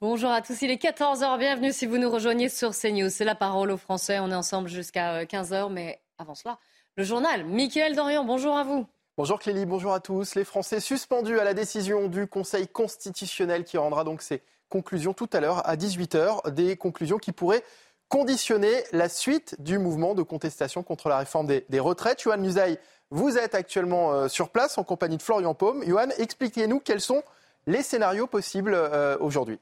Bonjour 0.00 0.30
à 0.30 0.42
tous, 0.42 0.62
il 0.62 0.70
est 0.70 0.80
14h, 0.80 1.38
bienvenue 1.40 1.72
si 1.72 1.84
vous 1.84 1.98
nous 1.98 2.08
rejoignez 2.08 2.48
sur 2.48 2.70
CNews. 2.70 3.10
C'est 3.10 3.24
la 3.24 3.34
parole 3.34 3.72
aux 3.72 3.76
Français, 3.76 4.20
on 4.20 4.30
est 4.30 4.34
ensemble 4.34 4.68
jusqu'à 4.68 5.24
15h, 5.24 5.52
euh, 5.54 5.68
mais 5.68 6.00
avant 6.18 6.36
cela, 6.36 6.60
le 6.94 7.02
journal. 7.02 7.44
Mickaël 7.44 7.96
Dorian, 7.96 8.24
bonjour 8.24 8.56
à 8.56 8.62
vous. 8.62 8.86
Bonjour 9.16 9.40
Clélie, 9.40 9.66
bonjour 9.66 9.92
à 9.92 9.98
tous. 9.98 10.36
Les 10.36 10.44
Français 10.44 10.78
suspendus 10.78 11.40
à 11.40 11.42
la 11.42 11.52
décision 11.52 12.06
du 12.06 12.28
Conseil 12.28 12.68
constitutionnel 12.68 13.64
qui 13.64 13.76
rendra 13.76 14.04
donc 14.04 14.22
ses 14.22 14.40
conclusions 14.68 15.14
tout 15.14 15.28
à 15.32 15.40
l'heure 15.40 15.68
à 15.68 15.74
18h, 15.74 16.52
des 16.52 16.76
conclusions 16.76 17.18
qui 17.18 17.32
pourraient 17.32 17.64
conditionner 18.08 18.84
la 18.92 19.08
suite 19.08 19.56
du 19.60 19.78
mouvement 19.78 20.14
de 20.14 20.22
contestation 20.22 20.84
contre 20.84 21.08
la 21.08 21.18
réforme 21.18 21.48
des, 21.48 21.80
retraites. 21.80 22.22
Johan 22.22 22.38
Musaï, 22.38 22.78
vous 23.10 23.36
êtes 23.36 23.56
actuellement 23.56 24.12
euh, 24.12 24.28
sur 24.28 24.50
place 24.50 24.78
en 24.78 24.84
compagnie 24.84 25.16
de 25.16 25.22
Florian 25.22 25.54
Paume. 25.54 25.82
Johan, 25.84 26.10
expliquez-nous 26.18 26.78
quels 26.78 27.00
sont 27.00 27.24
les 27.66 27.82
scénarios 27.82 28.28
possibles 28.28 28.74
euh, 28.74 29.16
aujourd'hui. 29.18 29.58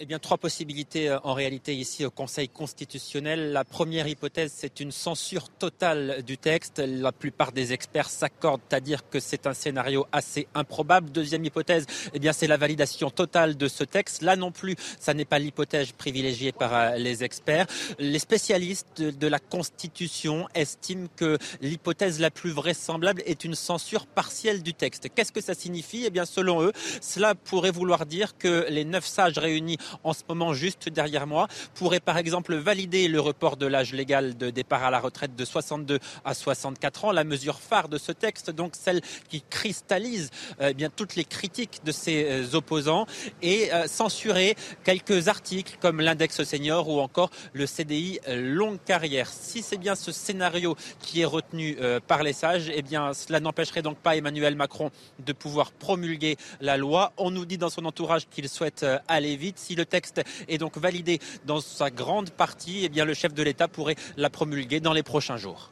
Eh 0.00 0.06
bien, 0.06 0.18
trois 0.18 0.38
possibilités 0.38 1.08
euh, 1.08 1.20
en 1.22 1.34
réalité 1.34 1.72
ici 1.72 2.04
au 2.04 2.10
Conseil 2.10 2.48
constitutionnel. 2.48 3.52
La 3.52 3.62
première 3.62 4.08
hypothèse, 4.08 4.52
c'est 4.52 4.80
une 4.80 4.90
censure 4.90 5.48
totale 5.48 6.24
du 6.26 6.36
texte. 6.36 6.80
La 6.80 7.12
plupart 7.12 7.52
des 7.52 7.72
experts 7.72 8.10
s'accordent 8.10 8.60
à 8.72 8.80
dire 8.80 9.08
que 9.08 9.20
c'est 9.20 9.46
un 9.46 9.54
scénario 9.54 10.08
assez 10.10 10.48
improbable. 10.56 11.10
Deuxième 11.12 11.44
hypothèse, 11.44 11.86
eh 12.12 12.18
bien, 12.18 12.32
c'est 12.32 12.48
la 12.48 12.56
validation 12.56 13.08
totale 13.08 13.56
de 13.56 13.68
ce 13.68 13.84
texte. 13.84 14.22
Là 14.22 14.34
non 14.34 14.50
plus, 14.50 14.74
ça 14.98 15.14
n'est 15.14 15.24
pas 15.24 15.38
l'hypothèse 15.38 15.92
privilégiée 15.92 16.50
par 16.50 16.74
euh, 16.74 16.96
les 16.96 17.22
experts. 17.22 17.68
Les 18.00 18.18
spécialistes 18.18 19.00
de 19.00 19.26
la 19.28 19.38
Constitution 19.38 20.48
estiment 20.56 21.06
que 21.14 21.38
l'hypothèse 21.60 22.18
la 22.18 22.32
plus 22.32 22.50
vraisemblable 22.50 23.22
est 23.26 23.44
une 23.44 23.54
censure 23.54 24.08
partielle 24.08 24.64
du 24.64 24.74
texte. 24.74 25.06
Qu'est-ce 25.14 25.30
que 25.30 25.40
ça 25.40 25.54
signifie? 25.54 26.02
Eh 26.04 26.10
bien, 26.10 26.24
selon 26.24 26.62
eux, 26.62 26.72
cela 27.00 27.36
pourrait 27.36 27.70
vouloir 27.70 28.06
dire 28.06 28.36
que 28.36 28.66
les 28.68 28.84
neuf 28.84 29.06
sages 29.06 29.38
réunis 29.38 29.78
en 30.02 30.12
ce 30.12 30.22
moment 30.28 30.52
juste 30.52 30.88
derrière 30.88 31.26
moi, 31.26 31.48
pourrait 31.74 32.00
par 32.00 32.18
exemple 32.18 32.54
valider 32.54 33.08
le 33.08 33.20
report 33.20 33.56
de 33.56 33.66
l'âge 33.66 33.92
légal 33.92 34.36
de 34.36 34.50
départ 34.50 34.84
à 34.84 34.90
la 34.90 35.00
retraite 35.00 35.36
de 35.36 35.44
62 35.44 35.98
à 36.24 36.34
64 36.34 37.04
ans, 37.04 37.12
la 37.12 37.24
mesure 37.24 37.58
phare 37.60 37.88
de 37.88 37.98
ce 37.98 38.12
texte, 38.12 38.50
donc 38.50 38.72
celle 38.74 39.00
qui 39.28 39.42
cristallise 39.42 40.30
euh, 40.60 40.68
eh 40.70 40.74
bien 40.74 40.90
toutes 40.94 41.16
les 41.16 41.24
critiques 41.24 41.80
de 41.84 41.92
ses 41.92 42.24
euh, 42.24 42.54
opposants 42.54 43.06
et 43.42 43.72
euh, 43.72 43.86
censurer 43.86 44.56
quelques 44.84 45.28
articles 45.28 45.76
comme 45.80 46.00
l'index 46.00 46.42
senior 46.42 46.88
ou 46.88 47.00
encore 47.00 47.30
le 47.52 47.66
CDI 47.66 48.20
longue 48.28 48.78
carrière. 48.84 49.28
Si 49.28 49.62
c'est 49.62 49.76
bien 49.76 49.94
ce 49.94 50.12
scénario 50.12 50.76
qui 51.00 51.20
est 51.20 51.24
retenu 51.24 51.76
par 52.06 52.22
les 52.22 52.32
sages, 52.32 52.70
eh 52.74 52.82
bien 52.82 53.12
cela 53.14 53.40
n'empêcherait 53.40 53.82
donc 53.82 53.98
pas 53.98 54.16
Emmanuel 54.16 54.56
Macron 54.56 54.90
de 55.18 55.32
pouvoir 55.32 55.72
promulguer 55.72 56.36
la 56.60 56.76
loi. 56.76 57.12
On 57.16 57.30
nous 57.30 57.44
dit 57.44 57.58
dans 57.58 57.70
son 57.70 57.84
entourage 57.84 58.28
qu'il 58.28 58.48
souhaite 58.48 58.84
aller 59.08 59.36
vite 59.36 59.58
le 59.74 59.86
texte 59.86 60.22
est 60.48 60.58
donc 60.58 60.76
validé 60.76 61.20
dans 61.44 61.60
sa 61.60 61.90
grande 61.90 62.30
partie, 62.30 62.84
eh 62.84 62.88
bien 62.88 63.04
le 63.04 63.14
chef 63.14 63.34
de 63.34 63.42
l'État 63.42 63.68
pourrait 63.68 63.96
la 64.16 64.30
promulguer 64.30 64.80
dans 64.80 64.92
les 64.92 65.02
prochains 65.02 65.36
jours. 65.36 65.70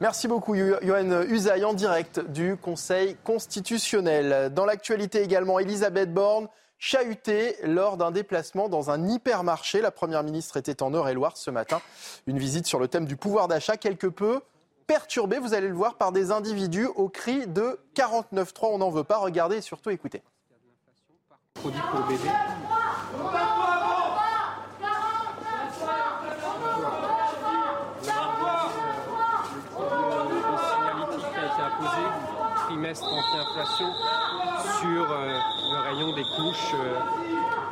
Merci 0.00 0.26
beaucoup, 0.26 0.56
Johan 0.56 1.22
Usaï, 1.28 1.64
en 1.64 1.72
direct 1.72 2.20
du 2.20 2.56
Conseil 2.56 3.16
constitutionnel. 3.24 4.52
Dans 4.52 4.66
l'actualité 4.66 5.22
également, 5.22 5.58
Elisabeth 5.58 6.12
Borne 6.12 6.48
chahutée 6.78 7.56
lors 7.62 7.96
d'un 7.96 8.10
déplacement 8.10 8.68
dans 8.68 8.90
un 8.90 9.08
hypermarché. 9.08 9.80
La 9.80 9.90
Première 9.90 10.22
ministre 10.22 10.56
était 10.56 10.82
en 10.82 10.92
Eure-et-Loire 10.92 11.36
ce 11.36 11.50
matin. 11.50 11.80
Une 12.26 12.38
visite 12.38 12.66
sur 12.66 12.78
le 12.78 12.88
thème 12.88 13.06
du 13.06 13.16
pouvoir 13.16 13.48
d'achat 13.48 13.76
quelque 13.76 14.08
peu 14.08 14.40
perturbée, 14.86 15.38
vous 15.38 15.54
allez 15.54 15.68
le 15.68 15.74
voir, 15.74 15.94
par 15.94 16.12
des 16.12 16.30
individus 16.30 16.86
au 16.96 17.08
cri 17.08 17.46
de 17.46 17.80
49.3. 17.94 18.66
On 18.72 18.78
n'en 18.78 18.90
veut 18.90 19.04
pas. 19.04 19.18
Regardez 19.18 19.56
et 19.56 19.62
surtout 19.62 19.90
écoutez. 19.90 20.22
Produit 21.54 21.80
pour 21.90 22.00
bébé. 22.06 22.28
Trimestre 32.84 33.06
anti-inflation 33.06 33.86
sur 34.80 35.10
euh, 35.10 35.38
le 35.72 35.80
rayon 35.88 36.14
des 36.14 36.22
couches, 36.22 36.74
euh, 36.74 37.00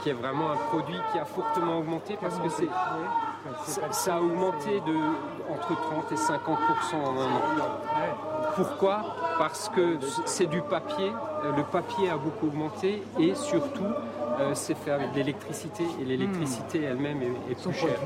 qui 0.03 0.09
est 0.09 0.15
vraiment 0.15 0.53
un 0.53 0.57
produit 0.71 0.99
qui 1.13 1.19
a 1.19 1.25
fortement 1.27 1.79
augmenté 1.79 2.17
parce 2.19 2.39
que 2.39 2.49
c'est, 2.49 2.69
ça, 3.91 4.15
a 4.15 4.21
augmenté 4.21 4.81
de 4.81 5.53
entre 5.53 5.77
30 5.81 6.13
et 6.13 6.15
50% 6.15 6.95
en 6.95 7.21
un 7.21 7.27
an. 7.27 7.43
Pourquoi? 8.57 9.03
Parce 9.39 9.69
que 9.69 9.99
c'est 10.25 10.47
du 10.47 10.63
papier, 10.63 11.13
euh, 11.45 11.53
le 11.57 11.65
papier 11.65 12.09
a 12.09 12.17
beaucoup 12.17 12.47
augmenté 12.47 13.03
et 13.19 13.35
surtout 13.35 13.93
c'est 14.55 14.77
fait 14.77 14.91
avec 14.91 15.13
de 15.13 15.19
l'électricité 15.19 15.85
et 16.01 16.05
l'électricité 16.05 16.83
elle-même 16.83 17.21
est, 17.23 17.53
est 17.53 17.63
plus 17.63 17.75
chère. 17.75 18.01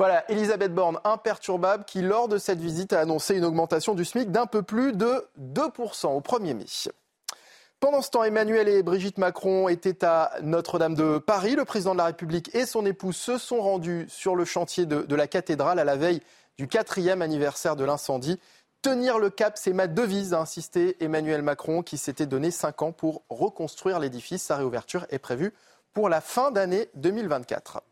Voilà, 0.00 0.24
Elisabeth 0.30 0.74
Borne, 0.74 0.98
imperturbable, 1.04 1.84
qui 1.84 2.00
lors 2.00 2.26
de 2.26 2.38
cette 2.38 2.58
visite 2.58 2.94
a 2.94 3.00
annoncé 3.00 3.36
une 3.36 3.44
augmentation 3.44 3.92
du 3.94 4.06
SMIC 4.06 4.32
d'un 4.32 4.46
peu 4.46 4.62
plus 4.62 4.94
de 4.94 5.26
2% 5.38 6.06
au 6.06 6.20
1er 6.22 6.54
mai. 6.54 6.64
Pendant 7.80 8.00
ce 8.00 8.08
temps, 8.08 8.24
Emmanuel 8.24 8.66
et 8.66 8.82
Brigitte 8.82 9.18
Macron 9.18 9.68
étaient 9.68 10.02
à 10.02 10.32
Notre-Dame 10.40 10.94
de 10.94 11.18
Paris. 11.18 11.54
Le 11.54 11.66
président 11.66 11.92
de 11.92 11.98
la 11.98 12.06
République 12.06 12.48
et 12.54 12.64
son 12.64 12.86
épouse 12.86 13.14
se 13.14 13.36
sont 13.36 13.60
rendus 13.60 14.06
sur 14.08 14.36
le 14.36 14.46
chantier 14.46 14.86
de, 14.86 15.14
la 15.14 15.26
cathédrale 15.26 15.78
à 15.78 15.84
la 15.84 15.96
veille 15.96 16.22
du 16.56 16.66
quatrième 16.66 17.20
anniversaire 17.20 17.76
de 17.76 17.84
l'incendie. 17.84 18.40
Tenir 18.80 19.18
le 19.18 19.28
cap, 19.28 19.58
c'est 19.58 19.74
ma 19.74 19.86
devise, 19.86 20.32
a 20.32 20.40
insisté 20.40 20.96
Emmanuel 21.04 21.42
Macron, 21.42 21.82
qui 21.82 21.98
s'était 21.98 22.24
donné 22.24 22.50
cinq 22.50 22.80
ans 22.80 22.92
pour 22.92 23.20
reconstruire 23.28 23.98
l'édifice. 23.98 24.44
Sa 24.44 24.56
réouverture 24.56 25.04
est 25.10 25.18
prévue 25.18 25.52
pour 25.92 26.08
la 26.08 26.22
fin 26.22 26.50
d'année 26.52 26.88
2024. 26.94 27.82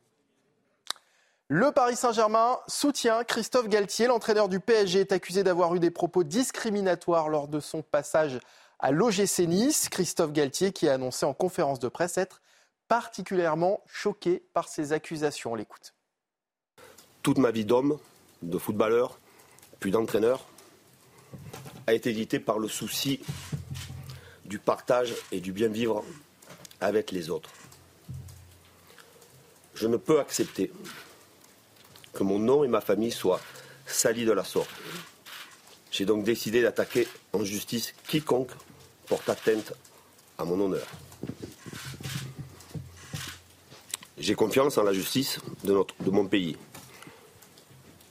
Le 1.50 1.72
Paris 1.72 1.96
Saint-Germain 1.96 2.58
soutient 2.66 3.24
Christophe 3.24 3.70
Galtier. 3.70 4.06
L'entraîneur 4.06 4.50
du 4.50 4.60
PSG 4.60 5.00
est 5.00 5.12
accusé 5.12 5.42
d'avoir 5.42 5.74
eu 5.74 5.80
des 5.80 5.90
propos 5.90 6.22
discriminatoires 6.22 7.30
lors 7.30 7.48
de 7.48 7.58
son 7.58 7.80
passage 7.80 8.38
à 8.78 8.90
l'OGC 8.90 9.46
Nice. 9.46 9.88
Christophe 9.88 10.32
Galtier 10.32 10.72
qui 10.72 10.90
a 10.90 10.92
annoncé 10.92 11.24
en 11.24 11.32
conférence 11.32 11.78
de 11.78 11.88
presse 11.88 12.18
être 12.18 12.42
particulièrement 12.86 13.82
choqué 13.86 14.42
par 14.52 14.68
ces 14.68 14.92
accusations. 14.92 15.52
On 15.52 15.54
l'écoute. 15.54 15.94
Toute 17.22 17.38
ma 17.38 17.50
vie 17.50 17.64
d'homme, 17.64 17.98
de 18.42 18.58
footballeur, 18.58 19.18
puis 19.80 19.90
d'entraîneur, 19.90 20.44
a 21.86 21.94
été 21.94 22.12
guidée 22.12 22.40
par 22.40 22.58
le 22.58 22.68
souci 22.68 23.20
du 24.44 24.58
partage 24.58 25.14
et 25.32 25.40
du 25.40 25.52
bien 25.52 25.68
vivre 25.68 26.04
avec 26.82 27.10
les 27.10 27.30
autres. 27.30 27.50
Je 29.72 29.86
ne 29.86 29.96
peux 29.96 30.20
accepter 30.20 30.70
que 32.18 32.24
mon 32.24 32.40
nom 32.40 32.64
et 32.64 32.68
ma 32.68 32.80
famille 32.80 33.12
soient 33.12 33.40
salis 33.86 34.24
de 34.24 34.32
la 34.32 34.42
sorte. 34.42 34.70
J'ai 35.92 36.04
donc 36.04 36.24
décidé 36.24 36.62
d'attaquer 36.62 37.06
en 37.32 37.44
justice 37.44 37.94
quiconque 38.08 38.50
porte 39.06 39.28
atteinte 39.28 39.72
à 40.36 40.44
mon 40.44 40.60
honneur. 40.60 40.86
J'ai 44.18 44.34
confiance 44.34 44.78
en 44.78 44.82
la 44.82 44.92
justice 44.92 45.38
de, 45.62 45.72
notre, 45.72 45.94
de 46.02 46.10
mon 46.10 46.26
pays. 46.26 46.56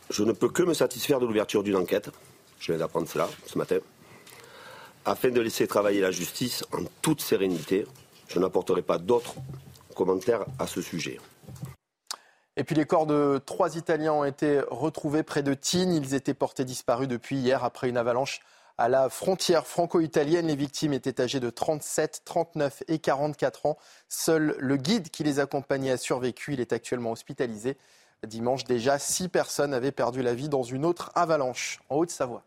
Je 0.10 0.24
ne 0.24 0.32
peux 0.32 0.48
que 0.48 0.64
me 0.64 0.74
satisfaire 0.74 1.20
de 1.20 1.26
l'ouverture 1.26 1.62
d'une 1.62 1.76
enquête, 1.76 2.10
je 2.62 2.72
viens 2.72 2.80
d'apprendre 2.80 3.10
cela 3.10 3.30
ce 3.46 3.58
matin, 3.58 3.80
afin 5.04 5.32
de 5.32 5.42
laisser 5.42 5.68
travailler 5.68 6.00
la 6.00 6.12
justice 6.12 6.64
en 6.72 6.86
toute 7.02 7.20
sérénité. 7.20 7.86
Je 8.30 8.40
n'apporterai 8.40 8.84
pas 8.84 9.00
d'autres 9.00 9.36
commentaires 9.94 10.46
à 10.60 10.66
ce 10.66 10.82
sujet. 10.82 11.20
Et 12.60 12.64
puis 12.64 12.74
les 12.76 12.86
corps 12.86 13.06
de 13.06 13.40
trois 13.46 13.78
Italiens 13.78 14.14
ont 14.14 14.24
été 14.24 14.62
retrouvés 14.72 15.22
près 15.22 15.44
de 15.44 15.54
Tignes. 15.54 15.94
Ils 15.94 16.16
étaient 16.16 16.34
portés 16.34 16.66
disparus 16.66 17.08
depuis 17.08 17.38
hier 17.38 17.64
après 17.64 17.88
une 17.88 17.98
avalanche 17.98 18.40
à 18.80 18.90
la 18.90 19.10
frontière 19.10 19.68
franco-italienne. 19.68 20.48
Les 20.48 20.56
victimes 20.56 20.92
étaient 20.92 21.22
âgées 21.22 21.40
de 21.40 21.52
37, 21.52 22.24
39 22.26 22.82
et 22.88 22.98
44 22.98 23.68
ans. 23.68 23.78
Seul 24.10 24.56
le 24.58 24.76
guide 24.76 25.12
qui 25.12 25.24
les 25.24 25.40
accompagnait 25.40 25.92
a 25.92 25.98
survécu. 25.98 26.54
Il 26.54 26.60
est 26.60 26.74
actuellement 26.74 27.12
hospitalisé. 27.12 27.78
Dimanche 28.26 28.64
déjà, 28.64 28.98
six 28.98 29.30
personnes 29.30 29.76
avaient 29.76 29.92
perdu 29.92 30.24
la 30.24 30.34
vie 30.34 30.50
dans 30.50 30.64
une 30.64 30.84
autre 30.84 31.12
avalanche 31.14 31.80
en 31.90 31.98
Haute-Savoie. 31.98 32.44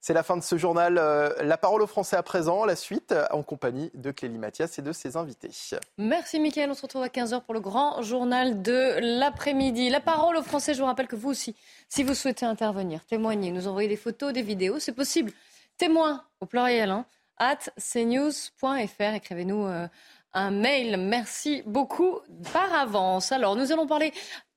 C'est 0.00 0.14
la 0.14 0.22
fin 0.22 0.36
de 0.36 0.42
ce 0.42 0.56
journal. 0.56 0.96
Euh, 0.98 1.30
la 1.42 1.58
parole 1.58 1.82
aux 1.82 1.86
Français 1.86 2.16
à 2.16 2.22
présent, 2.22 2.64
la 2.64 2.76
suite 2.76 3.14
en 3.30 3.42
compagnie 3.42 3.90
de 3.94 4.10
Clélie 4.10 4.38
Mathias 4.38 4.78
et 4.78 4.82
de 4.82 4.92
ses 4.92 5.16
invités. 5.16 5.50
Merci 5.98 6.38
Mickaël, 6.38 6.70
on 6.70 6.74
se 6.74 6.82
retrouve 6.82 7.02
à 7.02 7.08
15h 7.08 7.42
pour 7.42 7.54
le 7.54 7.60
grand 7.60 8.00
journal 8.02 8.62
de 8.62 8.98
l'après-midi. 9.18 9.90
La 9.90 10.00
parole 10.00 10.36
aux 10.36 10.42
Français, 10.42 10.74
je 10.74 10.80
vous 10.80 10.86
rappelle 10.86 11.08
que 11.08 11.16
vous 11.16 11.30
aussi, 11.30 11.56
si 11.88 12.04
vous 12.04 12.14
souhaitez 12.14 12.46
intervenir, 12.46 13.04
témoigner, 13.04 13.50
nous 13.50 13.66
envoyer 13.66 13.88
des 13.88 13.96
photos, 13.96 14.32
des 14.32 14.42
vidéos, 14.42 14.78
c'est 14.78 14.92
possible. 14.92 15.32
Témoin 15.76 16.24
au 16.40 16.46
pluriel, 16.46 16.90
hein, 16.90 17.04
at 17.38 17.58
cnews.fr, 17.78 19.14
écrivez-nous 19.14 19.66
euh, 19.66 19.88
un 20.32 20.50
mail. 20.50 20.96
Merci 20.96 21.62
beaucoup 21.66 22.20
par 22.52 22.72
avance. 22.74 23.32
Alors, 23.32 23.56
nous 23.56 23.72
allons 23.72 23.86
parler 23.86 24.12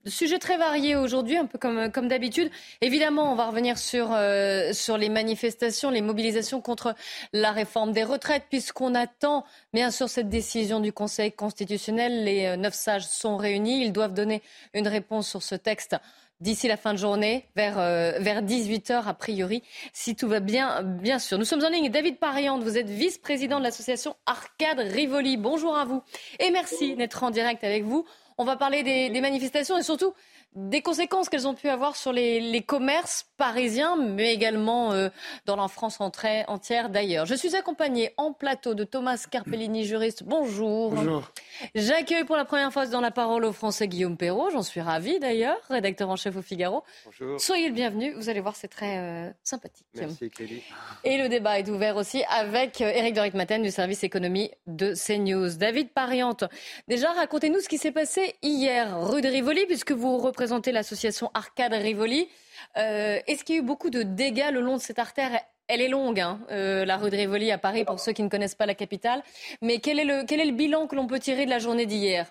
Sujet 0.07 0.39
très 0.39 0.57
varié 0.57 0.95
aujourd'hui, 0.95 1.37
un 1.37 1.45
peu 1.45 1.59
comme, 1.59 1.91
comme 1.91 2.07
d'habitude. 2.07 2.49
Évidemment, 2.81 3.31
on 3.31 3.35
va 3.35 3.45
revenir 3.45 3.77
sur, 3.77 4.13
euh, 4.13 4.73
sur 4.73 4.97
les 4.97 5.09
manifestations, 5.09 5.91
les 5.91 6.01
mobilisations 6.01 6.59
contre 6.59 6.95
la 7.33 7.51
réforme 7.51 7.91
des 7.91 8.03
retraites, 8.03 8.45
puisqu'on 8.49 8.95
attend 8.95 9.45
bien 9.73 9.91
sûr 9.91 10.09
cette 10.09 10.27
décision 10.27 10.79
du 10.79 10.91
Conseil 10.91 11.31
constitutionnel. 11.31 12.23
Les 12.23 12.47
euh, 12.47 12.55
neuf 12.55 12.73
sages 12.73 13.05
sont 13.05 13.37
réunis. 13.37 13.85
Ils 13.85 13.93
doivent 13.93 14.15
donner 14.15 14.41
une 14.73 14.87
réponse 14.87 15.29
sur 15.29 15.43
ce 15.43 15.53
texte 15.53 15.95
d'ici 16.39 16.67
la 16.67 16.77
fin 16.77 16.93
de 16.93 16.97
journée, 16.97 17.45
vers, 17.55 17.77
euh, 17.77 18.13
vers 18.19 18.41
18h 18.41 19.05
a 19.05 19.13
priori, 19.13 19.61
si 19.93 20.15
tout 20.15 20.27
va 20.27 20.39
bien, 20.39 20.81
bien 20.81 21.19
sûr. 21.19 21.37
Nous 21.37 21.45
sommes 21.45 21.63
en 21.63 21.69
ligne. 21.69 21.89
David 21.89 22.17
Pariante, 22.17 22.63
vous 22.63 22.79
êtes 22.79 22.89
vice-président 22.89 23.59
de 23.59 23.63
l'association 23.63 24.15
Arcade 24.25 24.79
Rivoli. 24.79 25.37
Bonjour 25.37 25.77
à 25.77 25.85
vous 25.85 26.01
et 26.39 26.49
merci 26.49 26.95
d'être 26.95 27.23
en 27.23 27.29
direct 27.29 27.63
avec 27.63 27.83
vous. 27.83 28.07
On 28.41 28.43
va 28.43 28.55
parler 28.55 28.81
des, 28.81 29.21
manifestations 29.21 29.77
et 29.77 29.83
surtout 29.83 30.15
des 30.53 30.81
conséquences 30.81 31.29
qu'elles 31.29 31.47
ont 31.47 31.53
pu 31.53 31.69
avoir 31.69 31.95
sur 31.95 32.11
les, 32.11 32.61
commerces 32.67 33.25
parisiens, 33.37 33.95
mais 33.95 34.33
également 34.33 34.91
euh, 34.91 35.09
dans 35.45 35.55
la 35.55 35.67
France 35.67 35.99
entière 35.99 36.89
d'ailleurs. 36.89 37.25
Je 37.25 37.35
suis 37.35 37.55
accompagnée 37.55 38.13
en 38.17 38.33
plateau 38.33 38.73
de 38.73 38.83
Thomas 38.83 39.25
Carpellini, 39.29 39.85
juriste. 39.85 40.23
Bonjour. 40.23 40.91
Bonjour. 40.91 41.31
J'accueille 41.73 42.23
pour 42.25 42.35
la 42.35 42.45
première 42.45 42.71
fois 42.71 42.85
dans 42.85 43.01
la 43.01 43.11
parole 43.11 43.45
au 43.45 43.51
français 43.51 43.87
Guillaume 43.87 44.17
Perrault. 44.17 44.49
J'en 44.51 44.61
suis 44.61 44.81
ravie 44.81 45.19
d'ailleurs, 45.19 45.57
rédacteur 45.69 46.09
en 46.09 46.15
chef 46.17 46.35
au 46.35 46.41
Figaro. 46.41 46.83
Bonjour. 47.05 47.39
Soyez 47.39 47.67
le 47.67 47.73
bienvenu. 47.73 48.13
Vous 48.13 48.29
allez 48.29 48.41
voir, 48.41 48.55
c'est 48.55 48.67
très 48.67 48.97
euh, 48.97 49.29
sympathique. 49.43 49.87
Merci, 49.95 50.29
Kelly. 50.29 50.61
Et 51.03 51.17
le 51.17 51.29
débat 51.29 51.59
est 51.59 51.69
ouvert 51.69 51.95
aussi 51.95 52.23
avec 52.29 52.81
Eric 52.81 53.13
euh, 53.13 53.15
Doric-Maten 53.15 53.63
du 53.63 53.71
service 53.71 54.03
économie 54.03 54.51
de 54.67 54.93
CNews. 54.93 55.55
David 55.57 55.91
Pariante, 55.91 56.43
déjà 56.87 57.11
racontez-nous 57.13 57.61
ce 57.61 57.69
qui 57.69 57.77
s'est 57.77 57.91
passé 57.91 58.35
hier 58.43 58.99
rue 59.01 59.21
de 59.21 59.27
Rivoli, 59.27 59.65
puisque 59.65 59.93
vous 59.93 60.17
représentez 60.17 60.40
représentez 60.41 60.71
l'association 60.71 61.29
Arcade 61.35 61.73
Rivoli. 61.73 62.27
Euh, 62.75 63.19
est-ce 63.27 63.43
qu'il 63.43 63.53
y 63.53 63.57
a 63.59 63.61
eu 63.61 63.63
beaucoup 63.63 63.91
de 63.91 64.01
dégâts 64.01 64.49
le 64.51 64.59
long 64.59 64.77
de 64.77 64.81
cette 64.81 64.97
artère? 64.97 65.39
Elle 65.67 65.81
est 65.81 65.87
longue, 65.87 66.19
hein, 66.19 66.39
euh, 66.49 66.83
la 66.83 66.97
rue 66.97 67.11
de 67.11 67.15
Rivoli 67.15 67.51
à 67.51 67.59
Paris, 67.59 67.85
pour 67.85 67.99
ceux 67.99 68.11
qui 68.11 68.23
ne 68.23 68.27
connaissent 68.27 68.55
pas 68.55 68.65
la 68.65 68.73
capitale. 68.73 69.21
Mais 69.61 69.77
quel 69.77 69.99
est 69.99 70.03
le, 70.03 70.25
quel 70.25 70.39
est 70.39 70.45
le 70.45 70.51
bilan 70.53 70.87
que 70.87 70.95
l'on 70.95 71.05
peut 71.05 71.19
tirer 71.19 71.45
de 71.45 71.51
la 71.51 71.59
journée 71.59 71.85
d'hier? 71.85 72.25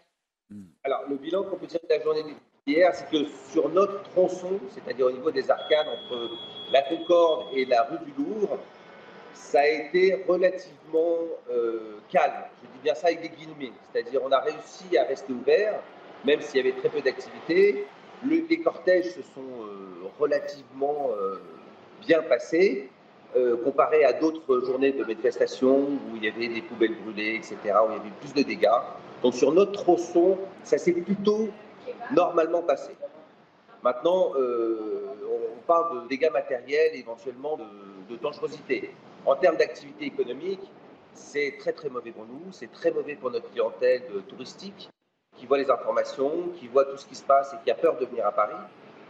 Alors, 0.83 1.05
le 1.09 1.19
bilan 1.19 1.45
qu'on 1.45 1.57
peut 1.57 1.69
tirer 1.69 1.85
de 1.89 1.95
la 1.95 2.03
journée 2.03 2.35
d'hier, 2.67 2.93
c'est 2.97 3.09
que 3.11 3.29
sur 3.53 3.69
notre 3.69 4.03
tronçon, 4.11 4.59
c'est-à-dire 4.75 5.07
au 5.07 5.13
niveau 5.13 5.31
des 5.31 5.49
arcades 5.49 5.87
entre 5.87 6.31
la 6.73 6.83
Concorde 6.83 7.47
et 7.55 7.65
la 7.65 7.85
rue 7.85 8.05
du 8.05 8.13
Louvre, 8.19 8.59
ça 9.35 9.61
a 9.61 9.67
été 9.69 10.25
relativement 10.27 11.15
euh, 11.49 12.01
calme. 12.09 12.43
Je 12.65 12.67
dis 12.71 12.83
bien 12.83 12.95
ça 12.97 13.07
avec 13.07 13.23
des 13.23 13.29
guillemets. 13.29 13.73
C'est-à-dire, 13.93 14.21
on 14.25 14.33
a 14.33 14.41
réussi 14.41 14.99
à 14.99 15.05
rester 15.05 15.33
ouvert, 15.33 15.81
même 16.25 16.41
s'il 16.41 16.57
y 16.57 16.69
avait 16.69 16.77
très 16.77 16.89
peu 16.89 17.01
d'activité 17.01 17.87
les 18.29 18.61
cortèges 18.61 19.11
se 19.15 19.23
sont 19.23 19.41
euh, 19.63 20.09
relativement 20.19 21.11
euh, 21.13 21.41
bien 22.07 22.23
passés. 22.23 22.89
Euh, 23.37 23.57
comparé 23.63 24.05
à 24.05 24.13
d'autres 24.13 24.59
journées 24.67 24.91
de 24.91 25.05
manifestation 25.05 25.83
où 25.83 26.17
il 26.17 26.25
y 26.25 26.29
avait 26.29 26.49
des 26.49 26.63
poubelles 26.63 26.97
brûlées, 27.05 27.37
etc., 27.37 27.57
où 27.63 27.91
il 27.91 27.97
y 27.97 28.01
avait 28.01 28.11
plus 28.21 28.35
de 28.35 28.43
dégâts. 28.43 28.67
Donc 29.23 29.35
sur 29.35 29.53
notre 29.53 29.71
tronçon, 29.71 30.37
ça 30.65 30.79
s'est 30.79 30.93
plutôt 30.93 31.49
normalement 32.13 32.63
passé. 32.63 32.91
Maintenant, 33.85 34.33
on 34.37 35.61
parle 35.65 36.03
de 36.03 36.09
dégâts 36.09 36.33
matériels, 36.33 36.97
éventuellement 36.97 37.57
de, 37.57 38.13
de 38.13 38.21
dangerosité. 38.21 38.91
En 39.25 39.37
termes 39.37 39.59
d'activité 39.59 40.07
économique, 40.07 40.69
c'est 41.15 41.55
très 41.57 41.73
très 41.73 41.89
mauvais 41.89 42.11
pour 42.11 42.27
nous, 42.27 42.51
c'est 42.51 42.73
très 42.73 42.91
mauvais 42.91 43.15
pour 43.15 43.31
notre 43.31 43.49
clientèle 43.53 44.03
touristique 44.29 44.91
qui 45.41 45.47
voit 45.47 45.57
les 45.57 45.71
informations, 45.71 46.51
qui 46.59 46.69
voit 46.69 46.85
tout 46.85 46.99
ce 46.99 47.07
qui 47.07 47.15
se 47.15 47.25
passe 47.25 47.55
et 47.55 47.57
qui 47.65 47.71
a 47.71 47.75
peur 47.75 47.97
de 47.97 48.05
venir 48.05 48.27
à 48.27 48.33
Paris, 48.33 48.53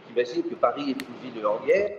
qui 0.07 0.13
imagine 0.13 0.43
que 0.43 0.55
Paris 0.55 0.91
est 0.91 1.01
une 1.01 1.31
ville 1.33 1.45
en 1.45 1.59
guerre. 1.59 1.97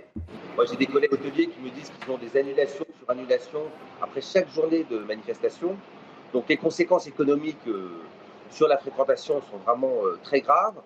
Moi, 0.56 0.64
j'ai 0.64 0.76
des 0.76 0.86
collègues 0.86 1.12
hôteliers 1.12 1.48
qui 1.48 1.60
me 1.60 1.68
disent 1.68 1.90
qu'ils 1.90 2.10
ont 2.10 2.16
des 2.16 2.34
annulations 2.38 2.86
sur 2.98 3.10
annulations 3.10 3.64
après 4.00 4.22
chaque 4.22 4.48
journée 4.48 4.84
de 4.84 5.00
manifestation. 5.00 5.76
Donc, 6.32 6.48
les 6.48 6.56
conséquences 6.56 7.06
économiques 7.06 7.68
euh, 7.68 7.90
sur 8.48 8.68
la 8.68 8.78
fréquentation 8.78 9.42
sont 9.42 9.58
vraiment 9.58 9.92
euh, 10.02 10.18
très 10.22 10.40
graves. 10.40 10.80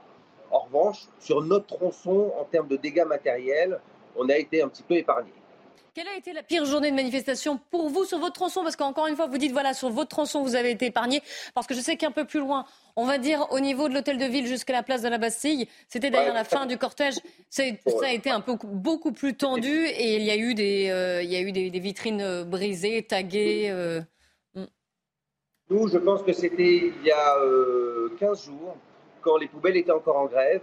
En 0.51 0.61
revanche, 0.61 1.07
sur 1.21 1.41
notre 1.41 1.67
tronçon, 1.67 2.33
en 2.41 2.45
termes 2.45 2.69
de 2.69 2.77
dégâts 2.77 3.07
matériels, 3.07 3.81
on 4.17 4.29
a 4.29 4.37
été 4.37 4.61
un 4.61 4.69
petit 4.69 4.83
peu 4.83 4.95
épargné. 4.95 5.33
Quelle 5.97 6.09
a 6.09 6.17
été 6.19 6.35
la 6.35 6.43
pire 6.43 6.67
journée 6.67 6.91
de 6.91 6.95
manifestation 6.95 7.59
pour 7.71 7.89
vous 7.89 8.05
sur 8.05 8.19
votre 8.19 8.35
tronçon? 8.35 8.63
Parce 8.63 8.77
qu'encore 8.77 9.07
une 9.07 9.17
fois, 9.17 9.29
vous 9.29 9.39
dites, 9.39 9.53
voilà, 9.53 9.73
sur 9.73 9.89
votre 9.89 10.11
tronçon, 10.11 10.43
vous 10.43 10.55
avez 10.55 10.71
été 10.71 10.85
épargné. 10.85 11.23
Parce 11.55 11.67
que 11.67 11.75
je 11.75 11.81
sais 11.81 11.97
qu'un 11.97 12.11
peu 12.11 12.27
plus 12.27 12.39
loin, 12.39 12.67
on 12.97 13.07
va 13.07 13.17
dire 13.17 13.47
au 13.51 13.61
niveau 13.61 13.89
de 13.89 13.95
l'hôtel 13.95 14.19
de 14.19 14.27
ville 14.27 14.47
jusqu'à 14.47 14.75
la 14.75 14.83
place 14.83 15.01
de 15.01 15.09
la 15.09 15.17
Bastille, 15.17 15.69
c'était 15.89 16.11
d'ailleurs 16.11 16.35
la 16.35 16.45
fin 16.45 16.67
du 16.67 16.77
cortège. 16.77 17.15
Ça 17.49 17.63
a 17.63 18.13
été 18.13 18.29
un 18.29 18.43
peu 18.43 18.59
beaucoup 18.63 19.11
plus 19.11 19.39
tendu 19.39 19.87
et 19.87 20.17
il 20.17 20.23
y 20.23 20.31
a 20.31 20.37
eu 20.37 20.53
des, 20.53 20.91
euh, 20.91 21.81
vitrines 21.81 22.21
euh, 22.21 22.45
brisées, 22.45 23.03
taguées. 23.03 23.71
Euh, 23.71 24.03
mm. 24.55 24.67
Nous, 25.71 25.89
je 25.89 25.97
pense 25.97 26.23
que 26.23 26.35
c'était 26.35 26.93
il 26.95 27.07
y 27.07 27.11
a 27.11 27.39
15 28.19 28.45
jours, 28.45 28.77
quand 29.23 29.39
les 29.39 29.47
poubelles 29.47 29.79
étaient 29.79 29.93
encore 29.93 30.19
en 30.19 30.27
grève, 30.27 30.61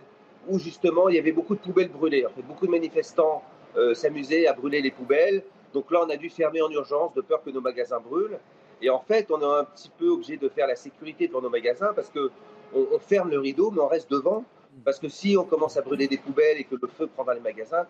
où 0.47 0.59
justement 0.59 1.09
il 1.09 1.15
y 1.15 1.19
avait 1.19 1.31
beaucoup 1.31 1.56
de 1.56 1.59
poubelles 1.59 1.89
brûlées. 1.89 2.24
beaucoup 2.47 2.68
de 2.68 2.71
manifestants 2.71 3.41
euh, 3.78 3.94
s'amuser 3.94 4.48
à 4.48 4.54
brûler 4.54 4.81
les 4.81 4.92
poubelles. 4.92 5.44
Donc 5.74 5.92
là, 5.92 6.04
on 6.06 6.10
a 6.10 6.18
dû 6.18 6.30
fermer 6.30 6.62
en 6.62 6.70
urgence 6.70 7.14
de 7.14 7.22
peur 7.22 7.44
que 7.44 7.50
nos 7.50 7.62
magasins 7.62 8.00
brûlent. 8.00 8.40
Et 8.81 8.90
en 8.90 9.00
fait, 9.00 9.31
on 9.31 9.42
est 9.42 9.60
un 9.60 9.64
petit 9.64 9.90
peu 9.98 10.10
obligé 10.10 10.38
de 10.38 10.50
faire 10.50 10.68
la 10.68 10.75
sécurité 10.75 11.28
devant 11.28 11.42
nos 11.42 11.50
magasins 11.50 11.94
parce 11.96 12.10
que 12.10 12.31
on, 12.75 13.00
ferme 13.00 13.30
le 13.30 13.40
rideau, 13.40 13.72
mais 13.72 13.81
on 13.81 13.88
reste 13.88 14.10
devant. 14.12 14.44
Parce 14.84 15.00
que 15.00 15.08
si 15.08 15.38
on 15.38 15.44
commence 15.44 15.78
à 15.78 15.81
brûler 15.81 16.08
des 16.08 16.18
poubelles 16.18 16.58
et 16.58 16.64
que 16.64 16.75
le 16.81 16.88
feu 16.88 17.08
prend 17.08 17.24
dans 17.24 17.34
les 17.34 17.40
magasins, 17.40 17.86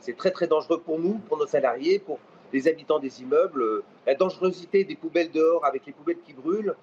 c'est 0.00 0.16
très 0.16 0.30
très 0.30 0.46
dangereux 0.46 0.80
pour 0.80 0.98
nous, 0.98 1.14
pour 1.28 1.38
nos 1.38 1.46
salariés, 1.46 1.98
pour 1.98 2.18
les 2.52 2.68
habitants 2.68 2.98
des 2.98 3.22
immeubles. 3.22 3.82
La 4.06 4.14
dangerosité 4.14 4.84
des 4.84 4.96
poubelles 4.96 5.30
dehors 5.30 5.64
avec 5.64 5.86
les 5.86 5.92
poubelles 5.92 6.20
qui 6.26 6.32
brûlent, 6.32 6.74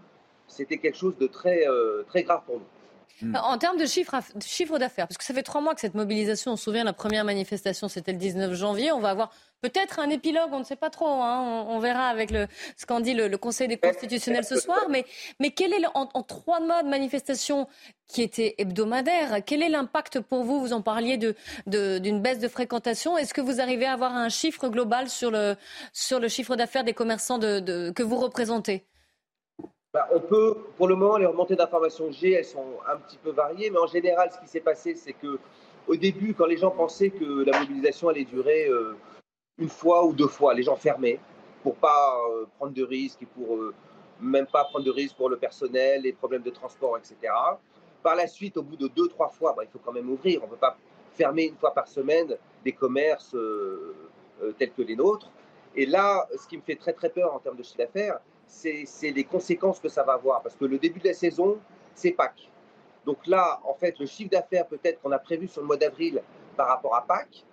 c'était 0.48 0.78
quelque 0.78 0.98
chose 0.98 1.18
de 1.18 1.28
très, 1.28 1.68
euh, 1.68 2.04
très 2.07 2.24
grave 2.24 2.42
pour 2.45 2.56
nous. 2.56 2.66
Hmm. 3.21 3.35
En 3.35 3.57
termes 3.57 3.77
de 3.77 3.85
chiffre, 3.85 4.77
d'affaires, 4.77 5.07
parce 5.07 5.17
que 5.17 5.23
ça 5.23 5.33
fait 5.33 5.41
trois 5.41 5.59
mois 5.59 5.73
que 5.73 5.81
cette 5.81 5.95
mobilisation, 5.95 6.51
on 6.51 6.55
se 6.55 6.63
souvient, 6.63 6.83
la 6.83 6.93
première 6.93 7.25
manifestation, 7.25 7.87
c'était 7.87 8.11
le 8.11 8.19
19 8.19 8.53
janvier. 8.53 8.91
On 8.91 8.99
va 8.99 9.09
avoir 9.09 9.31
peut-être 9.61 9.99
un 9.99 10.09
épilogue, 10.09 10.49
on 10.51 10.59
ne 10.59 10.63
sait 10.63 10.75
pas 10.75 10.91
trop. 10.91 11.07
Hein. 11.07 11.65
on, 11.67 11.79
verra 11.79 12.09
avec 12.09 12.29
le, 12.29 12.47
ce 12.75 12.85
qu'en 12.85 12.99
dit 12.99 13.15
le, 13.15 13.35
Conseil 13.37 13.67
des 13.67 13.77
constitutionnels 13.77 14.45
ce 14.45 14.59
soir. 14.59 14.85
Mais, 14.89 15.03
mais 15.39 15.49
quel 15.49 15.73
est, 15.73 15.83
en, 15.95 16.05
trois 16.21 16.59
mois 16.59 16.83
de 16.83 16.89
manifestation 16.89 17.67
qui 18.07 18.21
étaient 18.21 18.53
hebdomadaires, 18.59 19.43
quel 19.43 19.63
est 19.63 19.69
l'impact 19.69 20.19
pour 20.19 20.43
vous? 20.43 20.59
Vous 20.59 20.73
en 20.73 20.81
parliez 20.81 21.17
d'une 21.17 21.33
de, 21.65 22.19
baisse 22.19 22.39
de 22.39 22.47
fréquentation. 22.47 23.17
Est-ce 23.17 23.33
que 23.33 23.41
vous 23.41 23.59
arrivez 23.59 23.85
à 23.87 23.93
avoir 23.93 24.15
un 24.15 24.29
chiffre 24.29 24.69
global 24.69 25.09
sur 25.09 25.31
le, 25.31 25.55
sur 25.91 26.19
le 26.19 26.27
chiffre 26.27 26.55
d'affaires 26.55 26.83
des 26.83 26.93
commerçants 26.93 27.39
que 27.39 28.03
vous 28.03 28.17
représentez? 28.17 28.85
Bah, 29.94 30.08
on 30.12 30.20
peut, 30.20 30.58
pour 30.75 30.88
le 30.88 30.96
moment, 30.96 31.17
les 31.17 31.25
remontées 31.25 31.56
d'informations 31.56 32.12
G, 32.12 32.32
elles 32.34 32.46
sont 32.46 32.65
un 32.88 32.98
petit 32.98 33.17
peu 33.17 33.32
variées, 33.32 33.70
mais 33.70 33.79
en 33.79 33.88
général, 33.88 34.29
ce 34.32 34.39
qui 34.39 34.48
s'est 34.48 34.60
passé, 34.60 34.96
c'est 34.96 35.13
que 35.13 35.39
au 35.88 35.96
début, 35.96 36.34
quand 36.34 36.46
les 36.46 36.58
gens 36.58 36.72
pensaient 36.72 37.10
que 37.10 37.44
la 37.46 37.60
mobilisation 37.60 38.10
allait 38.10 38.25
durer 38.25 38.67
euh, 38.67 38.96
une 39.58 39.70
fois 39.70 40.06
ou 40.06 40.13
deux 40.13 40.27
fois, 40.27 40.53
les 40.53 40.63
gens 40.63 40.75
fermaient 40.75 41.20
pour 41.63 41.75
pas 41.75 42.17
euh, 42.32 42.46
prendre 42.58 42.74
de 42.74 42.84
risques 42.84 43.24
et 43.24 43.25
pour 43.25 43.56
euh, 43.56 43.74
même 44.20 44.46
pas 44.48 44.65
prendre 44.65 44.84
de 44.84 44.91
risques 44.91 45.15
pour 45.15 45.29
le 45.29 45.38
personnel, 45.38 46.01
les 46.01 46.12
problèmes 46.12 46.44
de 46.44 46.50
transport, 46.50 46.98
etc. 46.98 47.34
Par 48.03 48.15
la 48.15 48.27
suite, 48.27 48.58
au 48.58 48.63
bout 48.63 48.75
de 48.75 48.89
deux, 48.89 49.08
trois 49.08 49.29
fois, 49.29 49.53
bah, 49.56 49.63
il 49.63 49.70
faut 49.70 49.79
quand 49.84 49.94
même 49.94 50.10
ouvrir. 50.10 50.41
On 50.44 50.48
ne 50.48 50.51
peut 50.51 50.58
pas 50.58 50.77
fermer 51.13 51.46
une 51.46 51.56
fois 51.56 51.74
par 51.74 51.88
semaine 51.88 52.36
des 52.63 52.74
commerces 52.74 53.36
tels 54.60 54.72
que 54.72 54.82
les 54.84 54.96
nôtres. 54.96 55.32
Et 55.75 55.86
là, 55.86 56.27
ce 56.38 56.48
qui 56.48 56.58
me 56.58 56.62
fait 56.62 56.75
très 56.75 56.94
très 56.94 57.10
peur 57.10 57.34
en 57.34 57.39
termes 57.39 57.58
de 57.58 57.63
chiffre 57.63 57.77
d'affaires, 57.77 58.20
c'est 58.48 59.12
les 59.12 59.24
conséquences 59.24 59.80
que 59.80 59.89
ça 59.89 60.04
va 60.04 60.13
avoir. 60.13 60.42
Parce 60.42 60.56
que 60.56 60.66
le 60.66 60.77
début 60.77 61.00
de 61.00 61.08
la 61.08 61.13
saison, 61.13 61.60
c'est 61.94 62.12
Pâques. 62.12 62.50
Donc 63.06 63.25
là, 63.27 63.60
en 63.63 63.74
fait, 63.74 64.00
le 64.00 64.06
chiffre 64.06 64.32
d'affaires 64.32 64.68
peut-être 64.68 65.01
qu'on 65.01 65.12
a 65.12 65.20
prévu 65.20 65.48
sur 65.48 65.62
le 65.62 65.68
mois 65.68 65.77
d'avril 65.77 66.22
par 66.56 66.68
rapport 66.68 66.96
à 66.96 67.06
Pâques 67.06 67.46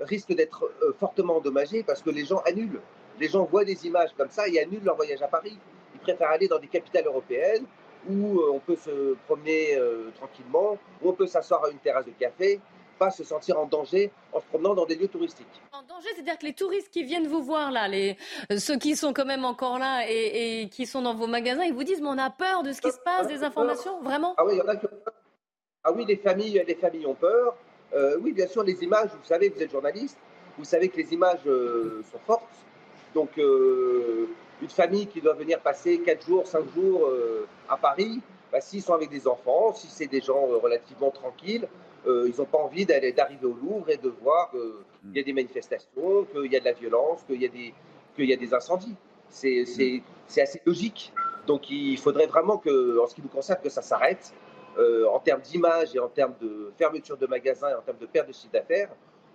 risque 0.00 0.34
d'être 0.34 0.64
euh, 0.82 0.92
fortement 0.98 1.36
endommagé 1.36 1.82
parce 1.82 2.02
que 2.02 2.10
les 2.10 2.24
gens 2.24 2.38
annulent. 2.46 2.80
Les 3.18 3.28
gens 3.28 3.44
voient 3.44 3.64
des 3.64 3.86
images 3.86 4.10
comme 4.16 4.30
ça 4.30 4.48
et 4.48 4.60
annulent 4.60 4.84
leur 4.84 4.96
voyage 4.96 5.22
à 5.22 5.28
Paris. 5.28 5.58
Ils 5.94 6.00
préfèrent 6.00 6.30
aller 6.30 6.48
dans 6.48 6.58
des 6.58 6.68
capitales 6.68 7.06
européennes 7.06 7.64
où 8.08 8.40
euh, 8.40 8.52
on 8.52 8.60
peut 8.60 8.76
se 8.76 9.14
promener 9.26 9.76
euh, 9.76 10.10
tranquillement, 10.16 10.78
où 11.02 11.10
on 11.10 11.12
peut 11.12 11.26
s'asseoir 11.26 11.64
à 11.64 11.70
une 11.70 11.78
terrasse 11.78 12.06
de 12.06 12.12
café 12.12 12.60
pas 12.98 13.10
se 13.10 13.24
sentir 13.24 13.58
en 13.58 13.66
danger 13.66 14.10
en 14.32 14.40
se 14.40 14.46
promenant 14.46 14.74
dans 14.74 14.86
des 14.86 14.96
lieux 14.96 15.08
touristiques. 15.08 15.46
En 15.72 15.82
danger, 15.82 16.08
c'est-à-dire 16.14 16.38
que 16.38 16.46
les 16.46 16.52
touristes 16.52 16.90
qui 16.90 17.04
viennent 17.04 17.26
vous 17.26 17.42
voir 17.42 17.70
là, 17.70 17.88
les, 17.88 18.16
euh, 18.52 18.58
ceux 18.58 18.76
qui 18.76 18.96
sont 18.96 19.12
quand 19.12 19.24
même 19.24 19.44
encore 19.44 19.78
là 19.78 20.04
et, 20.08 20.68
qui 20.70 20.86
sont 20.86 21.02
dans 21.02 21.14
vos 21.14 21.26
magasins, 21.26 21.64
ils 21.64 21.72
vous 21.72 21.84
disent 21.84 22.00
mais 22.00 22.08
on 22.08 22.18
a 22.18 22.30
peur 22.30 22.62
de 22.62 22.72
ce 22.72 22.80
qui 22.80 22.90
se 22.90 22.98
passe, 22.98 23.28
des 23.28 23.42
informations, 23.42 24.02
vraiment? 24.02 24.34
Ah 24.36 24.44
oui, 24.44 24.54
il 24.54 24.58
y 24.58 24.62
en 24.62 24.68
a 24.68 24.76
qui 24.76 24.86
ont 24.86 25.00
peur. 25.04 25.14
Ah 25.84 25.92
oui, 25.92 26.04
les 26.06 26.16
familles, 26.16 26.62
les 26.66 26.74
familles 26.74 27.06
ont 27.06 27.14
peur. 27.14 27.56
Euh, 27.94 28.18
oui, 28.20 28.32
bien 28.32 28.46
sûr, 28.46 28.62
les 28.62 28.82
images, 28.82 29.10
vous 29.10 29.26
savez, 29.26 29.48
vous 29.48 29.62
êtes 29.62 29.70
journaliste, 29.70 30.18
vous 30.58 30.64
savez 30.64 30.88
que 30.88 30.96
les 30.96 31.14
images 31.14 31.46
euh, 31.46 32.02
sont 32.12 32.18
fortes. 32.26 32.42
Donc, 33.14 33.38
une 33.38 34.68
famille 34.68 35.06
qui 35.06 35.20
doit 35.20 35.32
venir 35.32 35.60
passer 35.60 35.98
4 36.00 36.26
jours, 36.26 36.46
5 36.46 36.74
jours 36.74 37.08
à 37.68 37.76
Paris, 37.78 38.20
bah, 38.52 38.60
s'ils 38.60 38.82
sont 38.82 38.92
avec 38.92 39.08
des 39.08 39.26
enfants, 39.26 39.72
si 39.74 39.88
c'est 39.88 40.06
des 40.06 40.20
gens 40.20 40.46
relativement 40.62 41.10
tranquilles, 41.10 41.66
ils 42.06 42.34
n'ont 42.38 42.44
pas 42.44 42.58
envie 42.58 42.86
d'arriver 42.86 43.44
au 43.44 43.52
Louvre 43.52 43.90
et 43.90 43.96
de 43.96 44.08
voir 44.08 44.50
qu'il 44.50 45.16
y 45.16 45.20
a 45.20 45.22
des 45.22 45.32
manifestations, 45.32 46.24
qu'il 46.32 46.52
y 46.52 46.56
a 46.56 46.60
de 46.60 46.64
la 46.64 46.72
violence, 46.72 47.22
qu'il 47.24 47.40
y, 47.42 47.46
a 47.46 47.48
des, 47.48 47.74
qu'il 48.16 48.26
y 48.26 48.32
a 48.32 48.36
des 48.36 48.54
incendies. 48.54 48.96
C'est 49.28 49.64
assez 50.36 50.62
logique. 50.64 51.12
Donc 51.46 51.70
il 51.70 51.98
faudrait 51.98 52.26
vraiment 52.26 52.58
que, 52.58 52.98
en 53.02 53.06
ce 53.06 53.14
qui 53.14 53.22
nous 53.22 53.28
concerne, 53.28 53.60
que 53.62 53.70
ça 53.70 53.82
s'arrête. 53.82 54.32
Euh, 54.78 55.08
en 55.08 55.18
termes 55.18 55.40
d'image 55.40 55.96
et 55.96 55.98
en 55.98 56.08
termes 56.08 56.34
de 56.40 56.72
fermeture 56.78 57.16
de 57.16 57.26
magasins 57.26 57.68
et 57.68 57.74
en 57.74 57.80
termes 57.80 57.98
de 57.98 58.06
perte 58.06 58.28
de 58.28 58.32
chiffre 58.32 58.52
d'affaires 58.52 58.88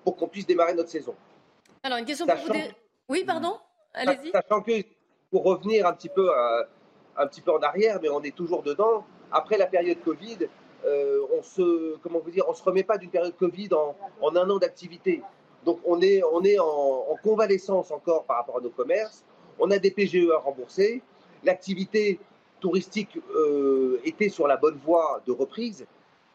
pour 0.05 0.15
qu'on 0.15 0.29
puisse 0.29 0.47
démarrer 0.47 0.73
notre 0.73 0.89
saison. 0.89 1.13
Alors, 1.83 1.97
une 1.97 2.05
question 2.05 2.25
pour 2.25 2.35
vous. 2.37 2.53
Oui, 3.09 3.25
pardon 3.25 3.57
Allez-y. 3.93 4.31
Sachant 4.31 4.61
que, 4.61 4.71
pour 5.29 5.43
revenir 5.43 5.85
un 5.85 5.91
petit, 5.93 6.07
peu 6.07 6.29
un 7.17 7.27
petit 7.27 7.41
peu 7.41 7.51
en 7.51 7.59
arrière, 7.59 7.99
mais 8.01 8.07
on 8.07 8.21
est 8.21 8.33
toujours 8.33 8.63
dedans, 8.63 9.05
après 9.33 9.57
la 9.57 9.67
période 9.67 10.01
Covid, 10.01 10.37
euh, 10.43 10.47
on 10.85 11.41
se, 11.41 11.97
comment 11.97 12.19
vous 12.19 12.31
dire, 12.31 12.45
on 12.47 12.53
se 12.53 12.63
remet 12.63 12.83
pas 12.83 12.97
d'une 12.97 13.09
période 13.09 13.35
Covid 13.37 13.69
en, 13.73 14.35
un 14.35 14.49
an 14.49 14.57
d'activité. 14.57 15.21
Donc 15.65 15.79
on 15.85 16.01
est, 16.01 16.21
on 16.23 16.43
est 16.43 16.59
en, 16.59 16.65
en, 16.65 17.15
convalescence 17.23 17.91
encore 17.91 18.25
par 18.25 18.37
rapport 18.37 18.57
à 18.57 18.61
nos 18.61 18.69
commerces. 18.69 19.23
On 19.59 19.71
a 19.71 19.77
des 19.77 19.91
PGE 19.91 20.29
à 20.35 20.39
rembourser. 20.39 21.01
L'activité 21.43 22.19
touristique 22.63 23.19
euh, 23.35 23.99
était 24.05 24.29
sur 24.29 24.47
la 24.47 24.55
bonne 24.55 24.79
voie 24.85 25.21
de 25.27 25.33
reprise, 25.33 25.85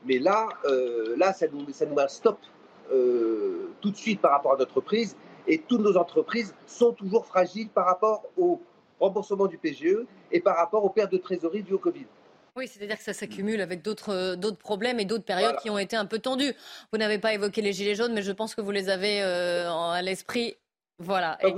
mais 0.05 0.19
là, 0.19 0.47
euh, 0.67 1.17
là 1.17 1.33
ça, 1.33 1.47
nous, 1.51 1.73
ça 1.73 1.87
nous 1.87 1.95
met 1.95 2.03
un 2.03 2.09
stop 2.09 2.39
euh, 2.93 3.71
tout 3.81 3.91
de 3.91 3.97
suite 3.97 4.21
par 4.21 4.33
rapport 4.33 4.53
à 4.53 4.57
notre 4.59 4.77
reprise, 4.77 5.17
et 5.47 5.57
toutes 5.57 5.81
nos 5.81 5.97
entreprises 5.97 6.55
sont 6.67 6.93
toujours 6.93 7.25
fragiles 7.25 7.71
par 7.71 7.87
rapport 7.87 8.25
au 8.37 8.61
remboursement 9.01 9.47
du 9.47 9.57
PGE 9.57 10.05
et 10.31 10.41
par 10.41 10.57
rapport 10.57 10.85
aux 10.85 10.91
pertes 10.91 11.13
de 11.13 11.17
trésorerie 11.17 11.63
dues 11.63 11.75
au 11.75 11.79
Covid. 11.79 12.07
Oui, 12.59 12.67
c'est-à-dire 12.67 12.99
que 12.99 13.05
ça 13.05 13.13
s'accumule 13.13 13.61
avec 13.61 13.83
d'autres 13.83 14.35
d'autres 14.35 14.59
problèmes 14.59 14.99
et 14.99 15.05
d'autres 15.05 15.25
périodes 15.25 15.57
qui 15.63 15.71
ont 15.71 15.79
été 15.79 15.95
un 15.95 16.07
peu 16.07 16.19
tendues. 16.19 16.53
Vous 16.93 16.99
n'avez 16.99 17.19
pas 17.19 17.33
évoqué 17.33 17.63
les 17.63 17.73
gilets 17.73 17.95
jaunes, 17.95 18.13
mais 18.13 18.23
je 18.23 18.33
pense 18.33 18.57
que 18.57 18.61
vous 18.61 18.73
les 18.73 18.89
avez 18.89 19.23
à 19.23 20.03
l'esprit. 20.03 20.57
Voilà. 20.99 21.39
Vous 21.41 21.51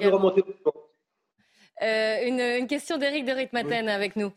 une, 1.82 2.40
une, 2.40 2.66
question 2.66 2.98
d'Éric 2.98 3.24
de 3.24 3.32
Ritmaten 3.32 3.88
avec 3.88 4.14
nous. 4.16 4.30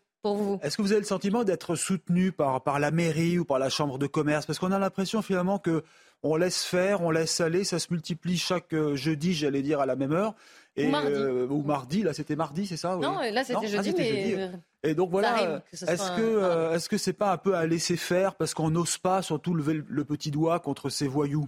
Est-ce 0.62 0.78
que 0.78 0.82
vous 0.82 0.94
avez 0.94 1.02
le 1.02 1.06
sentiment 1.06 1.44
d'être 1.44 1.76
soutenu 1.76 2.32
par, 2.32 2.64
par 2.64 2.80
la 2.80 2.92
mairie 2.92 3.38
ou 3.40 3.44
par 3.44 3.60
la 3.60 3.68
chambre 3.68 3.98
de 3.98 4.08
commerce? 4.08 4.46
Parce 4.46 4.58
qu'on 4.58 4.72
a 4.72 4.80
l'impression 4.80 5.22
finalement 5.22 5.60
que 5.60 5.84
on 6.24 6.38
laisse 6.38 6.64
faire, 6.64 7.02
on 7.02 7.12
laisse 7.12 7.42
aller, 7.42 7.66
ça 7.66 7.80
se 7.80 7.88
multiplie 7.92 8.38
chaque 8.38 8.74
euh, 8.74 8.96
jeudi, 8.96 9.34
j'allais 9.34 9.62
dire, 9.62 9.82
à 9.82 9.86
la 9.86 9.98
même 9.98 10.14
heure. 10.14 10.34
Et, 10.76 10.88
ou 10.88 10.90
mardi. 10.90 11.14
Euh, 11.14 11.48
ou 11.48 11.62
mardi, 11.62 12.04
là 12.04 12.14
c'était 12.14 12.36
mardi, 12.36 12.66
c'est 12.66 12.78
ça 12.78 12.96
Non, 12.96 13.20
là 13.20 13.44
c'était 13.44 13.68
jeudi, 13.68 13.92
ah, 13.92 13.98
mais... 13.98 14.36
Euh, 14.36 14.48
et 14.82 14.96
donc 14.96 15.12
voilà, 15.12 15.62
est-ce 15.72 16.12
que 16.18 16.74
est-ce 16.74 16.90
que 16.90 16.98
c'est 16.98 17.14
pas 17.14 17.32
un 17.32 17.38
peu 17.38 17.56
à 17.56 17.66
laisser 17.66 17.96
faire 17.96 18.36
parce 18.36 18.54
qu'on 18.54 18.72
n'ose 18.72 18.98
pas 18.98 19.22
surtout 19.22 19.54
lever 19.54 19.82
le 19.88 20.04
petit 20.04 20.32
doigt 20.32 20.60
contre 20.60 20.90
ces 20.90 21.08
voyous? 21.08 21.48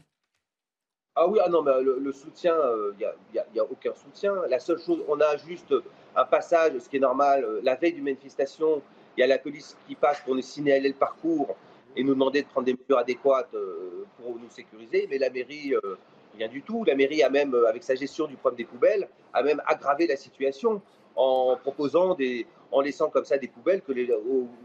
Ah 1.16 1.28
oui, 1.28 1.40
ah 1.44 1.50
non, 1.50 1.64
mais 1.64 1.72
le, 1.82 2.12
soutien, 2.12 2.56
il 3.00 3.54
n'y 3.54 3.60
a, 3.60 3.64
aucun 3.64 3.94
soutien. 3.96 4.34
La 4.50 4.60
seule 4.60 4.80
chose, 4.80 5.00
on 5.08 5.20
a 5.22 5.38
juste 5.38 5.74
un 6.16 6.26
passage, 6.26 6.78
ce 6.80 6.90
qui 6.90 6.98
est 6.98 7.02
normal, 7.02 7.44
euh, 7.44 7.60
la 7.64 7.76
veille 7.76 7.94
d'une 7.94 8.04
manifestation, 8.04 8.82
il 9.18 9.22
y 9.22 9.24
a 9.24 9.28
la 9.28 9.38
police 9.38 9.76
qui 9.88 9.96
passe 9.96 10.22
pour 10.22 10.36
nous 10.36 10.42
signaler 10.42 10.90
le 10.90 10.96
parcours 10.96 11.56
et 11.96 12.04
nous 12.04 12.14
demander 12.14 12.42
de 12.42 12.48
prendre 12.48 12.66
des 12.66 12.74
mesures 12.74 12.98
adéquates 12.98 13.54
euh, 13.54 14.06
pour 14.18 14.36
nous 14.36 14.50
sécuriser. 14.50 15.08
Mais 15.10 15.18
la 15.18 15.30
mairie, 15.30 15.74
euh, 15.76 15.98
rien 16.38 16.48
du 16.48 16.62
tout. 16.62 16.84
La 16.84 16.96
mairie 16.96 17.24
a 17.24 17.30
même, 17.30 17.56
avec 17.68 17.84
sa 17.84 17.96
gestion 17.96 18.28
du 18.28 18.36
problème 18.36 18.58
des 18.58 18.66
poubelles, 18.66 19.08
a 19.34 19.44
même 19.44 19.62
aggravé 19.66 20.08
la 20.08 20.16
situation 20.16 20.82
en 21.16 21.58
proposant 21.58 22.16
des, 22.16 22.46
en 22.72 22.82
laissant 22.82 23.10
comme 23.10 23.26
ça 23.26 23.38
des 23.38 23.48
poubelles 23.48 23.82
que 23.82 23.92
les, 23.92 24.10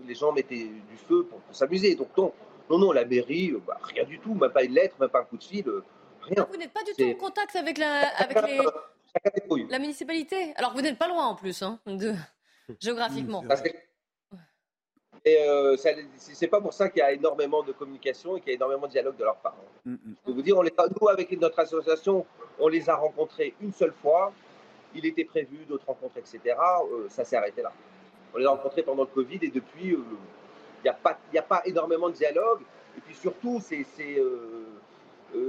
les 0.06 0.14
gens 0.14 0.32
mettaient 0.32 0.70
du 0.88 0.96
feu 1.08 1.24
pour, 1.24 1.40
s'amuser. 1.52 1.94
Donc 1.94 2.08
non, 2.16 2.32
non, 2.68 2.78
non, 2.78 2.92
la 2.92 3.04
mairie, 3.04 3.54
bah, 3.66 3.78
rien 3.82 4.04
du 4.04 4.18
tout, 4.18 4.34
même 4.34 4.50
pas 4.50 4.64
une 4.64 4.74
lettre, 4.74 4.96
même 5.00 5.10
pas 5.10 5.20
un 5.20 5.24
coup 5.24 5.36
de 5.36 5.44
fil, 5.44 5.64
rien. 6.22 6.46
vous 6.50 6.56
n'êtes 6.56 6.72
pas 6.72 6.82
du 6.82 6.92
tout 6.92 7.10
en 7.10 7.14
contact 7.14 7.56
avec, 7.56 7.78
la, 7.78 8.08
avec 8.18 8.36
les, 8.46 9.66
la 9.68 9.78
municipalité 9.78 10.52
Alors 10.56 10.72
vous 10.74 10.82
n'êtes 10.82 10.98
pas 10.98 11.08
loin 11.08 11.26
en 11.26 11.34
plus, 11.34 11.62
hein, 11.62 11.78
de... 11.86 12.14
géographiquement. 12.80 13.42
Et 15.24 15.36
euh, 15.42 15.76
c'est 15.76 16.48
pas 16.48 16.60
pour 16.60 16.72
ça 16.72 16.88
qu'il 16.88 17.00
y 17.00 17.02
a 17.02 17.12
énormément 17.12 17.62
de 17.62 17.72
communication 17.72 18.36
et 18.36 18.40
qu'il 18.40 18.50
y 18.50 18.52
a 18.52 18.56
énormément 18.56 18.86
de 18.86 18.92
dialogue 18.92 19.16
de 19.16 19.24
leurs 19.24 19.36
parents. 19.36 19.56
Mm, 19.84 19.92
mm. 19.92 19.98
Je 20.06 20.24
peux 20.24 20.32
vous 20.32 20.42
dire, 20.42 20.56
on 20.56 20.62
les 20.62 20.72
nous, 21.00 21.08
avec 21.08 21.30
notre 21.38 21.58
association, 21.58 22.24
on 22.58 22.68
les 22.68 22.88
a 22.88 22.96
rencontrés 22.96 23.54
une 23.60 23.72
seule 23.72 23.92
fois. 23.92 24.32
Il 24.94 25.04
était 25.04 25.24
prévu 25.24 25.58
d'autres 25.68 25.86
rencontres, 25.86 26.16
etc. 26.16 26.40
Euh, 26.56 27.06
ça 27.08 27.24
s'est 27.24 27.36
arrêté 27.36 27.62
là. 27.62 27.72
On 28.34 28.38
les 28.38 28.46
a 28.46 28.50
rencontrés 28.50 28.82
pendant 28.82 29.02
le 29.02 29.08
Covid 29.08 29.38
et 29.42 29.50
depuis, 29.50 29.92
euh, 29.92 29.98
il 29.98 30.84
n'y 30.84 30.88
a, 30.88 30.94
pas, 30.94 31.18
a 31.36 31.42
pas 31.42 31.62
énormément 31.66 32.08
de 32.08 32.14
dialogue. 32.14 32.62
Et 32.96 33.00
puis 33.00 33.14
surtout, 33.14 33.60
c'est 33.60 33.84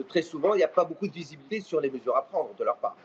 très 0.09 0.21
souvent, 0.21 0.53
il 0.53 0.57
n'y 0.57 0.63
a 0.63 0.67
pas 0.67 0.83
beaucoup 0.83 1.07
de 1.07 1.13
visibilité 1.13 1.61
sur 1.61 1.79
les 1.79 1.89
mesures 1.89 2.15
à 2.15 2.23
prendre 2.23 2.53
de 2.55 2.63
leur 2.63 2.75
part. 2.77 2.95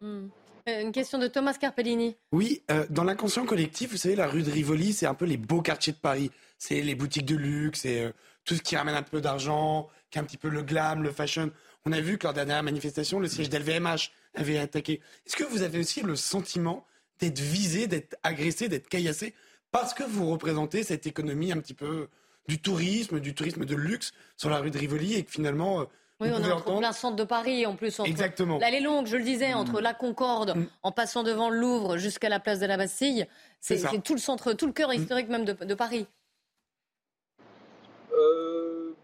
Hmm. 0.00 0.28
Euh, 0.68 0.82
une 0.82 0.92
question 0.92 1.18
de 1.18 1.26
Thomas 1.28 1.54
Carpellini. 1.54 2.16
Oui, 2.32 2.62
euh, 2.70 2.86
dans 2.90 3.04
l'inconscient 3.04 3.46
collectif, 3.46 3.92
vous 3.92 3.96
savez, 3.96 4.16
la 4.16 4.26
rue 4.26 4.42
de 4.42 4.50
Rivoli, 4.50 4.92
c'est 4.92 5.06
un 5.06 5.14
peu 5.14 5.24
les 5.24 5.36
beaux 5.36 5.62
quartiers 5.62 5.92
de 5.92 5.98
Paris. 5.98 6.30
C'est 6.58 6.82
les 6.82 6.94
boutiques 6.94 7.24
de 7.24 7.36
luxe, 7.36 7.80
c'est 7.80 8.04
euh, 8.04 8.12
tout 8.44 8.54
ce 8.54 8.62
qui 8.62 8.76
ramène 8.76 8.94
un 8.94 9.02
peu 9.02 9.20
d'argent, 9.20 9.88
qui 10.10 10.18
est 10.18 10.20
un 10.20 10.24
petit 10.24 10.36
peu 10.36 10.48
le 10.48 10.62
glam, 10.62 11.02
le 11.02 11.10
fashion. 11.10 11.50
On 11.86 11.92
a 11.92 12.00
vu 12.00 12.18
que 12.18 12.24
lors 12.24 12.34
de 12.34 12.38
la 12.38 12.44
dernière 12.44 12.64
manifestation, 12.64 13.18
le 13.18 13.28
siège 13.28 13.48
d'LVMH 13.48 14.10
avait 14.34 14.58
attaqué. 14.58 15.00
Est-ce 15.26 15.36
que 15.36 15.44
vous 15.44 15.62
avez 15.62 15.78
aussi 15.78 16.02
le 16.02 16.16
sentiment 16.16 16.84
d'être 17.20 17.40
visé, 17.40 17.86
d'être 17.86 18.16
agressé, 18.22 18.68
d'être 18.68 18.88
caillassé 18.88 19.34
parce 19.70 19.94
que 19.94 20.02
vous 20.02 20.30
représentez 20.30 20.82
cette 20.82 21.06
économie 21.06 21.52
un 21.52 21.58
petit 21.58 21.74
peu 21.74 22.08
du 22.46 22.60
tourisme, 22.60 23.20
du 23.20 23.34
tourisme 23.34 23.64
de 23.64 23.74
luxe 23.74 24.12
sur 24.36 24.48
la 24.48 24.58
rue 24.58 24.70
de 24.70 24.78
Rivoli 24.78 25.14
et 25.14 25.24
que 25.24 25.30
finalement 25.30 25.86
oui, 26.20 26.30
on 26.32 26.42
est 26.42 26.50
en 26.50 26.78
plein 26.78 26.92
centre 26.92 27.14
de 27.14 27.22
Paris, 27.22 27.64
en 27.64 27.76
plus. 27.76 28.00
Entre, 28.00 28.10
Exactement. 28.10 28.58
L'allée 28.58 28.80
longue, 28.80 29.06
je 29.06 29.16
le 29.16 29.22
disais, 29.22 29.54
entre 29.54 29.80
mm. 29.80 29.82
la 29.82 29.94
Concorde, 29.94 30.56
mm. 30.56 30.66
en 30.82 30.90
passant 30.90 31.22
devant 31.22 31.48
le 31.48 31.58
Louvre 31.58 31.96
jusqu'à 31.96 32.28
la 32.28 32.40
place 32.40 32.58
de 32.58 32.66
la 32.66 32.76
Bastille. 32.76 33.26
C'est, 33.60 33.78
tout 34.02 34.14
le 34.14 34.20
centre, 34.20 34.52
tout 34.52 34.66
le 34.66 34.72
cœur 34.72 34.90
mm. 34.90 34.94
historique 34.94 35.28
même 35.28 35.44
de, 35.44 35.74
Paris. 35.74 36.08
Euh, 38.12 38.94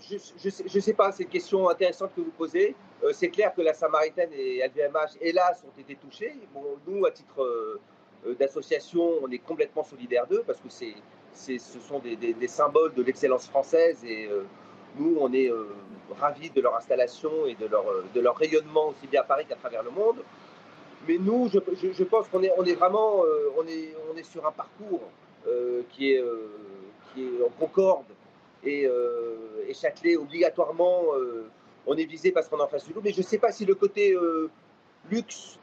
je 0.00 0.14
ne 0.14 0.80
sais, 0.80 0.94
pas, 0.94 1.12
c'est 1.12 1.24
une 1.24 1.28
question 1.28 1.68
intéressante 1.68 2.12
que 2.16 2.22
vous 2.22 2.30
posez. 2.30 2.74
Euh, 3.04 3.12
c'est 3.12 3.28
clair 3.28 3.54
que 3.54 3.60
la 3.60 3.74
Samaritaine 3.74 4.30
et 4.32 4.66
LVMH, 4.66 5.18
hélas, 5.20 5.62
ont 5.62 5.78
été 5.78 5.94
touchés. 5.96 6.34
Bon, 6.54 6.64
nous, 6.86 7.04
à 7.04 7.10
titre 7.10 7.42
euh, 7.42 8.34
d'association, 8.38 9.06
on 9.22 9.30
est 9.30 9.38
complètement 9.38 9.84
solidaires 9.84 10.26
d'eux 10.26 10.42
parce 10.46 10.60
que 10.60 10.70
c'est, 10.70 10.94
ce 11.34 11.80
sont 11.86 11.98
des, 11.98 12.16
des, 12.16 12.48
symboles 12.48 12.94
de 12.94 13.02
l'excellence 13.02 13.46
française 13.46 14.02
et 14.06 14.30
nous, 14.98 15.16
on 15.20 15.32
est 15.32 15.50
euh, 15.50 15.66
ravis 16.18 16.50
de 16.50 16.60
leur 16.60 16.76
installation 16.76 17.46
et 17.46 17.54
de 17.54 17.66
leur, 17.66 17.88
euh, 17.88 18.04
de 18.14 18.20
leur 18.20 18.36
rayonnement 18.36 18.88
aussi 18.88 19.06
bien 19.06 19.20
à 19.20 19.24
Paris 19.24 19.44
qu'à 19.46 19.56
travers 19.56 19.82
le 19.82 19.90
monde. 19.90 20.16
Mais 21.06 21.18
nous, 21.18 21.48
je, 21.48 22.04
pense 22.04 22.28
qu'on 22.28 22.42
est, 22.42 22.52
on 22.56 22.64
est 22.64 22.74
vraiment 22.74 23.24
euh, 23.24 23.50
on 23.56 23.66
est, 23.66 23.94
on 24.12 24.16
est 24.16 24.24
sur 24.24 24.46
un 24.46 24.52
parcours 24.52 25.02
qui, 25.90 26.10
est, 26.10 26.24
qui 27.14 27.22
est 27.22 27.44
en 27.44 27.50
concorde 27.50 28.06
et, 28.64 28.88
et 29.68 29.74
Châtelet, 29.74 30.16
obligatoirement, 30.16 31.04
on 31.86 31.96
est 31.96 32.04
visé 32.04 32.32
parce 32.32 32.48
qu'on 32.48 32.58
est 32.58 32.62
en 32.62 32.66
face 32.66 32.84
du 32.84 32.92
loup. 32.92 33.00
Mais 33.04 33.12
je 33.12 33.18
ne 33.18 33.24
sais 33.24 33.38
pas 33.38 33.52
si 33.52 33.64
le 33.64 33.76
côté 33.76 34.16
luxe 35.08 35.56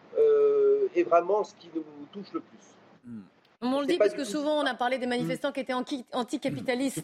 est 0.96 1.04
vraiment 1.04 1.44
ce 1.44 1.54
qui 1.56 1.70
nous 1.76 1.84
touche 2.14 2.32
le 2.32 2.40
plus. 2.40 2.76
Hmm. 3.06 3.24
On 3.64 3.80
le 3.80 3.88
dit 3.88 3.98
parce 3.98 4.14
que 4.14 4.24
souvent 4.24 4.62
on 4.62 4.66
a 4.66 4.74
parlé 4.74 4.98
des 4.98 5.08
manifestants 5.08 5.52
qui 5.52 5.62
étaient 5.62 5.74
anticapitalistes 5.74 7.04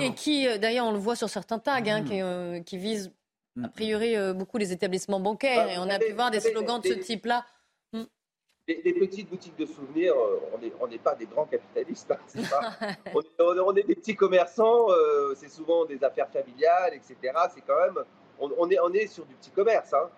et 0.00 0.14
qui, 0.14 0.46
euh, 0.46 0.58
d'ailleurs, 0.58 0.86
on 0.86 0.92
le 0.92 0.98
voit 0.98 1.16
sur 1.16 1.28
certains 1.28 1.58
tags, 1.58 1.82
hein, 1.86 2.02
mm. 2.02 2.10
euh, 2.12 2.60
qui, 2.60 2.78
visent 2.78 3.12
a 3.62 3.68
priori 3.68 4.16
euh, 4.16 4.32
beaucoup 4.32 4.58
les 4.58 4.72
établissements 4.72 5.20
bancaires. 5.20 5.66
Bah, 5.66 5.72
et 5.74 5.78
on 5.78 5.88
a 5.88 5.98
pu 5.98 6.12
voir 6.12 6.30
des 6.30 6.40
slogans 6.40 6.80
de 6.80 6.88
ce 6.88 6.94
type-là. 6.94 7.44
Mm. 7.92 8.02
Les, 8.68 8.92
petites 8.92 9.28
boutiques 9.28 9.58
de 9.58 9.66
souvenirs, 9.66 10.14
on 10.80 10.86
n'est 10.88 10.98
pas 10.98 11.14
des 11.14 11.26
grands 11.26 11.46
capitalistes. 11.46 12.10
Hein, 12.10 12.94
on, 13.14 13.76
est, 13.76 13.82
des 13.82 13.94
petits 13.94 14.16
commerçants, 14.16 14.88
c'est 15.36 15.48
souvent 15.48 15.84
des 15.84 16.02
affaires 16.02 16.28
familiales, 16.30 16.94
etc. 16.94 17.16
C'est 17.54 17.62
quand 17.66 17.80
même, 17.80 18.04
on, 18.38 18.68
est, 18.70 18.78
on 18.80 18.92
est 18.92 19.06
sur 19.06 19.24
du 19.24 19.34
petit 19.34 19.50
commerce. 19.50 19.92
Hein. 19.94 20.10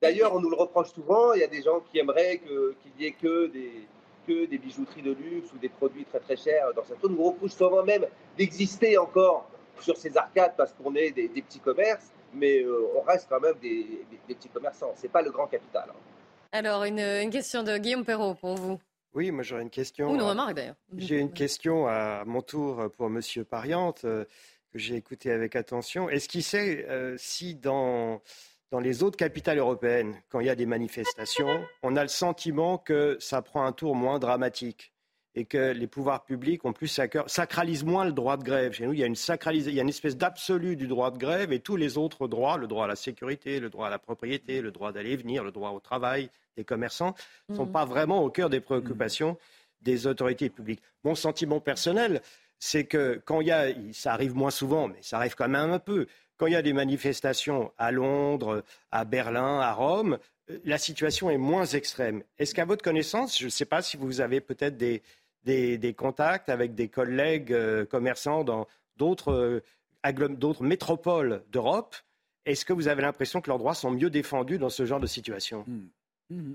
D'ailleurs, 0.00 0.34
on 0.34 0.40
nous 0.40 0.50
le 0.50 0.56
reproche 0.56 0.92
souvent. 0.92 1.34
Il 1.34 1.40
y 1.40 1.44
a 1.44 1.48
des 1.48 1.62
gens 1.62 1.80
qui 1.80 1.98
aimeraient 1.98 2.38
qu'il 2.38 2.92
n'y 2.98 3.06
ait 3.06 3.12
que 3.12 3.46
des, 3.48 3.86
que 4.26 4.46
des 4.46 4.58
bijouteries 4.58 5.02
de 5.02 5.12
luxe 5.12 5.52
ou 5.52 5.58
des 5.58 5.68
produits 5.68 6.04
très 6.04 6.20
très 6.20 6.36
chers 6.36 6.72
dans 6.74 6.84
cette 6.84 7.00
zone. 7.00 7.14
Nous 7.14 7.24
repousse 7.24 7.56
souvent 7.56 7.82
même 7.82 8.06
d'exister 8.36 8.98
encore 8.98 9.48
sur 9.80 9.96
ces 9.96 10.16
arcades 10.16 10.54
parce 10.56 10.72
qu'on 10.72 10.94
est 10.94 11.10
des, 11.10 11.28
petits 11.28 11.60
commerces, 11.60 12.12
mais 12.34 12.62
euh, 12.62 12.88
on 12.96 13.00
reste 13.02 13.26
quand 13.28 13.40
même 13.40 13.54
des, 13.60 14.04
petits 14.26 14.48
commerçants. 14.48 14.92
Ce 14.96 15.02
n'est 15.02 15.08
pas 15.08 15.22
le 15.22 15.30
grand 15.30 15.46
capital. 15.46 15.84
Hein. 15.88 16.16
Alors, 16.52 16.84
une, 16.84 17.30
question 17.30 17.62
de 17.62 17.76
Guillaume 17.76 18.04
Perrault 18.04 18.34
pour 18.34 18.54
vous. 18.54 18.80
Oui, 19.14 19.30
moi 19.30 19.42
j'aurais 19.42 19.62
une 19.62 19.70
question. 19.70 20.10
Ou 20.10 20.14
une 20.14 20.22
remarque 20.22 20.54
d'ailleurs. 20.54 20.76
J'ai 20.96 21.18
une 21.18 21.32
question 21.32 21.86
à 21.86 22.24
mon 22.26 22.42
tour 22.42 22.90
pour 22.96 23.08
Monsieur 23.08 23.44
Pariante, 23.44 24.04
euh, 24.04 24.24
que 24.72 24.78
j'ai 24.78 24.94
écouté 24.96 25.30
avec 25.30 25.56
attention. 25.56 26.10
Est-ce 26.10 26.28
qu'il 26.28 26.42
sait 26.42 26.86
euh, 26.88 27.16
si 27.18 27.54
dans 27.54 28.20
dans 28.70 28.80
les 28.80 29.02
autres 29.02 29.16
capitales 29.16 29.58
européennes, 29.58 30.20
quand 30.28 30.40
il 30.40 30.46
y 30.46 30.50
a 30.50 30.56
des 30.56 30.66
manifestations, 30.66 31.64
on 31.82 31.96
a 31.96 32.02
le 32.02 32.08
sentiment 32.08 32.78
que 32.78 33.16
ça 33.20 33.42
prend 33.42 33.64
un 33.64 33.72
tour 33.72 33.94
moins 33.94 34.18
dramatique 34.18 34.92
et 35.36 35.44
que 35.44 35.72
les 35.72 35.86
pouvoirs 35.86 36.24
publics 36.24 36.64
ont 36.64 36.72
plus 36.72 36.98
à 36.98 37.08
cœur, 37.08 37.28
sacralisent 37.28 37.84
moins 37.84 38.06
le 38.06 38.12
droit 38.12 38.38
de 38.38 38.42
grève. 38.42 38.72
Chez 38.72 38.86
nous, 38.86 38.94
il 38.94 38.98
y 38.98 39.02
a 39.02 39.06
une 39.06 39.14
il 39.14 39.74
y 39.74 39.78
a 39.78 39.82
une 39.82 39.88
espèce 39.88 40.16
d'absolu 40.16 40.76
du 40.76 40.88
droit 40.88 41.10
de 41.10 41.18
grève 41.18 41.52
et 41.52 41.60
tous 41.60 41.76
les 41.76 41.98
autres 41.98 42.26
droits, 42.26 42.56
le 42.56 42.66
droit 42.66 42.84
à 42.84 42.88
la 42.88 42.96
sécurité, 42.96 43.60
le 43.60 43.68
droit 43.68 43.88
à 43.88 43.90
la 43.90 43.98
propriété, 43.98 44.62
le 44.62 44.72
droit 44.72 44.92
d'aller 44.92 45.12
et 45.12 45.16
venir, 45.16 45.44
le 45.44 45.52
droit 45.52 45.70
au 45.70 45.80
travail 45.80 46.30
des 46.56 46.64
commerçants, 46.64 47.14
ne 47.50 47.54
sont 47.54 47.66
mhm. 47.66 47.72
pas 47.72 47.84
vraiment 47.84 48.22
au 48.22 48.30
cœur 48.30 48.48
des 48.48 48.60
préoccupations 48.60 49.36
des 49.82 50.06
autorités 50.06 50.48
publiques. 50.48 50.82
Mon 51.04 51.14
sentiment 51.14 51.60
personnel, 51.60 52.22
c'est 52.58 52.84
que 52.84 53.20
quand 53.26 53.42
il 53.42 53.48
y 53.48 53.52
a, 53.52 53.66
ça 53.92 54.14
arrive 54.14 54.34
moins 54.34 54.50
souvent, 54.50 54.88
mais 54.88 54.98
ça 55.02 55.18
arrive 55.18 55.34
quand 55.34 55.48
même 55.48 55.70
un 55.70 55.78
peu, 55.78 56.06
quand 56.36 56.46
il 56.46 56.52
y 56.52 56.56
a 56.56 56.62
des 56.62 56.72
manifestations 56.72 57.72
à 57.78 57.90
Londres, 57.92 58.62
à 58.90 59.04
Berlin, 59.04 59.60
à 59.60 59.72
Rome, 59.72 60.18
euh, 60.50 60.58
la 60.64 60.78
situation 60.78 61.30
est 61.30 61.38
moins 61.38 61.66
extrême. 61.66 62.22
Est-ce 62.38 62.54
qu'à 62.54 62.64
votre 62.64 62.82
connaissance, 62.82 63.38
je 63.38 63.46
ne 63.46 63.50
sais 63.50 63.64
pas 63.64 63.82
si 63.82 63.96
vous 63.96 64.20
avez 64.20 64.40
peut-être 64.40 64.76
des, 64.76 65.02
des, 65.44 65.94
contacts 65.94 66.48
avec 66.48 66.74
des 66.74 66.88
collègues 66.88 67.52
euh, 67.52 67.84
commerçants 67.84 68.44
dans 68.44 68.66
d'autres 68.96 69.32
euh, 69.32 70.60
métropoles 70.60 71.42
d'Europe, 71.50 71.96
est-ce 72.44 72.64
que 72.64 72.72
vous 72.72 72.88
avez 72.88 73.02
l'impression 73.02 73.40
que 73.40 73.48
leurs 73.48 73.58
droits 73.58 73.74
sont 73.74 73.90
mieux 73.90 74.10
défendus 74.10 74.58
dans 74.58 74.70
ce 74.70 74.86
genre 74.86 75.00
de 75.00 75.06
situation? 75.06 75.64
Hmm. 75.66 75.88
Hmm. 76.30 76.54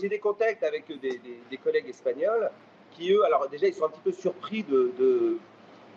J'ai 0.00 0.08
des 0.08 0.18
contacts 0.18 0.62
avec 0.62 0.86
des, 1.00 1.56
collègues 1.62 1.88
espagnols 1.88 2.50
qui, 2.92 3.10
eux, 3.10 3.24
alors 3.24 3.48
déjà, 3.48 3.66
ils 3.66 3.74
sont 3.74 3.86
un 3.86 3.88
petit 3.88 4.00
peu 4.00 4.12
surpris 4.12 4.62
de, 4.62 4.92
de, 4.98 5.38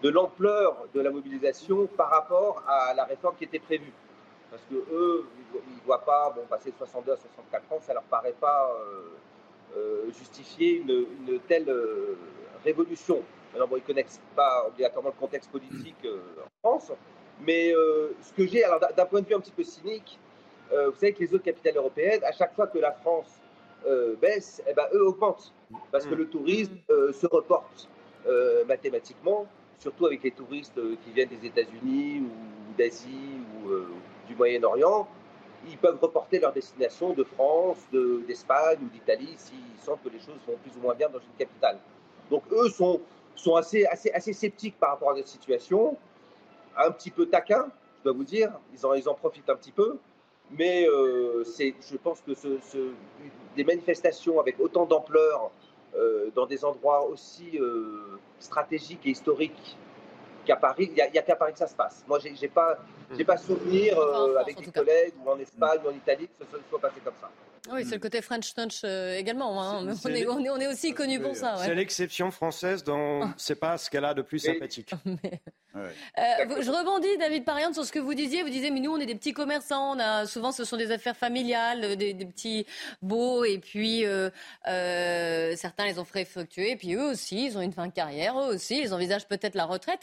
l'ampleur 0.07 0.87
de 0.93 1.01
la 1.01 1.11
mobilisation 1.11 1.87
par 1.87 2.09
rapport 2.09 2.63
à 2.67 2.93
la 2.93 3.03
réforme 3.03 3.35
qui 3.35 3.43
était 3.43 3.59
prévue. 3.59 3.91
Parce 4.49 4.63
que 4.69 4.75
eux, 4.75 5.25
ils 5.53 5.75
ne 5.75 5.81
voient 5.85 6.03
pas, 6.03 6.31
bon, 6.35 6.41
passer 6.49 6.71
de 6.71 6.77
62 6.77 7.11
à 7.11 7.17
64 7.17 7.73
ans, 7.73 7.79
ça 7.81 7.91
ne 7.91 7.95
leur 7.95 8.03
paraît 8.03 8.35
pas 8.39 8.71
euh, 8.71 9.77
euh, 9.77 10.11
justifier 10.11 10.77
une, 10.77 11.39
telle 11.47 11.69
euh, 11.69 12.17
révolution. 12.63 13.21
Alors, 13.53 13.67
bon, 13.67 13.75
ils 13.75 13.81
ne 13.81 13.85
connaissent 13.85 14.21
pas 14.35 14.65
obligatoirement 14.67 15.09
le 15.09 15.19
contexte 15.19 15.51
politique 15.51 16.07
en 16.63 16.69
France, 16.69 16.91
mais 17.41 17.71
ce 17.71 18.33
que 18.33 18.45
j'ai, 18.45 18.63
alors 18.63 18.79
d'un 18.79 19.05
point 19.05 19.21
de 19.21 19.27
vue 19.27 19.33
un 19.33 19.39
petit 19.39 19.51
peu 19.51 19.63
cynique, 19.63 20.19
vous 20.69 20.93
savez 20.93 21.13
que 21.13 21.21
les 21.21 21.33
autres 21.33 21.45
capitales 21.45 21.77
européennes, 21.77 22.23
à 22.23 22.31
chaque 22.31 22.53
fois 22.53 22.67
que 22.67 22.77
la 22.77 22.91
France 22.91 23.41
baissent, 24.21 24.61
eh 24.67 24.73
ben, 24.75 24.85
eux 24.93 25.03
augmentent. 25.03 25.51
Parce 25.91 26.05
que 26.05 26.13
mm. 26.13 26.17
le 26.19 26.29
tourisme 26.29 26.77
se 26.87 27.25
reporte 27.25 27.89
mathématiquement, 28.67 29.47
surtout 29.79 30.05
avec 30.05 30.23
les 30.23 30.31
touristes 30.31 30.79
qui 31.03 31.11
viennent 31.11 31.29
des 31.29 31.47
États-Unis 31.47 32.21
ou 32.21 32.77
d'Asie 32.77 33.41
ou 33.63 33.71
du 34.27 34.35
Moyen-Orient. 34.35 35.07
Ils 35.67 35.77
peuvent 35.77 35.99
reporter 35.99 36.39
leur 36.39 36.53
destination 36.53 37.13
de 37.13 37.23
France, 37.23 37.77
d'Espagne 38.27 38.79
ou 38.81 38.89
d'Italie 38.89 39.33
s'ils 39.37 39.57
sentent 39.81 40.03
que 40.03 40.09
les 40.09 40.19
choses 40.19 40.39
vont 40.47 40.57
plus 40.63 40.71
ou 40.77 40.81
moins 40.81 40.95
bien 40.95 41.09
dans 41.09 41.19
une 41.19 41.37
capitale. 41.37 41.77
Donc 42.29 42.43
eux 42.51 42.69
sont, 42.69 43.01
sont 43.35 43.55
assez, 43.55 43.85
assez, 43.85 44.11
assez 44.11 44.33
sceptiques 44.33 44.77
par 44.79 44.91
rapport 44.91 45.11
à 45.11 45.15
notre 45.15 45.27
situation, 45.27 45.97
un 46.77 46.91
petit 46.91 47.11
peu 47.11 47.25
taquins, 47.25 47.67
je 47.99 48.03
dois 48.03 48.13
vous 48.13 48.23
dire, 48.23 48.51
ils 48.73 48.85
en, 48.85 48.93
ils 48.93 49.09
en 49.09 49.13
profitent 49.13 49.49
un 49.49 49.55
petit 49.55 49.71
peu, 49.71 49.97
mais 50.51 50.87
euh, 50.87 51.43
je 51.43 51.97
pense 51.97 52.21
que 52.21 52.31
des 53.55 53.63
manifestations 53.63 54.39
avec 54.39 54.59
autant 54.59 54.85
d'ampleur 54.85 55.45
euh, 55.45 55.58
dans 56.35 56.45
des 56.45 56.63
endroits 56.63 57.05
aussi 57.07 57.57
euh, 57.59 58.19
stratégiques 58.39 59.05
et 59.05 59.09
historiques 59.09 59.77
qu'à 60.45 60.55
Paris, 60.55 60.89
il 60.89 60.93
n'y 60.93 61.01
a, 61.01 61.21
qu'à 61.21 61.35
Paris 61.35 61.53
que 61.53 61.59
ça 61.59 61.67
se 61.67 61.75
passe. 61.75 62.03
Moi, 62.07 62.19
je 62.19 62.29
n'ai 62.29 62.47
pas, 62.47 62.77
pas 63.25 63.37
souvenir 63.37 63.99
avec 64.39 64.57
des 64.57 64.71
collègues 64.71 65.13
ou 65.23 65.29
en 65.29 65.39
Espagne 65.39 65.79
ou 65.83 65.89
en 65.89 65.93
Italie 65.93 66.27
que 66.27 66.45
ça 66.45 66.45
soit 66.69 66.79
passé 66.79 67.01
comme 67.03 67.13
ça. 67.19 67.29
Oui, 67.71 67.85
c'est 67.85 67.95
le 67.95 67.99
côté 67.99 68.21
French 68.21 68.53
Touch 68.53 68.81
euh, 68.83 69.17
également. 69.17 69.61
Hein. 69.61 69.85
On, 70.05 70.09
est, 70.09 70.25
on, 70.27 70.59
est, 70.59 70.67
aussi 70.67 70.93
connu 70.93 71.19
pour 71.19 71.35
ça. 71.35 71.55
C'est 71.57 71.75
l'exception 71.75 72.31
française 72.31 72.83
dont 72.83 73.29
c'est 73.37 73.59
pas 73.59 73.77
ce 73.77 73.89
qu'elle 73.89 74.05
a 74.05 74.13
de 74.13 74.21
plus 74.21 74.39
sympathique. 74.39 74.91
Euh, 75.75 76.61
je 76.61 76.71
rebondis, 76.71 77.15
David 77.19 77.45
Parian, 77.45 77.71
sur 77.71 77.85
ce 77.85 77.91
que 77.91 77.99
vous 77.99 78.15
disiez. 78.15 78.41
Vous 78.41 78.49
disiez, 78.49 78.71
mais 78.71 78.79
nous, 78.79 78.91
on 78.91 78.97
est 78.97 79.05
des 79.05 79.15
petits 79.15 79.33
commerçants. 79.33 79.95
On 79.95 79.99
a, 79.99 80.25
souvent, 80.25 80.51
ce 80.51 80.65
sont 80.65 80.77
des 80.77 80.91
affaires 80.91 81.15
familiales, 81.15 81.95
des, 81.95 82.15
petits 82.15 82.65
beaux. 83.03 83.45
Et 83.45 83.59
puis, 83.59 84.03
euh, 84.03 84.31
certains 84.65 85.85
les 85.85 85.99
ont 85.99 86.05
fait 86.05 86.25
fructuer. 86.25 86.71
Et 86.71 86.75
puis, 86.75 86.95
eux 86.95 87.11
aussi, 87.11 87.45
ils 87.45 87.57
ont 87.57 87.61
une 87.61 87.71
fin 87.71 87.85
de 87.85 87.93
carrière. 87.93 88.37
Eux 88.39 88.55
aussi, 88.55 88.81
ils 88.81 88.93
envisagent 88.95 89.27
peut-être 89.27 89.53
la 89.53 89.65
retraite. 89.65 90.01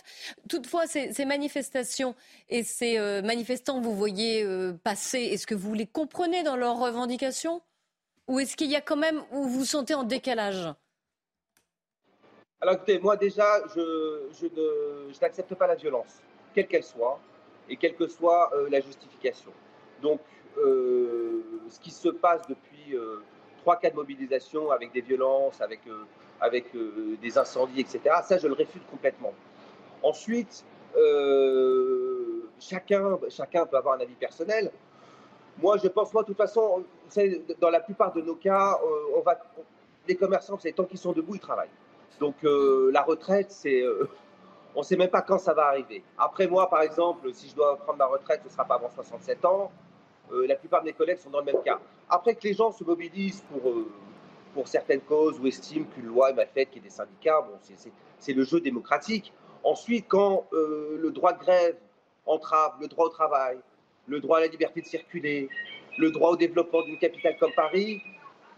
Toutefois, 0.48 0.86
ces, 0.86 1.12
ces 1.12 1.24
manifestations 1.24 2.14
et 2.48 2.62
ces 2.62 2.98
manifestants 3.22 3.80
que 3.80 3.84
vous 3.84 3.96
voyez 3.96 4.46
passer, 4.84 5.18
est-ce 5.18 5.48
que 5.48 5.56
vous 5.56 5.74
les 5.74 5.86
comprenez 5.86 6.44
dans 6.44 6.56
leurs 6.56 6.78
revendications? 6.78 7.45
Ou 8.28 8.40
est-ce 8.40 8.56
qu'il 8.56 8.70
y 8.70 8.76
a 8.76 8.80
quand 8.80 8.96
même, 8.96 9.22
où 9.32 9.44
vous 9.44 9.64
sentez 9.64 9.94
en 9.94 10.02
décalage? 10.02 10.68
Alors 12.60 12.74
écoutez, 12.74 12.98
moi 12.98 13.16
déjà, 13.16 13.62
je, 13.74 15.20
n'accepte 15.20 15.54
pas 15.54 15.66
la 15.66 15.74
violence, 15.74 16.20
quelle 16.54 16.66
qu'elle 16.66 16.82
soit, 16.82 17.20
et 17.68 17.76
quelle 17.76 17.94
que 17.94 18.06
soit 18.06 18.50
euh, 18.54 18.68
la 18.70 18.80
justification. 18.80 19.52
Donc, 20.00 20.20
euh, 20.56 21.42
ce 21.68 21.78
qui 21.80 21.90
se 21.90 22.08
passe 22.08 22.46
depuis 22.48 22.94
euh, 22.94 23.22
trois 23.58 23.76
cas 23.76 23.90
de 23.90 23.96
mobilisation 23.96 24.70
avec 24.70 24.92
des 24.92 25.02
violences, 25.02 25.60
avec, 25.60 25.80
avec 26.40 26.66
des 27.20 27.38
incendies, 27.38 27.80
etc., 27.80 28.00
ça, 28.24 28.38
je 28.38 28.46
le 28.46 28.54
réfute 28.54 28.86
complètement. 28.90 29.34
Ensuite, 30.02 30.64
chacun, 32.60 33.18
chacun 33.28 33.66
peut 33.66 33.76
avoir 33.76 33.96
un 33.96 34.00
avis 34.00 34.14
personnel. 34.14 34.70
Moi, 35.58 35.78
je 35.82 35.88
pense, 35.88 36.12
moi, 36.12 36.22
de 36.22 36.26
toute 36.26 36.36
façon, 36.36 36.84
dans 37.60 37.70
la 37.70 37.80
plupart 37.80 38.12
de 38.12 38.20
nos 38.20 38.34
cas, 38.34 38.78
euh, 38.82 39.16
on 39.16 39.20
va, 39.20 39.38
les 40.06 40.14
commerçants, 40.14 40.58
c'est 40.58 40.72
tant 40.72 40.84
qu'ils 40.84 40.98
sont 40.98 41.12
debout, 41.12 41.34
ils 41.34 41.40
travaillent. 41.40 41.70
Donc, 42.20 42.34
euh, 42.44 42.90
la 42.92 43.02
retraite, 43.02 43.50
c'est, 43.50 43.80
euh, 43.80 44.08
on 44.74 44.80
ne 44.80 44.84
sait 44.84 44.96
même 44.96 45.08
pas 45.08 45.22
quand 45.22 45.38
ça 45.38 45.54
va 45.54 45.66
arriver. 45.66 46.02
Après, 46.18 46.46
moi, 46.46 46.68
par 46.68 46.82
exemple, 46.82 47.32
si 47.32 47.48
je 47.48 47.54
dois 47.54 47.76
prendre 47.76 47.98
ma 47.98 48.06
retraite, 48.06 48.40
ce 48.42 48.48
ne 48.48 48.52
sera 48.52 48.64
pas 48.64 48.74
avant 48.74 48.90
67 48.90 49.44
ans. 49.44 49.70
la 50.30 50.56
plupart 50.56 50.80
de 50.80 50.86
mes 50.86 50.92
collègues 50.92 51.18
sont 51.18 51.30
dans 51.30 51.38
le 51.38 51.44
même 51.44 51.62
cas. 51.62 51.78
Après 52.10 52.34
que 52.34 52.42
les 52.42 52.52
gens 52.52 52.72
se 52.72 52.82
mobilisent 52.82 53.44
pour, 53.48 53.72
pour 54.54 54.66
certaines 54.66 55.00
causes 55.00 55.38
ou 55.38 55.46
estiment 55.46 55.86
qu'une 55.86 56.06
loi 56.06 56.30
est 56.30 56.34
mal 56.34 56.48
faite, 56.52 56.70
qu'il 56.70 56.82
y 56.82 56.84
ait 56.84 56.88
des 56.88 56.94
syndicats, 56.94 57.40
bon, 57.42 57.56
c'est 58.18 58.32
le 58.32 58.42
jeu 58.42 58.60
démocratique. 58.60 59.32
Ensuite, 59.62 60.06
quand 60.08 60.46
le 60.52 61.10
droit 61.10 61.32
de 61.32 61.38
grève 61.38 61.76
entrave 62.26 62.72
le 62.80 62.88
droit 62.88 63.06
au 63.06 63.10
travail, 63.10 63.58
le 64.06 64.20
droit 64.20 64.38
à 64.38 64.40
la 64.42 64.46
liberté 64.46 64.80
de 64.80 64.86
circuler, 64.86 65.48
le 65.98 66.10
droit 66.10 66.30
au 66.30 66.36
développement 66.36 66.82
d'une 66.82 66.98
capitale 66.98 67.36
comme 67.38 67.52
Paris, 67.52 68.02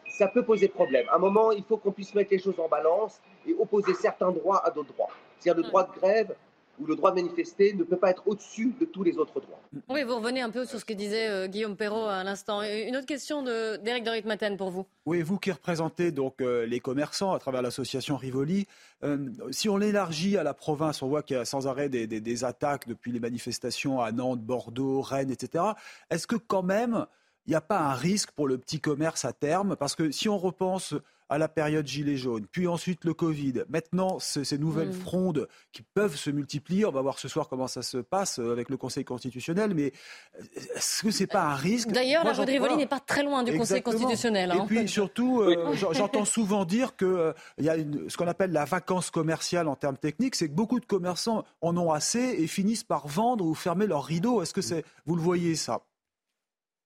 ça 0.08 0.28
peut 0.28 0.42
poser 0.42 0.68
problème. 0.68 1.06
À 1.11 1.16
un 1.16 1.18
moment, 1.18 1.52
il 1.52 1.62
faut 1.62 1.76
qu'on 1.76 1.92
puisse 1.92 2.14
mettre 2.14 2.32
les 2.32 2.38
choses 2.38 2.58
en 2.58 2.68
balance 2.68 3.20
et 3.46 3.54
opposer 3.54 3.94
certains 3.94 4.32
droits 4.32 4.64
à 4.66 4.70
d'autres 4.70 4.92
droits. 4.92 5.11
C'est-à-dire 5.38 5.62
le 5.62 5.68
droit 5.68 5.84
de 5.84 6.00
grève 6.00 6.34
ou 6.81 6.87
le 6.87 6.97
droit 6.97 7.11
de 7.11 7.17
manifester 7.17 7.73
ne 7.75 7.85
peut 7.85 7.97
pas 7.97 8.11
être 8.11 8.23
au-dessus 8.27 8.75
de 8.81 8.85
tous 8.85 9.03
les 9.03 9.17
autres 9.19 9.41
droits. 9.41 9.61
Oui, 9.88 10.03
vous 10.05 10.17
revenez 10.17 10.41
un 10.41 10.51
peu 10.51 10.64
sur 10.64 10.79
ce 10.79 10.85
que 10.85 10.93
disait 10.93 11.29
euh, 11.29 11.47
Guillaume 11.47 11.77
Perrault 11.77 12.07
à 12.07 12.25
l'instant. 12.25 12.62
Une 12.62 12.97
autre 12.97 13.07
question 13.07 13.43
d'Éric 13.43 14.05
de, 14.05 14.11
Ritmaten 14.11 14.57
pour 14.57 14.71
vous. 14.71 14.87
Oui, 15.07 15.23
vous 15.23 15.38
qui 15.38 15.51
représentez 15.51 16.11
donc 16.11 16.41
euh, 16.41 16.67
les 16.67 16.81
commerçants 16.81 17.33
à 17.33 17.38
travers 17.38 17.62
l'association 17.62 18.17
Rivoli, 18.17 18.67
euh, 19.05 19.29
si 19.51 19.69
on 19.69 19.77
l'élargit 19.77 20.37
à 20.37 20.43
la 20.43 20.55
province, 20.55 21.03
on 21.03 21.09
voit 21.09 21.23
qu'il 21.23 21.37
y 21.37 21.41
a 21.41 21.45
sans 21.45 21.67
arrêt 21.67 21.88
des, 21.88 22.07
des 22.07 22.45
attaques 22.45 22.88
depuis 22.88 23.12
les 23.12 23.21
manifestations 23.21 24.01
à 24.01 24.12
Nantes, 24.12 24.41
Bordeaux, 24.41 25.01
Rennes, 25.01 25.31
etc. 25.31 25.64
Est-ce 26.11 26.27
que 26.27 26.37
quand 26.37 26.62
même, 26.62 27.07
il 27.47 27.51
n'y 27.51 27.57
a 27.57 27.61
pas 27.61 27.79
un 27.79 27.95
risque 27.95 28.33
pour 28.33 28.49
le 28.49 28.59
petit 28.59 28.81
commerce 28.81 29.25
à 29.25 29.33
terme? 29.33 29.77
Parce 29.77 29.95
que 29.95 30.11
si 30.11 30.29
on 30.29 30.38
repense 30.38 30.95
à 31.29 31.38
la 31.38 31.49
période 31.49 31.87
gilet 31.87 32.17
jaune, 32.17 32.47
puis 32.51 32.67
ensuite 32.67 33.05
le 33.05 33.14
Covid. 33.14 33.64
Maintenant, 33.69 34.19
ces 34.19 34.59
nouvelles 34.59 34.88
mm. 34.88 34.93
frondes 34.93 35.49
qui 35.73 35.83
peuvent 35.83 36.17
se 36.17 36.31
multiplier. 36.31 36.85
On 36.85 36.91
va 36.91 37.03
voir 37.03 37.19
ce 37.19 37.29
soir 37.29 37.49
comment 37.49 37.69
ça 37.69 37.83
se 37.83 37.99
passe 37.99 38.38
euh, 38.38 38.53
avec 38.53 38.69
le 38.71 38.77
Conseil 38.77 39.05
constitutionnel. 39.05 39.75
Mais 39.75 39.93
euh, 40.38 40.43
est-ce 40.77 41.03
que 41.03 41.11
c'est 41.11 41.27
pas 41.27 41.43
un 41.43 41.55
risque? 41.55 41.91
D'ailleurs, 41.91 42.25
la 42.25 42.33
rue 42.33 42.47
de 42.47 42.51
Rivoli 42.51 42.77
n'est 42.77 42.87
pas 42.87 43.01
très 43.01 43.23
loin 43.23 43.43
du 43.43 43.57
Conseil 43.57 43.83
constitutionnel. 43.83 44.51
Hein. 44.51 44.64
Et 44.64 44.67
puis 44.67 44.88
surtout, 44.88 45.41
euh, 45.41 45.75
j'entends 45.75 46.25
souvent 46.25 46.64
dire 46.64 46.97
qu'il 46.97 47.35
y 47.59 47.69
a 47.69 47.77
ce 48.09 48.17
qu'on 48.17 48.29
appelle 48.29 48.53
la 48.53 48.64
vacance 48.64 49.11
commerciale 49.11 49.69
en 49.69 49.77
termes 49.77 49.99
techniques, 49.99 50.35
c'est 50.35 50.49
que 50.49 50.55
beaucoup 50.55 50.81
de 50.81 50.87
commerçants 50.87 51.45
en 51.61 51.77
ont 51.77 51.93
assez 51.93 52.19
et 52.19 52.47
finissent 52.47 52.85
par 52.85 53.07
vendre 53.07 53.45
ou 53.45 53.55
fermer 53.55 53.87
leurs 53.87 54.05
rideaux. 54.05 54.43
Est-ce 54.43 54.55
que 54.55 54.62
c'est, 54.62 54.85
vous 55.07 55.17
le 55.17 55.23
voyez 55.23 55.57
ça? 55.57 55.83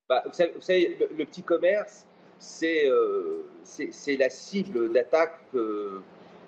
Bah, 0.08 0.22
vous, 0.26 0.60
savez, 0.60 0.96
le, 1.16 1.24
petit 1.24 1.42
commerce, 1.42 2.06
euh, 2.62 3.44
c'est 3.64 4.16
la 4.16 4.30
cible 4.30 4.92
d'attaque 4.92 5.38
euh, 5.54 6.00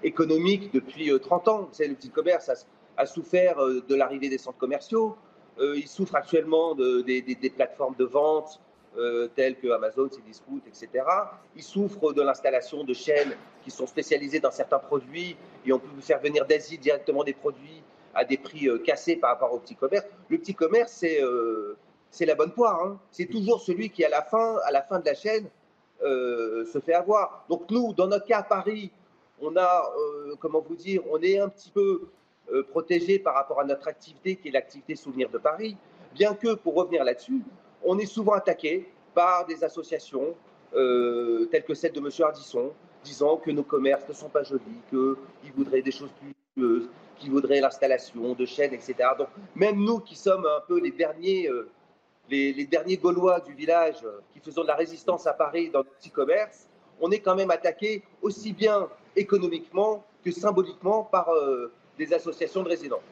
économique 0.03 0.73
depuis 0.73 1.11
30 1.19 1.49
euh, 1.49 1.51
ans. 1.51 1.69
C'est 1.73 1.87
le 1.87 1.95
petit 1.95 2.11
commerce 2.11 2.51
a, 2.97 3.07
souffert 3.07 3.57
de 3.59 3.95
l'arrivée 3.95 4.29
des 4.29 4.39
centres 4.39 4.59
commerciaux. 4.59 5.17
il 5.59 5.89
souffre 5.89 6.15
actuellement 6.15 6.75
de, 6.75 7.01
des, 7.01 7.51
plateformes 7.51 7.97
de 7.99 8.05
vente 8.05 8.61
telles 9.35 9.57
que 9.57 9.69
Amazon, 9.73 10.09
Cdiscount, 10.09 10.61
etc. 10.69 11.05
Il 11.57 11.63
souffre 11.65 12.13
de 12.13 12.23
l'installation 12.23 12.85
de 12.85 12.95
chaînes 12.95 13.35
qui 13.65 13.73
sont 13.73 13.89
spécialisées 13.89 14.39
dans 14.39 14.53
certains 14.53 14.79
produits 14.79 15.37
et 15.67 15.73
on 15.73 15.81
peut 15.81 15.89
vous 15.93 16.03
faire 16.03 16.21
venir 16.21 16.47
d'Asie 16.47 16.79
directement 16.79 17.25
des 17.25 17.35
produits 17.35 17.83
à 18.15 18.25
des 18.25 18.37
prix 18.37 18.69
cassés 18.85 19.17
par 19.17 19.31
rapport 19.31 19.53
au 19.53 19.59
petit 19.59 19.75
commerce. 19.75 20.07
Le 20.29 20.39
petit 20.39 20.55
commerce, 20.55 20.93
c'est 20.93 21.21
c'est 22.15 22.27
la 22.27 22.37
bonne 22.37 22.53
poire. 22.53 22.81
Hein. 22.81 23.01
C'est 23.11 23.27
toujours 23.27 23.61
celui 23.61 23.91
qui, 23.91 24.05
à 24.05 24.09
la 24.09 24.23
fin, 24.23 24.57
à 24.65 24.71
la 24.71 24.83
fin 24.83 25.01
de 25.01 25.05
la 25.05 25.15
chaîne, 25.15 25.49
euh, 26.03 26.65
se 26.67 26.79
fait 26.79 26.95
avoir. 26.95 27.45
Donc 27.49 27.71
nous, 27.71 27.93
dans 27.93 28.07
notre 28.07 28.27
cas 28.27 28.39
à 28.39 28.43
Paris, 28.43 28.91
on 29.41 29.57
a, 29.57 29.93
comment 30.39 30.61
vous 30.61 30.77
dire, 30.77 31.03
on 31.11 31.21
est 31.21 31.39
un 31.39 31.49
petit 31.49 31.71
peu 31.71 32.09
protégé 32.71 33.19
par 33.19 33.35
rapport 33.35 33.61
à 33.61 33.65
notre 33.65 33.89
activité 33.89 34.37
qui 34.37 34.49
est 34.49 34.53
l'activité 34.53 34.95
Souvenir 34.95 35.29
de 35.29 35.39
Paris, 35.39 35.77
bien 36.15 36.35
que, 36.35 36.55
pour 36.55 36.75
revenir 36.75 37.03
là-dessus, 37.03 37.43
on 37.83 37.99
est 37.99 38.07
souvent 38.07 38.35
attaqué 38.35 38.89
par 39.13 39.45
des 39.45 39.65
associations 39.65 40.35
telles 40.73 41.65
que 41.67 41.75
celle 41.75 41.93
de 41.93 41.99
M. 41.99 42.09
Ardisson, 42.21 42.73
disant 43.03 43.37
que 43.37 43.51
nos 43.51 43.65
commerces 43.65 44.09
ne 44.09 44.15
sont 44.15 44.29
pas 44.29 44.45
jolis, 44.45 44.63
qu'ils 44.89 45.53
voudraient 45.53 45.83
des 45.83 45.93
choses 45.93 46.11
plus 46.21 46.33
luxueuses, 46.57 46.89
qu'ils 47.19 47.33
voudraient 47.33 47.61
l'installation 47.61 48.35
de 48.35 48.47
chaînes, 48.47 48.73
etc. 48.73 48.95
Donc 49.19 49.29
même 49.57 49.77
nous 49.77 49.99
qui 49.99 50.15
sommes 50.15 50.47
un 50.47 50.61
peu 50.67 50.81
les 50.81 50.93
derniers, 50.93 51.51
les, 52.31 52.67
derniers 52.67 52.97
Gaulois 52.97 53.41
du 53.41 53.55
village, 53.55 53.97
euh, 54.05 54.21
qui 54.33 54.41
faisons 54.41 54.63
de 54.63 54.69
la 54.69 54.77
résistance 54.77 55.27
à 55.27 55.33
Paris 55.33 55.71
dans 55.71 55.81
nos 55.81 55.91
petits 55.91 56.11
commerces, 56.11 56.69
on 57.01 57.11
est 57.11 57.21
quand 57.21 57.35
même 57.35 57.51
attaqué 57.51 58.03
aussi 58.23 58.53
bien 58.53 58.89
économiquement 59.17 60.05
que 60.25 60.31
symboliquement 60.31 61.05
par 61.05 61.29
euh, 61.31 61.73
des 61.99 62.13
associations 62.13 62.63
de 62.63 62.69
résidents. 62.69 63.03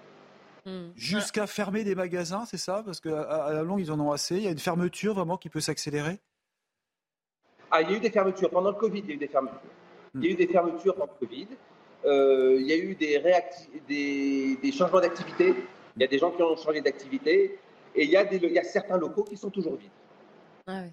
Hmm. 0.65 0.91
Jusqu'à 0.95 1.47
fermer 1.47 1.85
des 1.85 1.95
magasins, 1.95 2.45
c'est 2.47 2.57
ça? 2.57 2.83
Parce 2.85 3.01
qu'à 3.01 3.23
à 3.23 3.53
la 3.53 3.63
longue, 3.63 3.81
ils 3.81 3.91
en 3.91 3.99
ont 3.99 4.13
assez. 4.13 4.37
Il 4.37 4.45
y 4.45 4.49
a 4.49 4.51
une 4.51 4.59
fermeture 4.59 5.15
vraiment 5.15 5.37
qui 5.37 5.49
peut 5.49 5.61
s'accélérer? 5.61 6.21
Ah, 7.71 7.83
il 7.83 7.91
y 7.91 7.95
a 7.95 7.97
eu 7.97 8.01
des 8.01 8.11
fermetures. 8.11 8.51
Pendant 8.51 8.71
le 8.71 8.77
Covid, 8.77 9.01
il 9.01 9.09
y 9.09 9.13
a 9.13 9.15
eu 9.15 9.19
des 9.19 9.29
fermetures. 9.29 9.61
Il 10.15 10.25
y 10.25 10.29
a 10.29 10.31
eu 10.31 10.35
des 10.35 10.47
fermetures 10.47 10.95
pendant 10.95 11.13
le 11.21 11.27
Covid. 11.27 11.49
Euh, 12.05 12.57
il 12.61 12.67
y 12.67 12.73
a 12.73 12.77
eu 12.77 12.95
des, 12.95 14.59
des, 14.61 14.73
changements 14.73 15.01
d'activité. 15.01 15.55
Il 15.97 16.03
y 16.03 16.05
a 16.05 16.09
des 16.09 16.19
gens 16.19 16.31
qui 16.31 16.43
ont 16.43 16.57
changé 16.57 16.81
d'activité. 16.81 17.59
Et 17.95 18.05
il 18.05 18.11
y, 18.11 18.17
a 18.17 18.25
des, 18.25 18.37
il 18.37 18.53
y 18.53 18.59
a 18.59 18.65
certains 18.65 18.97
locaux 18.97 19.25
qui 19.25 19.37
sont 19.37 19.51
toujours 19.51 19.77
vides. 19.77 19.91
Ah 20.67 20.85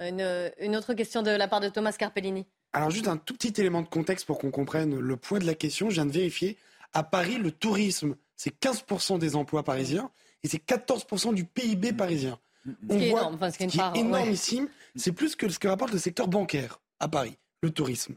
une, 0.00 0.50
une, 0.60 0.76
autre 0.76 0.94
question 0.94 1.22
de 1.22 1.30
la 1.30 1.48
part 1.48 1.60
de 1.60 1.68
Thomas 1.68 1.92
Carpellini. 1.92 2.46
Alors 2.72 2.90
juste 2.90 3.08
un 3.08 3.16
tout 3.16 3.34
petit 3.34 3.60
élément 3.60 3.82
de 3.82 3.88
contexte 3.88 4.26
pour 4.26 4.38
qu'on 4.38 4.50
comprenne 4.50 4.98
le 4.98 5.16
poids 5.16 5.38
de 5.38 5.46
la 5.46 5.54
question. 5.54 5.90
Je 5.90 5.94
viens 5.94 6.06
de 6.06 6.12
vérifier. 6.12 6.56
À 6.92 7.02
Paris, 7.02 7.36
le 7.36 7.50
tourisme, 7.50 8.16
c'est 8.36 8.58
15% 8.58 9.18
des 9.18 9.36
emplois 9.36 9.62
parisiens 9.62 10.10
et 10.42 10.48
c'est 10.48 10.64
14% 10.64 11.34
du 11.34 11.44
PIB 11.44 11.92
parisien. 11.92 12.38
On 12.88 12.96
voit, 12.96 13.04
énorme, 13.04 13.34
enfin, 13.34 13.50
ce 13.50 13.58
qui 13.58 13.64
est, 13.64 13.98
énormissime. 13.98 14.68
C'est 14.96 15.12
plus 15.12 15.36
que 15.36 15.48
ce 15.48 15.58
que 15.58 15.68
rapporte 15.68 15.92
le 15.92 15.98
secteur 15.98 16.28
bancaire 16.28 16.80
à 16.98 17.08
Paris, 17.08 17.38
le 17.62 17.70
tourisme. 17.70 18.16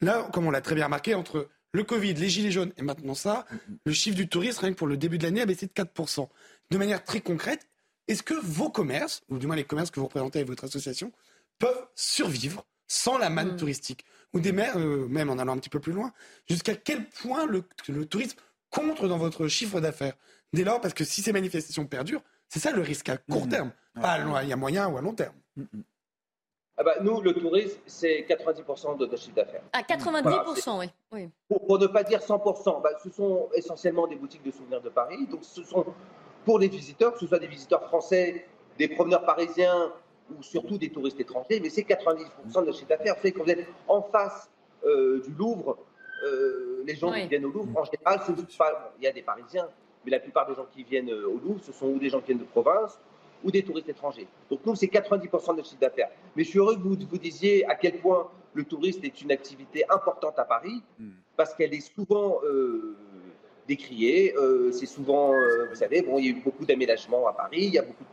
Là, 0.00 0.28
comme 0.32 0.46
on 0.46 0.50
l'a 0.50 0.60
très 0.60 0.74
bien 0.74 0.86
remarqué, 0.86 1.14
entre 1.14 1.48
le 1.72 1.84
Covid, 1.84 2.14
les 2.14 2.28
gilets 2.28 2.50
jaunes 2.50 2.72
et 2.76 2.82
maintenant 2.82 3.14
ça, 3.14 3.46
le 3.84 3.92
chiffre 3.92 4.16
du 4.16 4.28
tourisme, 4.28 4.60
rien 4.60 4.72
que 4.72 4.78
pour 4.78 4.86
le 4.86 4.96
début 4.96 5.18
de 5.18 5.24
l'année, 5.24 5.42
a 5.42 5.46
baissé 5.46 5.66
de 5.66 5.72
4%. 5.72 6.28
De 6.70 6.78
manière 6.78 7.04
très 7.04 7.20
concrète, 7.20 7.68
est-ce 8.08 8.22
que 8.22 8.34
vos 8.34 8.70
commerces, 8.70 9.22
ou 9.28 9.38
du 9.38 9.46
moins 9.46 9.56
les 9.56 9.64
commerces 9.64 9.90
que 9.90 10.00
vous 10.00 10.06
représentez 10.06 10.38
avec 10.38 10.48
votre 10.48 10.64
association, 10.64 11.12
peuvent 11.58 11.86
survivre 11.94 12.64
sans 12.86 13.18
la 13.18 13.30
manne 13.30 13.52
mm. 13.52 13.56
touristique 13.56 14.04
Ou 14.32 14.40
des 14.40 14.52
maires, 14.52 14.76
euh, 14.76 15.06
même 15.08 15.30
en 15.30 15.38
allant 15.38 15.52
un 15.54 15.58
petit 15.58 15.70
peu 15.70 15.80
plus 15.80 15.92
loin, 15.92 16.12
jusqu'à 16.48 16.74
quel 16.74 17.08
point 17.08 17.46
le, 17.46 17.62
tourisme 18.06 18.38
compte 18.70 19.04
dans 19.04 19.18
votre 19.18 19.48
chiffre 19.48 19.80
d'affaires 19.80 20.14
Dès 20.52 20.64
lors, 20.64 20.80
parce 20.80 20.94
que 20.94 21.04
si 21.04 21.22
ces 21.22 21.32
manifestations 21.32 21.86
perdurent, 21.86 22.22
c'est 22.48 22.60
ça 22.60 22.70
le 22.70 22.82
risque 22.82 23.08
à 23.08 23.16
court 23.16 23.46
mm. 23.46 23.50
terme, 23.50 23.72
pas 23.94 24.12
à, 24.12 24.56
moyen 24.56 24.88
ou 24.88 24.98
à 24.98 25.00
long 25.00 25.14
terme. 25.14 25.34
Mm, 25.56 25.64
ah 26.76 26.82
bah, 26.82 26.94
nous, 27.00 27.20
le 27.20 27.32
tourisme, 27.32 27.78
c'est 27.86 28.26
90% 28.28 28.98
de 28.98 29.06
notre 29.06 29.16
chiffre 29.16 29.36
d'affaires. 29.36 29.62
À 29.72 29.82
90%, 29.82 30.90
oui. 31.12 31.28
Pour, 31.48 31.78
ne 31.78 31.86
pas 31.86 32.02
dire 32.02 32.18
100%, 32.18 32.82
bah, 32.82 32.90
ce 33.02 33.10
sont 33.10 33.48
essentiellement 33.54 34.08
des 34.08 34.16
boutiques 34.16 34.42
de 34.42 34.50
souvenirs 34.50 34.80
de 34.80 34.88
Paris. 34.88 35.24
Donc, 35.30 35.44
ce 35.44 35.62
sont 35.62 35.86
pour 36.44 36.58
les 36.58 36.68
visiteurs, 36.68 37.12
que 37.14 37.20
ce 37.20 37.26
soit 37.26 37.38
des 37.38 37.46
visiteurs 37.46 37.84
français, 37.84 38.46
des 38.78 38.88
promeneurs 38.88 39.24
parisiens 39.24 39.92
ou 40.36 40.42
surtout 40.42 40.78
des 40.78 40.90
touristes 40.90 41.20
étrangers, 41.20 41.60
mais 41.60 41.70
c'est 41.70 41.82
90% 41.82 42.26
de 42.60 42.66
notre 42.66 42.74
chiffre 42.74 42.88
d'affaires. 42.88 43.16
Fait 43.18 43.32
qu'on 43.32 43.46
est 43.46 43.66
en 43.88 44.02
face 44.02 44.50
euh, 44.84 45.22
du 45.22 45.32
Louvre. 45.34 45.78
Euh, 46.24 46.82
les 46.86 46.94
gens 46.94 47.12
qui 47.12 47.26
viennent 47.26 47.44
au 47.44 47.50
Louvre, 47.50 47.78
en 47.78 47.84
général, 47.84 48.20
il 48.98 49.04
y 49.04 49.06
a 49.06 49.12
des 49.12 49.22
Parisiens, 49.22 49.68
mais 50.04 50.10
la 50.10 50.20
plupart 50.20 50.46
des 50.46 50.54
gens 50.54 50.66
qui 50.72 50.82
viennent 50.82 51.10
euh, 51.10 51.28
au 51.28 51.38
Louvre, 51.38 51.60
ce 51.62 51.72
sont 51.72 51.86
ou 51.86 51.98
des 51.98 52.08
gens 52.08 52.20
qui 52.20 52.26
viennent 52.26 52.38
de 52.38 52.44
province 52.44 52.98
ou 53.42 53.50
des 53.50 53.62
touristes 53.62 53.88
étrangers. 53.88 54.26
Donc 54.50 54.60
nous, 54.64 54.74
c'est 54.74 54.86
90% 54.86 55.20
de 55.20 55.56
notre 55.56 55.68
chiffre 55.68 55.80
d'affaires. 55.80 56.08
Mais 56.34 56.44
je 56.44 56.48
suis 56.48 56.58
heureux 56.58 56.76
que 56.76 56.80
vous, 56.80 56.96
vous 57.08 57.18
disiez 57.18 57.66
à 57.66 57.74
quel 57.74 57.98
point 57.98 58.30
le 58.54 58.64
tourisme 58.64 59.04
est 59.04 59.20
une 59.20 59.32
activité 59.32 59.84
importante 59.90 60.38
à 60.38 60.44
Paris, 60.44 60.82
hmm. 60.98 61.10
parce 61.36 61.54
qu'elle 61.54 61.74
est 61.74 61.94
souvent 61.94 62.40
euh, 62.44 62.96
décriée. 63.66 64.34
Euh, 64.36 64.72
c'est 64.72 64.86
souvent, 64.86 65.32
euh, 65.32 65.66
vous 65.68 65.76
savez, 65.76 66.02
bon, 66.02 66.18
il 66.18 66.24
y 66.24 66.28
a 66.28 66.30
eu 66.30 66.42
beaucoup 66.42 66.64
d'aménagements 66.64 67.26
à 67.26 67.32
Paris, 67.32 67.64
il 67.64 67.74
y, 67.74 67.78
a 67.78 67.82
beaucoup, 67.82 68.04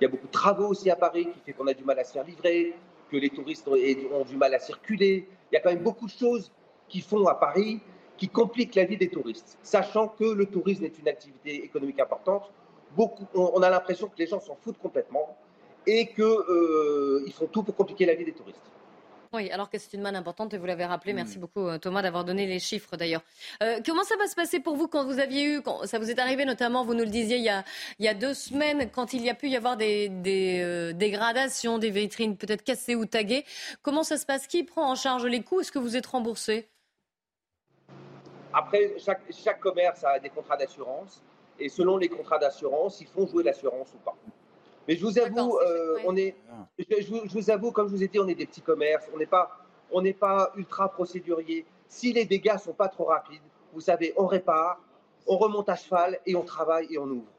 il 0.00 0.04
y 0.04 0.06
a 0.06 0.08
beaucoup 0.08 0.26
de 0.26 0.32
travaux 0.32 0.68
aussi 0.68 0.90
à 0.90 0.96
Paris 0.96 1.28
qui 1.32 1.40
fait 1.44 1.52
qu'on 1.52 1.66
a 1.66 1.74
du 1.74 1.84
mal 1.84 1.98
à 1.98 2.04
se 2.04 2.12
faire 2.12 2.24
livrer, 2.24 2.74
que 3.10 3.16
les 3.16 3.30
touristes 3.30 3.68
ont 3.68 4.24
du 4.24 4.36
mal 4.36 4.54
à 4.54 4.58
circuler. 4.58 5.28
Il 5.50 5.54
y 5.54 5.58
a 5.58 5.60
quand 5.60 5.70
même 5.70 5.82
beaucoup 5.82 6.06
de 6.06 6.12
choses 6.12 6.52
qui 6.88 7.00
font 7.00 7.26
à 7.26 7.34
Paris 7.34 7.80
qui 8.16 8.28
compliquent 8.28 8.74
la 8.74 8.84
vie 8.84 8.96
des 8.96 9.08
touristes, 9.08 9.58
sachant 9.62 10.08
que 10.08 10.24
le 10.24 10.46
tourisme 10.46 10.84
est 10.84 10.98
une 10.98 11.06
activité 11.06 11.64
économique 11.64 12.00
importante 12.00 12.50
on, 13.34 13.62
a 13.62 13.70
l'impression 13.70 14.08
que 14.08 14.18
les 14.18 14.26
gens 14.26 14.40
s'en 14.40 14.56
foutent 14.56 14.78
complètement 14.78 15.36
et 15.86 16.06
qu'ils 16.06 16.24
euh, 16.24 17.30
font 17.32 17.46
tout 17.46 17.62
pour 17.62 17.74
compliquer 17.74 18.06
la 18.06 18.14
vie 18.14 18.24
des 18.24 18.32
touristes. 18.32 18.60
Oui, 19.32 19.50
alors 19.50 19.68
que 19.70 19.78
c'est 19.78 19.92
une 19.94 20.02
manne 20.02 20.16
importante 20.16 20.54
et 20.54 20.58
vous 20.58 20.66
l'avez 20.66 20.84
rappelé. 20.84 21.12
Merci 21.12 21.38
mm. 21.38 21.40
beaucoup 21.40 21.66
euh, 21.66 21.78
Thomas 21.78 22.02
d'avoir 22.02 22.24
donné 22.24 22.46
les 22.46 22.58
chiffres 22.58 22.96
d'ailleurs. 22.96 23.22
Euh, 23.62 23.80
comment 23.84 24.04
ça 24.04 24.16
va 24.16 24.26
se 24.26 24.34
passer 24.34 24.60
pour 24.60 24.76
vous 24.76 24.88
quand 24.88 25.04
vous 25.04 25.18
aviez 25.18 25.44
eu, 25.44 25.62
quand 25.62 25.86
ça 25.86 25.98
vous 25.98 26.10
est 26.10 26.18
arrivé 26.18 26.44
notamment, 26.44 26.84
vous 26.84 26.94
nous 26.94 27.04
le 27.04 27.10
disiez 27.10 27.36
il 27.36 27.44
y 27.44 27.48
a, 27.48 27.64
il 27.98 28.04
y 28.04 28.08
a 28.08 28.14
deux 28.14 28.34
semaines, 28.34 28.90
quand 28.90 29.12
il 29.12 29.22
y 29.22 29.30
a 29.30 29.34
pu 29.34 29.48
y 29.48 29.56
avoir 29.56 29.76
des, 29.76 30.08
des 30.08 30.92
dégradations, 30.94 31.78
des 31.78 31.90
vitrines 31.90 32.36
peut-être 32.36 32.62
cassées 32.62 32.94
ou 32.94 33.04
taguées. 33.04 33.44
Comment 33.82 34.02
ça 34.02 34.16
se 34.16 34.26
passe? 34.26 34.46
Qui 34.46 34.64
prend 34.64 34.90
en 34.90 34.94
charge 34.94 35.26
les 35.26 35.42
coûts? 35.42 35.60
Est-ce 35.60 35.72
que 35.72 35.78
vous 35.78 35.96
êtes 35.96 36.06
remboursé? 36.06 36.68
Après, 38.52 38.94
chaque, 38.98 39.20
chaque 39.30 39.60
commerce 39.60 40.04
a 40.04 40.18
des 40.18 40.30
contrats 40.30 40.56
d'assurance 40.56 41.22
et 41.58 41.68
selon 41.68 41.96
les 41.96 42.08
contrats 42.08 42.38
d'assurance, 42.38 43.00
ils 43.00 43.06
font 43.06 43.26
jouer 43.26 43.42
l'assurance 43.42 43.92
ou 43.94 43.98
pas. 43.98 44.16
Mais 44.88 44.96
je 44.96 45.04
vous 45.04 45.18
avoue, 45.18 45.58
euh, 45.58 45.98
on 46.06 46.16
est, 46.16 46.34
je, 46.78 47.28
vous, 47.30 47.50
avoue, 47.50 47.72
comme 47.72 47.88
je 47.88 47.92
vous 47.92 48.02
ai 48.02 48.08
dit, 48.08 48.18
on 48.18 48.26
est 48.26 48.34
des 48.34 48.46
petits 48.46 48.62
commerces, 48.62 49.06
on 49.14 49.18
n'est 49.18 49.26
pas, 49.26 49.50
on 49.92 50.00
n'est 50.00 50.14
pas 50.14 50.50
ultra 50.56 50.88
procédurier. 50.88 51.66
Si 51.88 52.14
les 52.14 52.24
dégâts 52.24 52.56
sont 52.56 52.72
pas 52.72 52.88
trop 52.88 53.04
rapides, 53.04 53.42
vous 53.74 53.82
savez, 53.82 54.14
on 54.16 54.26
répare, 54.26 54.80
on 55.26 55.36
remonte 55.36 55.68
à 55.68 55.76
cheval 55.76 56.18
et 56.24 56.34
on 56.34 56.42
travaille 56.42 56.86
et 56.90 56.96
on 56.96 57.04
ouvre. 57.04 57.30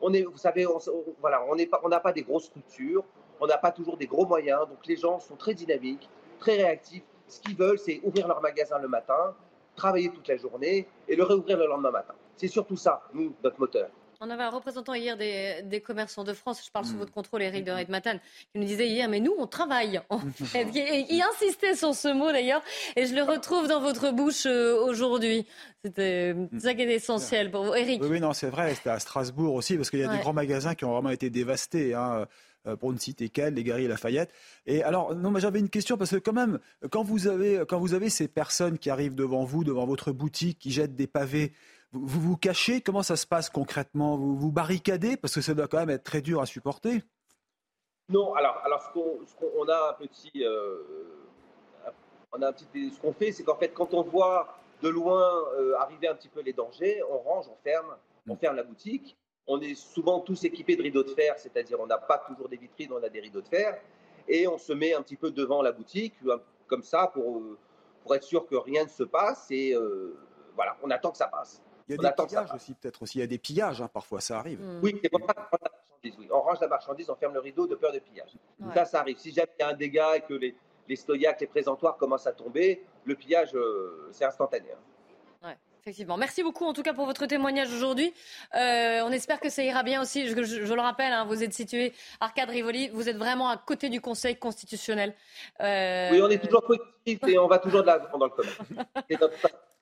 On 0.00 0.12
est, 0.12 0.22
vous 0.22 0.36
savez, 0.36 0.66
on, 0.66 0.78
voilà, 1.20 1.44
on 1.48 1.54
n'est 1.54 1.66
pas, 1.66 1.80
on 1.84 1.88
n'a 1.88 2.00
pas 2.00 2.12
des 2.12 2.22
grosses 2.22 2.46
structures, 2.46 3.04
on 3.40 3.46
n'a 3.46 3.58
pas 3.58 3.70
toujours 3.70 3.96
des 3.96 4.08
gros 4.08 4.26
moyens, 4.26 4.68
donc 4.68 4.84
les 4.86 4.96
gens 4.96 5.20
sont 5.20 5.36
très 5.36 5.54
dynamiques, 5.54 6.10
très 6.40 6.56
réactifs. 6.56 7.04
Ce 7.28 7.40
qu'ils 7.40 7.56
veulent, 7.56 7.78
c'est 7.78 8.00
ouvrir 8.02 8.26
leur 8.26 8.40
magasin 8.40 8.78
le 8.80 8.88
matin, 8.88 9.36
travailler 9.76 10.08
toute 10.10 10.26
la 10.26 10.36
journée 10.36 10.88
et 11.06 11.14
le 11.14 11.22
réouvrir 11.22 11.58
le 11.58 11.66
lendemain 11.66 11.92
matin. 11.92 12.14
C'est 12.36 12.48
surtout 12.48 12.76
ça, 12.76 13.02
nous, 13.14 13.32
notre 13.44 13.60
moteur. 13.60 13.88
On 14.20 14.30
avait 14.30 14.42
un 14.42 14.50
représentant 14.50 14.94
hier 14.94 15.16
des, 15.16 15.80
commerçants 15.80 16.24
de 16.24 16.32
France, 16.32 16.60
je 16.66 16.72
parle 16.72 16.84
sous 16.84 16.94
hmm. 16.94 16.98
votre 16.98 17.12
contrôle, 17.12 17.40
Eric 17.42 17.64
de 17.64 17.70
Redmatan, 17.70 18.18
qui 18.52 18.58
nous 18.58 18.64
disait 18.64 18.88
hier, 18.88 19.08
mais 19.08 19.20
nous, 19.20 19.32
on 19.38 19.46
travaille. 19.46 20.00
il, 20.54 21.22
insistait 21.32 21.76
sur 21.76 21.94
ce 21.94 22.12
mot 22.12 22.32
d'ailleurs, 22.32 22.62
et 22.96 23.06
je 23.06 23.14
le 23.14 23.22
retrouve 23.22 23.68
dans 23.68 23.80
votre 23.80 24.10
bouche 24.10 24.46
euh, 24.46 24.74
aujourd'hui. 24.84 25.46
C'était 25.84 26.34
hmm. 26.34 26.58
ça 26.58 26.74
qui 26.74 26.82
est 26.82 26.92
essentiel 26.92 27.52
pour 27.52 27.62
vous. 27.62 27.74
Eric. 27.76 28.02
Oui, 28.02 28.18
non, 28.18 28.32
c'est 28.32 28.50
vrai, 28.50 28.74
c'était 28.74 28.90
à 28.90 28.98
Strasbourg 28.98 29.54
aussi, 29.54 29.76
parce 29.76 29.88
qu'il 29.88 30.00
y 30.00 30.04
a 30.04 30.08
des 30.08 30.18
grands 30.18 30.32
magasins 30.32 30.74
qui 30.74 30.84
ont 30.84 30.92
vraiment 30.92 31.10
été 31.10 31.30
dévastés. 31.30 31.94
Hein 31.94 32.26
euh, 32.66 32.76
pour 32.76 32.92
ne 32.92 32.98
citer 32.98 33.28
qu'elle, 33.28 33.54
les 33.54 33.62
Gary 33.62 33.84
et 33.84 33.88
Lafayette. 33.88 34.30
Et 34.66 34.82
alors, 34.82 35.14
non, 35.14 35.30
mais 35.30 35.38
j'avais 35.38 35.60
une 35.60 35.68
question 35.68 35.96
parce 35.96 36.10
que 36.10 36.16
quand 36.16 36.32
même, 36.32 36.58
quand 36.90 37.04
vous 37.04 37.28
avez, 37.28 37.62
quand 37.68 37.78
vous 37.78 37.94
avez 37.94 38.10
ces 38.10 38.26
personnes 38.26 38.78
qui 38.78 38.90
arrivent 38.90 39.14
devant 39.14 39.44
vous, 39.44 39.62
devant 39.62 39.86
votre 39.86 40.10
boutique, 40.10 40.58
qui 40.58 40.72
jettent 40.72 40.96
des 40.96 41.06
pavés, 41.06 41.52
vous 41.92 42.20
vous 42.20 42.36
cachez? 42.36 42.80
Comment 42.80 43.02
ça 43.02 43.16
se 43.16 43.26
passe 43.26 43.50
concrètement? 43.50 44.16
Vous 44.16 44.36
vous 44.36 44.52
barricadez? 44.52 45.16
Parce 45.16 45.34
que 45.34 45.40
ça 45.40 45.54
doit 45.54 45.68
quand 45.68 45.78
même 45.78 45.90
être 45.90 46.04
très 46.04 46.20
dur 46.20 46.40
à 46.40 46.46
supporter. 46.46 47.02
Non, 48.08 48.34
alors, 48.34 48.60
alors 48.64 48.82
ce 48.82 48.92
qu'on 48.92 49.68
a 49.68 49.90
un 49.90 49.92
petit. 49.94 50.44
Euh, 50.44 50.82
on 52.32 52.42
a 52.42 52.48
un 52.48 52.52
petit 52.52 52.90
ce 52.90 53.00
qu'on 53.00 53.12
fait, 53.12 53.32
c'est 53.32 53.42
qu'en 53.42 53.56
fait, 53.56 53.72
quand 53.72 53.94
on 53.94 54.02
voit 54.02 54.58
de 54.82 54.88
loin 54.88 55.28
euh, 55.58 55.74
arriver 55.78 56.08
un 56.08 56.14
petit 56.14 56.28
peu 56.28 56.40
les 56.40 56.52
dangers, 56.52 57.02
on 57.10 57.18
range, 57.18 57.46
on 57.48 57.56
ferme, 57.62 57.96
on 58.28 58.36
ferme 58.36 58.56
la 58.56 58.64
boutique. 58.64 59.16
On 59.46 59.60
est 59.60 59.74
souvent 59.74 60.20
tous 60.20 60.44
équipés 60.44 60.76
de 60.76 60.82
rideaux 60.82 61.02
de 61.02 61.10
fer, 61.10 61.34
c'est-à-dire 61.38 61.80
on 61.80 61.86
n'a 61.86 61.96
pas 61.96 62.18
toujours 62.18 62.50
des 62.50 62.58
vitrines, 62.58 62.92
on 62.92 63.02
a 63.02 63.08
des 63.08 63.20
rideaux 63.20 63.40
de 63.40 63.48
fer. 63.48 63.80
Et 64.28 64.46
on 64.46 64.58
se 64.58 64.74
met 64.74 64.92
un 64.92 65.00
petit 65.00 65.16
peu 65.16 65.30
devant 65.30 65.62
la 65.62 65.72
boutique, 65.72 66.14
comme 66.66 66.82
ça, 66.82 67.06
pour, 67.06 67.42
pour 68.02 68.14
être 68.14 68.24
sûr 68.24 68.46
que 68.46 68.56
rien 68.56 68.84
ne 68.84 68.90
se 68.90 69.04
passe. 69.04 69.46
Et 69.50 69.74
euh, 69.74 70.18
voilà, 70.54 70.76
on 70.82 70.90
attend 70.90 71.12
que 71.12 71.16
ça 71.16 71.28
passe. 71.28 71.62
Il 71.88 71.96
y 71.96 72.06
a 72.06 72.10
des 72.10 72.26
pillages 72.26 72.54
aussi, 72.54 72.74
peut-être 72.74 73.02
aussi. 73.02 73.18
Il 73.18 73.20
y 73.22 73.24
a 73.24 73.26
des 73.26 73.38
pillages, 73.38 73.80
hein, 73.80 73.88
parfois, 73.92 74.20
ça 74.20 74.38
arrive. 74.38 74.60
Mm. 74.60 74.80
Oui, 74.82 74.98
c'est 75.02 75.08
pour 75.08 75.20
ça 75.20 75.34
qu'on 75.34 75.42
la 75.62 75.70
marchandise. 75.70 76.14
Oui. 76.18 76.28
On 76.30 76.40
range 76.40 76.60
la 76.60 76.68
marchandise, 76.68 77.10
on 77.10 77.16
ferme 77.16 77.34
le 77.34 77.40
rideau 77.40 77.66
de 77.66 77.74
peur 77.74 77.92
de 77.92 77.98
pillage. 77.98 78.30
Ça, 78.74 78.84
ça 78.84 79.00
arrive. 79.00 79.18
Si 79.18 79.32
jamais 79.32 79.50
il 79.58 79.62
y 79.62 79.64
a 79.64 79.68
un 79.68 79.74
dégât 79.74 80.16
et 80.16 80.20
que 80.20 80.34
les, 80.34 80.54
les 80.88 80.96
stoyacs, 80.96 81.40
les 81.40 81.46
présentoirs 81.46 81.96
commencent 81.96 82.26
à 82.26 82.32
tomber, 82.32 82.84
le 83.04 83.14
pillage, 83.14 83.54
euh, 83.54 84.08
c'est 84.12 84.24
instantané. 84.24 84.68
Hein. 84.72 84.78
Effectivement. 85.80 86.16
Merci 86.16 86.42
beaucoup 86.42 86.66
en 86.66 86.72
tout 86.72 86.82
cas 86.82 86.92
pour 86.92 87.06
votre 87.06 87.24
témoignage 87.26 87.72
aujourd'hui. 87.72 88.12
Euh, 88.54 89.00
on 89.04 89.10
espère 89.10 89.40
que 89.40 89.48
ça 89.48 89.62
ira 89.62 89.82
bien 89.82 90.02
aussi. 90.02 90.28
Je, 90.28 90.34
le 90.34 90.80
rappelle, 90.80 91.12
hein, 91.12 91.24
vous 91.24 91.42
êtes 91.42 91.54
situé 91.54 91.94
Arcade 92.20 92.50
Rivoli, 92.50 92.88
vous 92.90 93.08
êtes 93.08 93.16
vraiment 93.16 93.48
à 93.48 93.56
côté 93.56 93.88
du 93.88 94.00
Conseil 94.00 94.36
constitutionnel. 94.36 95.14
Euh, 95.60 96.10
oui, 96.10 96.20
on 96.20 96.28
est 96.28 96.44
toujours 96.44 96.64
positif 96.64 97.20
et 97.26 97.38
on 97.38 97.46
va 97.46 97.58
toujours 97.58 97.82
de 97.82 97.86
l'avant 97.86 98.18
dans 98.18 98.26
le 98.26 98.32
commun. 98.32 98.50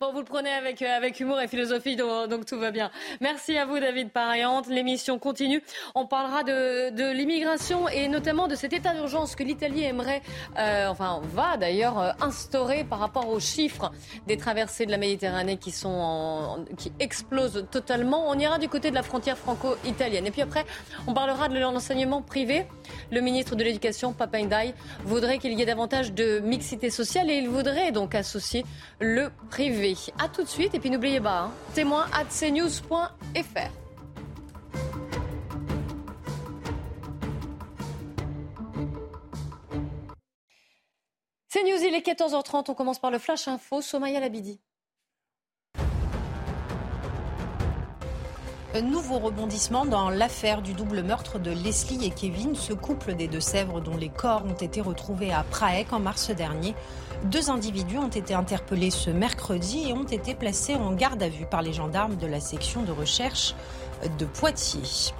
Bon, 0.00 0.12
vous 0.12 0.20
le 0.20 0.24
prenez 0.24 0.50
avec, 0.50 0.80
euh, 0.80 0.96
avec 0.96 1.18
humour 1.18 1.40
et 1.40 1.48
philosophie, 1.48 1.96
donc, 1.96 2.46
tout 2.46 2.58
va 2.58 2.70
bien. 2.70 2.90
Merci 3.20 3.58
à 3.58 3.66
vous, 3.66 3.80
David 3.80 4.10
Pariante. 4.10 4.68
L'émission 4.68 5.18
continue. 5.18 5.62
On 5.94 6.06
parlera 6.06 6.44
de, 6.44 6.90
de 6.90 7.10
l'immigration 7.12 7.88
et 7.88 8.08
notamment 8.08 8.46
de 8.46 8.54
cet 8.54 8.72
état 8.72 8.94
d'urgence 8.94 9.34
que 9.34 9.42
l'Italie 9.42 9.82
aimerait, 9.82 10.22
euh, 10.58 10.86
enfin, 10.86 11.20
va 11.24 11.56
d'ailleurs 11.56 11.98
euh, 11.98 12.12
instaurer 12.20 12.84
par 12.84 13.00
rapport 13.00 13.28
aux 13.28 13.40
chiffres 13.40 13.90
des 14.26 14.36
traversées 14.36 14.86
de 14.86 14.90
la 14.92 14.98
Méditerranée 14.98 15.56
qui, 15.56 15.72
sont 15.72 16.64
qui 16.76 16.92
explosent 17.00 17.66
totalement. 17.70 18.28
On 18.28 18.38
ira 18.38 18.58
du 18.58 18.68
côté 18.68 18.90
de 18.90 18.94
la 18.94 19.02
frontière 19.02 19.36
franco-italienne. 19.36 20.26
Et 20.26 20.30
puis 20.30 20.42
après, 20.42 20.64
on 21.06 21.12
parlera 21.12 21.48
de 21.48 21.58
l'enseignement 21.58 22.22
privé. 22.22 22.66
Le 23.10 23.20
ministre 23.20 23.56
de 23.56 23.64
l'Éducation, 23.64 24.12
Papendai, 24.12 24.74
voudrait 25.04 25.38
qu'il 25.38 25.52
y 25.58 25.62
ait 25.62 25.66
davantage 25.66 26.12
de 26.12 26.38
mixité 26.38 26.90
sociale 26.90 27.30
et 27.30 27.34
il 27.34 27.48
voudrait 27.48 27.90
donc 27.90 28.14
associer 28.14 28.64
le 29.00 29.30
A 30.18 30.28
tout 30.28 30.42
de 30.42 30.48
suite 30.48 30.74
et 30.74 30.78
puis 30.78 30.90
n'oubliez 30.90 31.18
pas, 31.18 31.44
hein, 31.44 31.52
témoin 31.72 32.04
at 32.12 32.26
cnews.fr. 32.26 33.70
CNews, 41.50 41.82
il 41.82 41.94
est 41.94 42.06
14h30, 42.06 42.70
on 42.70 42.74
commence 42.74 42.98
par 42.98 43.10
le 43.10 43.18
Flash 43.18 43.48
Info, 43.48 43.80
Somaya 43.80 44.20
Labidi. 44.20 44.60
Nouveau 48.80 49.18
rebondissement 49.18 49.86
dans 49.86 50.10
l'affaire 50.10 50.62
du 50.62 50.72
double 50.72 51.02
meurtre 51.02 51.38
de 51.38 51.50
Leslie 51.50 52.04
et 52.04 52.10
Kevin, 52.10 52.54
ce 52.54 52.72
couple 52.72 53.14
des 53.14 53.28
Deux-Sèvres 53.28 53.80
dont 53.80 53.96
les 53.96 54.08
corps 54.08 54.44
ont 54.44 54.54
été 54.54 54.80
retrouvés 54.80 55.32
à 55.32 55.44
Prague 55.44 55.86
en 55.92 56.00
mars 56.00 56.30
dernier. 56.30 56.74
Deux 57.24 57.50
individus 57.50 57.98
ont 57.98 58.08
été 58.08 58.34
interpellés 58.34 58.90
ce 58.90 59.10
mercredi 59.10 59.88
et 59.88 59.92
ont 59.92 60.04
été 60.04 60.34
placés 60.34 60.74
en 60.74 60.92
garde 60.92 61.22
à 61.22 61.28
vue 61.28 61.46
par 61.46 61.62
les 61.62 61.72
gendarmes 61.72 62.16
de 62.16 62.26
la 62.26 62.40
section 62.40 62.82
de 62.82 62.92
recherche 62.92 63.54
de 64.18 64.24
Poitiers. 64.26 65.12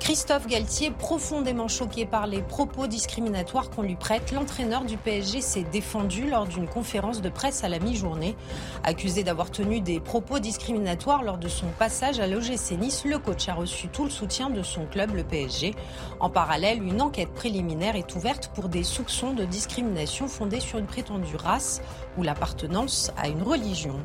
Christophe 0.00 0.46
Galtier, 0.46 0.90
profondément 0.90 1.68
choqué 1.68 2.06
par 2.06 2.26
les 2.26 2.40
propos 2.40 2.86
discriminatoires 2.86 3.68
qu'on 3.68 3.82
lui 3.82 3.96
prête, 3.96 4.32
l'entraîneur 4.32 4.84
du 4.84 4.96
PSG 4.96 5.42
s'est 5.42 5.62
défendu 5.62 6.28
lors 6.28 6.46
d'une 6.46 6.66
conférence 6.66 7.20
de 7.20 7.28
presse 7.28 7.64
à 7.64 7.68
la 7.68 7.78
mi-journée. 7.78 8.34
Accusé 8.82 9.22
d'avoir 9.24 9.50
tenu 9.50 9.80
des 9.80 10.00
propos 10.00 10.38
discriminatoires 10.38 11.22
lors 11.22 11.36
de 11.36 11.48
son 11.48 11.66
passage 11.78 12.18
à 12.18 12.26
l'OGC 12.26 12.78
Nice, 12.80 13.04
le 13.04 13.18
coach 13.18 13.48
a 13.50 13.54
reçu 13.54 13.88
tout 13.88 14.04
le 14.04 14.10
soutien 14.10 14.48
de 14.48 14.62
son 14.62 14.86
club, 14.86 15.14
le 15.14 15.22
PSG. 15.22 15.74
En 16.18 16.30
parallèle, 16.30 16.82
une 16.82 17.02
enquête 17.02 17.32
préliminaire 17.34 17.94
est 17.94 18.16
ouverte 18.16 18.50
pour 18.54 18.70
des 18.70 18.84
soupçons 18.84 19.34
de 19.34 19.44
discrimination 19.44 20.28
fondés 20.28 20.60
sur 20.60 20.78
une 20.78 20.86
prétendue 20.86 21.36
race 21.36 21.82
ou 22.16 22.22
l'appartenance 22.22 23.12
à 23.18 23.28
une 23.28 23.42
religion. 23.42 24.00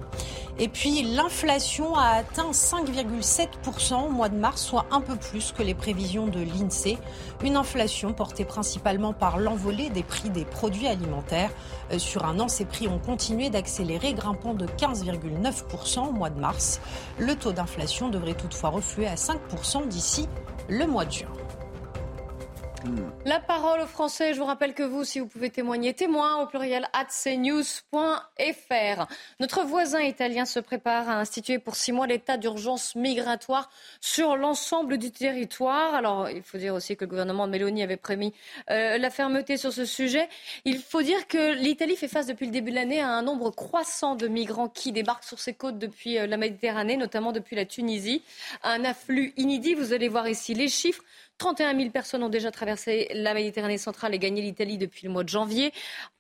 Et 0.58 0.70
puis 0.70 1.04
l'inflation 1.04 1.96
a 1.96 2.08
atteint 2.08 2.52
5,7% 2.52 4.06
au 4.06 4.10
mois 4.10 4.30
de 4.30 4.38
mars, 4.38 4.62
soit 4.62 4.86
un 4.90 5.02
peu 5.02 5.16
plus 5.18 5.52
que 5.52 5.64
les 5.64 5.74
prévisions 5.86 6.26
de 6.26 6.40
l'INSEE. 6.40 6.98
Une 7.44 7.58
inflation 7.58 8.12
portée 8.12 8.44
principalement 8.44 9.14
par 9.14 9.38
l'envolée 9.38 9.92
des 9.92 10.02
prix 10.02 10.32
des 10.32 10.44
produits 10.44 10.88
alimentaires. 10.88 11.52
Euh, 11.92 12.00
sur 12.00 12.26
un 12.26 12.40
an, 12.40 12.48
ces 12.48 12.66
prix 12.66 12.88
ont 12.88 12.98
continué 12.98 13.52
d'accélérer, 13.52 14.16
grimpant 14.16 14.56
de 14.56 14.66
15,9% 14.66 16.08
au 16.08 16.12
mois 16.12 16.32
de 16.32 16.40
mars. 16.40 16.82
Le 17.20 17.36
taux 17.36 17.52
d'inflation 17.52 18.10
devrait 18.10 18.34
toutefois 18.34 18.72
refluer 18.72 19.06
à 19.06 19.14
5% 19.14 19.88
d'ici 19.88 20.28
le 20.70 20.88
mois 20.88 21.06
de 21.06 21.12
juin. 21.12 21.45
La 23.26 23.40
parole 23.40 23.82
aux 23.82 23.88
Français. 23.88 24.36
Je 24.36 24.40
vous 24.40 24.46
rappelle 24.46 24.76
que 24.76 24.84
vous, 24.84 25.04
si 25.04 25.20
vous 25.20 25.26
pouvez 25.26 25.50
témoigner, 25.50 25.96
témoin 25.96 26.44
au 26.44 26.46
pluriel 26.46 26.88
at 26.94 27.06
cnews.fr. 27.06 29.08
Notre 29.40 29.64
voisin 29.64 30.02
italien 30.02 30.46
se 30.46 30.60
prépare 30.60 31.10
à 31.10 31.20
instituer 31.20 31.58
pour 31.58 31.76
six 31.76 31.92
mois 31.92 32.06
l'état 32.06 32.38
d'urgence 32.38 32.94
migratoire 32.94 33.72
sur 34.00 34.36
l'ensemble 34.36 35.00
du 35.00 35.12
territoire. 35.12 35.96
Alors, 35.96 36.30
il 36.30 36.44
faut 36.44 36.60
dire 36.60 36.76
aussi 36.76 36.96
que 36.96 37.06
le 37.06 37.10
gouvernement 37.10 37.48
de 37.48 37.54
Meloni 37.54 37.82
avait 37.82 37.98
prémis 37.98 38.32
euh, 38.70 39.00
la 39.00 39.10
fermeté 39.10 39.58
sur 39.58 39.74
ce 39.74 39.86
sujet. 39.86 40.30
Il 40.64 40.78
faut 40.78 41.02
dire 41.02 41.28
que 41.28 41.56
l'Italie 41.56 41.96
fait 41.96 42.08
face 42.08 42.28
depuis 42.28 42.46
le 42.46 42.52
début 42.52 42.70
de 42.70 42.76
l'année 42.76 43.02
à 43.02 43.10
un 43.10 43.24
nombre 43.24 43.50
croissant 43.50 44.14
de 44.14 44.28
migrants 44.28 44.70
qui 44.70 44.92
débarquent 44.92 45.24
sur 45.24 45.40
ses 45.40 45.56
côtes 45.56 45.80
depuis 45.80 46.20
euh, 46.20 46.28
la 46.28 46.38
Méditerranée, 46.38 46.96
notamment 46.96 47.32
depuis 47.32 47.56
la 47.56 47.66
Tunisie. 47.66 48.22
Un 48.62 48.86
afflux 48.86 49.34
inédit. 49.36 49.74
Vous 49.74 49.94
allez 49.94 50.10
voir 50.10 50.28
ici 50.28 50.54
les 50.54 50.70
chiffres. 50.70 51.02
31 51.38 51.78
000 51.78 51.90
personnes 51.92 52.24
ont 52.24 52.30
déjà 52.30 52.52
traversé 52.52 53.10
la 53.14 53.34
Méditerranée 53.34 53.78
centrale 53.78 54.14
et 54.14 54.20
gagné 54.20 54.42
l'Italie 54.42 54.78
depuis 54.78 55.06
le 55.06 55.12
mois 55.12 55.24
de 55.24 55.30
janvier. 55.30 55.74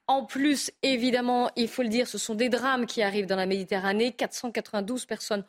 En 0.08 0.25
plus, 0.25 0.71
évidemment, 0.84 1.49
il 1.56 1.67
faut 1.67 1.82
le 1.82 1.89
dire, 1.89 2.08
ce 2.08 2.17
sont 2.17 2.36
des 2.36 2.49
drames 2.49 2.86
qui 2.86 3.01
arrivent 3.01 3.25
dans 3.25 3.36
la 3.36 3.45
Méditerranée. 3.45 4.12
492 4.12 5.06
personnes 5.06 5.43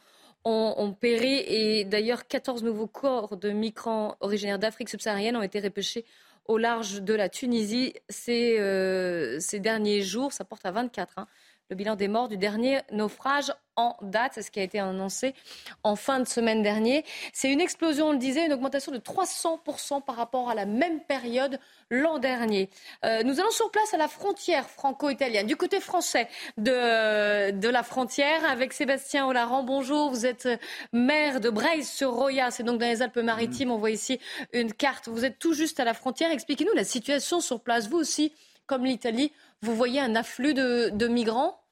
ont, 0.45 0.93
péri 0.93 1.43
et 1.47 1.85
d'ailleurs 1.85 2.27
14 2.29 2.63
nouveaux 2.63 2.87
corps 2.87 3.37
de 3.37 3.51
migrants 3.51 4.17
originaires 4.21 4.61
d'Afrique 4.61 4.89
subsaharienne 4.89 5.37
ont 5.37 5.43
été 5.43 5.59
repêchés 5.59 6.05
au 6.47 6.57
large 6.57 7.03
de 7.03 7.15
la 7.15 7.29
Tunisie 7.29 7.95
ces, 8.09 8.57
euh, 8.61 9.41
derniers 9.55 10.03
jours. 10.03 10.33
Ça 10.33 10.45
porte 10.45 10.65
à 10.65 10.71
24 10.71 11.27
le 11.71 11.77
bilan 11.77 11.97
des 11.97 12.09
morts 12.09 12.29
du 12.29 12.37
dernier 12.37 12.81
naufrage 12.93 13.53
en 13.75 13.97
date. 14.01 14.33
C'est 14.35 14.43
ce 14.43 14.51
qui 14.51 14.61
a 14.61 14.63
été 14.63 14.79
annoncé 14.79 15.35
en 15.83 15.97
fin 15.97 16.21
de 16.21 16.27
semaine 16.29 16.63
dernière. 16.63 17.03
C'est 17.33 17.51
une 17.51 17.61
explosion, 17.61 18.09
on 18.09 18.13
le 18.13 18.19
disait, 18.19 18.47
une 18.47 18.53
augmentation 18.53 18.93
de 18.93 18.99
300% 18.99 20.03
par 20.03 20.17
rapport 20.17 20.49
à 20.49 20.55
la 20.55 20.65
même 20.65 21.01
période 21.01 21.59
l'an 21.91 22.19
dernier. 22.19 22.71
Euh, 23.05 23.23
nous 23.25 23.41
allons 23.41 23.51
sur 23.51 23.71
place 23.71 23.93
à 23.95 23.97
la 23.97 24.09
frontière 24.09 24.69
franco-italienne, 24.69 25.47
du 25.47 25.57
côté 25.57 25.81
français 25.81 26.29
de, 26.57 27.51
de 27.51 27.69
la 27.69 27.83
frontière, 27.83 28.45
avec 28.49 28.73
Sébastien 28.73 29.27
Olaran. 29.27 29.63
Bonjour, 29.65 30.11
vous 30.11 30.25
êtes 30.25 30.49
maire 30.93 31.41
de 31.41 31.51
Breil-sur-Roya, 31.51 32.51
c'est 32.51 32.63
donc 32.63 32.79
dans 32.79 32.87
les 32.87 33.03
Alpes-Maritimes. 33.03 33.71
On 33.71 33.79
voit 33.79 33.91
ici 33.91 34.21
une 34.53 34.73
carte. 34.73 35.09
Vous 35.09 35.25
êtes 35.25 35.39
tout 35.39 35.53
juste 35.53 35.81
à 35.81 35.85
la 35.85 35.95
frontière. 35.95 36.31
Expliquez-nous 36.31 36.75
la 36.75 36.85
situation 36.85 37.41
sur 37.41 37.61
place. 37.61 37.89
Vous 37.89 37.99
aussi, 37.99 38.33
comme 38.67 38.85
l'Italie, 38.85 39.33
vous 39.63 39.75
voyez 39.75 40.01
un 40.01 40.15
afflux 40.15 40.55
de, 40.55 41.09
migrants? 41.09 41.66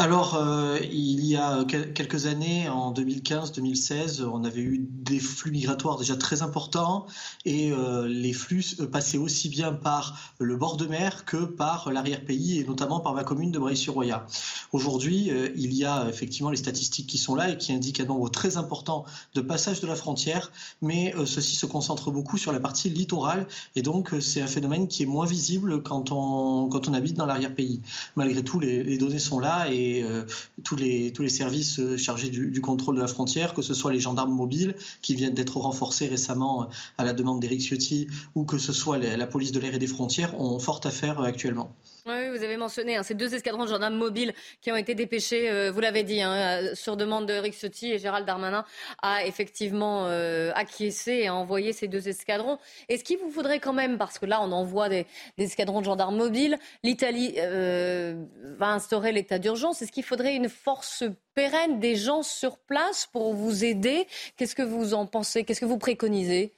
Alors, 0.00 0.34
euh, 0.34 0.78
il 0.90 1.26
y 1.26 1.36
a 1.36 1.62
quelques 1.66 2.24
années, 2.24 2.70
en 2.70 2.90
2015-2016, 2.94 4.24
on 4.24 4.44
avait 4.44 4.62
eu 4.62 4.78
des 4.78 5.18
flux 5.18 5.50
migratoires 5.50 5.98
déjà 5.98 6.16
très 6.16 6.40
importants 6.40 7.04
et 7.44 7.70
euh, 7.70 8.08
les 8.08 8.32
flux 8.32 8.64
euh, 8.80 8.86
passaient 8.86 9.18
aussi 9.18 9.50
bien 9.50 9.74
par 9.74 10.34
le 10.38 10.56
bord 10.56 10.78
de 10.78 10.86
mer 10.86 11.26
que 11.26 11.44
par 11.44 11.92
l'arrière-pays 11.92 12.60
et 12.60 12.64
notamment 12.64 13.00
par 13.00 13.12
ma 13.12 13.24
commune 13.24 13.52
de 13.52 13.58
Bray-sur-Roya. 13.58 14.26
Aujourd'hui, 14.72 15.30
il 15.56 15.74
y 15.74 15.84
a 15.84 16.08
effectivement 16.08 16.50
les 16.50 16.56
statistiques 16.56 17.06
qui 17.06 17.18
sont 17.18 17.34
là 17.34 17.50
et 17.50 17.58
qui 17.58 17.74
indiquent 17.74 18.00
un 18.00 18.06
nombre 18.06 18.30
très 18.30 18.56
important 18.56 19.04
de 19.34 19.42
passages 19.42 19.80
de 19.80 19.86
la 19.86 19.96
frontière, 19.96 20.50
mais 20.80 21.12
ceci 21.26 21.56
se 21.56 21.66
concentre 21.66 22.10
beaucoup 22.10 22.38
sur 22.38 22.52
la 22.52 22.60
partie 22.60 22.88
littorale 22.88 23.46
et 23.76 23.82
donc 23.82 24.14
c'est 24.20 24.40
un 24.40 24.46
phénomène 24.46 24.88
qui 24.88 25.02
est 25.02 25.06
moins 25.06 25.26
visible 25.26 25.82
quand 25.82 26.10
on, 26.10 26.70
quand 26.70 26.88
on 26.88 26.94
habite 26.94 27.16
dans 27.16 27.26
l'arrière-pays. 27.26 27.82
Malgré 28.16 28.42
tout, 28.42 28.60
les, 28.60 28.82
les 28.82 28.96
données 28.96 29.18
sont 29.18 29.40
là 29.40 29.70
et 29.70 29.89
euh, 30.02 30.24
tous, 30.64 30.76
les, 30.76 31.12
tous 31.12 31.22
les 31.22 31.28
services 31.28 31.78
euh, 31.78 31.96
chargés 31.96 32.30
du, 32.30 32.60
contrôle 32.60 32.96
de 32.96 33.00
la 33.00 33.06
frontière, 33.06 33.54
que 33.54 33.62
ce 33.62 33.74
soit 33.74 33.92
les 33.92 34.00
gendarmes 34.00 34.32
mobiles 34.32 34.74
qui 35.02 35.14
viennent 35.14 35.34
d'être 35.34 35.56
renforcés 35.56 36.06
récemment 36.06 36.62
euh, 36.62 36.66
à 36.98 37.04
la 37.04 37.12
demande 37.12 37.40
d'Éric 37.40 37.60
Ciotti, 37.60 38.06
ou 38.34 38.44
que 38.44 38.58
ce 38.58 38.72
soit 38.72 38.98
la 38.98 39.26
police 39.26 39.52
de 39.52 39.60
l'air 39.60 39.74
et 39.74 39.78
des 39.78 39.86
frontières, 39.86 40.38
ont 40.40 40.58
fort 40.58 40.80
à 40.84 40.90
faire 40.90 41.20
actuellement. 41.20 41.74
Oui, 42.06 42.30
vous 42.30 42.42
avez 42.42 42.56
mentionné 42.56 42.96
hein, 42.96 43.02
ces 43.02 43.14
deux 43.14 43.34
escadrons 43.34 43.64
de 43.64 43.68
gendarmes 43.68 43.96
mobiles 43.96 44.32
qui 44.62 44.72
ont 44.72 44.76
été 44.76 44.94
dépêchés, 44.94 45.50
euh, 45.50 45.70
vous 45.70 45.80
l'avez 45.80 46.02
dit, 46.02 46.22
hein, 46.22 46.32
euh, 46.32 46.74
sur 46.74 46.96
demande 46.96 47.26
de 47.26 47.34
Rick 47.34 47.52
Ciotti 47.52 47.92
et 47.92 47.98
Gérald 47.98 48.26
Darmanin 48.26 48.64
a 49.02 49.26
effectivement 49.26 50.06
euh, 50.06 50.50
acquiescé 50.54 51.12
et 51.12 51.26
a 51.26 51.34
envoyé 51.34 51.74
ces 51.74 51.88
deux 51.88 52.08
escadrons. 52.08 52.58
Est-ce 52.88 53.04
qu'il 53.04 53.18
vous 53.18 53.30
faudrait 53.30 53.60
quand 53.60 53.74
même, 53.74 53.98
parce 53.98 54.18
que 54.18 54.24
là 54.24 54.40
on 54.40 54.50
envoie 54.50 54.88
des, 54.88 55.06
des 55.36 55.44
escadrons 55.44 55.80
de 55.80 55.84
gendarmes 55.84 56.16
mobiles, 56.16 56.58
l'Italie 56.82 57.34
va 57.36 58.68
instaurer 58.68 59.12
l'état 59.12 59.38
d'urgence, 59.38 59.82
est-ce 59.82 59.92
qu'il 59.92 60.04
faudrait 60.04 60.34
une 60.34 60.48
force 60.48 61.04
pérenne 61.34 61.80
des 61.80 61.96
gens 61.96 62.22
sur 62.22 62.58
place 62.58 63.06
pour 63.12 63.34
vous 63.34 63.64
aider? 63.64 64.06
Qu'est-ce 64.36 64.54
que 64.54 64.62
vous 64.62 64.94
en 64.94 65.06
pensez? 65.06 65.44
Qu'est-ce 65.44 65.60
que 65.60 65.66
vous 65.66 65.78
préconisez? 65.78 66.54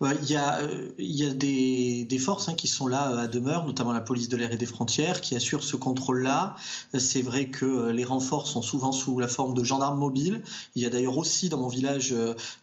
Il 0.00 0.30
y 0.30 0.36
a, 0.36 0.60
il 0.98 1.16
y 1.16 1.24
a 1.24 1.34
des, 1.34 2.18
forces 2.18 2.48
hein, 2.48 2.54
qui 2.54 2.68
sont 2.68 2.86
là 2.86 3.20
à 3.20 3.26
demeure, 3.26 3.66
notamment 3.66 3.92
la 3.92 4.00
police 4.00 4.28
de 4.28 4.36
l'air 4.36 4.52
et 4.52 4.56
des 4.56 4.66
frontières, 4.66 5.20
qui 5.20 5.34
assurent 5.34 5.64
ce 5.64 5.76
contrôle-là. 5.76 6.56
C'est 6.96 7.22
vrai 7.22 7.48
que 7.48 7.90
les 7.90 8.04
renforts 8.04 8.46
sont 8.46 8.62
souvent 8.62 8.92
sous 8.92 9.18
la 9.18 9.28
forme 9.28 9.54
de 9.54 9.64
gendarmes 9.64 9.98
mobiles. 9.98 10.42
Il 10.76 10.82
y 10.82 10.86
a 10.86 10.90
d'ailleurs 10.90 11.18
aussi 11.18 11.48
dans 11.48 11.58
mon 11.58 11.68
village 11.68 12.14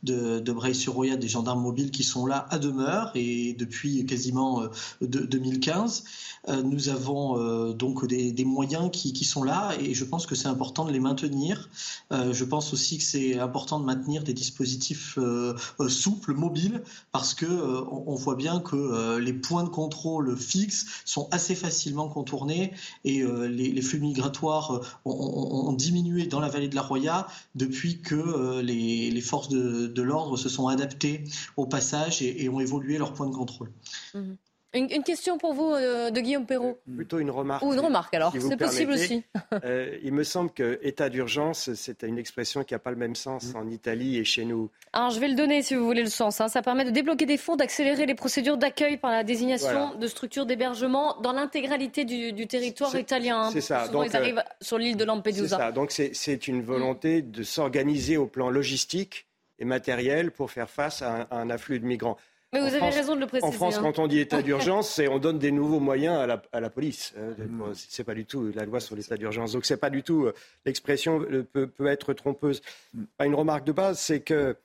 de, 0.04 0.40
de 0.40 0.52
Breil-sur-Roya 0.52 1.18
des 1.18 1.28
gendarmes 1.28 1.62
mobiles 1.62 1.92
qui 1.92 2.04
sont 2.04 2.26
là 2.26 2.48
à 2.50 2.58
demeure 2.58 3.12
et 3.16 3.54
depuis 3.54 4.06
quasiment 4.06 4.64
de, 5.02 5.20
2015. 5.26 6.04
Nous 6.64 6.90
avons 6.90 7.74
donc 7.74 8.06
des, 8.08 8.46
moyens 8.46 8.90
qui, 8.92 9.14
qui, 9.14 9.26
sont 9.26 9.44
là 9.44 9.72
et 9.80 9.94
je 9.94 10.06
pense 10.06 10.26
que 10.26 10.36
c'est 10.36 10.48
important 10.48 10.86
de 10.86 10.92
les 10.92 11.00
maintenir. 11.00 11.70
je 12.12 12.44
pense 12.44 12.72
aussi 12.74 12.98
que 12.98 13.04
c'est 13.04 13.40
important 13.40 13.80
de 13.80 13.86
maintenir 13.86 14.24
des 14.24 14.34
dispositifs 14.34 15.18
souples, 15.88 16.34
mobiles, 16.34 16.84
parce 17.12 17.25
que 17.34 17.46
euh, 17.46 17.84
on 17.90 18.16
voit 18.16 18.36
bien 18.36 18.60
que 18.60 18.76
euh, 18.76 19.20
les 19.20 19.34
points 19.34 19.64
de 19.64 19.70
contrôle 19.70 20.38
fixes 20.38 20.86
sont 21.06 21.28
assez 21.32 21.56
facilement 21.56 22.10
contournés 22.10 22.74
et 23.04 23.22
euh, 23.22 23.48
les, 23.48 23.82
flux 23.82 24.00
migratoires 24.00 25.00
ont, 25.06 25.74
diminué 25.74 26.28
dans 26.28 26.40
la 26.40 26.50
vallée 26.50 26.68
de 26.68 26.76
la 26.76 26.82
Roya 26.82 27.28
depuis 27.56 28.02
que 28.02 28.62
les, 28.62 29.22
forces 29.22 29.50
de, 29.50 30.02
l'ordre 30.02 30.38
se 30.38 30.50
sont 30.50 30.68
adaptées 30.68 31.24
au 31.58 31.66
passage 31.66 32.22
et, 32.22 32.48
ont 32.50 32.60
évolué 32.60 32.98
leurs 32.98 33.14
points 33.14 33.28
de 33.28 33.36
contrôle. 33.36 33.72
Mmh. 34.14 34.34
Une, 34.76 35.04
question 35.04 35.38
pour 35.38 35.54
vous 35.54 35.72
euh, 35.74 36.12
de 36.12 36.20
Guillaume 36.20 36.46
Perrault. 36.46 36.78
Plutôt 36.96 37.20
une 37.20 37.32
remarque. 37.32 37.64
Ou 37.64 37.74
une 37.74 37.80
remarque 37.80 38.14
alors, 38.14 38.34
c'est 38.38 38.58
possible 38.58 38.92
aussi. 38.92 39.24
Euh, 39.64 39.98
il 40.04 40.12
me 40.12 40.24
semble 40.24 40.52
que 40.52 40.80
état 40.82 41.10
d'urgence, 41.10 41.74
c'est 41.74 42.04
une 42.04 42.18
expression 42.18 42.64
qui 42.64 42.74
n'a 42.74 42.80
pas 42.80 42.92
le 42.92 42.98
même 42.98 43.16
sens 43.16 43.54
mm. 43.54 43.58
en 43.58 43.68
Italie 43.70 44.18
et 44.18 44.26
chez 44.26 44.44
nous. 44.44 44.70
Alors 44.92 45.12
je 45.12 45.20
vais 45.20 45.28
le 45.28 45.36
donner 45.36 45.62
si 45.62 45.76
vous 45.76 45.86
voulez 45.86 46.04
le 46.04 46.10
sens. 46.10 46.42
Hein. 46.42 46.50
Ça 46.50 46.62
permet 46.62 46.84
de 46.84 46.90
débloquer 46.90 47.26
des 47.26 47.38
fonds, 47.38 47.56
d'accélérer 47.56 48.06
les 48.06 48.16
procédures 48.16 48.58
d'accueil 48.58 48.98
par 48.98 49.12
la 49.12 49.24
désignation 49.24 49.96
de 49.96 50.08
structures 50.08 50.46
d'hébergement 50.46 51.20
dans 51.22 51.32
l'intégralité 51.32 52.04
du, 52.06 52.48
territoire 52.48 52.96
italien. 52.96 53.50
C'est 53.52 53.62
ça. 53.62 53.88
Donc, 53.88 54.08
ils 54.08 54.16
arrivent 54.16 54.44
sur 54.62 54.78
l'île 54.78 54.98
de 54.98 55.06
Lampedusa. 55.06 55.48
C'est 55.58 55.64
ça. 55.64 55.72
Donc 55.72 55.92
c'est 55.92 56.48
une 56.48 56.62
volonté 56.62 57.22
de 57.22 57.44
s'organiser 57.44 58.18
au 58.18 58.28
plan 58.28 58.50
logistique 58.50 59.28
et 59.60 59.66
matériel 59.66 60.32
pour 60.32 60.52
faire 60.52 60.70
face 60.70 61.02
à 61.02 61.28
un 61.32 61.50
afflux 61.50 61.80
de 61.80 61.86
migrants. 61.86 62.18
Mais 62.56 62.70
vous 62.70 62.76
avez 62.76 62.90
raison 62.90 63.16
de 63.16 63.20
le 63.20 63.28
préciser. 63.28 63.48
En 63.48 63.52
France, 63.52 63.78
hein. 63.78 63.82
quand 63.82 64.00
on 64.00 64.08
dit 64.08 64.20
état 64.20 64.42
d'urgence, 64.44 64.90
c'est 64.90 65.08
on 65.08 65.20
donne 65.20 65.40
des 65.40 65.52
nouveaux 65.52 65.80
moyens 65.80 66.18
à 66.18 66.26
la, 66.26 66.42
à 66.54 66.60
la 66.60 66.70
police. 66.70 67.14
Euh, 67.18 67.34
mm. 67.38 67.74
c'est 67.76 68.04
pas 68.04 68.14
du 68.14 68.26
tout 68.26 68.52
la 68.56 68.66
loi 68.66 68.80
sur 68.80 68.96
l'état 68.96 69.18
d'urgence. 69.18 69.52
Donc 69.52 69.66
c'est 69.66 69.78
pas 69.78 69.90
du 69.90 70.04
tout 70.04 70.26
euh, 70.26 70.34
l'expression 70.66 71.22
euh, 71.22 71.44
peut, 71.44 71.68
peut, 71.68 71.88
être 71.88 72.14
trompeuse. 72.14 72.62
Mm. 72.94 73.04
Une 73.26 73.36
remarque 73.36 73.66
de 73.66 73.74
base, 73.74 74.00
c'est 74.00 74.22
que 74.22 74.56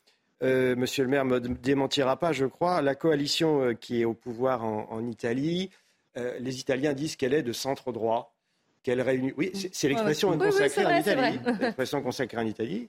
euh, 0.43 0.75
Monsieur 0.77 1.05
le 1.05 1.11
maire 1.11 1.25
me 1.25 1.41
démentira 1.41 2.17
pas, 2.17 2.33
je 2.33 2.47
crois. 2.47 2.81
La 2.81 2.95
coalition 2.95 3.75
qui 3.75 4.01
est 4.01 4.05
au 4.05 4.15
pouvoir 4.15 4.65
en, 4.65 4.87
en 4.91 5.07
Italie, 5.07 5.71
les 6.17 6.61
Italiens 6.61 6.93
disent 6.93 7.17
qu'elle 7.17 7.35
est 7.35 7.43
de 7.43 7.53
centre 7.53 7.93
droit, 7.93 8.35
qu'elle 8.83 9.01
réunit. 9.01 9.33
Oui, 9.37 9.53
c'est 9.73 9.89
l'expression 9.89 10.37
consacrée 10.37 10.87
en 10.87 10.97
Italie. 10.97 11.39
L'expression 11.61 12.03
consacrée 12.03 12.39
en 12.39 12.47
Italie. 12.47 12.89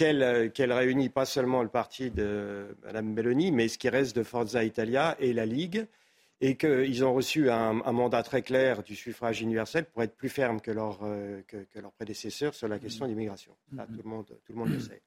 Euh, 0.00 0.48
qu'elle 0.48 0.72
réunit 0.72 1.08
pas 1.08 1.24
seulement 1.24 1.62
le 1.62 1.68
parti 1.68 2.10
de 2.10 2.76
Mme 2.82 3.12
Meloni, 3.12 3.52
mais 3.52 3.68
ce 3.68 3.78
qui 3.78 3.88
reste 3.88 4.16
de 4.16 4.24
Forza 4.24 4.64
Italia 4.64 5.16
et 5.20 5.32
la 5.32 5.46
Ligue, 5.46 5.86
et 6.40 6.56
qu'ils 6.56 7.04
ont 7.04 7.14
reçu 7.14 7.48
un, 7.48 7.74
mandat 7.92 8.24
très 8.24 8.42
clair 8.42 8.82
du 8.82 8.96
suffrage 8.96 9.40
universel 9.40 9.84
pour 9.84 10.02
être 10.02 10.16
plus 10.16 10.28
fermes 10.28 10.60
que, 10.60 10.72
leurs 10.72 10.98
euh, 11.04 11.42
prédécesseurs 11.96 12.54
sur 12.54 12.66
la 12.66 12.80
question 12.80 13.04
de 13.04 13.10
l'immigration. 13.10 13.52
tout, 13.70 14.02
le 14.02 14.08
monde, 14.08 14.26
tout 14.26 14.52
le 14.52 14.58
monde 14.58 14.70
le 14.70 14.80
sait. 14.80 15.00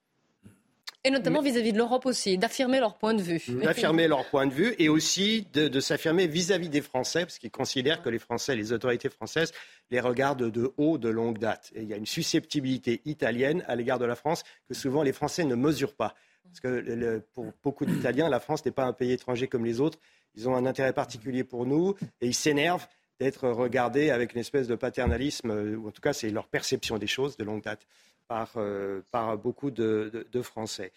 Et 1.03 1.09
notamment 1.09 1.41
vis-à-vis 1.41 1.71
de 1.71 1.77
l'Europe 1.77 2.05
aussi, 2.05 2.37
d'affirmer 2.37 2.79
leur 2.79 2.97
point 2.97 3.13
de 3.13 3.21
vue. 3.21 3.41
D'affirmer 3.47 4.07
leur 4.07 4.25
point 4.29 4.45
de 4.45 4.51
vue 4.51 4.75
et 4.77 4.89
aussi 4.89 5.47
de, 5.53 5.79
s'affirmer 5.79 6.27
vis-à-vis 6.27 6.69
des 6.69 6.81
Français, 6.81 7.21
parce 7.21 7.37
qu'ils 7.37 7.51
considèrent 7.51 8.01
que 8.01 8.09
les 8.09 8.19
Français, 8.19 8.55
les 8.55 8.73
autorités 8.73 9.09
françaises, 9.09 9.53
les 9.89 9.99
regardent 9.99 10.51
de 10.51 10.73
haut 10.77 10.97
de 10.97 11.07
longue 11.07 11.37
date. 11.37 11.71
Et 11.75 11.83
il 11.83 11.87
y 11.87 11.93
a 11.93 11.97
une 11.97 12.05
susceptibilité 12.05 13.01
italienne 13.05 13.63
à 13.67 13.75
l'égard 13.75 13.99
de 13.99 14.05
la 14.05 14.15
France 14.15 14.43
que 14.67 14.73
souvent 14.73 15.03
les 15.03 15.13
Français 15.13 15.45
ne 15.45 15.55
mesurent 15.55 15.95
pas. 15.95 16.13
Parce 16.43 16.59
que 16.59 17.23
pour 17.33 17.53
beaucoup 17.63 17.85
d'Italiens, 17.85 18.29
la 18.29 18.39
France 18.39 18.65
n'est 18.65 18.71
pas 18.71 18.85
un 18.85 18.93
pays 18.93 19.11
étranger 19.11 19.47
comme 19.47 19.65
les 19.65 19.79
autres. 19.79 19.99
Ils 20.35 20.49
ont 20.49 20.55
un 20.55 20.65
intérêt 20.65 20.93
particulier 20.93 21.43
pour 21.43 21.65
nous 21.65 21.95
et 22.21 22.27
ils 22.27 22.35
s'énervent 22.35 22.87
d'être 23.19 23.47
regardés 23.49 24.09
avec 24.09 24.33
une 24.33 24.39
espèce 24.39 24.67
de 24.67 24.75
paternalisme, 24.75 25.51
ou 25.51 25.87
en 25.87 25.91
tout 25.91 26.01
cas 26.01 26.13
c'est 26.13 26.29
leur 26.29 26.47
perception 26.47 26.97
des 26.97 27.07
choses 27.07 27.37
de 27.37 27.43
longue 27.43 27.63
date 27.63 27.87
par, 28.27 28.53
euh, 28.57 29.01
par 29.11 29.37
beaucoup 29.37 29.71
de, 29.71 30.25
Français. 30.41 30.91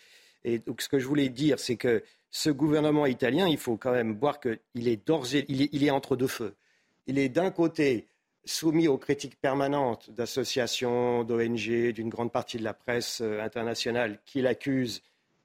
Et 0.45 0.59
donc, 0.59 0.83
ce 0.83 0.89
que 0.89 0.99
je 0.99 1.07
voulais 1.07 1.29
dire, 1.29 1.59
c'est 1.59 1.77
que 1.77 2.03
ce 2.31 2.51
gouvernement 2.51 3.07
italien, 3.07 3.49
il 3.49 3.59
faut 3.59 3.77
quand 3.77 3.93
même 3.93 4.17
voir 4.19 4.41
qu'il 4.41 4.89
est, 4.89 5.11
il 5.49 5.63
est, 5.63 5.83
est 5.83 5.91
entre 5.91 6.17
deux 6.17 6.27
feux. 6.27 6.55
Il 7.07 7.19
est 7.19 7.29
d'un 7.29 7.51
côté 7.51 8.07
soumis 8.45 8.89
aux 8.89 8.99
critiques 8.99 9.39
permanentes 9.41 10.11
d'associations, 10.11 11.25
d'ONG, 11.25 11.93
d'une 11.93 12.09
grande 12.09 12.33
partie 12.33 12.59
de 12.59 12.65
la 12.65 12.75
presse 12.75 13.21
euh, 13.21 13.43
internationale 13.43 14.19
qui 14.25 14.41
l'accusent 14.41 15.03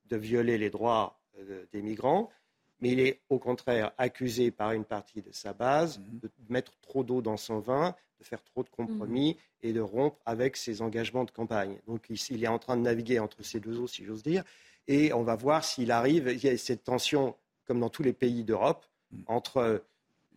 de 0.09 0.17
violer 0.17 0.57
les 0.57 0.69
droits 0.69 1.19
euh, 1.39 1.65
des 1.73 1.81
migrants, 1.81 2.31
mais 2.79 2.91
il 2.91 2.99
est 2.99 3.21
au 3.29 3.39
contraire 3.39 3.91
accusé 3.97 4.51
par 4.51 4.71
une 4.71 4.85
partie 4.85 5.21
de 5.21 5.31
sa 5.31 5.53
base 5.53 5.99
mmh. 5.99 6.19
de 6.19 6.31
mettre 6.49 6.73
trop 6.81 7.03
d'eau 7.03 7.21
dans 7.21 7.37
son 7.37 7.59
vin 7.59 7.95
de 8.19 8.23
faire 8.23 8.43
trop 8.43 8.63
de 8.63 8.69
compromis 8.69 9.33
mmh. 9.33 9.67
et 9.67 9.73
de 9.73 9.81
rompre 9.81 10.17
avec 10.25 10.57
ses 10.57 10.81
engagements 10.81 11.25
de 11.25 11.31
campagne. 11.31 11.77
Donc 11.87 12.07
il 12.09 12.43
est 12.43 12.47
en 12.47 12.59
train 12.59 12.77
de 12.77 12.81
naviguer 12.81 13.19
entre 13.19 13.43
ces 13.43 13.59
deux 13.59 13.79
eaux, 13.79 13.87
si 13.87 14.05
j'ose 14.05 14.23
dire, 14.23 14.43
et 14.87 15.13
on 15.13 15.23
va 15.23 15.35
voir 15.35 15.63
s'il 15.63 15.91
arrive. 15.91 16.27
Il 16.31 16.43
y 16.43 16.49
a 16.49 16.57
cette 16.57 16.83
tension, 16.83 17.35
comme 17.65 17.79
dans 17.79 17.89
tous 17.89 18.03
les 18.03 18.13
pays 18.13 18.43
d'Europe, 18.43 18.85
mmh. 19.11 19.17
entre 19.27 19.83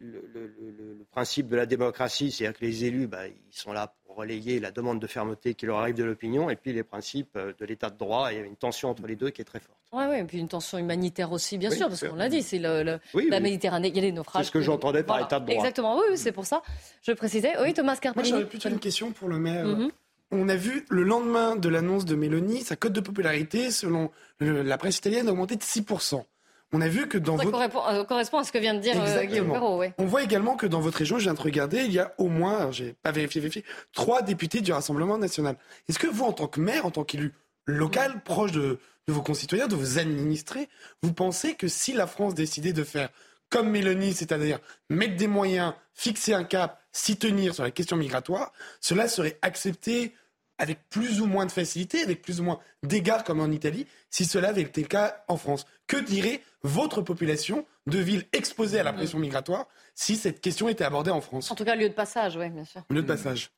le, 0.01 1.07
principe 1.11 1.49
de 1.49 1.57
la 1.57 1.67
démocratie, 1.67 2.31
c'est-à-dire 2.31 2.59
que 2.59 2.65
les 2.65 2.85
élus, 2.85 3.07
bah, 3.07 3.27
ils 3.27 3.35
sont 3.51 3.73
là 3.73 3.95
pour 4.05 4.17
relayer 4.17 4.61
la 4.61 4.71
demande 4.71 5.01
de 5.01 5.07
fermeté 5.07 5.55
qui 5.55 5.67
leur 5.67 5.79
arrive 5.79 5.95
de 5.95 6.05
l'opinion, 6.05 6.51
et 6.51 6.57
puis 6.57 6.73
les 6.73 6.83
principes 6.83 7.37
euh, 7.37 7.53
de 7.59 7.65
l'état 7.65 7.91
de 7.91 7.97
droit. 7.97 8.33
Il 8.33 8.39
y 8.39 8.41
a 8.41 8.45
une 8.45 8.57
tension 8.57 8.91
entre 8.91 9.07
les 9.07 9.17
deux 9.17 9.31
qui 9.31 9.41
est 9.41 9.45
très 9.45 9.61
forte. 9.61 9.79
Oui, 9.93 10.05
ouais, 10.05 10.21
et 10.21 10.25
puis 10.25 10.39
une 10.39 10.49
tension 10.49 10.79
humanitaire 10.79 11.33
aussi, 11.33 11.57
bien 11.57 11.71
sûr, 11.71 11.89
parce 11.89 12.07
qu'on 12.07 12.17
l'a 12.17 12.29
dit, 12.29 12.43
c'est 12.43 12.59
la 12.59 13.01
Méditerranée, 13.41 13.89
il 13.89 13.97
y 13.97 13.99
a 13.99 14.03
des 14.03 14.13
naufrages. 14.13 14.45
C'est 14.45 14.49
ce 14.49 14.53
que 14.53 14.61
j'entendais 14.61 15.03
par 15.03 15.21
état 15.21 15.41
de 15.41 15.47
droit. 15.47 15.57
Exactement, 15.57 15.99
oui, 15.99 16.17
c'est 16.17 16.33
pour 16.33 16.47
ça. 16.47 16.63
Je 17.03 17.13
précisais. 17.13 17.53
Oui, 17.63 17.73
Thomas 17.73 17.97
Carpellini. 17.97 18.31
Moi, 18.31 18.41
j'aurais 18.41 18.51
plutôt 18.51 18.69
une 18.69 18.81
question 18.81 19.13
pour 19.13 19.29
le 19.29 19.39
maire. 19.39 19.65
Mhm. 19.65 19.91
On 20.31 20.49
a 20.51 20.57
vu 20.57 20.85
le 20.91 21.05
lendemain 21.05 21.57
de 21.57 21.71
l'annonce 21.71 22.05
de 22.05 22.15
Mélanie, 22.15 22.61
sa 22.61 22.77
cote 22.77 22.93
de 22.93 23.01
popularité, 23.01 23.71
selon 23.71 24.11
la 24.41 24.77
presse 24.77 24.99
italienne, 24.99 25.27
a 25.29 25.33
augmenté 25.33 25.57
de 25.57 25.63
6%. 25.63 26.23
On 26.73 26.81
a 26.81 26.89
vu 26.89 27.09
que 27.09 27.17
dans 27.17 27.39
ça 27.39 27.45
votre... 27.45 27.59
Euh, 27.59 28.05
correspond 28.05 28.39
à 28.39 28.45
ce 28.45 28.53
que 28.53 28.59
vient 28.59 28.75
de 28.75 28.81
dire 28.81 28.95
euh, 29.01 29.27
Perrault. 29.27 29.83
On 29.97 30.05
voit 30.05 30.23
également 30.23 30.57
que 30.57 30.67
dans 30.67 30.81
votre 30.81 30.99
région, 30.99 31.19
je 31.19 31.25
viens 31.25 31.35
de 31.35 31.41
regarder, 31.41 31.79
il 31.85 31.93
y 31.93 31.99
a 31.99 32.15
au 32.19 32.29
moins, 32.29 32.71
j'ai 32.73 32.95
pas 33.03 33.11
vérifié, 33.11 33.41
vérifié, 33.41 33.65
trois 33.93 34.21
députés 34.23 34.61
du 34.61 34.73
Rassemblement 34.73 35.17
national. 35.17 35.57
Est-ce 35.89 35.99
que 35.99 36.07
vous, 36.07 36.25
en 36.25 36.33
tant 36.33 36.47
que 36.47 36.61
maire, 36.61 36.85
en 36.85 36.91
tant 36.91 37.05
qu'élu 37.05 37.33
local, 37.65 38.23
proche 38.23 38.53
de, 38.53 38.79
vos 39.07 39.23
concitoyens, 39.23 39.67
de 39.67 39.77
vos 39.77 39.99
administrés, 39.99 40.69
vous 41.03 41.15
pensez 41.15 41.55
que 41.55 41.69
si 41.69 41.95
la 41.95 42.07
France 42.07 42.35
décidait 42.35 42.75
de 42.75 42.85
faire 42.85 43.09
comme 43.49 43.71
Mélanie, 43.71 44.13
c'est-à-dire 44.13 44.59
mettre 44.91 45.17
des 45.17 45.27
moyens, 45.27 45.73
fixer 45.95 46.35
un 46.35 46.45
cap, 46.45 46.83
s'y 46.93 47.17
tenir 47.17 47.55
sur 47.55 47.63
la 47.63 47.71
question 47.71 47.97
migratoire, 47.97 48.53
cela 48.81 49.09
serait 49.09 49.39
accepté 49.41 50.13
avec 50.59 50.81
plus 50.91 51.21
ou 51.23 51.27
moins 51.27 51.47
de 51.47 51.53
facilité, 51.53 52.03
avec 52.03 52.21
plus 52.21 52.41
ou 52.41 52.45
moins 52.45 52.59
d'égards 52.83 53.25
comme 53.25 53.41
en 53.41 53.51
Italie, 53.51 53.87
si 54.11 54.25
cela 54.25 54.49
avait 54.49 54.63
été 54.63 54.83
le 54.83 54.89
cas 54.89 55.25
en 55.29 55.37
France? 55.37 55.65
Que 55.87 55.97
dirait 55.97 56.43
votre 56.63 57.03
population 57.03 57.67
de 57.87 57.99
villes 57.99 58.27
exposées 58.33 58.81
à 58.81 58.83
la 58.83 58.93
pression 58.93 59.19
migratoire 59.19 59.67
si 59.95 60.17
cette 60.17 60.41
question 60.41 60.69
était 60.69 60.85
abordée 60.85 61.11
en 61.11 61.21
France 61.21 61.51
En 61.51 61.55
tout 61.55 61.65
cas, 61.65 61.77
lieu 61.77 61.89
de 61.89 61.95
passage, 61.95 62.37
oui, 62.37 62.51
bien 62.51 62.65
sûr. 62.65 62.83
Lieu 62.91 63.03
de 63.03 63.07
passage. 63.07 63.51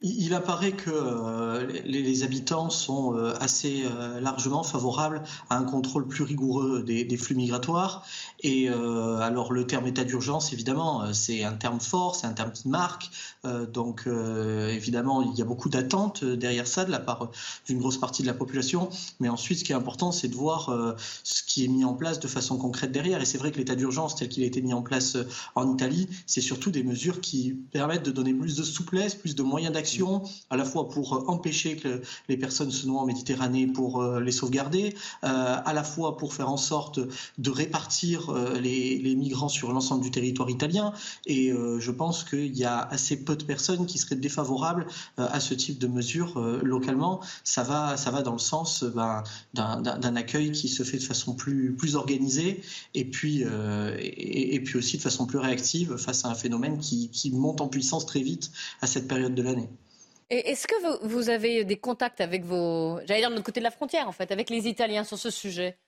Il 0.00 0.32
apparaît 0.32 0.70
que 0.70 0.90
euh, 0.90 1.66
les, 1.84 2.22
habitants 2.22 2.70
sont 2.70 3.16
euh, 3.16 3.34
assez 3.40 3.82
euh, 3.84 4.20
largement 4.20 4.62
favorables 4.62 5.24
à 5.50 5.56
un 5.56 5.64
contrôle 5.64 6.06
plus 6.06 6.22
rigoureux 6.22 6.84
des, 6.84 7.16
flux 7.16 7.34
migratoires. 7.34 8.06
Et 8.44 8.68
alors 8.68 9.52
le 9.52 9.66
terme 9.66 9.88
état 9.88 10.04
d'urgence, 10.04 10.52
évidemment, 10.52 11.12
c'est 11.12 11.42
un 11.42 11.54
terme 11.54 11.80
fort, 11.80 12.14
c'est 12.14 12.28
un 12.28 12.32
terme 12.32 12.52
qui 12.52 12.68
marque. 12.68 13.10
donc 13.72 14.06
évidemment, 14.06 15.22
il 15.22 15.36
y 15.36 15.42
a 15.42 15.44
beaucoup 15.44 15.68
d'attentes 15.68 16.24
derrière 16.24 16.68
ça 16.68 16.84
de 16.84 16.92
la 16.92 17.00
part 17.00 17.30
d'une 17.66 17.78
grosse 17.78 17.96
partie 17.96 18.22
de 18.22 18.28
la 18.28 18.34
population. 18.34 18.88
Mais 19.18 19.28
ensuite, 19.28 19.58
ce 19.58 19.64
qui 19.64 19.72
est 19.72 19.74
important, 19.74 20.12
c'est 20.12 20.28
de 20.28 20.36
voir 20.36 20.72
ce 21.24 21.42
qui 21.42 21.64
est 21.64 21.68
mis 21.68 21.84
en 21.84 21.94
place 21.94 22.20
de 22.20 22.28
façon 22.28 22.58
concrète 22.58 22.92
derrière. 22.92 23.20
Et 23.20 23.24
c'est 23.24 23.38
vrai 23.38 23.50
que 23.50 23.58
l'état 23.58 23.74
d'urgence 23.74 24.14
tel 24.14 24.28
qu'il 24.28 24.44
a 24.44 24.46
été 24.46 24.62
mis 24.62 24.74
en 24.74 24.82
place 24.82 25.16
en 25.56 25.72
Italie, 25.72 26.08
c'est 26.26 26.40
surtout 26.40 26.70
des 26.70 26.84
mesures 26.84 27.20
qui 27.20 27.54
permettent 27.72 28.04
de 28.04 28.12
donner 28.12 28.34
plus 28.34 28.54
de 28.54 28.62
souplesse, 28.62 29.16
plus 29.16 29.34
de 29.34 29.42
moyens 29.42 29.74
d'action 29.74 29.87
à 30.50 30.56
la 30.56 30.64
fois 30.64 30.88
pour 30.88 31.28
empêcher 31.28 31.76
que 31.76 32.02
les 32.28 32.36
personnes 32.36 32.70
se 32.70 32.86
noient 32.86 33.00
en 33.00 33.06
Méditerranée, 33.06 33.66
pour 33.66 34.02
les 34.04 34.32
sauvegarder, 34.32 34.94
à 35.22 35.72
la 35.72 35.84
fois 35.84 36.16
pour 36.16 36.34
faire 36.34 36.50
en 36.50 36.56
sorte 36.56 37.00
de 37.38 37.50
répartir 37.50 38.32
les, 38.60 39.14
migrants 39.16 39.48
sur 39.48 39.72
l'ensemble 39.72 40.02
du 40.02 40.10
territoire 40.10 40.50
italien. 40.50 40.92
Et 41.26 41.50
je 41.50 41.90
pense 41.90 42.24
qu'il 42.24 42.56
y 42.56 42.64
a 42.64 42.78
assez 42.78 43.24
peu 43.24 43.36
de 43.36 43.44
personnes 43.44 43.86
qui 43.86 43.98
seraient 43.98 44.16
défavorables 44.16 44.86
à 45.16 45.40
ce 45.40 45.54
type 45.54 45.78
de 45.78 45.86
mesures 45.86 46.38
localement. 46.62 47.20
Ça 47.44 47.62
va, 47.62 47.96
ça 47.96 48.10
va 48.10 48.22
dans 48.22 48.32
le 48.32 48.38
sens 48.38 48.84
ben, 48.84 49.22
d'un 49.54 50.16
accueil 50.16 50.52
qui 50.52 50.68
se 50.68 50.82
fait 50.82 50.98
de 50.98 51.02
façon 51.02 51.34
plus, 51.34 51.76
organisée 51.94 52.62
et 52.94 53.04
puis, 53.04 53.44
et, 53.98 54.60
puis 54.60 54.78
aussi 54.78 54.96
de 54.96 55.02
façon 55.02 55.26
plus 55.26 55.38
réactive 55.38 55.96
face 55.96 56.24
à 56.24 56.28
un 56.28 56.34
phénomène 56.34 56.78
qui 56.78 57.30
monte 57.32 57.60
en 57.60 57.68
puissance 57.68 58.06
très 58.06 58.20
vite 58.20 58.50
à 58.80 58.86
cette 58.86 59.08
période 59.08 59.34
de 59.34 59.42
l'année. 59.42 59.68
Est-ce 60.30 60.66
que 60.66 61.06
vous, 61.06 61.30
avez 61.30 61.64
des 61.64 61.78
contacts 61.78 62.20
avec 62.20 62.44
vos, 62.44 63.00
j'allais 63.06 63.20
dire 63.20 63.30
de 63.30 63.34
l'autre 63.34 63.46
côté 63.46 63.60
de 63.60 63.64
la 63.64 63.70
frontière 63.70 64.08
en 64.08 64.12
fait, 64.12 64.30
avec 64.30 64.50
les 64.50 64.68
Italiens 64.68 65.04
sur 65.04 65.18
ce 65.18 65.30
sujet? 65.30 65.78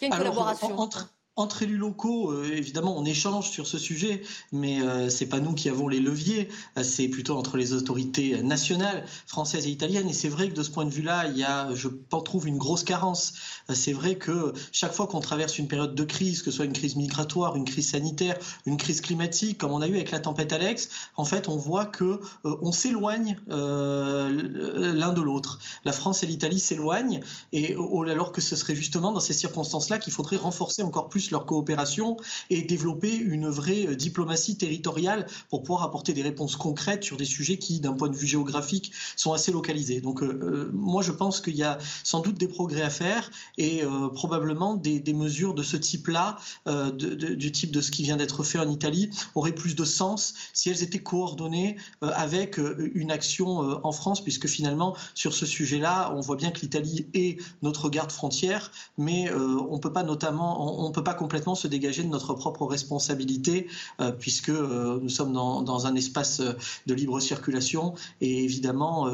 Il 0.00 0.08
y 0.08 0.10
a 0.10 0.14
une 0.14 0.18
collaboration 0.18 0.78
entre, 0.78 1.12
entre 1.40 1.62
élus 1.62 1.78
locaux, 1.78 2.30
euh, 2.30 2.52
évidemment, 2.52 2.96
on 2.96 3.04
échange 3.04 3.50
sur 3.50 3.66
ce 3.66 3.78
sujet, 3.78 4.22
mais 4.52 4.82
euh, 4.82 5.08
c'est 5.08 5.26
pas 5.26 5.40
nous 5.40 5.54
qui 5.54 5.68
avons 5.68 5.88
les 5.88 6.00
leviers. 6.00 6.48
Euh, 6.76 6.84
c'est 6.84 7.08
plutôt 7.08 7.36
entre 7.36 7.56
les 7.56 7.72
autorités 7.72 8.42
nationales, 8.42 9.04
françaises 9.26 9.66
et 9.66 9.70
italiennes. 9.70 10.08
Et 10.08 10.12
c'est 10.12 10.28
vrai 10.28 10.50
que 10.50 10.54
de 10.54 10.62
ce 10.62 10.70
point 10.70 10.84
de 10.84 10.90
vue-là, 10.90 11.28
il 11.28 11.38
y 11.38 11.44
a, 11.44 11.74
je 11.74 11.88
trouve, 12.24 12.46
une 12.46 12.58
grosse 12.58 12.84
carence. 12.84 13.32
c'est 13.72 13.92
vrai 13.92 14.16
que 14.16 14.52
chaque 14.72 14.92
fois 14.92 15.06
qu'on 15.06 15.20
traverse 15.20 15.58
une 15.58 15.66
période 15.66 15.94
de 15.94 16.04
crise, 16.04 16.42
que 16.42 16.50
ce 16.50 16.58
soit 16.58 16.66
une 16.66 16.72
crise 16.72 16.96
migratoire, 16.96 17.56
une 17.56 17.64
crise 17.64 17.90
sanitaire, 17.90 18.36
une 18.66 18.76
crise 18.76 19.00
climatique, 19.00 19.58
comme 19.58 19.72
on 19.72 19.80
a 19.80 19.88
eu 19.88 19.94
avec 19.94 20.10
la 20.10 20.20
tempête 20.20 20.52
Alex, 20.52 20.90
en 21.16 21.24
fait, 21.24 21.48
on 21.48 21.56
voit 21.56 21.86
que 21.86 22.20
on 22.44 22.72
s'éloigne 22.72 23.38
l'un 23.48 25.12
de 25.12 25.20
l'autre. 25.22 25.58
La 25.84 25.92
France 25.92 26.22
et 26.22 26.26
l'Italie 26.26 26.60
s'éloignent, 26.60 27.20
et 27.52 27.76
alors 28.08 28.32
que 28.32 28.40
ce 28.40 28.56
serait 28.56 28.74
justement 28.74 29.12
dans 29.12 29.20
ces 29.20 29.32
circonstances-là 29.32 29.98
qu'il 29.98 30.12
faudrait 30.12 30.36
renforcer 30.36 30.82
encore 30.82 31.08
plus 31.08 31.29
leur 31.30 31.46
coopération 31.46 32.16
et 32.48 32.62
développer 32.62 33.14
une 33.14 33.48
vraie 33.48 33.86
euh, 33.86 33.94
diplomatie 33.94 34.56
territoriale 34.56 35.26
pour 35.48 35.62
pouvoir 35.62 35.82
apporter 35.82 36.12
des 36.12 36.22
réponses 36.22 36.56
concrètes 36.56 37.04
sur 37.04 37.16
des 37.16 37.24
sujets 37.24 37.58
qui, 37.58 37.80
d'un 37.80 37.92
point 37.92 38.08
de 38.08 38.16
vue 38.16 38.26
géographique, 38.26 38.92
sont 39.16 39.32
assez 39.32 39.52
localisés. 39.52 40.00
Donc, 40.00 40.22
euh, 40.22 40.40
euh, 40.42 40.70
moi, 40.72 41.02
je 41.02 41.12
pense 41.12 41.40
qu'il 41.40 41.56
y 41.56 41.62
a 41.62 41.78
sans 42.04 42.20
doute 42.20 42.38
des 42.38 42.48
progrès 42.48 42.82
à 42.82 42.90
faire 42.90 43.30
et 43.58 43.82
probablement 44.14 44.74
des, 44.74 45.02
mesures 45.12 45.54
de 45.54 45.62
ce 45.62 45.76
type-là, 45.76 46.38
du 46.66 47.52
type 47.52 47.70
de 47.70 47.80
ce 47.80 47.90
qui 47.90 48.02
vient 48.02 48.16
d'être 48.16 48.42
fait 48.42 48.58
en 48.58 48.68
Italie, 48.70 49.10
auraient 49.34 49.54
plus 49.54 49.74
de 49.74 49.84
sens 49.84 50.34
si 50.52 50.70
elles 50.70 50.82
étaient 50.82 51.02
coordonnées 51.02 51.76
avec 52.00 52.58
une 52.94 53.10
action 53.10 53.58
en 53.84 53.92
France, 53.92 54.22
puisque 54.22 54.46
finalement, 54.46 54.96
sur 55.14 55.34
ce 55.34 55.46
sujet-là, 55.46 56.12
on 56.14 56.20
voit 56.20 56.36
bien 56.36 56.50
que 56.50 56.60
l'Italie 56.60 57.06
est 57.14 57.40
notre 57.62 57.90
garde 57.90 58.12
frontière, 58.12 58.70
mais 58.98 59.30
on 59.32 59.78
peut 59.78 59.92
pas 59.92 60.02
notamment, 60.02 60.84
on 60.84 60.90
peut 60.92 61.04
pas 61.04 61.14
complètement 61.20 61.54
se 61.54 61.68
dégager 61.68 62.02
de 62.02 62.08
notre 62.08 62.32
propre 62.32 62.64
responsabilité, 62.64 63.68
euh, 64.00 64.10
puisque 64.10 64.48
euh, 64.48 64.98
nous 65.02 65.10
sommes 65.10 65.34
dans, 65.34 65.86
un 65.86 65.94
espace 65.94 66.40
euh, 66.40 66.54
de 66.86 66.94
libre 66.94 67.20
circulation, 67.20 67.94
et 68.22 68.42
évidemment, 68.42 69.10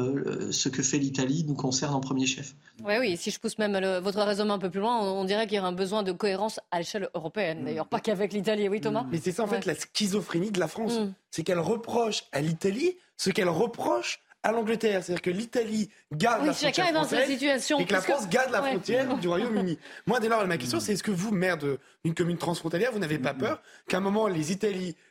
ce 0.51 0.69
que 0.69 0.81
fait 0.81 0.99
l'Italie 0.99 1.43
nous 1.45 1.53
concerne 1.53 1.93
en 1.93 1.99
premier 1.99 2.25
chef. 2.25 2.55
Oui, 2.85 2.93
oui, 2.99 3.17
si 3.17 3.29
je 3.29 3.39
pousse 3.39 3.57
même 3.57 3.77
votre 3.99 4.21
raisonnement 4.21 4.53
un 4.53 4.59
peu 4.59 4.69
plus 4.69 4.79
loin, 4.79 5.01
on, 5.01 5.25
dirait 5.25 5.47
qu'il 5.47 5.55
y 5.55 5.57
a 5.57 5.65
un 5.65 5.73
besoin 5.73 6.01
de 6.03 6.13
cohérence 6.13 6.61
à 6.71 6.79
l'échelle 6.79 7.09
européenne, 7.13 7.65
d'ailleurs, 7.65 7.87
pas 7.87 7.99
qu'avec 7.99 8.31
l'Italie. 8.31 8.69
Oui, 8.69 8.79
Thomas 8.79 9.05
Mais 9.11 9.19
c'est 9.21 9.33
ça, 9.33 9.43
en 9.43 9.47
fait, 9.47 9.65
la 9.65 9.75
schizophrénie 9.75 10.51
de 10.51 10.59
la 10.59 10.69
France. 10.69 10.93
Mm. 10.93 11.13
C'est 11.31 11.43
qu'elle 11.43 11.59
reproche 11.59 12.23
à 12.31 12.39
l'Italie 12.41 12.95
ce 13.17 13.31
qu'elle 13.31 13.49
reproche 13.49 14.21
à 14.47 14.51
l'Angleterre. 14.51 15.03
C'est-à-dire 15.03 15.21
que 15.21 15.29
l'Italie 15.29 15.89
garde 16.11 16.45
la 16.45 16.53
frontière 16.53 16.73
chacun 16.73 16.89
est 16.89 16.93
dans 16.93 17.03
cette 17.03 17.27
situation. 17.27 17.79
Et 17.79 17.85
que 17.85 17.93
la 17.93 18.01
France 18.01 18.29
garde 18.29 18.51
la 18.51 18.61
frontière 18.61 19.17
du 19.17 19.27
Royaume-Uni. 19.27 19.77
Moi, 20.07 20.19
dès 20.19 20.29
lors, 20.29 20.45
ma 20.47 20.57
question, 20.57 20.79
c'est 20.79 20.93
est-ce 20.93 21.03
que 21.03 21.11
vous, 21.11 21.31
maire 21.31 21.57
d'une 21.57 22.13
commune 22.15 22.37
transfrontalière, 22.37 22.91
vous 22.91 22.99
n'avez 22.99 23.19
pas 23.19 23.33
peur 23.33 23.61
qu'à 23.87 23.97
un 23.97 23.99
moment, 23.99 24.27
les, 24.27 24.57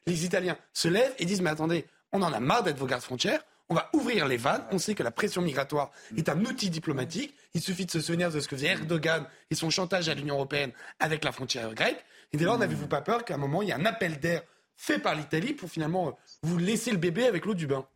les 0.06 0.24
Italiens 0.24 0.56
se 0.72 0.88
lèvent 0.88 1.14
et 1.18 1.26
disent, 1.26 1.42
mais 1.42 1.50
attendez, 1.50 1.86
on 2.12 2.22
en 2.22 2.32
a 2.32 2.40
marre 2.40 2.62
d'être 2.62 2.78
vos 2.78 2.86
gardes 2.86 3.02
frontières, 3.02 3.42
on 3.68 3.74
va 3.74 3.90
ouvrir 3.92 4.26
les 4.26 4.36
vannes. 4.36 4.64
On 4.70 4.78
sait 4.78 4.94
que 4.94 5.02
la 5.02 5.10
pression 5.10 5.42
migratoire 5.42 5.90
est 6.16 6.28
un 6.28 6.40
outil 6.44 6.70
diplomatique. 6.70 7.34
Il 7.52 7.60
suffit 7.60 7.84
de 7.84 7.90
se 7.90 8.00
souvenir 8.00 8.30
de 8.30 8.40
ce 8.40 8.48
que 8.48 8.56
faisait 8.56 8.68
Erdogan 8.68 9.26
et 9.50 9.54
son 9.54 9.70
chantage 9.70 10.08
à 10.08 10.14
l'Union 10.14 10.36
européenne 10.36 10.70
avec 11.00 11.24
la 11.24 11.32
frontière 11.32 11.74
grecque. 11.74 12.02
Et 12.32 12.36
dès 12.36 12.44
lors, 12.44 12.58
n'avez-vous 12.58 12.86
pas 12.86 13.00
peur 13.00 13.24
qu'à 13.24 13.34
un 13.34 13.38
moment, 13.38 13.62
il 13.62 13.68
y 13.68 13.70
ait 13.72 13.74
un 13.74 13.84
appel 13.84 14.18
d'air 14.18 14.42
fait 14.76 14.98
par 14.98 15.14
l'Italie 15.14 15.52
pour 15.52 15.68
finalement 15.68 16.16
vous 16.42 16.58
laisser 16.58 16.90
le 16.90 16.98
bébé 16.98 17.26
avec 17.26 17.44
l'eau 17.44 17.54
du 17.54 17.66
bain? 17.66 17.86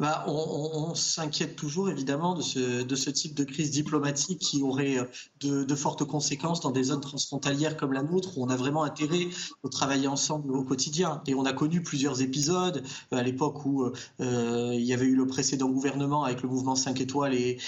Bah, 0.00 0.24
on, 0.28 0.94
s'inquiète 0.94 1.56
toujours 1.56 1.90
évidemment 1.90 2.34
de 2.34 2.42
ce, 2.42 3.10
type 3.10 3.34
de 3.34 3.42
crise 3.42 3.72
diplomatique 3.72 4.38
qui 4.38 4.62
aurait 4.62 4.98
euh, 4.98 5.64
de, 5.64 5.74
fortes 5.74 6.04
conséquences 6.04 6.60
dans 6.60 6.70
des 6.70 6.84
zones 6.84 7.00
transfrontalières 7.00 7.76
comme 7.76 7.92
la 7.92 8.04
nôtre 8.04 8.38
où 8.38 8.44
on 8.44 8.48
a 8.48 8.54
vraiment 8.54 8.84
intérêt 8.84 9.26
à 9.64 9.68
travailler 9.68 10.06
ensemble 10.06 10.52
au 10.52 10.62
quotidien. 10.62 11.20
Et 11.26 11.34
on 11.34 11.44
a 11.44 11.52
connu 11.52 11.82
plusieurs 11.82 12.22
épisodes 12.22 12.84
euh, 13.12 13.16
à 13.16 13.24
l'époque 13.24 13.66
où 13.66 13.86
euh, 14.20 14.72
il 14.72 14.84
y 14.84 14.92
avait 14.92 15.06
eu 15.06 15.16
le 15.16 15.26
précédent 15.26 15.68
gouvernement 15.68 16.22
avec 16.22 16.42
le 16.42 16.48
mouvement 16.48 16.76
5 16.76 17.00
étoiles 17.00 17.34
et, 17.34 17.58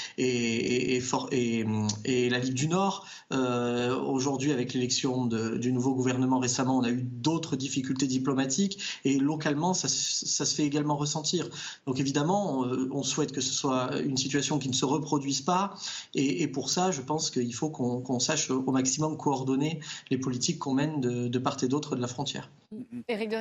la 2.31 2.39
Ligue 2.39 2.55
du 2.55 2.68
Nord. 2.68 3.07
Aujourd'hui, 3.31 4.53
avec 4.53 4.72
l'élection 4.72 5.26
du 5.26 5.72
nouveau 5.72 5.95
gouvernement 5.95 6.39
récemment, 6.39 6.78
on 6.78 6.85
a 6.85 6.91
eu 6.91 7.03
d'autres 7.03 7.57
difficultés 7.57 8.07
diplomatiques 8.07 9.01
et 9.05 9.18
localement, 9.18 9.74
ça, 9.74 9.89
ça 9.89 10.45
se 10.45 10.55
fait 10.55 10.64
également 10.64 10.97
ressentir. 10.97 11.49
Donc 11.87 11.99
évidemment, 11.99 12.19
évidemment, 12.20 12.66
euh, 12.66 12.88
on, 12.92 13.02
souhaite 13.02 13.32
que 13.32 13.40
ce 13.40 13.52
soit 13.52 13.98
une 14.00 14.16
situation 14.16 14.58
qui 14.58 14.68
ne 14.68 14.74
se 14.74 14.84
reproduise 14.84 15.40
pas. 15.40 15.74
Et, 16.14 16.46
pour 16.48 16.68
ça, 16.68 16.90
je 16.90 17.00
pense 17.00 17.30
qu'il 17.30 17.54
faut 17.54 17.70
qu'on 17.70 18.18
sache 18.18 18.50
au 18.50 18.70
maximum 18.70 19.16
coordonner 19.16 19.80
les 20.10 20.18
politiques 20.18 20.58
qu'on 20.58 20.74
mène 20.74 21.00
de, 21.00 21.38
part 21.38 21.56
et 21.62 21.68
d'autre 21.68 21.96
de 21.96 22.00
la 22.00 22.08
frontière. 22.08 22.50
Éric 23.08 23.30
de 23.30 23.36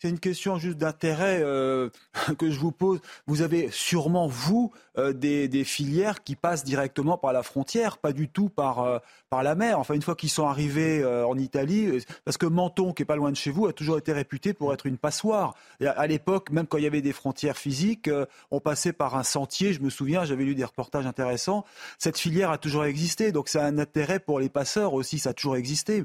C'est 0.00 0.08
une 0.08 0.18
question 0.18 0.58
juste 0.58 0.78
d'intérêt 0.78 1.40
euh, 1.42 1.90
que 2.38 2.50
je 2.50 2.58
vous 2.58 2.72
pose. 2.72 3.00
Vous 3.26 3.42
avez 3.42 3.70
sûrement, 3.70 4.26
vous, 4.26 4.72
euh, 4.98 5.12
des, 5.12 5.64
filières 5.64 6.24
qui 6.24 6.34
passent 6.34 6.64
directement 6.64 7.16
par 7.16 7.32
la 7.32 7.42
frontière, 7.42 7.98
pas 7.98 8.12
du 8.12 8.28
tout 8.28 8.48
par, 8.48 9.00
par 9.30 9.42
la 9.42 9.54
mer. 9.54 9.78
Enfin, 9.78 9.94
une 9.94 10.02
fois 10.02 10.16
qu'ils 10.16 10.30
sont 10.30 10.46
arrivés 10.46 11.04
en 11.04 11.38
Italie, 11.38 12.04
parce 12.24 12.36
que 12.36 12.46
Menton, 12.46 12.92
qui 12.92 13.02
est 13.02 13.06
pas 13.06 13.16
loin 13.16 13.30
de 13.30 13.36
chez 13.36 13.50
vous, 13.50 13.66
a 13.66 13.72
toujours 13.72 13.98
été 13.98 14.12
réputé 14.12 14.52
pour 14.52 14.72
être 14.72 14.86
une 14.86 14.98
passoire. 14.98 15.54
à 15.80 16.06
l'époque, 16.06 16.50
même 16.50 16.66
quand 16.66 16.78
il 16.78 16.84
y 16.84 16.88
avait 16.88 17.02
des 17.02 17.12
frontières 17.12 17.56
physiques, 17.56 18.08
on 18.50 18.60
passait 18.60 18.92
par 18.92 19.16
un 19.16 19.22
sentier. 19.22 19.72
Je 19.72 19.80
me 19.80 19.90
souviens, 19.90 20.24
j'avais 20.24 20.44
lu 20.44 20.54
des 20.54 20.64
reportages 20.64 21.06
intéressants. 21.06 21.64
Cette 21.98 22.18
filière 22.18 22.50
a 22.50 22.58
toujours 22.58 22.84
existé, 22.84 23.32
donc 23.32 23.48
ça 23.48 23.64
a 23.64 23.66
un 23.66 23.78
intérêt 23.78 24.20
pour 24.20 24.40
les 24.40 24.48
passeurs 24.48 24.94
aussi. 24.94 25.18
Ça 25.18 25.30
a 25.30 25.34
toujours 25.34 25.56
existé. 25.56 26.04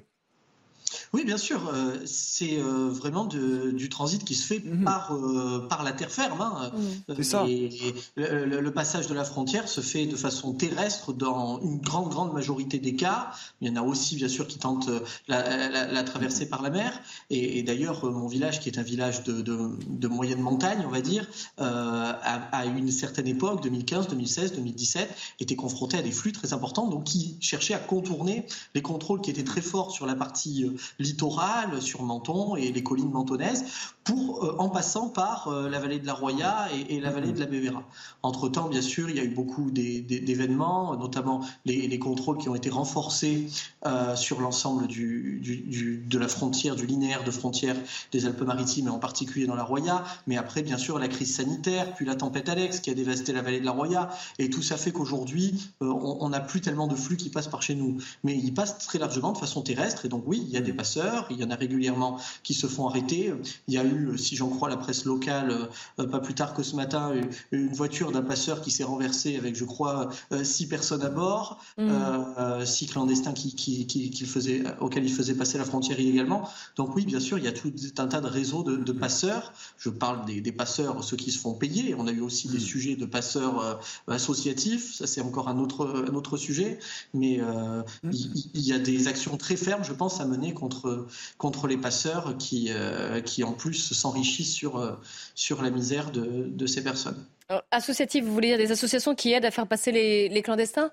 Oui, 1.13 1.23
bien 1.25 1.37
sûr. 1.37 1.69
Euh, 1.73 1.97
c'est 2.05 2.59
euh, 2.59 2.89
vraiment 2.89 3.25
du 3.25 3.89
transit 3.89 4.23
qui 4.23 4.35
se 4.35 4.45
fait 4.45 4.59
mhm. 4.59 4.83
par, 4.83 5.13
euh, 5.13 5.67
par 5.67 5.83
la 5.83 5.91
terre 5.91 6.11
ferme. 6.11 6.41
Hein. 6.41 6.71
C'est 7.15 7.23
ça. 7.23 7.45
Et, 7.47 7.69
le, 8.15 8.69
passage 8.69 9.07
de 9.07 9.15
la 9.15 9.23
frontière 9.23 9.67
se 9.67 9.81
fait 9.81 10.05
de 10.05 10.15
façon 10.15 10.53
terrestre 10.53 11.11
dans 11.11 11.59
une 11.61 11.79
grande, 11.79 12.09
grande 12.09 12.33
majorité 12.33 12.77
des 12.77 12.95
cas. 12.95 13.31
Il 13.61 13.67
y 13.67 13.71
en 13.71 13.75
a 13.75 13.81
aussi, 13.81 14.15
bien 14.15 14.27
sûr, 14.27 14.47
qui 14.47 14.59
tentent 14.59 14.89
la, 15.27 15.87
la, 15.87 16.03
traversée 16.03 16.47
par 16.47 16.61
la 16.61 16.69
mer. 16.69 17.01
Et, 17.29 17.63
d'ailleurs, 17.63 18.05
mon 18.05 18.27
village, 18.27 18.59
qui 18.59 18.69
est 18.69 18.77
un 18.77 18.83
village 18.83 19.23
de, 19.23 19.41
de, 19.41 20.07
moyenne 20.07 20.39
montagne, 20.39 20.83
on 20.85 20.91
va 20.91 21.01
dire, 21.01 21.27
à, 21.57 22.65
une 22.65 22.91
certaine 22.91 23.27
époque, 23.27 23.63
2015, 23.63 24.07
2016, 24.07 24.53
2017, 24.53 25.09
était 25.39 25.55
confronté 25.55 25.97
à 25.97 26.01
des 26.01 26.11
flux 26.11 26.31
très 26.31 26.53
importants, 26.53 26.87
donc 26.87 27.05
qui 27.05 27.37
cherchaient 27.41 27.73
à 27.73 27.79
contourner 27.79 28.45
les 28.75 28.81
contrôles 28.81 29.21
qui 29.21 29.31
étaient 29.31 29.43
très 29.43 29.61
forts 29.61 29.91
sur 29.91 30.05
la 30.05 30.15
partie 30.15 30.65
littoral 30.99 31.81
sur 31.81 32.03
Menton 32.03 32.55
et 32.55 32.71
les 32.71 32.83
collines 32.83 33.11
mentonnaises, 33.11 33.65
pour, 34.09 34.43
euh, 34.43 34.55
en 34.57 34.69
passant 34.69 35.09
par 35.09 35.47
euh, 35.47 35.69
la 35.69 35.79
vallée 35.79 35.99
de 35.99 36.07
la 36.07 36.13
Roya 36.13 36.67
et, 36.89 36.99
la 36.99 37.11
vallée 37.11 37.31
de 37.31 37.39
la 37.39 37.45
Bévéra. 37.45 37.83
Entre-temps, 38.23 38.67
bien 38.67 38.81
sûr, 38.81 39.09
il 39.09 39.15
y 39.15 39.19
a 39.19 39.23
eu 39.23 39.29
beaucoup 39.29 39.69
d'événements, 39.71 40.97
notamment 40.97 41.41
les, 41.65 41.99
contrôles 41.99 42.37
qui 42.37 42.49
ont 42.49 42.55
été 42.55 42.69
renforcés 42.69 43.47
euh, 43.85 44.15
sur 44.15 44.39
l'ensemble 44.39 44.87
de 44.87 46.17
la 46.17 46.27
frontière, 46.27 46.75
du 46.75 46.85
linéaire 46.85 47.23
de 47.23 47.31
frontière 47.31 47.75
des 48.11 48.25
Alpes-Maritimes, 48.25 48.87
et 48.87 48.89
en 48.89 48.99
particulier 48.99 49.45
dans 49.45 49.55
la 49.55 49.63
Roya. 49.63 50.03
Mais 50.27 50.37
après, 50.37 50.63
bien 50.63 50.77
sûr, 50.77 50.97
la 50.97 51.07
crise 51.07 51.35
sanitaire, 51.35 51.93
puis 51.93 52.05
la 52.05 52.15
tempête 52.15 52.49
Alex 52.49 52.79
qui 52.79 52.89
a 52.89 52.93
dévasté 52.93 53.33
la 53.33 53.41
vallée 53.41 53.59
de 53.59 53.65
la 53.65 53.71
Roya. 53.71 54.09
Et 54.39 54.49
tout 54.49 54.61
ça 54.61 54.77
fait 54.77 54.91
qu'aujourd'hui, 54.91 55.71
on 55.81 56.29
n'a 56.29 56.39
plus 56.39 56.61
tellement 56.61 56.87
de 56.87 56.95
flux 56.95 57.17
qui 57.17 57.29
passent 57.29 57.47
par 57.47 57.61
chez 57.61 57.75
nous. 57.75 57.97
Mais 58.23 58.35
ils 58.35 58.53
passent 58.53 58.77
très 58.79 58.97
largement 58.97 59.33
de 59.33 59.37
façon 59.37 59.61
terrestre. 59.61 60.05
Et 60.05 60.09
donc, 60.09 60.23
oui, 60.25 60.43
il 60.47 60.49
y 60.49 60.57
a 60.57 60.61
des 60.61 60.68
des 60.69 60.75
passeurs. 60.75 61.27
Il 61.29 61.37
y 61.37 61.43
en 61.43 61.49
a 61.49 61.55
régulièrement 61.55 62.19
qui 62.43 62.53
se 62.53 62.67
font 62.67 62.87
arrêter. 62.87 63.33
Il 63.67 63.73
y 63.73 63.77
a 63.77 63.83
eu, 63.83 64.17
si 64.17 64.35
j'en 64.35 64.49
crois 64.49 64.69
la 64.69 64.77
presse 64.77 65.05
locale, 65.05 65.69
pas 65.97 66.19
plus 66.19 66.35
tard 66.35 66.53
que 66.53 66.63
ce 66.63 66.75
matin, 66.75 67.11
une 67.51 67.73
voiture 67.73 68.11
d'un 68.11 68.21
passeur 68.21 68.61
qui 68.61 68.71
s'est 68.71 68.83
renversée 68.83 69.37
avec, 69.37 69.55
je 69.55 69.65
crois, 69.65 70.09
six 70.43 70.67
personnes 70.67 71.03
à 71.03 71.09
bord, 71.09 71.59
mmh. 71.77 72.65
six 72.65 72.87
clandestins 72.87 73.33
qui, 73.33 73.55
qui, 73.55 73.85
qui, 73.85 74.25
faisait, 74.25 74.63
auxquels 74.79 75.05
il 75.05 75.13
faisait 75.13 75.33
passer 75.33 75.57
la 75.57 75.65
frontière 75.65 75.99
illégalement. 75.99 76.49
Donc 76.75 76.95
oui, 76.95 77.05
bien 77.05 77.19
sûr, 77.19 77.37
il 77.37 77.43
y 77.43 77.47
a 77.47 77.51
tout 77.51 77.71
un 77.97 78.07
tas 78.07 78.21
de 78.21 78.27
réseaux 78.27 78.63
de, 78.63 78.91
passeurs. 78.91 79.53
Je 79.77 79.89
parle 79.89 80.25
des, 80.25 80.51
passeurs, 80.51 81.03
ceux 81.03 81.17
qui 81.17 81.31
se 81.31 81.39
font 81.39 81.53
payer. 81.53 81.95
On 81.97 82.07
a 82.07 82.11
eu 82.11 82.21
aussi 82.21 82.47
des 82.47 82.57
mmh. 82.57 82.61
sujets 82.61 82.95
de 82.95 83.05
passeurs 83.05 83.79
associatifs. 84.07 84.95
Ça, 84.95 85.07
c'est 85.07 85.21
encore 85.21 85.47
un 85.47 85.57
autre, 85.57 86.05
un 86.09 86.13
autre 86.15 86.37
sujet. 86.37 86.79
Mais 87.13 87.39
euh, 87.39 87.81
mmh. 88.03 88.11
il, 88.53 88.61
y, 88.61 88.73
a 88.73 88.79
des 88.79 89.07
actions 89.07 89.37
très 89.37 89.55
fermes, 89.55 89.83
je 89.83 89.93
pense, 89.93 90.19
à 90.19 90.25
mener 90.25 90.53
contre, 90.59 91.07
contre 91.37 91.67
les 91.67 91.77
passeurs 91.77 92.37
qui, 92.37 92.67
euh, 92.69 93.21
qui 93.21 93.43
en 93.43 93.53
plus, 93.53 93.93
s'enrichissent 93.93 94.53
sur, 94.53 94.77
euh, 94.77 94.93
sur 95.35 95.61
la 95.61 95.69
misère 95.69 96.11
de, 96.11 96.45
de 96.47 96.67
ces 96.67 96.83
personnes. 96.83 97.25
associatifs, 97.71 98.23
vous 98.23 98.33
voulez 98.33 98.49
dire 98.49 98.57
des 98.57 98.71
associations 98.71 99.15
qui 99.15 99.33
aident 99.33 99.45
à 99.45 99.51
faire 99.51 99.67
passer 99.67 99.91
les 99.91 100.41
clandestins? 100.41 100.91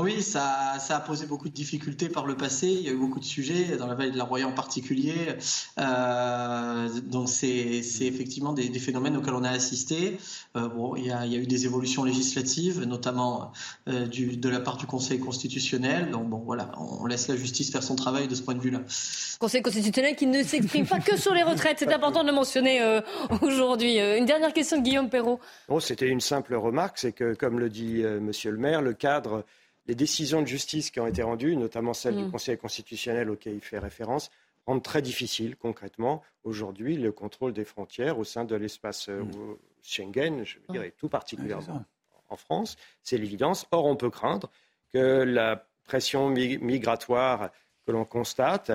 Oui, 0.00 0.22
ça, 0.22 0.78
ça, 0.78 0.96
a 0.96 1.00
posé 1.00 1.26
beaucoup 1.26 1.50
de 1.50 1.54
difficultés 1.54 2.08
par 2.08 2.26
le 2.26 2.34
passé. 2.34 2.66
Il 2.68 2.80
y 2.80 2.88
a 2.88 2.92
eu 2.92 2.96
beaucoup 2.96 3.20
de 3.20 3.26
sujets, 3.26 3.76
dans 3.76 3.86
la 3.86 3.94
vallée 3.94 4.10
de 4.10 4.16
la 4.16 4.24
Roya 4.24 4.48
en 4.48 4.52
particulier. 4.52 5.36
Euh, 5.78 6.88
donc, 7.02 7.28
c'est 7.28 7.82
effectivement 8.00 8.54
des, 8.54 8.70
des, 8.70 8.78
phénomènes 8.78 9.18
auxquels 9.18 9.34
on 9.34 9.44
a 9.44 9.50
assisté. 9.50 10.16
Euh, 10.56 10.68
bon, 10.68 10.96
il 10.96 11.06
y, 11.06 11.12
a, 11.12 11.26
il 11.26 11.32
y, 11.34 11.36
a, 11.36 11.38
eu 11.38 11.46
des 11.46 11.66
évolutions 11.66 12.04
législatives, 12.04 12.84
notamment 12.84 13.52
euh, 13.86 14.06
du, 14.06 14.38
de 14.38 14.48
la 14.48 14.60
part 14.60 14.78
du 14.78 14.86
Conseil 14.86 15.20
constitutionnel. 15.20 16.10
Donc, 16.10 16.26
bon, 16.26 16.38
voilà, 16.38 16.72
on 16.78 17.04
laisse 17.04 17.28
la 17.28 17.36
justice 17.36 17.70
faire 17.70 17.82
son 17.82 17.94
travail 17.94 18.28
de 18.28 18.34
ce 18.34 18.40
point 18.40 18.54
de 18.54 18.60
vue-là. 18.60 18.80
Conseil 19.38 19.60
constitutionnel 19.60 20.16
qui 20.16 20.26
ne 20.26 20.42
s'exprime 20.42 20.86
pas 20.86 21.00
que 21.00 21.18
sur 21.18 21.34
les 21.34 21.42
retraites. 21.42 21.80
C'est 21.80 21.92
important 21.92 22.22
de 22.22 22.28
le 22.28 22.34
mentionner 22.34 22.80
euh, 22.80 23.02
aujourd'hui. 23.42 23.98
Une 23.98 24.24
dernière 24.24 24.54
question 24.54 24.78
de 24.78 24.82
Guillaume 24.82 25.10
Perrault. 25.10 25.38
Bon, 25.68 25.80
C'était 25.80 26.08
une 26.08 26.22
simple 26.22 26.54
remarque. 26.54 26.96
C'est 26.96 27.12
que, 27.12 27.34
comme 27.34 27.58
le 27.58 27.68
dit 27.68 28.02
Monsieur 28.22 28.52
le 28.52 28.58
maire, 28.58 28.80
le 28.80 28.94
cadre 28.94 29.44
les 29.86 29.94
décisions 29.94 30.42
de 30.42 30.46
justice 30.46 30.90
qui 30.90 31.00
ont 31.00 31.06
été 31.06 31.22
rendues, 31.22 31.56
notamment 31.56 31.94
celles 31.94 32.16
du 32.16 32.24
mm. 32.24 32.30
Conseil 32.30 32.58
constitutionnel 32.58 33.30
auquel 33.30 33.54
il 33.54 33.60
fait 33.60 33.78
référence, 33.78 34.30
rendent 34.66 34.82
très 34.82 35.02
difficile 35.02 35.56
concrètement 35.56 36.22
aujourd'hui 36.44 36.96
le 36.96 37.10
contrôle 37.10 37.52
des 37.52 37.64
frontières 37.64 38.18
au 38.18 38.24
sein 38.24 38.44
de 38.44 38.54
l'espace 38.54 39.08
euh, 39.08 39.22
mm. 39.22 39.56
Schengen, 39.82 40.44
je 40.44 40.58
dirais 40.68 40.92
ah. 40.94 40.98
tout 40.98 41.08
particulièrement 41.08 41.84
en 42.28 42.36
France. 42.36 42.76
C'est 43.02 43.18
l'évidence. 43.18 43.66
Or, 43.72 43.86
on 43.86 43.96
peut 43.96 44.10
craindre 44.10 44.50
que 44.92 45.22
la 45.22 45.66
pression 45.84 46.28
migratoire 46.28 47.50
que 47.84 47.92
l'on 47.92 48.04
constate 48.04 48.70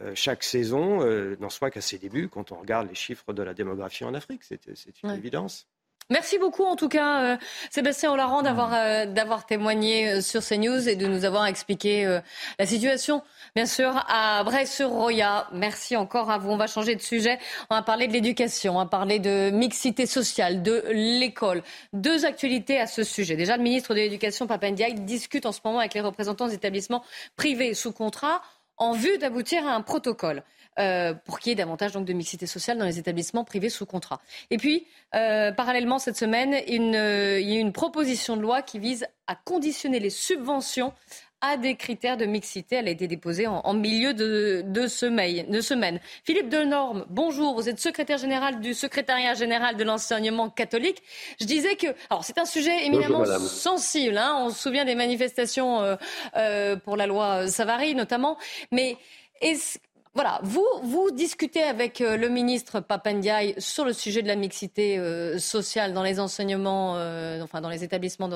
euh, 0.00 0.12
chaque 0.14 0.42
saison 0.42 1.02
euh, 1.02 1.36
n'en 1.40 1.50
soit 1.50 1.70
qu'à 1.70 1.80
ses 1.80 1.98
débuts 1.98 2.28
quand 2.28 2.52
on 2.52 2.56
regarde 2.56 2.88
les 2.88 2.94
chiffres 2.94 3.32
de 3.32 3.42
la 3.42 3.54
démographie 3.54 4.04
en 4.04 4.14
Afrique. 4.14 4.42
C'est 4.44 5.02
une 5.02 5.10
évidence. 5.10 5.68
Merci 6.12 6.36
beaucoup 6.36 6.64
en 6.64 6.76
tout 6.76 6.90
cas 6.90 7.22
euh, 7.22 7.36
Sébastien 7.70 8.12
Hollande 8.12 8.44
d'avoir 8.44 8.74
euh, 8.74 9.06
d'avoir 9.06 9.46
témoigné 9.46 10.10
euh, 10.10 10.20
sur 10.20 10.44
CNews 10.44 10.86
et 10.86 10.94
de 10.94 11.06
nous 11.06 11.24
avoir 11.24 11.46
expliqué 11.46 12.20
la 12.58 12.66
situation 12.66 13.22
bien 13.56 13.64
sûr 13.64 14.04
à 14.08 14.44
Bray-sur-Roya. 14.44 15.48
Merci 15.54 15.96
encore 15.96 16.30
à 16.30 16.36
vous. 16.36 16.50
On 16.50 16.58
va 16.58 16.66
changer 16.66 16.96
de 16.96 17.00
sujet. 17.00 17.38
On 17.70 17.74
va 17.74 17.82
parler 17.82 18.08
de 18.08 18.12
l'éducation, 18.12 18.76
on 18.76 18.80
va 18.80 18.86
parler 18.86 19.20
de 19.20 19.50
mixité 19.50 20.04
sociale, 20.04 20.62
de 20.62 20.84
l'école. 20.90 21.62
Deux 21.94 22.26
actualités 22.26 22.78
à 22.78 22.86
ce 22.86 23.04
sujet. 23.04 23.34
Déjà 23.34 23.56
le 23.56 23.62
ministre 23.62 23.94
de 23.94 24.00
l'Éducation 24.00 24.46
Papendiaï 24.46 24.94
discute 24.94 25.46
en 25.46 25.52
ce 25.52 25.60
moment 25.64 25.78
avec 25.78 25.94
les 25.94 26.02
représentants 26.02 26.46
des 26.46 26.54
établissements 26.54 27.02
privés 27.36 27.72
sous 27.72 27.92
contrat 27.92 28.42
en 28.76 28.92
vue 28.92 29.18
d'aboutir 29.18 29.66
à 29.66 29.74
un 29.74 29.82
protocole. 29.82 30.42
Euh, 30.78 31.12
pour 31.12 31.38
qu'il 31.38 31.50
y 31.50 31.52
ait 31.52 31.56
davantage 31.56 31.92
donc, 31.92 32.06
de 32.06 32.14
mixité 32.14 32.46
sociale 32.46 32.78
dans 32.78 32.86
les 32.86 32.98
établissements 32.98 33.44
privés 33.44 33.68
sous 33.68 33.84
contrat. 33.84 34.22
Et 34.50 34.56
puis, 34.56 34.86
euh, 35.14 35.52
parallèlement, 35.52 35.98
cette 35.98 36.16
semaine, 36.16 36.54
euh, 36.54 37.38
il 37.38 37.50
y 37.50 37.56
a 37.58 37.60
une 37.60 37.72
proposition 37.72 38.38
de 38.38 38.42
loi 38.42 38.62
qui 38.62 38.78
vise 38.78 39.06
à 39.26 39.34
conditionner 39.34 40.00
les 40.00 40.08
subventions 40.08 40.94
à 41.42 41.56
des 41.56 41.74
critères 41.74 42.16
de 42.16 42.24
mixité. 42.24 42.76
Elle 42.76 42.88
a 42.88 42.92
été 42.92 43.08
déposée 43.08 43.46
en, 43.46 43.74
milieu 43.74 44.14
de, 44.14 44.62
de, 44.64 44.86
semaine, 44.86 46.00
Philippe 46.24 46.48
Delorme, 46.48 47.04
bonjour. 47.10 47.54
Vous 47.54 47.68
êtes 47.68 47.80
secrétaire 47.80 48.16
général 48.16 48.60
du 48.60 48.72
secrétariat 48.72 49.34
général 49.34 49.76
de 49.76 49.84
l'enseignement 49.84 50.48
catholique. 50.48 51.02
Je 51.40 51.44
disais 51.44 51.74
que, 51.74 51.88
alors 52.08 52.24
c'est 52.24 52.38
un 52.38 52.44
sujet 52.44 52.86
éminemment 52.86 53.24
sensible. 53.24 54.16
Hein. 54.16 54.36
on 54.38 54.50
se 54.50 54.62
souvient 54.62 54.84
des 54.84 54.94
manifestations 54.94 55.82
euh, 55.82 55.96
euh, 56.36 56.76
pour 56.76 56.96
la 56.96 57.06
loi 57.06 57.48
Savary 57.48 57.94
notamment, 57.94 58.38
mais 58.70 58.96
est-ce 59.40 59.78
voilà, 60.14 60.40
vous, 60.42 61.10
discutez 61.10 61.62
avec 61.62 62.02
euh, 62.02 62.18
le 62.18 62.28
ministre 62.28 62.80
Papendiaï 62.80 63.54
sur 63.56 63.86
le 63.86 63.94
sujet 63.94 64.20
de 64.20 64.28
la 64.28 64.36
mixité 64.36 64.98
euh, 64.98 65.38
sociale 65.38 65.94
dans 65.94 66.02
les 66.02 66.20
enseignements, 66.20 66.98
euh, 66.98 67.40
enfin 67.40 67.62
dans 67.62 67.70
les 67.70 67.82
établissements 67.82 68.28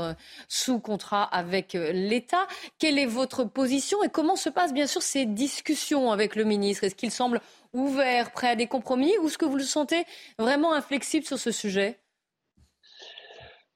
sous 0.49 0.81
contrat 0.81 1.24
avec 1.24 1.74
l'État. 1.74 2.47
Quelle 2.79 2.99
est 2.99 3.05
votre 3.05 3.45
position 3.45 4.03
et 4.03 4.09
comment 4.09 4.37
se 4.37 4.49
passent 4.49 4.72
bien 4.72 4.87
sûr 4.87 5.03
ces 5.03 5.27
discussions 5.27 6.12
avec 6.12 6.35
le 6.35 6.45
ministre? 6.45 6.85
Est-ce 6.85 6.95
qu'il 6.95 7.11
semble 7.11 7.43
ouvert, 7.74 8.33
prêt 8.33 8.49
à 8.49 8.57
des 8.57 8.68
compromis 8.68 9.12
ou 9.20 9.27
est-ce 9.27 9.37
que 9.37 9.45
vous 9.45 9.57
le 9.57 9.62
sentez 9.62 10.05
vraiment 10.39 10.72
inflexible 10.72 11.27
sur 11.27 11.39
ce 11.39 11.51
sujet? 11.51 11.99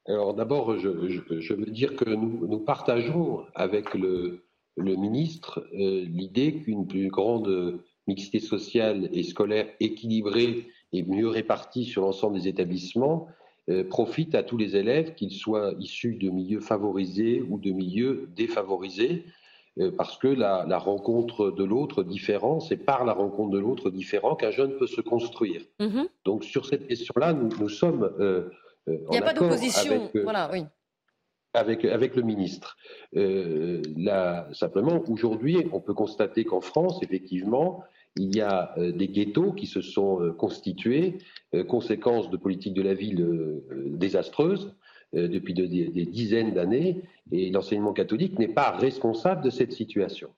Alors 0.07 0.33
d'abord, 0.33 0.79
je, 0.79 0.89
veux 0.89 1.67
dire 1.67 1.95
que 1.97 2.09
nous, 2.09 2.59
partageons 2.61 3.45
avec 3.55 3.93
le 3.93 4.43
ministre 4.79 5.69
l'idée 5.73 6.63
qu'une 6.63 6.87
plus 6.87 7.09
grande 7.09 7.83
mixité 8.11 8.41
sociale 8.41 9.09
et 9.13 9.23
scolaire 9.23 9.67
équilibrée 9.79 10.67
et 10.93 11.03
mieux 11.05 11.29
répartie 11.29 11.85
sur 11.85 12.03
l'ensemble 12.03 12.39
des 12.39 12.49
établissements 12.49 13.29
euh, 13.69 13.85
profite 13.85 14.35
à 14.35 14.43
tous 14.43 14.57
les 14.57 14.75
élèves, 14.75 15.15
qu'ils 15.15 15.33
soient 15.33 15.75
issus 15.79 16.15
de 16.17 16.29
milieux 16.31 16.61
favorisés 16.61 17.43
ou 17.49 17.59
de 17.59 17.71
milieux 17.71 18.29
défavorisés, 18.35 19.25
euh, 19.79 19.93
parce 19.97 20.17
que 20.19 20.27
la, 20.27 20.79
rencontre 20.79 21.53
de 21.53 21.63
l'autre 21.63 22.03
différent, 22.03 22.59
c'est 22.59 22.83
par 22.93 23.05
la 23.05 23.13
rencontre 23.13 23.51
de 23.51 23.61
l'autre 23.61 23.91
différent 23.91 24.35
qu'un 24.35 24.51
jeune 24.51 24.77
peut 24.77 24.89
se 24.89 25.01
construire. 25.01 25.63
Mm-hmm. 25.79 26.07
Donc 26.25 26.43
sur 26.45 26.67
cette 26.67 26.89
question-là, 26.89 27.33
nous, 27.33 27.69
sommes 27.69 28.11
euh, 28.19 28.51
Il 28.89 29.11
n'y 29.11 29.19
a 29.19 29.23
pas 29.23 29.35
d'opposition, 29.35 30.11
voilà, 30.25 30.51
oui 30.53 30.65
avec, 31.55 31.85
avec 31.85 32.15
le 32.17 32.23
ministre. 32.23 32.77
Euh, 33.17 33.83
là, 33.97 34.49
simplement, 34.53 35.03
aujourd'hui, 35.09 35.67
on 35.73 35.81
peut 35.81 35.95
constater 35.95 36.45
qu'en 36.45 36.61
France, 36.61 37.03
effectivement, 37.03 37.83
il 38.17 38.35
y 38.35 38.41
a 38.41 38.75
euh, 38.79 38.93
des 38.93 39.09
ghettos 39.09 39.53
qui 39.53 39.67
se 39.67 39.81
sont 39.81 40.23
euh, 40.23 40.33
constitués, 40.33 41.19
euh, 41.55 41.65
conséquence 41.65 42.31
de 42.31 42.37
politiques 42.37 42.75
de 42.75 42.83
la 42.83 42.95
ville 42.95 43.63
désastreuses 43.87 44.75
depuis 45.13 45.55
des, 45.55 46.07
dizaines 46.07 46.55
d'années, 46.55 47.03
et 47.33 47.51
l'enseignement 47.51 47.93
catholique 47.93 48.39
n'est 48.39 48.47
pas 48.47 48.71
responsable 48.71 49.43
de 49.43 49.51
cette 49.51 49.73
situation. 49.73 50.31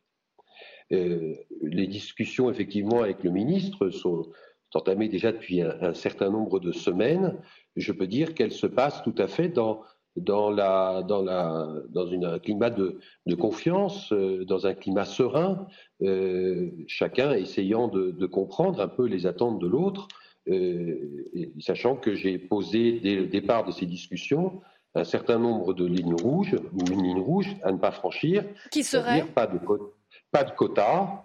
les 0.90 1.86
discussions, 1.86 2.50
effectivement, 2.50 3.02
avec 3.02 3.22
le 3.22 3.30
ministre 3.30 3.90
sont 3.90 4.30
entamées 4.72 5.10
déjà 5.10 5.30
depuis 5.30 5.60
un 5.60 5.92
certain 5.92 6.30
nombre 6.30 6.58
de 6.58 6.72
semaines. 6.72 7.36
Je 7.76 7.92
peux 7.92 8.06
dire 8.06 8.32
qu'elles 8.32 8.52
se 8.52 8.66
passent 8.66 9.02
tout 9.02 9.14
à 9.18 9.26
fait 9.26 9.50
dans 9.50 9.82
dans, 10.16 10.50
la, 10.50 11.02
dans, 11.02 11.22
la, 11.22 11.68
dans 11.88 12.06
une, 12.06 12.24
un 12.24 12.38
climat 12.38 12.70
de, 12.70 13.00
de 13.26 13.34
confiance, 13.34 14.12
euh, 14.12 14.44
dans 14.44 14.66
un 14.66 14.74
climat 14.74 15.04
serein, 15.04 15.66
euh, 16.02 16.70
chacun 16.86 17.32
essayant 17.32 17.88
de, 17.88 18.10
de, 18.10 18.26
comprendre 18.26 18.80
un 18.80 18.88
peu 18.88 19.06
les 19.06 19.26
attentes 19.26 19.58
de 19.58 19.66
l'autre, 19.66 20.08
euh, 20.48 21.24
sachant 21.60 21.96
que 21.96 22.14
j'ai 22.14 22.38
posé 22.38 23.00
dès 23.00 23.14
le 23.14 23.26
départ 23.26 23.64
de 23.64 23.70
ces 23.70 23.86
discussions 23.86 24.60
un 24.94 25.04
certain 25.04 25.38
nombre 25.38 25.72
de 25.72 25.86
lignes 25.86 26.16
rouges, 26.20 26.54
ou 26.74 26.92
une 26.92 27.02
ligne 27.02 27.20
rouge 27.20 27.56
à 27.62 27.72
ne 27.72 27.78
pas 27.78 27.92
franchir. 27.92 28.44
Qui 28.70 28.84
serait 28.84 29.24
pas 29.24 29.46
de, 29.46 29.58
pas 30.30 30.44
de 30.44 30.50
quotas, 30.50 31.24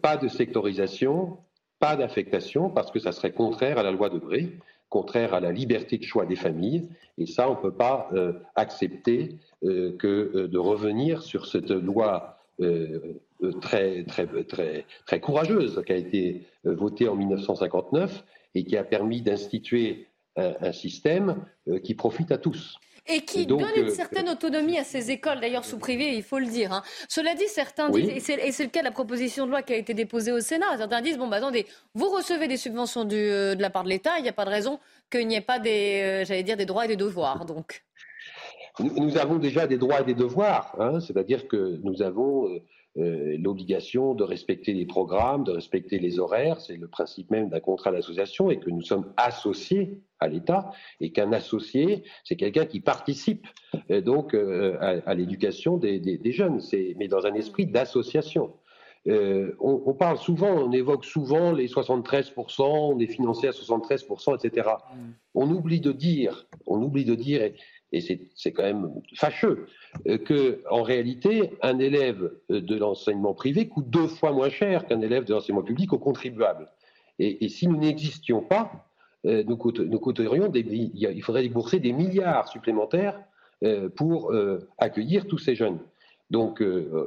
pas 0.00 0.16
de 0.16 0.26
sectorisation, 0.28 1.36
pas 1.78 1.96
d'affectation, 1.96 2.70
parce 2.70 2.90
que 2.90 2.98
ça 2.98 3.12
serait 3.12 3.32
contraire 3.32 3.76
à 3.76 3.82
la 3.82 3.90
loi 3.90 4.08
de 4.08 4.18
Bré 4.18 4.58
contraire 4.88 5.34
à 5.34 5.40
la 5.40 5.52
liberté 5.52 5.98
de 5.98 6.02
choix 6.02 6.26
des 6.26 6.36
familles. 6.36 6.88
Et 7.18 7.26
ça, 7.26 7.50
on 7.50 7.54
ne 7.54 7.60
peut 7.60 7.74
pas 7.74 8.08
euh, 8.12 8.32
accepter 8.54 9.36
euh, 9.64 9.96
que 9.96 10.32
euh, 10.34 10.48
de 10.48 10.58
revenir 10.58 11.22
sur 11.22 11.46
cette 11.46 11.70
loi 11.70 12.34
très, 13.60 14.02
très, 14.02 14.26
très, 14.26 14.84
très 15.06 15.20
courageuse 15.20 15.80
qui 15.86 15.92
a 15.92 15.96
été 15.96 16.42
votée 16.64 17.06
en 17.06 17.14
1959 17.14 18.24
et 18.56 18.64
qui 18.64 18.76
a 18.76 18.82
permis 18.82 19.22
d'instituer 19.22 20.08
un, 20.34 20.72
système 20.72 21.44
qui 21.84 21.94
profite 21.94 22.32
à 22.32 22.38
tous. 22.38 22.80
Et 23.08 23.22
qui 23.22 23.46
donne 23.46 23.64
une 23.76 23.86
euh, 23.86 23.90
certaine 23.90 24.28
autonomie 24.28 24.78
à 24.78 24.84
ces 24.84 25.10
écoles, 25.10 25.40
d'ailleurs 25.40 25.64
sous 25.64 25.78
privé, 25.78 26.14
il 26.14 26.22
faut 26.22 26.38
le 26.38 26.46
dire. 26.46 26.72
Hein. 26.72 26.82
Cela 27.08 27.34
dit, 27.34 27.48
certains 27.48 27.88
disent, 27.88 28.10
et 28.10 28.52
c'est 28.52 28.64
le 28.64 28.68
cas 28.68 28.80
de 28.80 28.84
la 28.84 28.90
proposition 28.90 29.46
de 29.46 29.50
loi 29.50 29.62
qui 29.62 29.72
a 29.72 29.76
été 29.76 29.94
déposée 29.94 30.30
au 30.32 30.40
Sénat, 30.40 30.76
certains 30.76 31.00
disent, 31.00 31.16
bon, 31.16 31.26
bah 31.26 31.36
attendez, 31.36 31.66
vous 31.94 32.10
recevez 32.10 32.48
des 32.48 32.58
subventions 32.58 33.04
du, 33.04 33.16
euh, 33.16 33.54
de 33.54 33.62
la 33.62 33.70
part 33.70 33.84
de 33.84 33.88
l'État, 33.88 34.18
il 34.18 34.22
n'y 34.22 34.28
a 34.28 34.34
pas 34.34 34.44
de 34.44 34.50
raison 34.50 34.78
qu'il 35.10 35.26
n'y 35.26 35.36
ait 35.36 35.40
pas 35.40 35.58
des, 35.58 36.02
euh, 36.02 36.24
j'allais 36.24 36.42
dire, 36.42 36.56
des 36.56 36.66
droits 36.66 36.84
et 36.84 36.88
des 36.88 36.96
devoirs. 36.96 37.44
Donc. 37.44 37.82
Nous 38.78 39.16
avons 39.16 39.38
déjà 39.38 39.66
des 39.66 39.76
droits 39.76 40.02
et 40.02 40.04
des 40.04 40.14
devoirs, 40.14 40.76
hein, 40.78 41.00
c'est-à-dire 41.00 41.48
que 41.48 41.80
nous 41.82 42.02
avons 42.02 42.48
euh, 42.48 42.58
l'obligation 42.98 44.14
de 44.14 44.24
respecter 44.24 44.72
les 44.72 44.86
programmes, 44.86 45.44
de 45.44 45.52
respecter 45.52 45.98
les 45.98 46.18
horaires. 46.18 46.60
C'est 46.60 46.76
le 46.76 46.88
principe 46.88 47.30
même 47.30 47.48
d'un 47.48 47.60
contrat 47.60 47.92
d'association 47.92 48.50
et 48.50 48.58
que 48.58 48.70
nous 48.70 48.82
sommes 48.82 49.12
associés 49.16 50.00
à 50.20 50.28
l'État 50.28 50.70
et 51.00 51.10
qu'un 51.10 51.32
associé, 51.32 52.02
c'est 52.24 52.36
quelqu'un 52.36 52.66
qui 52.66 52.80
participe 52.80 53.46
euh, 53.90 54.00
donc 54.00 54.34
euh, 54.34 54.76
à, 54.80 55.14
l'éducation 55.14 55.76
des, 55.76 56.00
des, 56.00 56.32
jeunes, 56.32 56.60
mais 56.96 57.08
dans 57.08 57.26
un 57.26 57.34
esprit 57.34 57.66
d'association. 57.66 58.54
on, 59.06 59.94
parle 59.94 60.18
souvent, 60.18 60.50
on 60.50 60.72
évoque 60.72 61.04
souvent 61.04 61.52
les 61.52 61.68
73%, 61.68 62.62
on 62.62 62.98
est 62.98 63.06
financé 63.06 63.46
à 63.46 63.52
73%, 63.52 64.44
etc. 64.44 64.68
Mm. 64.68 64.96
On 65.34 65.50
oublie 65.50 65.80
de 65.80 65.92
dire, 65.92 66.46
on 66.66 66.82
oublie 66.82 67.04
de 67.04 67.14
dire, 67.14 67.52
et 67.92 68.00
c'est 68.00 68.52
quand 68.52 68.64
même 68.64 68.90
fâcheux, 69.14 69.66
euh, 70.06 70.18
que 70.18 70.60
en 70.70 70.82
réalité, 70.82 71.52
un 71.62 71.78
élève 71.78 72.32
euh, 72.50 72.60
de 72.60 72.76
l'enseignement 72.76 73.34
privé 73.34 73.68
coûte 73.68 73.88
deux 73.88 74.06
fois 74.06 74.32
moins 74.32 74.50
cher 74.50 74.86
qu'un 74.86 75.00
élève 75.00 75.24
de 75.24 75.34
l'enseignement 75.34 75.62
public 75.62 75.92
aux 75.92 75.98
contribuables. 75.98 76.68
Et, 77.20 77.48
si 77.48 77.66
nous 77.66 77.76
n'existions 77.76 78.42
pas, 78.42 78.86
euh, 79.26 79.42
nous, 79.44 79.56
coûterions 79.56 80.48
des, 80.48 80.60
il 80.60 81.22
faudrait 81.22 81.42
débourser 81.42 81.80
des 81.80 81.92
milliards 81.92 82.46
supplémentaires 82.46 83.20
pour 83.96 84.32
accueillir 84.78 85.26
tous 85.26 85.38
ces 85.38 85.56
jeunes. 85.56 85.80
Donc, 86.30 86.62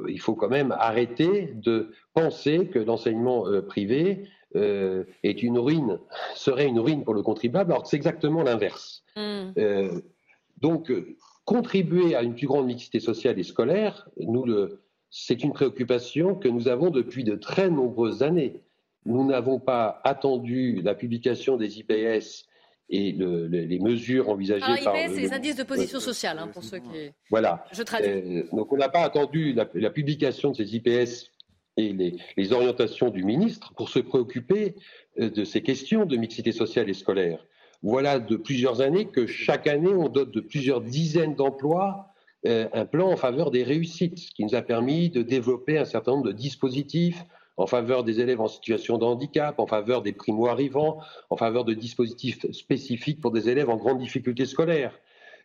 il 0.06 0.20
faut 0.20 0.34
quand 0.34 0.50
même 0.50 0.70
arrêter 0.78 1.54
de 1.54 1.92
penser 2.12 2.66
que 2.66 2.78
l'enseignement 2.78 3.46
privé 3.66 4.28
est 4.54 5.42
une 5.42 5.58
ruine, 5.58 5.98
serait 6.34 6.66
une 6.66 6.78
ruine 6.78 7.04
pour 7.04 7.14
le 7.14 7.22
contribuable, 7.22 7.72
alors 7.72 7.84
que 7.84 7.88
c'est 7.88 7.96
exactement 7.96 8.42
l'inverse. 8.42 9.02
Mmh. 9.16 10.00
Donc, 10.60 10.92
contribuer 11.52 12.14
à 12.14 12.22
une 12.22 12.34
plus 12.34 12.46
grande 12.46 12.66
mixité 12.66 12.98
sociale 12.98 13.38
et 13.38 13.42
scolaire, 13.42 14.08
nous 14.16 14.46
c'est 15.10 15.42
une 15.42 15.52
préoccupation 15.52 16.34
que 16.34 16.48
nous 16.48 16.68
avons 16.68 16.88
depuis 16.88 17.24
de 17.24 17.34
très 17.34 17.68
nombreuses 17.68 18.22
années. 18.22 18.62
Nous 19.04 19.26
n'avons 19.26 19.60
pas 19.60 20.00
attendu 20.04 20.80
la 20.82 20.94
publication 20.94 21.58
des 21.58 21.78
IPS 21.78 22.46
et 22.88 23.12
les 23.12 23.78
mesures 23.80 24.30
envisagées 24.30 24.64
Alors, 24.64 24.84
par. 24.84 24.96
IPS, 24.96 25.14
c'est 25.14 25.20
les 25.20 25.32
indices 25.34 25.56
de 25.56 25.64
position 25.64 26.00
sociale, 26.00 26.38
hein, 26.38 26.48
pour 26.48 26.64
ceux 26.64 26.78
qui. 26.78 27.10
Voilà. 27.30 27.64
Je 27.72 27.82
traduis. 27.82 28.10
Euh, 28.10 28.42
donc, 28.52 28.72
on 28.72 28.78
n'a 28.78 28.88
pas 28.88 29.02
attendu 29.02 29.52
la, 29.52 29.90
publication 29.90 30.52
de 30.52 30.56
ces 30.56 30.74
IPS 30.74 31.30
et 31.76 31.92
les, 31.92 32.16
les, 32.36 32.52
orientations 32.52 33.10
du 33.10 33.24
ministre 33.24 33.74
pour 33.74 33.90
se 33.90 33.98
préoccuper 33.98 34.76
euh, 35.20 35.28
de 35.28 35.44
ces 35.44 35.62
questions 35.62 36.06
de 36.06 36.16
mixité 36.16 36.52
sociale 36.52 36.88
et 36.88 36.94
scolaire. 36.94 37.44
Voilà 37.82 38.20
de 38.20 38.36
plusieurs 38.36 38.80
années 38.80 39.06
que 39.06 39.26
chaque 39.26 39.66
année, 39.66 39.92
on 39.92 40.08
dote 40.08 40.30
de 40.30 40.40
plusieurs 40.40 40.80
dizaines 40.80 41.34
d'emplois 41.34 42.12
euh, 42.44 42.68
un 42.72 42.86
plan 42.86 43.08
en 43.10 43.16
faveur 43.16 43.52
des 43.52 43.62
réussites, 43.62 44.18
ce 44.18 44.30
qui 44.32 44.44
nous 44.44 44.54
a 44.56 44.62
permis 44.62 45.10
de 45.10 45.22
développer 45.22 45.78
un 45.78 45.84
certain 45.84 46.12
nombre 46.12 46.26
de 46.26 46.32
dispositifs 46.32 47.24
en 47.56 47.66
faveur 47.66 48.02
des 48.02 48.20
élèves 48.20 48.40
en 48.40 48.48
situation 48.48 48.98
de 48.98 49.04
handicap, 49.04 49.60
en 49.60 49.66
faveur 49.66 50.02
des 50.02 50.12
primo-arrivants, 50.12 50.98
en 51.30 51.36
faveur 51.36 51.64
de 51.64 51.74
dispositifs 51.74 52.50
spécifiques 52.50 53.20
pour 53.20 53.30
des 53.30 53.48
élèves 53.48 53.68
en 53.68 53.76
grande 53.76 53.98
difficulté 53.98 54.46
scolaire. 54.46 54.98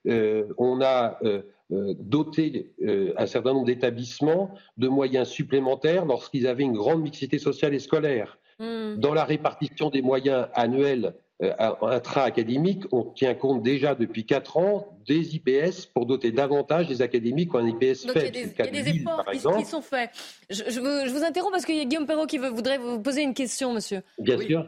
Euh, 0.07 0.45
on 0.57 0.81
a 0.81 1.19
euh, 1.23 1.43
doté 1.69 2.71
un 3.17 3.25
certain 3.25 3.53
nombre 3.53 3.65
d'établissements 3.65 4.51
de 4.77 4.87
moyens 4.87 5.27
supplémentaires 5.27 6.05
lorsqu'ils 6.05 6.47
avaient 6.47 6.63
une 6.63 6.77
grande 6.77 7.01
mixité 7.01 7.37
sociale 7.39 7.75
et 7.75 7.79
scolaire. 7.79 8.39
Hmm. 8.57 8.95
Dans 8.95 9.13
la 9.13 9.25
répartition 9.25 9.89
des 9.89 10.01
moyens 10.01 10.47
annuels 10.53 11.13
intra-académique, 11.39 12.83
on 12.91 13.03
tient 13.03 13.35
compte 13.35 13.61
déjà 13.61 13.93
depuis 13.93 14.25
4 14.25 14.57
ans 14.57 14.97
des 15.05 15.35
IPS 15.35 15.85
pour 15.93 16.05
doter 16.05 16.31
davantage 16.31 16.87
des 16.87 17.01
académiques 17.01 17.53
ou 17.53 17.57
un 17.57 17.67
IPS 17.67 18.11
faible. 18.11 18.31
Il 18.33 18.53
y 18.57 18.61
a 18.61 18.67
des, 18.67 18.89
efforts 18.89 19.25
qui, 19.59 19.65
sont 19.65 19.81
faits. 19.81 20.09
Je, 20.49 20.79
vous, 20.79 21.23
interromps 21.23 21.51
parce 21.51 21.65
qu'il 21.65 21.75
y 21.75 21.81
a 21.81 21.85
Guillaume 21.85 22.07
Perrault 22.07 22.25
qui 22.25 22.39
voudrait 22.39 22.79
vous 22.79 22.99
poser 22.99 23.21
une 23.21 23.35
question, 23.35 23.73
monsieur. 23.73 24.01
Bien 24.17 24.39
sûr. 24.39 24.67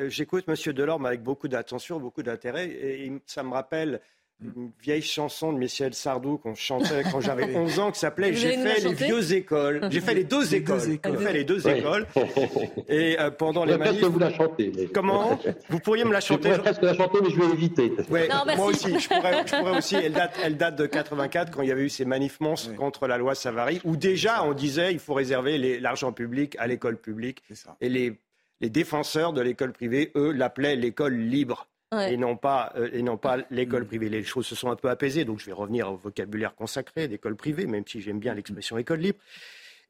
Euh, 0.00 0.08
j'écoute 0.08 0.46
Monsieur 0.46 0.72
Delorme 0.72 1.06
avec 1.06 1.22
beaucoup 1.22 1.48
d'attention, 1.48 2.00
beaucoup 2.00 2.22
d'intérêt, 2.22 2.68
et 2.68 3.12
ça 3.26 3.42
me 3.42 3.52
rappelle 3.52 4.00
une 4.42 4.70
vieille 4.82 5.02
chanson 5.02 5.52
de 5.52 5.58
Michel 5.58 5.94
Sardou 5.94 6.38
qu'on 6.38 6.54
chantait 6.54 7.02
quand 7.10 7.20
j'avais 7.20 7.54
11 7.56 7.78
ans 7.78 7.90
qui 7.90 7.98
s'appelait 7.98 8.32
J'ai 8.32 8.56
fait 8.56 8.80
les 8.80 8.94
vieux 8.94 9.32
écoles. 9.34 9.80
J'ai 9.90 10.00
fait 10.00 10.14
les 10.14 10.24
deux 10.24 10.54
écoles. 10.54 10.80
J'ai 10.80 11.16
fait 11.24 11.32
les 11.32 11.44
deux 11.44 11.68
écoles. 11.68 12.06
Et 12.88 13.18
euh, 13.20 13.30
pendant 13.30 13.64
les 13.64 13.76
manifs. 13.76 14.00
que 14.00 14.06
vous 14.06 14.18
la 14.18 14.32
chantez. 14.32 14.72
Comment 14.94 15.38
Vous 15.68 15.80
pourriez 15.80 16.04
me 16.04 16.12
la 16.12 16.20
chanter 16.20 16.50
Je 16.50 16.56
pourrais 16.56 16.72
presque 16.72 16.82
la 16.82 16.94
chanter, 16.94 17.18
mais 17.22 17.30
je 17.30 17.40
vais 17.40 17.52
éviter. 17.52 17.92
moi 18.56 18.66
aussi. 18.66 18.98
Je 18.98 19.08
pourrais, 19.08 19.46
je 19.46 19.56
pourrais, 19.56 19.78
aussi. 19.78 19.96
Elle 19.96 20.12
date, 20.12 20.34
elle 20.42 20.56
date 20.56 20.76
de 20.76 20.86
84 20.86 21.50
quand 21.52 21.62
il 21.62 21.68
y 21.68 21.72
avait 21.72 21.84
eu 21.84 21.88
ces 21.90 22.04
manifs 22.04 22.40
monstres 22.40 22.74
contre 22.74 23.06
la 23.06 23.18
loi 23.18 23.34
Savary, 23.34 23.80
où 23.84 23.96
déjà 23.96 24.44
on 24.44 24.52
disait 24.52 24.92
il 24.92 24.98
faut 24.98 25.14
réserver 25.14 25.80
l'argent 25.80 26.12
public 26.12 26.56
à 26.58 26.66
l'école 26.66 26.96
publique. 26.96 27.42
Et 27.80 27.88
les, 27.88 28.18
les 28.60 28.70
défenseurs 28.70 29.32
de 29.32 29.40
l'école 29.40 29.72
privée, 29.72 30.12
eux, 30.16 30.32
l'appelaient 30.32 30.76
l'école 30.76 31.14
libre 31.14 31.66
et 31.98 32.16
non 32.16 32.36
pas, 32.36 32.72
euh, 32.76 32.88
et 32.92 33.02
non 33.02 33.16
pas 33.16 33.38
l'école 33.50 33.84
privée. 33.84 34.08
Les 34.08 34.22
choses 34.22 34.46
se 34.46 34.54
sont 34.54 34.70
un 34.70 34.76
peu 34.76 34.88
apaisées, 34.88 35.24
donc 35.24 35.40
je 35.40 35.46
vais 35.46 35.52
revenir 35.52 35.92
au 35.92 35.96
vocabulaire 35.96 36.54
consacré 36.54 37.08
d'école 37.08 37.36
privée, 37.36 37.66
même 37.66 37.84
si 37.86 38.00
j'aime 38.00 38.20
bien 38.20 38.34
l'expression 38.34 38.78
école 38.78 39.00
libre. 39.00 39.18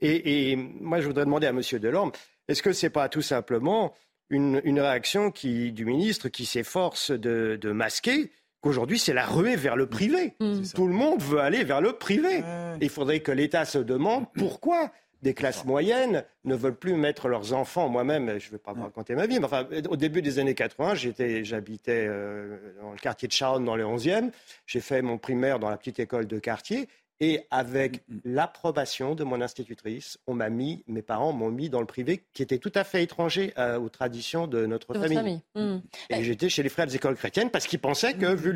Et, 0.03 0.57
moi, 0.57 1.03
je 1.03 1.07
voudrais 1.07 1.27
demander 1.27 1.47
à 1.47 1.51
M. 1.51 1.61
Delorme, 1.79 2.11
est-ce 2.49 2.63
que 2.63 2.73
ce 2.73 2.87
n'est 2.87 2.91
pas 2.91 3.11
tout 3.11 3.21
simplement 3.21 3.95
une, 4.31 4.81
réaction 4.81 5.31
qui, 5.31 5.73
du 5.73 5.85
ministre 5.85 6.31
qui 6.31 6.47
s'efforce 6.47 7.11
de, 7.11 7.73
masquer 7.73 8.33
qu'aujourd'hui, 8.63 8.99
c'est 8.99 9.13
la 9.13 9.27
ruée 9.27 9.57
vers 9.57 9.77
le 9.77 9.87
privé? 9.87 10.37
Mm. 10.41 10.63
Tout 10.75 10.87
le 10.87 10.95
monde 10.95 11.21
veut 11.21 11.41
aller 11.41 11.65
vers 11.65 11.83
le 11.83 11.93
privé. 11.93 12.43
Il 12.81 12.89
faudrait 12.89 13.21
que 13.21 13.31
l'État 13.31 13.67
se 13.67 13.77
demande 13.77 14.25
pourquoi 14.33 14.91
des 15.23 15.35
classes 15.35 15.65
moyennes 15.65 16.25
ne 16.45 16.55
veulent 16.55 16.77
plus 16.77 16.95
mettre 16.95 17.29
leurs 17.29 17.53
enfants. 17.53 17.89
Moi-même, 17.89 18.39
je 18.39 18.47
ne 18.47 18.53
vais 18.53 18.59
pas 18.59 18.73
vous 18.73 18.83
raconter 18.83 19.15
ma 19.15 19.27
vie, 19.27 19.39
mais 19.39 19.45
enfin, 19.45 19.67
au 19.89 19.97
début 19.97 20.23
des 20.23 20.39
années 20.39 20.55
80, 20.55 20.95
j'habitais 21.43 22.07
euh, 22.09 22.57
dans 22.81 22.93
le 22.93 22.99
quartier 22.99 23.29
de 23.29 23.33
Charonne, 23.33 23.65
dans 23.65 23.77
le 23.77 23.85
11e. 23.85 24.31
J'ai 24.67 24.81
fait 24.81 25.03
mon 25.03 25.19
primaire 25.19 25.59
dans 25.59 25.69
la 25.69 25.77
petite 25.77 25.99
école 26.01 26.27
de 26.27 26.39
quartier. 26.39 26.89
Et 27.21 27.43
avec 27.51 28.09
mm, 28.09 28.15
mm. 28.15 28.21
l'approbation 28.25 29.15
de 29.15 29.25
mon 29.25 29.41
institutrice, 29.41 30.19
on 30.27 30.35
m'a 30.35 30.49
mis, 30.49 30.83
mes 30.89 31.03
parents 31.03 31.33
m'ont 31.33 31.51
mis 31.51 31.69
dans 31.69 31.81
le 31.81 31.87
privé, 31.87 32.25
qui 32.33 32.43
était 32.43 32.59
tout 32.59 32.73
à 32.75 32.85
fait 32.85 33.03
étranger 33.03 33.53
euh, 33.59 33.79
aux 33.79 33.89
traditions 33.89 34.47
de 34.47 34.67
notre 34.67 34.95
famille. 34.95 35.43
Mm. 35.55 35.79
Et 36.11 36.25
j'étais 36.25 36.49
chez 36.49 36.63
les 36.63 36.69
frères 36.69 36.87
des 36.87 36.97
écoles 36.97 37.17
chrétiennes 37.17 37.51
parce 37.51 37.67
qu'ils 37.67 37.79
pensaient 37.79 38.15
que, 38.15 38.35
vu 38.35 38.53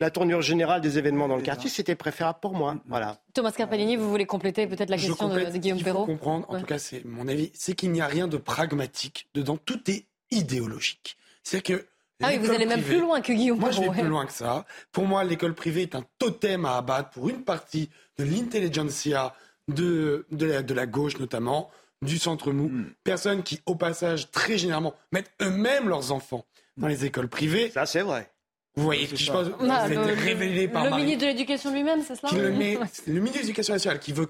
la 0.00 0.10
tournure 0.10 0.42
générale 0.42 0.80
des 0.80 0.98
événements 0.98 1.28
dans 1.28 1.36
le 1.36 1.42
quartier, 1.42 1.70
c'était 1.70 1.94
préférable 1.94 2.38
pour 2.40 2.54
moi. 2.54 2.76
Voilà. 2.86 3.20
Thomas 3.34 3.52
Carpellini, 3.52 3.96
vous 3.96 4.08
voulez 4.08 4.26
compléter 4.26 4.66
peut-être 4.66 4.90
la 4.90 4.96
question 4.96 5.28
de, 5.28 5.58
Guillaume 5.58 5.82
Perrault 5.82 6.06
comprendre, 6.06 6.46
en 6.48 6.58
tout 6.58 6.66
cas, 6.66 6.78
c'est 6.78 7.04
mon 7.04 7.28
avis, 7.28 7.50
c'est 7.54 7.74
qu'il 7.74 7.92
n'y 7.92 8.00
a 8.00 8.06
rien 8.06 8.28
de 8.28 8.36
pragmatique 8.36 9.28
dedans. 9.34 9.56
Tout 9.56 9.90
est 9.90 10.06
idéologique. 10.30 11.16
C'est 11.42 11.62
que 11.62 11.86
ah 12.22 12.28
oui, 12.30 12.38
vous 12.38 12.50
allez 12.50 12.66
même 12.66 12.82
plus 12.82 13.00
loin 13.00 13.20
que 13.20 13.32
Guillaume. 13.32 13.58
Moi, 13.58 13.70
je 13.70 13.80
vais 13.80 13.90
plus 13.90 14.08
loin 14.08 14.26
que 14.26 14.32
ça. 14.32 14.64
Pour 14.92 15.06
moi, 15.06 15.24
l'école 15.24 15.54
privée 15.54 15.82
est 15.82 15.94
un 15.94 16.04
totem 16.18 16.64
à 16.64 16.76
abattre 16.76 17.10
pour 17.10 17.28
une 17.28 17.44
partie 17.44 17.90
de 18.18 18.24
l'intelligentsia 18.24 19.34
de, 19.68 20.26
de, 20.30 20.74
la, 20.74 20.86
gauche 20.86 21.18
notamment, 21.18 21.70
du 22.02 22.18
centre 22.18 22.52
mou. 22.52 22.68
Hmm. 22.68 22.86
Personnes 23.04 23.42
qui, 23.42 23.60
au 23.66 23.74
passage, 23.74 24.30
très 24.30 24.58
généralement, 24.58 24.94
mettent 25.12 25.30
eux-mêmes 25.40 25.88
leurs 25.88 26.12
enfants 26.12 26.44
dans 26.76 26.88
les 26.88 27.04
écoles 27.04 27.28
privées. 27.28 27.70
Ça, 27.70 27.86
c'est 27.86 28.02
vrai. 28.02 28.30
Vous 28.74 28.84
voyez, 28.84 29.06
je 29.06 29.30
pense, 29.30 29.48
bah, 29.60 29.84
révélé 29.84 30.66
par 30.66 30.84
le 30.84 30.96
ministre 30.96 31.20
de 31.20 31.26
l'Éducation 31.26 31.72
lui-même, 31.72 32.02
c'est 32.02 32.14
cela 32.16 32.32
le, 32.32 32.48
le, 32.48 32.50
ministre 32.52 33.04
de 33.06 33.40
l'Éducation 33.40 33.74
nationale 33.74 33.98
qui 33.98 34.14
veut, 34.14 34.26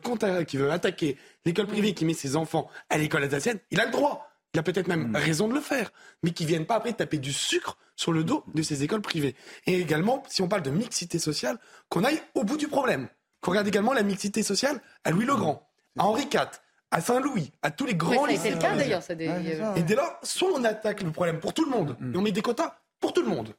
qui 0.49 0.57
veut 0.57 0.73
attaquer 0.73 1.17
l'école 1.45 1.69
privée, 1.69 1.95
qui 1.95 2.05
met 2.05 2.13
ses 2.13 2.35
enfants 2.35 2.69
à 2.91 2.99
l'école 2.99 3.23
alsacienne, 3.23 3.61
il 3.71 3.79
a 3.79 3.87
le 3.87 3.93
droit 3.93 4.32
il 4.55 4.59
a 4.59 4.63
peut-être 4.63 4.89
même 4.89 5.09
hmm. 5.09 5.17
raison 5.17 5.49
de 5.49 5.55
le 5.55 5.61
faire, 5.61 5.93
mais 6.23 6.33
qui 6.33 6.45
viennent 6.45 6.67
pas 6.67 6.77
après 6.77 6.93
taper 6.93 7.19
du 7.19 7.33
sucre 7.33 7.79
sur 7.97 8.13
le 8.13 8.25
dos 8.25 8.45
de 8.55 8.63
ces 8.63 8.83
écoles 8.83 9.01
privées. 9.01 9.35
Et 9.67 9.81
également, 9.81 10.23
si 10.29 10.43
on 10.43 10.49
parle 10.49 10.63
de 10.63 10.71
mixité 10.71 11.19
sociale, 11.19 11.59
qu'on 11.89 12.05
aille 12.05 12.21
au 12.35 12.45
bout 12.45 12.57
du 12.57 12.69
problème. 12.69 13.09
Qu'on 13.41 13.53
regarde 13.53 13.67
également 13.67 13.93
la 13.93 14.03
mixité 14.03 14.43
sociale 14.43 14.81
à 15.05 15.11
Louis 15.11 15.25
le 15.25 15.35
Grand, 15.35 15.69
à 15.99 16.05
Henri 16.05 16.23
IV, 16.33 16.49
à 16.91 17.01
Saint-Louis, 17.01 17.51
à 17.63 17.71
tous 17.71 17.87
les 17.87 17.95
grands 17.95 18.27
lycées. 18.27 18.43
C'est 18.43 18.51
le 18.51 18.59
cas 18.59 18.77
d'ailleurs. 18.77 19.77
Et 19.77 19.83
dès 19.83 19.95
lors, 19.95 20.19
soit 20.23 20.51
on 20.55 20.63
attaque 20.65 21.03
le 21.03 21.11
problème 21.11 21.41
pour 21.41 21.55
tout 21.55 21.65
le 21.65 21.71
monde, 21.71 21.97
hmm. 21.99 22.15
et 22.15 22.19
on 22.19 22.23
met 22.23 22.33
des 22.33 22.43
quotas 22.43 22.77
pour 23.01 23.13
tout 23.13 23.23
le 23.23 23.29
monde, 23.29 23.55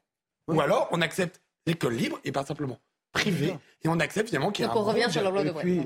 ou 0.47 0.61
alors 0.61 0.87
on 0.91 1.01
accepte 1.01 1.41
l'école 1.65 1.95
libre 1.95 2.19
et 2.23 2.31
pas 2.31 2.45
simplement 2.45 2.79
privée, 3.11 3.57
et 3.83 3.87
on 3.89 3.99
accepte 3.99 4.29
finalement 4.29 4.51
qu'il 4.51 4.63
y 4.63 4.67
a 4.67 4.73
Donc 4.73 4.77
on 4.77 4.85
revient 4.85 5.07
sur 5.09 5.21
la 5.23 5.29
loi 5.29 5.43
de 5.43 5.49
euh, 5.49 5.83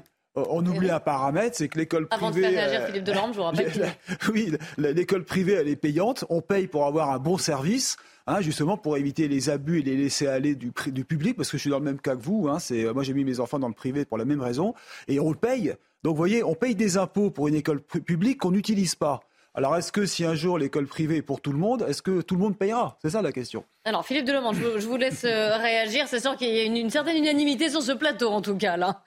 on 0.49 0.65
oublie 0.65 0.91
un 0.91 0.99
paramètre, 0.99 1.55
c'est 1.55 1.67
que 1.67 1.77
l'école 1.77 2.07
privée. 2.07 2.25
Avant 2.25 2.35
de 2.35 2.39
faire 2.39 2.51
réagir 2.51 2.87
Philippe 2.87 3.03
Delorme, 3.03 3.31
je 3.33 3.37
vous 3.37 3.43
rappelle. 3.43 3.71
oui, 4.33 4.53
l'école 4.77 5.23
privée, 5.23 5.53
elle 5.53 5.67
est 5.67 5.75
payante. 5.75 6.25
On 6.29 6.41
paye 6.41 6.67
pour 6.67 6.85
avoir 6.85 7.11
un 7.11 7.19
bon 7.19 7.37
service. 7.37 7.97
Hein, 8.29 8.41
justement 8.41 8.75
pour 8.75 8.97
éviter 8.97 9.29
les 9.29 9.49
abus 9.49 9.79
et 9.79 9.83
les 9.83 9.95
laisser 9.95 10.27
aller 10.27 10.53
du, 10.53 10.73
du 10.87 11.05
public, 11.05 11.37
parce 11.37 11.49
que 11.49 11.55
je 11.55 11.61
suis 11.61 11.69
dans 11.69 11.79
le 11.79 11.85
même 11.85 11.99
cas 11.99 12.13
que 12.13 12.21
vous. 12.21 12.49
Hein, 12.49 12.59
c'est, 12.59 12.83
moi, 12.93 13.01
j'ai 13.01 13.13
mis 13.13 13.23
mes 13.23 13.39
enfants 13.39 13.57
dans 13.57 13.69
le 13.69 13.73
privé 13.73 14.03
pour 14.03 14.17
la 14.17 14.25
même 14.25 14.41
raison, 14.41 14.73
et 15.07 15.21
on 15.21 15.29
le 15.29 15.37
paye. 15.37 15.75
Donc, 16.03 16.11
vous 16.11 16.17
voyez, 16.17 16.43
on 16.43 16.53
paye 16.53 16.75
des 16.75 16.97
impôts 16.97 17.31
pour 17.31 17.47
une 17.47 17.55
école 17.55 17.79
publique 17.79 18.39
qu'on 18.39 18.51
n'utilise 18.51 18.95
pas. 18.95 19.21
Alors 19.57 19.75
est-ce 19.75 19.91
que 19.91 20.05
si 20.05 20.23
un 20.23 20.35
jour 20.35 20.59
l'école 20.59 20.85
privée 20.85 21.15
est 21.15 21.21
pour 21.23 21.41
tout 21.41 21.51
le 21.51 21.57
monde, 21.57 21.83
est-ce 21.89 22.03
que 22.03 22.21
tout 22.21 22.35
le 22.35 22.41
monde 22.41 22.55
payera? 22.55 22.95
C'est 23.01 23.09
ça 23.09 23.23
la 23.23 23.31
question. 23.31 23.65
Alors 23.85 24.05
Philippe 24.05 24.25
Delemont, 24.25 24.53
je, 24.53 24.85
vous 24.85 24.97
laisse 24.97 25.23
euh, 25.23 25.57
réagir. 25.57 26.07
C'est 26.07 26.19
sûr 26.19 26.37
qu'il 26.37 26.49
y 26.49 26.59
a 26.59 26.63
une, 26.63 26.91
certaine 26.91 27.17
unanimité 27.17 27.67
sur 27.71 27.81
ce 27.81 27.91
plateau 27.93 28.29
en 28.29 28.43
tout 28.43 28.55
cas 28.55 28.77
là. 28.77 29.03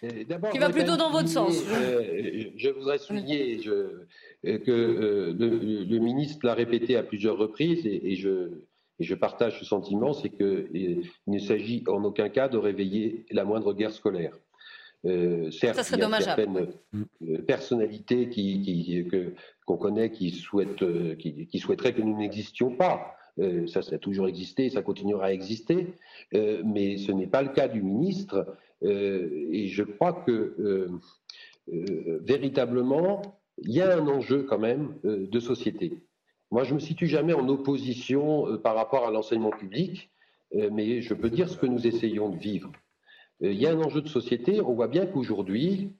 Qui 0.51 0.59
va 0.59 0.69
plutôt 0.69 0.97
dans 0.97 1.11
votre 1.11 1.29
sens. 1.29 1.63
Euh, 1.71 2.45
je 2.55 2.69
voudrais 2.69 2.97
souligner 2.97 3.61
je, 3.61 4.05
que 4.43 5.35
le, 5.37 5.99
ministre 5.99 6.45
l'a 6.45 6.53
répété 6.53 6.97
à 6.97 7.03
plusieurs 7.03 7.37
reprises 7.37 7.85
et, 7.85 8.15
je, 8.15 8.49
et 8.99 9.03
je 9.03 9.15
partage 9.15 9.59
ce 9.59 9.65
sentiment, 9.65 10.13
c'est 10.13 10.29
qu'il 10.29 11.03
ne 11.27 11.39
s'agit 11.39 11.83
en 11.87 12.03
aucun 12.03 12.29
cas 12.29 12.49
de 12.49 12.57
réveiller 12.57 13.25
la 13.31 13.45
moindre 13.45 13.73
guerre 13.73 13.93
scolaire. 13.93 14.33
Euh, 15.05 15.51
certes, 15.51 15.75
Ça 15.75 15.83
serait 15.83 15.97
il 15.97 16.09
y 16.09 16.13
a 16.13 16.21
certaines 16.21 16.67
euh, 17.23 17.41
personnalités 17.45 18.29
qui, 18.29 19.05
qu'on 19.65 19.77
connaît 19.77 20.11
qui, 20.11 20.31
souhaitent, 20.31 20.81
euh, 20.81 21.15
qui, 21.15 21.59
souhaiteraient 21.59 21.93
que 21.93 22.01
nous 22.01 22.17
n'existions 22.17 22.71
pas. 22.71 23.17
ça, 23.67 23.81
ça 23.81 23.95
a 23.95 23.97
toujours 23.97 24.27
existé, 24.27 24.69
ça 24.69 24.81
continuera 24.81 25.25
à 25.25 25.31
exister, 25.31 25.87
mais 26.31 26.97
ce 26.97 27.11
n'est 27.11 27.27
pas 27.27 27.41
le 27.41 27.49
cas 27.49 27.67
du 27.67 27.81
ministre. 27.81 28.55
Et 28.83 29.67
je 29.67 29.83
crois 29.83 30.13
que 30.13 30.89
véritablement, 31.67 33.21
il 33.57 33.71
y 33.71 33.81
a 33.81 33.97
un 33.97 34.07
enjeu 34.07 34.43
quand 34.43 34.59
même 34.59 34.95
de 35.03 35.39
société. 35.39 36.03
Moi, 36.51 36.63
je 36.63 36.69
ne 36.69 36.75
me 36.75 36.79
situe 36.79 37.07
jamais 37.07 37.33
en 37.33 37.47
opposition 37.49 38.57
par 38.59 38.75
rapport 38.75 39.07
à 39.07 39.11
l'enseignement 39.11 39.51
public, 39.51 40.11
mais 40.53 41.01
je 41.01 41.13
peux 41.13 41.29
dire 41.29 41.49
ce 41.49 41.57
que 41.57 41.65
nous 41.65 41.87
essayons 41.87 42.29
de 42.29 42.37
vivre. 42.37 42.71
Euh, 43.43 43.51
il 43.51 43.59
y 43.59 43.67
a 43.67 43.71
un 43.71 43.81
enjeu 43.81 44.01
de 44.01 44.07
société. 44.07 44.61
On 44.61 44.73
voit 44.73 44.87
bien 44.87 45.05
qu'aujourd'hui, 45.05 45.93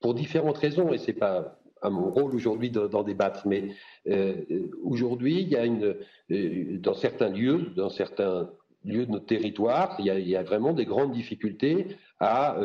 pour 0.00 0.14
différentes 0.14 0.58
raisons, 0.58 0.92
et 0.92 0.98
ce 0.98 1.08
n'est 1.08 1.18
pas 1.18 1.58
à 1.80 1.90
mon 1.90 2.10
rôle 2.10 2.34
aujourd'hui 2.34 2.70
d'en 2.70 3.04
débattre, 3.04 3.46
mais 3.46 3.68
euh, 4.08 4.34
aujourd'hui, 4.82 5.42
il 5.42 5.48
y 5.48 5.56
a 5.56 5.64
une, 5.64 5.94
euh, 6.32 6.78
dans 6.78 6.94
certains 6.94 7.28
lieux, 7.28 7.72
dans 7.76 7.88
certains 7.88 8.50
lieux 8.88 9.06
de 9.06 9.12
notre 9.12 9.26
territoire, 9.26 9.96
il 9.98 10.06
y 10.06 10.36
a, 10.36 10.42
vraiment 10.42 10.72
des 10.72 10.84
grandes 10.84 11.12
difficultés 11.12 11.96
à 12.20 12.56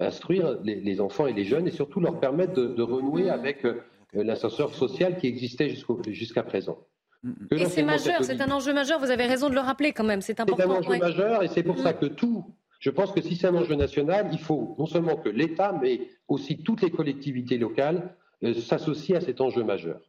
instruire 0.00 0.58
les, 0.62 1.00
enfants 1.00 1.26
et 1.26 1.32
les 1.32 1.44
jeunes 1.44 1.66
et 1.66 1.70
surtout 1.70 2.00
leur 2.00 2.20
permettre 2.20 2.54
de, 2.54 2.82
renouer 2.82 3.30
avec 3.30 3.66
l'ascenseur 4.12 4.74
social 4.74 5.18
qui 5.18 5.26
existait 5.26 5.74
jusqu'à 6.08 6.42
présent. 6.42 6.78
et 7.50 7.66
c'est 7.66 7.82
majeur, 7.82 8.22
c'est 8.22 8.40
un 8.40 8.50
enjeu 8.50 8.72
majeur, 8.72 9.00
vous 9.00 9.10
avez 9.10 9.26
raison 9.26 9.48
de 9.48 9.54
le 9.54 9.60
rappeler 9.60 9.92
quand 9.92 10.04
même, 10.04 10.20
c'est 10.20 10.38
important. 10.40 10.62
C'est 10.62 10.68
un 10.68 10.78
enjeu 10.78 10.98
majeur 10.98 11.42
et 11.42 11.48
c'est 11.48 11.62
pour 11.62 11.78
ça 11.78 11.92
que 11.92 12.06
tout, 12.06 12.44
je 12.78 12.90
pense 12.90 13.12
que 13.12 13.20
si 13.20 13.36
c'est 13.36 13.48
un 13.48 13.54
enjeu 13.54 13.74
national, 13.74 14.28
il 14.32 14.38
faut 14.38 14.76
non 14.78 14.86
seulement 14.86 15.16
que 15.16 15.28
l'État, 15.28 15.78
mais 15.80 16.08
aussi 16.28 16.62
toutes 16.62 16.82
les 16.82 16.90
collectivités 16.90 17.58
locales 17.58 18.14
euh, 18.44 18.54
s'associent 18.54 19.16
à 19.16 19.20
cet 19.20 19.40
enjeu 19.40 19.64
majeur. 19.64 20.00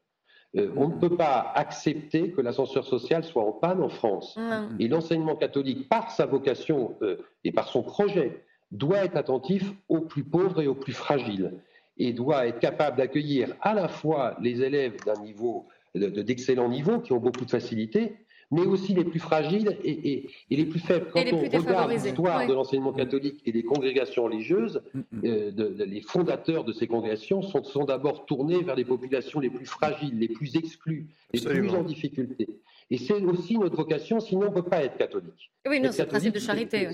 Euh, 0.58 0.72
on 0.76 0.88
ne 0.88 0.96
peut 0.96 1.16
pas 1.16 1.52
accepter 1.56 2.32
que 2.32 2.42
l'ascenseur 2.42 2.86
social 2.86 3.24
soit 3.24 3.44
en 3.44 3.52
panne 3.52 3.82
en 3.82 3.90
France. 3.90 4.38
Et 4.80 4.88
l'enseignement 4.88 5.36
catholique, 5.36 5.88
par 5.90 6.12
sa 6.12 6.26
vocation 6.26 6.96
euh, 7.02 7.18
et 7.44 7.52
par 7.52 7.68
son 7.68 7.84
projet, 7.84 8.44
doit 8.72 9.06
être 9.06 9.16
attentif 9.18 9.72
aux 9.88 10.02
plus 10.02 10.24
pauvres 10.24 10.62
et 10.62 10.68
aux 10.68 10.76
plus 10.76 10.94
fragiles, 10.94 11.54
et 11.98 12.14
doit 12.14 12.48
être 12.48 12.60
capable 12.60 12.98
d'accueillir 12.98 13.56
à 13.62 13.74
la 13.74 13.88
fois 13.88 14.38
les 14.42 14.62
élèves 14.62 14.98
d'un 15.06 15.22
niveau 15.22 15.68
d'excellent 15.96 16.70
niveau 16.70 17.00
qui 17.00 17.14
ont 17.14 17.20
beaucoup 17.20 17.46
de 17.46 17.50
facilité, 17.50 18.16
mais 18.52 18.66
aussi 18.66 18.94
les 18.94 19.04
plus 19.04 19.20
fragiles 19.20 19.78
et, 19.84 20.30
les 20.50 20.66
plus 20.66 20.80
faibles. 20.80 21.08
Quand 21.12 21.24
on 21.32 21.40
regarde 21.40 21.92
l'histoire 21.92 22.48
de 22.48 22.54
l'enseignement 22.54 22.94
catholique 22.94 23.42
et 23.46 23.52
des 23.52 23.64
congrégations 23.64 24.24
religieuses, 24.24 24.82
mm, 24.94 25.00
mm. 25.00 25.20
Euh, 25.26 25.86
les 25.86 26.02
fondateurs 26.02 26.64
de 26.64 26.72
ces 26.72 26.88
congrégations 26.88 27.42
sont, 27.42 27.64
sont 27.64 27.84
d'abord 27.84 28.26
tournés 28.26 28.62
vers 28.62 28.76
les 28.76 28.86
populations 28.86 29.40
les 29.40 29.50
plus 29.50 29.66
fragiles, 29.66 30.18
les 30.18 30.28
plus 30.28 30.56
exclues, 30.56 31.08
les 31.34 31.42
plus 31.42 31.70
en 31.72 31.84
difficulté. 31.84 32.48
Et 32.92 32.98
c'est 32.98 33.22
aussi 33.22 33.58
notre 33.58 33.76
vocation, 33.76 34.20
sinon 34.20 34.48
on 34.48 34.50
ne 34.50 34.62
peut 34.62 34.68
pas 34.68 34.84
être 34.84 34.98
catholique. 34.98 35.52
Oui, 35.68 35.80
non, 35.80 35.92
c'est 35.92 36.04
le 36.04 36.08
principe 36.08 36.34
de 36.34 36.40
charité. 36.40 36.88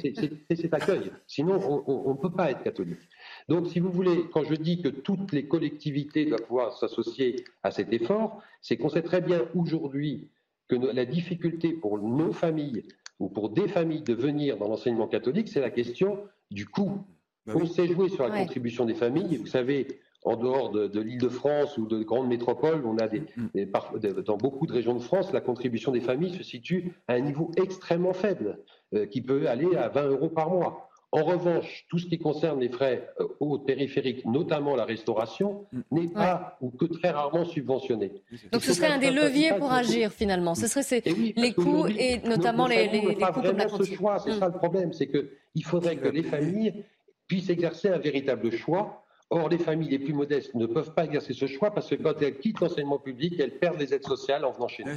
C'est 0.50 0.56
cet 0.56 0.74
accueil. 0.74 1.12
Sinon, 1.26 1.58
on 1.88 2.12
ne 2.12 2.18
peut 2.18 2.32
pas 2.32 2.52
être 2.52 2.64
catholique. 2.64 3.00
Donc, 3.48 3.68
si 3.68 3.80
vous 3.80 3.92
voulez, 3.92 4.26
quand 4.34 4.44
je 4.44 4.56
dis 4.56 4.82
que 4.82 4.90
toutes 4.90 5.32
les 5.32 5.48
collectivités 5.48 6.26
doivent 6.26 6.42
pouvoir 6.42 6.78
s'associer 6.78 7.46
à 7.64 7.72
cet 7.72 7.94
effort, 7.94 8.42
c'est 8.62 8.76
qu'on 8.76 8.90
sait 8.90 9.04
très 9.04 9.22
bien 9.22 9.48
aujourd'hui 9.56 10.28
que 10.68 10.76
la 10.76 11.06
difficulté 11.06 11.74
pour 11.74 12.00
nos 12.00 12.32
familles 12.32 12.84
ou 13.20 13.30
pour 13.30 13.50
des 13.50 13.68
familles 13.68 14.04
de 14.04 14.14
venir 14.14 14.58
dans 14.58 14.68
l'enseignement 14.68 15.08
catholique, 15.08 15.48
c'est 15.48 15.62
la 15.62 15.70
question 15.70 16.20
du 16.52 16.66
coût. 16.66 17.06
Bah 17.46 17.54
on 17.56 17.66
sait 17.66 17.88
jouer 17.88 18.10
sur 18.10 18.28
la 18.28 18.38
contribution 18.40 18.86
des 18.86 18.96
familles. 18.96 19.38
Vous 19.38 19.46
savez, 19.46 19.88
en 20.24 20.36
dehors 20.36 20.72
de, 20.72 21.00
l'île 21.00 21.20
de 21.20 21.30
France 21.30 21.78
ou 21.78 21.86
de 21.86 22.02
grandes 22.04 22.28
métropoles, 22.28 22.84
on 22.86 22.98
a 22.98 23.06
mm. 23.06 23.50
des, 23.54 24.14
dans 24.24 24.38
beaucoup 24.38 24.66
de 24.66 24.74
régions 24.74 24.96
de 24.96 25.00
France, 25.00 25.32
la 25.32 25.42
contribution 25.42 25.92
des 25.92 26.02
familles 26.02 26.36
se 26.36 26.44
situe 26.44 26.94
à 27.08 27.14
un 27.14 27.20
niveau 27.20 27.52
extrêmement 27.58 28.14
faible, 28.14 28.60
euh, 28.96 29.06
qui 29.06 29.22
peut 29.22 29.48
aller 29.48 29.76
à 29.76 29.90
20 29.90 30.08
euros 30.08 30.30
par 30.30 30.50
mois. 30.50 30.90
En 31.16 31.24
revanche, 31.24 31.86
tout 31.90 31.98
ce 31.98 32.08
qui 32.08 32.20
concerne 32.20 32.60
les 32.60 32.68
frais 32.68 33.10
euh, 33.22 33.28
au 33.40 33.58
périphériques, 33.58 34.26
notamment 34.26 34.76
la 34.76 34.84
restauration, 34.84 35.66
mm. 35.72 35.82
n'est 35.92 36.08
pas 36.10 36.58
ou 36.60 36.72
que 36.72 36.86
très 36.86 37.10
rarement 37.10 37.46
subventionné. 37.46 38.12
Donc 38.52 38.62
ce 38.64 38.74
serait 38.74 38.88
un 38.88 38.98
des 38.98 39.12
leviers 39.12 39.54
pour 39.58 39.72
agir 39.72 40.12
finalement. 40.12 40.56
Ce 40.56 40.68
serait 40.68 41.02
les 41.06 41.54
coûts 41.54 41.88
et 41.88 42.20
notamment 42.28 42.68
les, 42.68 42.90
les, 42.90 43.02
coûts 43.16 43.42
comme 43.42 43.58
la 43.58 43.70
ce 43.70 43.84
choix. 43.84 44.20
C'est 44.20 44.34
ça 44.34 44.48
le 44.48 44.54
problème, 44.58 44.92
c'est 44.92 45.08
qu'il 45.08 45.64
faudrait 45.64 45.96
que 45.96 46.10
les 46.10 46.24
familles 46.24 46.84
puissent 47.28 47.50
exercer 47.50 47.88
un 47.88 47.98
véritable 47.98 48.52
choix. 48.52 49.05
Or, 49.32 49.50
les 49.50 49.58
familles 49.58 49.90
les 49.90 50.00
plus 50.00 50.14
modestes 50.14 50.54
ne 50.54 50.68
peuvent 50.68 50.94
pas 50.94 51.06
exercer 51.06 51.34
ce 51.34 51.48
choix 51.48 51.72
parce 51.72 51.90
que 51.90 51.96
quand 51.96 52.22
elles 52.22 52.38
quittent 52.38 52.60
l'enseignement 52.60 53.00
public, 53.00 53.40
elles 53.40 53.58
perdent 53.58 53.80
les 53.80 53.94
aides 53.94 54.06
sociales 54.06 54.46
en 54.46 54.52
venant 54.52 54.68
chez 54.68 54.84
nous. 54.84 54.92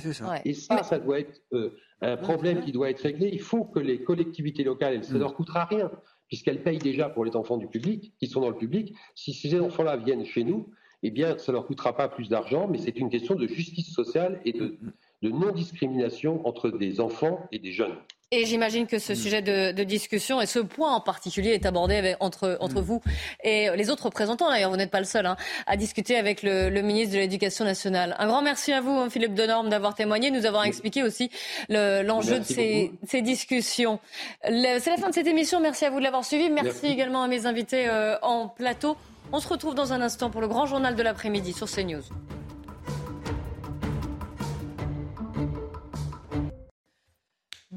Et 0.45 0.53
ça, 0.53 0.83
ça 0.83 0.99
doit 0.99 1.21
être 1.21 1.41
euh, 1.55 1.71
un 2.03 2.19
problème 2.19 2.61
qui 2.61 2.71
doit 2.71 2.91
être 2.91 3.01
réglé. 3.01 3.31
Il 3.33 3.41
faut 3.41 3.65
que 3.65 3.81
les 3.81 4.03
collectivités 4.03 4.65
locales, 4.65 5.03
ça 5.03 5.13
ne 5.15 5.19
mm. 5.19 5.21
leur 5.21 5.35
coûtera 5.35 5.65
rien, 5.65 5.91
puisqu'elles 6.29 6.63
payent 6.63 6.79
déjà 6.79 7.09
pour 7.09 7.25
les 7.25 7.37
enfants 7.37 7.57
du 7.57 7.69
public, 7.69 8.13
qui 8.19 8.27
sont 8.27 8.43
dans 8.43 8.51
le 8.51 8.57
public. 8.57 8.95
Si 9.15 9.33
ces 9.33 9.59
enfants-là 9.59 9.97
viennent 9.97 10.27
chez 10.27 10.45
nous, 10.45 10.69
eh 11.03 11.11
bien, 11.11 11.39
ça 11.39 11.53
ne 11.53 11.57
leur 11.57 11.67
coûtera 11.67 11.97
pas 11.97 12.09
plus 12.09 12.29
d'argent, 12.29 12.69
mais 12.69 12.79
c'est 12.79 12.99
une 12.99 13.09
question 13.09 13.35
de 13.35 13.47
justice 13.47 13.95
sociale 13.95 14.41
et 14.45 14.53
de, 14.53 14.79
de 15.23 15.31
non-discrimination 15.31 16.47
entre 16.47 16.71
des 16.71 17.01
enfants 17.01 17.49
et 17.53 17.59
des 17.59 17.73
jeunes. 17.73 17.97
Et 18.31 18.45
j'imagine 18.45 18.87
que 18.87 18.99
ce 18.99 19.15
mm. 19.15 19.17
sujet 19.17 19.43
de, 19.43 19.85
discussion 19.85 20.43
et 20.43 20.47
ce 20.47 20.59
point 20.59 20.93
en 20.93 21.01
particulier 21.01 21.53
est 21.53 21.65
abordé 21.65 22.15
entre, 22.21 22.59
entre 22.61 22.83
mm. 22.83 22.85
vous 22.85 23.01
et 23.43 23.71
les 23.75 23.89
autres 23.89 24.05
représentants. 24.05 24.51
D'ailleurs, 24.51 24.71
vous 24.71 24.77
n'êtes 24.77 24.91
pas 24.91 25.01
le 25.01 25.07
seul 25.07 25.25
hein, 25.25 25.37
à 25.67 25.79
discuter 25.79 26.15
avec 26.15 26.43
le, 26.43 26.69
ministre 26.83 27.15
de 27.15 27.21
l'Éducation 27.21 27.65
nationale. 27.65 28.15
Un 28.19 28.27
grand 28.27 28.43
merci 28.43 28.73
à 28.73 28.83
vous, 28.83 28.91
hein, 28.91 29.09
Philippe 29.09 29.35
Denorme, 29.35 29.71
d'avoir 29.71 29.95
témoigné, 29.95 30.31
nous 30.31 30.45
avoir 30.45 30.65
expliqué 30.65 31.03
aussi 31.03 31.31
l'enjeu 31.71 32.41
de 32.41 32.45
ces, 32.45 33.23
discussions. 33.23 33.99
C'est 34.45 34.91
la 34.91 34.97
fin 34.99 35.09
de 35.09 35.15
cette 35.15 35.27
émission. 35.27 35.61
Merci 35.61 35.87
à 35.87 35.91
vous 35.91 35.99
de 35.99 36.05
l'avoir 36.05 36.25
suivi. 36.25 36.51
Merci, 36.51 36.87
également 36.87 37.23
à 37.23 37.29
mes 37.29 37.47
invités 37.47 37.89
euh, 37.89 38.17
en 38.21 38.49
plateau. 38.49 38.97
On 39.33 39.41
se 39.41 39.49
retrouve 39.49 39.75
dans 39.75 39.95
un 39.95 40.03
instant 40.03 40.29
pour 40.29 40.43
le 40.43 40.49
grand 40.49 40.67
journal 40.67 40.95
de 40.95 41.03
l'après-midi 41.03 41.55
sur 41.55 41.67
CNews. 41.67 42.03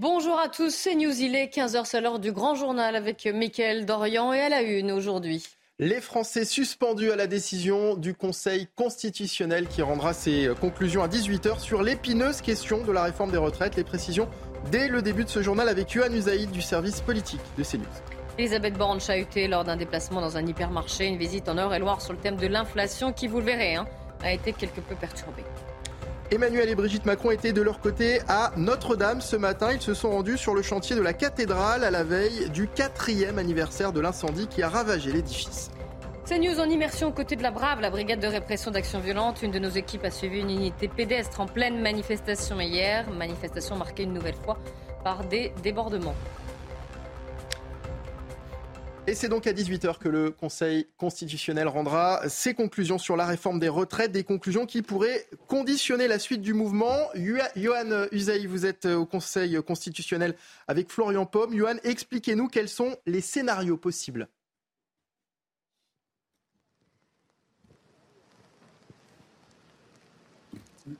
Bonjour 0.01 0.39
à 0.39 0.49
tous, 0.49 0.73
c'est 0.73 0.95
News, 0.95 1.21
il 1.21 1.35
est 1.35 1.55
15h, 1.55 1.85
c'est 1.85 2.01
l'heure 2.01 2.17
du 2.17 2.31
grand 2.31 2.55
journal 2.55 2.95
avec 2.95 3.23
Mickaël 3.31 3.85
Dorian 3.85 4.33
et 4.33 4.39
à 4.39 4.49
la 4.49 4.63
une 4.63 4.91
aujourd'hui. 4.91 5.45
Les 5.77 6.01
Français 6.01 6.43
suspendus 6.43 7.11
à 7.11 7.15
la 7.15 7.27
décision 7.27 7.95
du 7.95 8.15
Conseil 8.15 8.67
constitutionnel 8.75 9.67
qui 9.67 9.83
rendra 9.83 10.13
ses 10.13 10.49
conclusions 10.59 11.03
à 11.03 11.07
18h 11.07 11.59
sur 11.59 11.83
l'épineuse 11.83 12.41
question 12.41 12.83
de 12.83 12.91
la 12.91 13.03
réforme 13.03 13.29
des 13.29 13.37
retraites. 13.37 13.75
Les 13.75 13.83
précisions 13.83 14.27
dès 14.71 14.87
le 14.87 15.03
début 15.03 15.23
de 15.23 15.29
ce 15.29 15.43
journal 15.43 15.69
avec 15.69 15.91
Yohann 15.91 16.15
Usaïd 16.15 16.49
du 16.49 16.63
service 16.63 16.99
politique 17.01 17.41
de 17.59 17.63
CNews. 17.63 17.85
Elisabeth 18.39 18.73
Borne 18.73 18.99
chahutée 18.99 19.47
lors 19.47 19.65
d'un 19.65 19.77
déplacement 19.77 20.19
dans 20.19 20.35
un 20.35 20.47
hypermarché, 20.47 21.05
une 21.05 21.19
visite 21.19 21.47
en 21.47 21.59
Eure-et-Loire 21.59 22.01
sur 22.01 22.13
le 22.13 22.19
thème 22.19 22.37
de 22.37 22.47
l'inflation 22.47 23.13
qui, 23.13 23.27
vous 23.27 23.37
le 23.37 23.45
verrez, 23.45 23.75
hein, 23.75 23.85
a 24.23 24.33
été 24.33 24.51
quelque 24.51 24.81
peu 24.81 24.95
perturbée. 24.95 25.43
Emmanuel 26.33 26.69
et 26.69 26.75
Brigitte 26.75 27.05
Macron 27.05 27.31
étaient 27.31 27.51
de 27.51 27.61
leur 27.61 27.81
côté 27.81 28.21
à 28.29 28.53
Notre-Dame 28.55 29.19
ce 29.19 29.35
matin. 29.35 29.73
Ils 29.73 29.81
se 29.81 29.93
sont 29.93 30.11
rendus 30.11 30.37
sur 30.37 30.55
le 30.55 30.61
chantier 30.61 30.95
de 30.95 31.01
la 31.01 31.11
cathédrale 31.11 31.83
à 31.83 31.91
la 31.91 32.05
veille 32.05 32.49
du 32.51 32.69
quatrième 32.69 33.37
anniversaire 33.37 33.91
de 33.91 33.99
l'incendie 33.99 34.47
qui 34.47 34.63
a 34.63 34.69
ravagé 34.69 35.11
l'édifice. 35.11 35.71
C'est 36.23 36.39
News 36.39 36.57
en 36.61 36.69
immersion 36.69 37.09
aux 37.09 37.11
côtés 37.11 37.35
de 37.35 37.43
la 37.43 37.51
Brave, 37.51 37.81
la 37.81 37.89
brigade 37.89 38.21
de 38.21 38.27
répression 38.27 38.71
d'action 38.71 39.01
violente. 39.01 39.41
Une 39.41 39.51
de 39.51 39.59
nos 39.59 39.71
équipes 39.71 40.05
a 40.05 40.09
suivi 40.09 40.39
une 40.39 40.51
unité 40.51 40.87
pédestre 40.87 41.41
en 41.41 41.47
pleine 41.47 41.81
manifestation 41.81 42.61
hier. 42.61 43.11
Manifestation 43.11 43.75
marquée 43.75 44.03
une 44.03 44.13
nouvelle 44.13 44.35
fois 44.45 44.57
par 45.03 45.25
des 45.25 45.51
débordements. 45.61 46.15
Et 49.07 49.15
c'est 49.15 49.29
donc 49.29 49.47
à 49.47 49.51
18h 49.51 49.97
que 49.97 50.07
le 50.07 50.29
Conseil 50.29 50.87
constitutionnel 50.95 51.67
rendra 51.67 52.29
ses 52.29 52.53
conclusions 52.53 52.99
sur 52.99 53.17
la 53.17 53.25
réforme 53.25 53.59
des 53.59 53.67
retraites, 53.67 54.11
des 54.11 54.23
conclusions 54.23 54.67
qui 54.67 54.83
pourraient 54.83 55.25
conditionner 55.47 56.07
la 56.07 56.19
suite 56.19 56.41
du 56.41 56.53
mouvement. 56.53 57.09
Johan 57.15 58.05
Usaï, 58.11 58.45
vous 58.45 58.67
êtes 58.67 58.85
au 58.85 59.07
Conseil 59.07 59.59
constitutionnel 59.63 60.35
avec 60.67 60.91
Florian 60.91 61.25
Paume. 61.25 61.57
Johan, 61.57 61.77
expliquez-nous 61.83 62.47
quels 62.47 62.69
sont 62.69 62.95
les 63.07 63.21
scénarios 63.21 63.75
possibles. 63.75 64.27
Est-ce 70.87 70.93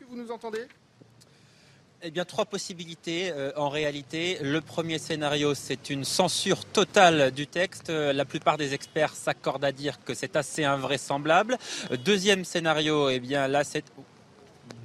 que 0.00 0.04
vous 0.06 0.16
nous 0.16 0.32
entendez? 0.32 0.66
Eh 2.02 2.10
bien, 2.12 2.24
trois 2.24 2.44
possibilités 2.44 3.32
euh, 3.32 3.50
en 3.56 3.68
réalité. 3.68 4.38
Le 4.40 4.60
premier 4.60 4.98
scénario, 4.98 5.54
c'est 5.54 5.90
une 5.90 6.04
censure 6.04 6.64
totale 6.64 7.32
du 7.32 7.48
texte. 7.48 7.90
Euh, 7.90 8.12
la 8.12 8.24
plupart 8.24 8.56
des 8.56 8.72
experts 8.72 9.14
s'accordent 9.14 9.64
à 9.64 9.72
dire 9.72 9.98
que 10.04 10.14
c'est 10.14 10.36
assez 10.36 10.64
invraisemblable. 10.64 11.58
Deuxième 12.04 12.44
scénario, 12.44 13.08
eh 13.08 13.18
bien 13.18 13.48
là, 13.48 13.64
c'est 13.64 13.84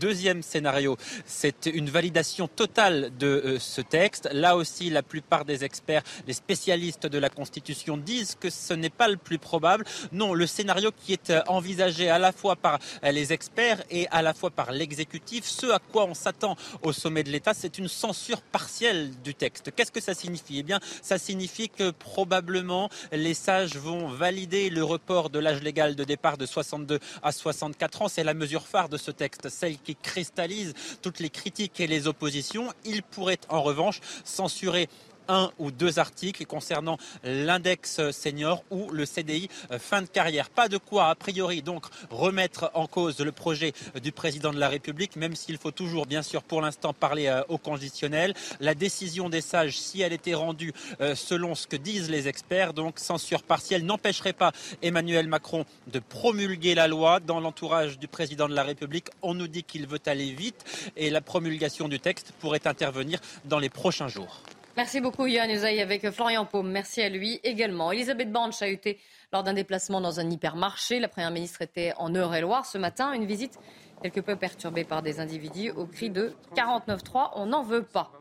Deuxième 0.03 0.43
scénario, 0.43 0.97
c'est 1.25 1.65
une 1.65 1.89
validation 1.89 2.49
totale 2.49 3.13
de 3.17 3.27
euh, 3.27 3.57
ce 3.57 3.79
texte. 3.79 4.27
Là 4.33 4.57
aussi, 4.57 4.89
la 4.89 5.01
plupart 5.01 5.45
des 5.45 5.63
experts, 5.63 6.03
les 6.27 6.33
spécialistes 6.33 7.07
de 7.07 7.17
la 7.17 7.29
Constitution 7.29 7.95
disent 7.95 8.35
que 8.37 8.49
ce 8.49 8.73
n'est 8.73 8.89
pas 8.89 9.07
le 9.07 9.15
plus 9.15 9.37
probable. 9.37 9.85
Non, 10.11 10.33
le 10.33 10.45
scénario 10.45 10.91
qui 10.91 11.13
est 11.13 11.29
euh, 11.29 11.41
envisagé 11.47 12.09
à 12.09 12.19
la 12.19 12.33
fois 12.33 12.57
par 12.57 12.79
euh, 13.05 13.11
les 13.11 13.31
experts 13.31 13.81
et 13.89 14.09
à 14.09 14.21
la 14.21 14.33
fois 14.33 14.51
par 14.51 14.73
l'exécutif, 14.73 15.45
ce 15.45 15.67
à 15.67 15.79
quoi 15.79 16.03
on 16.03 16.13
s'attend 16.13 16.57
au 16.81 16.91
sommet 16.91 17.23
de 17.23 17.29
l'État, 17.29 17.53
c'est 17.53 17.77
une 17.77 17.87
censure 17.87 18.41
partielle 18.41 19.09
du 19.23 19.33
texte. 19.33 19.71
Qu'est-ce 19.73 19.93
que 19.93 20.01
ça 20.01 20.13
signifie? 20.13 20.59
Eh 20.59 20.63
bien, 20.63 20.81
ça 21.01 21.17
signifie 21.17 21.69
que 21.69 21.91
probablement 21.91 22.89
les 23.13 23.35
sages 23.35 23.77
vont 23.77 24.09
valider 24.09 24.69
le 24.69 24.83
report 24.83 25.29
de 25.29 25.39
l'âge 25.39 25.61
légal 25.61 25.95
de 25.95 26.03
départ 26.03 26.37
de 26.37 26.45
62 26.45 26.99
à 27.21 27.31
64 27.31 28.01
ans. 28.01 28.07
C'est 28.09 28.25
la 28.25 28.33
mesure 28.33 28.67
phare 28.67 28.89
de 28.89 28.97
ce 28.97 29.09
texte, 29.09 29.47
celle 29.47 29.77
qui 29.77 29.92
cristallise 29.95 30.73
toutes 31.01 31.19
les 31.19 31.29
critiques 31.29 31.79
et 31.79 31.87
les 31.87 32.07
oppositions. 32.07 32.73
Il 32.85 33.03
pourrait 33.03 33.39
en 33.49 33.61
revanche 33.61 33.99
censurer 34.23 34.89
un 35.27 35.51
ou 35.59 35.71
deux 35.71 35.99
articles 35.99 36.45
concernant 36.45 36.97
l'index 37.23 38.11
senior 38.11 38.63
ou 38.71 38.89
le 38.91 39.05
CDI 39.05 39.49
euh, 39.71 39.79
fin 39.79 40.01
de 40.01 40.07
carrière. 40.07 40.49
Pas 40.49 40.67
de 40.67 40.77
quoi, 40.77 41.09
a 41.09 41.15
priori, 41.15 41.61
donc 41.61 41.85
remettre 42.09 42.71
en 42.73 42.87
cause 42.87 43.19
le 43.19 43.31
projet 43.31 43.73
du 44.01 44.11
président 44.11 44.53
de 44.53 44.59
la 44.59 44.69
République, 44.69 45.15
même 45.15 45.35
s'il 45.35 45.57
faut 45.57 45.71
toujours, 45.71 46.05
bien 46.05 46.21
sûr, 46.21 46.43
pour 46.43 46.61
l'instant, 46.61 46.93
parler 46.93 47.27
euh, 47.27 47.43
au 47.49 47.57
conditionnel. 47.57 48.33
La 48.59 48.75
décision 48.75 49.29
des 49.29 49.41
sages, 49.41 49.79
si 49.79 50.01
elle 50.01 50.13
était 50.13 50.33
rendue 50.33 50.73
euh, 51.01 51.15
selon 51.15 51.55
ce 51.55 51.67
que 51.67 51.75
disent 51.75 52.09
les 52.09 52.27
experts, 52.27 52.73
donc 52.73 52.99
censure 52.99 53.43
partielle, 53.43 53.85
n'empêcherait 53.85 54.33
pas 54.33 54.51
Emmanuel 54.81 55.27
Macron 55.27 55.65
de 55.87 55.99
promulguer 55.99 56.75
la 56.75 56.87
loi 56.87 57.19
dans 57.19 57.39
l'entourage 57.39 57.99
du 57.99 58.07
président 58.07 58.47
de 58.47 58.55
la 58.55 58.63
République. 58.63 59.09
On 59.21 59.33
nous 59.33 59.47
dit 59.47 59.63
qu'il 59.63 59.87
veut 59.87 59.99
aller 60.05 60.31
vite 60.31 60.63
et 60.95 61.09
la 61.09 61.21
promulgation 61.21 61.87
du 61.87 61.99
texte 61.99 62.33
pourrait 62.39 62.67
intervenir 62.67 63.19
dans 63.45 63.59
les 63.59 63.69
prochains 63.69 64.07
jours. 64.07 64.41
Merci 64.75 65.01
beaucoup 65.01 65.27
Yann 65.27 65.51
Usaï 65.51 65.81
avec 65.81 66.09
Florian 66.09 66.45
Paume. 66.45 66.71
Merci 66.71 67.01
à 67.03 67.09
lui 67.09 67.39
également. 67.43 67.91
Elisabeth 67.91 68.31
Borne 68.31 68.51
chahuté 68.51 68.99
lors 69.31 69.43
d'un 69.43 69.53
déplacement 69.53 70.01
dans 70.01 70.19
un 70.19 70.27
hypermarché. 70.27 70.99
La 70.99 71.07
Première 71.07 71.29
ministre 71.29 71.61
était 71.61 71.93
en 71.97 72.13
Eure-et-Loire 72.15 72.65
ce 72.65 72.79
matin. 72.79 73.13
Une 73.13 73.25
visite 73.25 73.59
quelque 74.01 74.19
peu 74.19 74.35
perturbée 74.35 74.83
par 74.83 75.03
des 75.03 75.19
individus 75.19 75.69
au 75.69 75.85
cri 75.85 76.09
de 76.09 76.33
49.3. 76.55 77.33
On 77.35 77.45
n'en 77.45 77.61
veut 77.61 77.83
pas. 77.83 78.11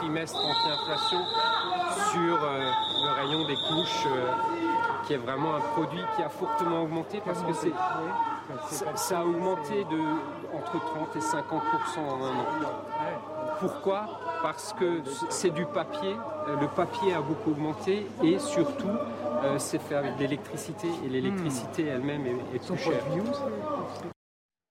Trimestre 0.00 0.38
anti-inflation 0.38 1.18
sur 2.12 2.42
euh, 2.42 2.70
le 3.04 3.10
rayon 3.20 3.46
des 3.46 3.54
couches, 3.54 4.06
euh, 4.06 4.32
qui 5.04 5.12
est 5.12 5.18
vraiment 5.18 5.56
un 5.56 5.60
produit 5.60 6.02
qui 6.16 6.22
a 6.22 6.28
fortement 6.28 6.82
augmenté 6.82 7.20
parce 7.24 7.42
que 7.42 7.52
c'est, 7.52 7.72
ça, 8.96 9.18
a 9.18 9.24
augmenté 9.24 9.84
de 9.84 10.00
entre 10.56 10.80
30 10.80 11.16
et 11.16 11.18
50% 11.18 11.34
en 12.00 12.24
un 12.24 12.30
an. 12.30 12.46
Pourquoi? 13.60 14.06
Parce 14.42 14.72
que 14.72 15.02
c'est 15.28 15.50
du 15.50 15.66
papier, 15.66 16.16
euh, 16.48 16.56
le 16.58 16.68
papier 16.68 17.12
a 17.12 17.20
beaucoup 17.20 17.50
augmenté 17.50 18.06
et 18.22 18.38
surtout 18.38 18.88
c'est 19.56 19.80
fait 19.80 19.94
avec 19.94 20.16
de 20.16 20.20
l'électricité 20.20 20.88
et 21.04 21.08
l'électricité 21.08 21.86
elle-même 21.86 22.26
est, 22.26 22.56
est 22.56 22.66
plus 22.66 22.76
chère. 22.76 23.02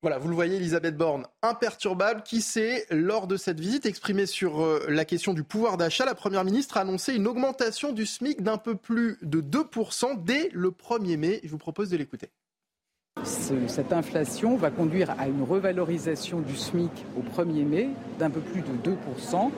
Voilà, 0.02 0.18
vous 0.18 0.30
le 0.30 0.36
voyez, 0.36 0.56
Elisabeth 0.56 0.96
Borne, 0.96 1.26
imperturbable, 1.42 2.24
qui 2.24 2.40
s'est, 2.40 2.86
lors 2.90 3.28
de 3.28 3.36
cette 3.36 3.60
visite, 3.60 3.86
exprimée 3.86 4.28
sur 4.28 4.62
euh, 4.62 4.86
la 4.88 5.04
question 5.04 5.34
du 5.34 5.44
pouvoir 5.44 5.76
d'achat. 5.76 6.06
La 6.06 6.16
Première 6.16 6.46
ministre 6.46 6.78
a 6.78 6.82
annoncé 6.82 7.14
une 7.14 7.28
augmentation 7.28 7.92
du 7.92 8.06
SMIC 8.06 8.42
d'un 8.42 8.58
peu 8.58 8.76
plus 8.76 9.18
de 9.22 9.42
2% 9.42 10.24
dès 10.24 10.52
le 10.54 10.70
1er 10.70 11.18
mai. 11.18 11.42
Je 11.44 11.50
vous 11.50 11.58
propose 11.58 11.90
de 11.90 11.98
l'écouter. 11.98 12.30
cette 13.26 13.92
inflation 13.92 14.56
va 14.56 14.72
conduire 14.72 15.14
à 15.20 15.28
une 15.28 15.44
revalorisation 15.44 16.40
du 16.40 16.56
SMIC 16.56 16.92
au 17.18 17.42
1er 17.42 17.66
mai 17.66 17.90
d'un 18.20 18.30
peu 18.30 18.40
plus 18.40 18.62
de 18.62 18.92
2%. 18.92 19.52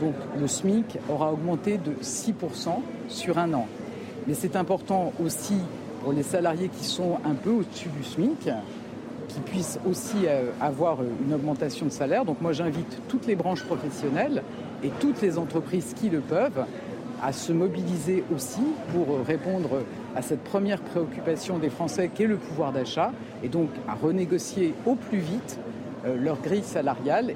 Donc 0.00 0.14
le 0.38 0.46
SMIC 0.46 0.98
aura 1.08 1.32
augmenté 1.32 1.78
de 1.78 1.92
6% 2.02 2.82
sur 3.08 3.38
un 3.38 3.54
an. 3.54 3.66
Mais 4.26 4.34
c'est 4.34 4.54
important 4.54 5.14
aussi 5.18 5.56
pour 6.02 6.12
les 6.12 6.22
salariés 6.22 6.68
qui 6.68 6.84
sont 6.84 7.18
un 7.24 7.34
peu 7.34 7.50
au-dessus 7.50 7.88
du 7.88 8.04
SMIC, 8.04 8.50
qui 9.28 9.40
puissent 9.40 9.78
aussi 9.86 10.26
euh, 10.26 10.50
avoir 10.60 11.00
euh, 11.00 11.06
une 11.24 11.34
augmentation 11.34 11.86
de 11.86 11.90
salaire. 11.90 12.24
Donc 12.24 12.40
moi 12.40 12.52
j'invite 12.52 13.00
toutes 13.08 13.26
les 13.26 13.36
branches 13.36 13.62
professionnelles 13.64 14.42
et 14.82 14.90
toutes 15.00 15.20
les 15.22 15.38
entreprises 15.38 15.94
qui 15.94 16.08
le 16.08 16.20
peuvent 16.20 16.64
à 17.22 17.32
se 17.32 17.52
mobiliser 17.52 18.24
aussi 18.34 18.62
pour 18.92 19.14
euh, 19.14 19.22
répondre 19.22 19.82
à 20.16 20.22
cette 20.22 20.42
première 20.42 20.80
préoccupation 20.80 21.58
des 21.58 21.70
Français 21.70 22.10
qui 22.12 22.24
est 22.24 22.26
le 22.26 22.36
pouvoir 22.36 22.72
d'achat 22.72 23.12
et 23.42 23.48
donc 23.48 23.70
à 23.86 23.94
renégocier 23.94 24.74
au 24.86 24.94
plus 24.94 25.18
vite 25.18 25.58
leur 26.04 26.40
grille 26.40 26.62
salariale. 26.62 27.34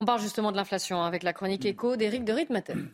On 0.00 0.04
parle 0.04 0.20
justement 0.20 0.52
de 0.52 0.56
l'inflation 0.56 1.02
avec 1.02 1.22
la 1.22 1.32
chronique 1.32 1.64
écho 1.64 1.96
d'Éric 1.96 2.24
de 2.24 2.32
Ritmaten. 2.32 2.90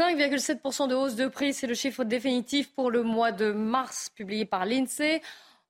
5,7% 0.00 0.88
de 0.88 0.94
hausse 0.94 1.14
de 1.14 1.28
prix, 1.28 1.52
c'est 1.52 1.66
le 1.66 1.74
chiffre 1.74 2.04
définitif 2.04 2.72
pour 2.72 2.90
le 2.90 3.02
mois 3.02 3.32
de 3.32 3.52
mars 3.52 4.08
publié 4.08 4.46
par 4.46 4.64
l'INSEE. 4.64 5.20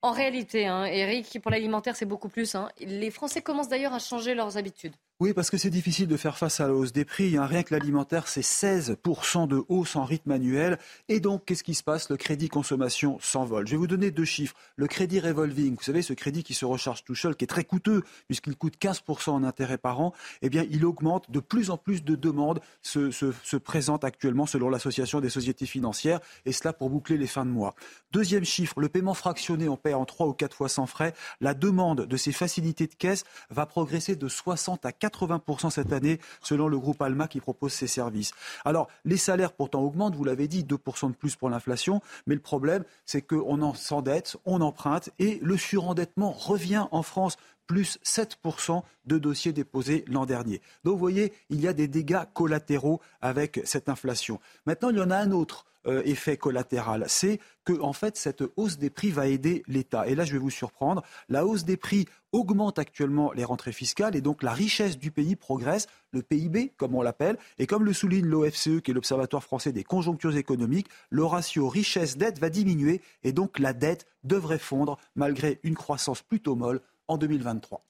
En 0.03 0.13
réalité, 0.13 0.69
hein, 0.69 0.85
Eric, 0.85 1.41
pour 1.43 1.51
l'alimentaire, 1.51 1.97
c'est 1.97 2.07
beaucoup 2.07 2.29
plus. 2.29 2.55
Hein. 2.55 2.69
Les 2.79 3.11
Français 3.11 3.43
commencent 3.43 3.69
d'ailleurs 3.69 3.93
à 3.93 3.99
changer 3.99 4.37
leurs 4.37 4.57
habitudes. 4.57 4.95
Oui, 5.21 5.35
parce 5.35 5.51
que 5.51 5.59
c'est 5.59 5.69
difficile 5.69 6.09
de 6.09 6.17
faire 6.17 6.39
face 6.39 6.61
à 6.61 6.67
la 6.67 6.73
hausse 6.73 6.95
des 6.95 7.05
prix. 7.05 7.37
Hein. 7.37 7.45
Rien 7.45 7.63
que 7.63 7.75
l'alimentaire, 7.75 8.27
c'est 8.27 8.41
16% 8.41 9.47
de 9.47 9.63
hausse 9.69 9.95
en 9.95 10.07
rythme 10.07 10.31
annuel. 10.31 10.79
Et 11.11 11.21
donc, 11.21 11.45
qu'est-ce 11.45 11.63
qui 11.63 11.75
se 11.75 11.83
passe? 11.83 12.09
Le 12.09 12.17
crédit 12.17 12.49
consommation 12.49 13.19
s'envole. 13.21 13.67
Je 13.67 13.73
vais 13.73 13.77
vous 13.77 13.87
donner 13.87 14.11
deux 14.11 14.25
chiffres. 14.25 14.55
Le 14.77 14.87
crédit 14.87 15.21
revolving, 15.21 15.77
vous 15.77 15.83
savez, 15.83 16.01
ce 16.01 16.15
crédit 16.15 16.43
qui 16.43 16.55
se 16.55 16.65
recharge 16.65 17.05
tout 17.05 17.15
seul, 17.15 17.37
qui 17.37 17.45
est 17.45 17.49
très 17.49 17.65
coûteux, 17.65 18.03
puisqu'il 18.29 18.57
coûte 18.57 18.77
15% 18.81 19.29
en 19.33 19.45
intérêt 19.45 19.77
par 19.77 20.01
an, 20.01 20.15
eh 20.41 20.49
bien, 20.49 20.65
il 20.71 20.87
augmente. 20.87 21.31
De 21.31 21.41
plus 21.41 21.69
en 21.69 21.77
plus 21.77 22.03
de 22.03 22.17
demandes 22.17 22.61
se, 22.81 23.11
se 23.11 23.57
présentent 23.59 24.05
actuellement 24.05 24.47
selon 24.47 24.71
l'Association 24.71 25.21
des 25.21 25.29
sociétés 25.29 25.67
financières, 25.67 26.21
et 26.47 26.53
cela 26.53 26.73
pour 26.73 26.89
boucler 26.89 27.19
les 27.19 27.27
fins 27.27 27.45
de 27.45 27.51
mois. 27.51 27.75
Deuxième 28.11 28.47
chiffre, 28.47 28.81
le 28.81 28.89
paiement 28.89 29.13
fractionné, 29.13 29.69
on 29.69 29.77
paie 29.77 29.93
en 29.93 30.07
3 30.07 30.29
ou 30.29 30.33
4 30.33 30.57
fois 30.57 30.71
sans 30.71 30.87
frais. 30.87 31.13
La 31.43 31.53
demande 31.53 32.07
de 32.07 32.17
ces 32.17 32.33
facilités 32.33 32.87
de 32.87 32.95
caisse 32.95 33.25
va 33.51 33.67
progresser 33.67 34.17
de 34.17 34.27
60 34.27 34.87
à 34.87 34.93
80 34.93 35.10
80% 35.11 35.71
cette 35.71 35.93
année, 35.93 36.21
selon 36.43 36.69
le 36.69 36.79
groupe 36.79 37.03
Alma 37.03 37.29
qui 37.29 37.41
propose 37.41 37.73
ses 37.73 37.87
services. 37.87 38.33
Alors, 38.65 38.89
les 39.05 39.17
salaires 39.17 39.53
pourtant 39.53 39.83
augmentent, 39.83 40.15
vous 40.15 40.25
l'avez 40.25 40.49
dit, 40.49 40.65
2% 40.65 41.11
de 41.11 41.17
plus 41.17 41.37
pour 41.37 41.51
l'inflation, 41.51 42.01
mais 42.27 42.35
le 42.35 42.41
problème, 42.41 42.85
c'est 43.05 43.23
qu'on 43.23 43.63
en 43.63 43.75
s'endette, 43.75 44.37
on 44.45 44.61
emprunte, 44.61 45.11
et 45.19 45.39
le 45.43 45.57
surendettement 45.57 46.31
revient 46.31 46.87
en 46.91 47.03
France 47.03 47.37
plus 47.71 48.01
7% 48.05 48.83
de 49.07 49.17
dossiers 49.17 49.53
déposés 49.53 50.05
l'an 50.09 50.27
dernier. 50.27 50.61
Donc 50.83 50.95
vous 50.95 50.99
voyez, 50.99 51.33
il 51.51 51.61
y 51.61 51.69
a 51.69 51.73
des 51.73 51.87
dégâts 51.87 52.25
collatéraux 52.35 53.01
avec 53.21 53.61
cette 53.63 53.89
inflation. 53.89 54.41
Maintenant, 54.67 54.91
il 54.91 54.97
y 54.97 55.01
en 55.01 55.13
a 55.13 55.17
un 55.17 55.31
autre. 55.31 55.67
Euh, 55.87 56.03
effet 56.05 56.37
collatéral, 56.37 57.07
c'est 57.09 57.41
que 57.65 57.73
en 57.81 57.95
fait 57.95 58.19
cette 58.19 58.45
hausse 58.57 58.77
des 58.77 58.91
prix 58.91 59.11
va 59.11 59.29
aider 59.29 59.63
l'État. 59.67 60.07
Et 60.07 60.15
là, 60.15 60.25
je 60.25 60.33
vais 60.33 60.39
vous 60.39 60.51
surprendre, 60.51 61.03
la 61.31 61.47
hausse 61.47 61.65
des 61.65 61.79
prix 61.79 62.05
augmente 62.33 62.79
actuellement 62.79 63.33
les 63.33 63.45
rentrées 63.45 63.73
fiscales 63.73 64.15
et 64.15 64.21
donc 64.21 64.43
la 64.43 64.53
richesse 64.53 64.99
du 64.99 65.11
pays 65.11 65.37
progresse, 65.37 65.87
le 66.11 66.21
PIB 66.21 66.75
comme 66.77 66.95
on 66.95 67.01
l'appelle, 67.01 67.39
et 67.59 67.67
comme 67.67 67.87
le 67.87 67.95
souligne 67.95 68.27
l'OFCE 68.27 68.83
qui 68.85 68.91
est 68.91 68.95
l'Observatoire 68.95 69.43
français 69.43 69.73
des 69.73 69.83
conjonctures 69.83 70.37
économiques, 70.37 70.89
le 71.09 71.25
ratio 71.25 71.67
richesse-dette 71.67 72.39
va 72.41 72.51
diminuer 72.51 73.01
et 73.23 73.33
donc 73.33 73.59
la 73.59 73.73
dette 73.73 74.07
devrait 74.23 74.59
fondre 74.59 74.99
malgré 75.15 75.61
une 75.63 75.77
croissance 75.77 76.21
plutôt 76.21 76.57
molle 76.57 76.83
en 77.11 77.19
2023. 77.19 77.85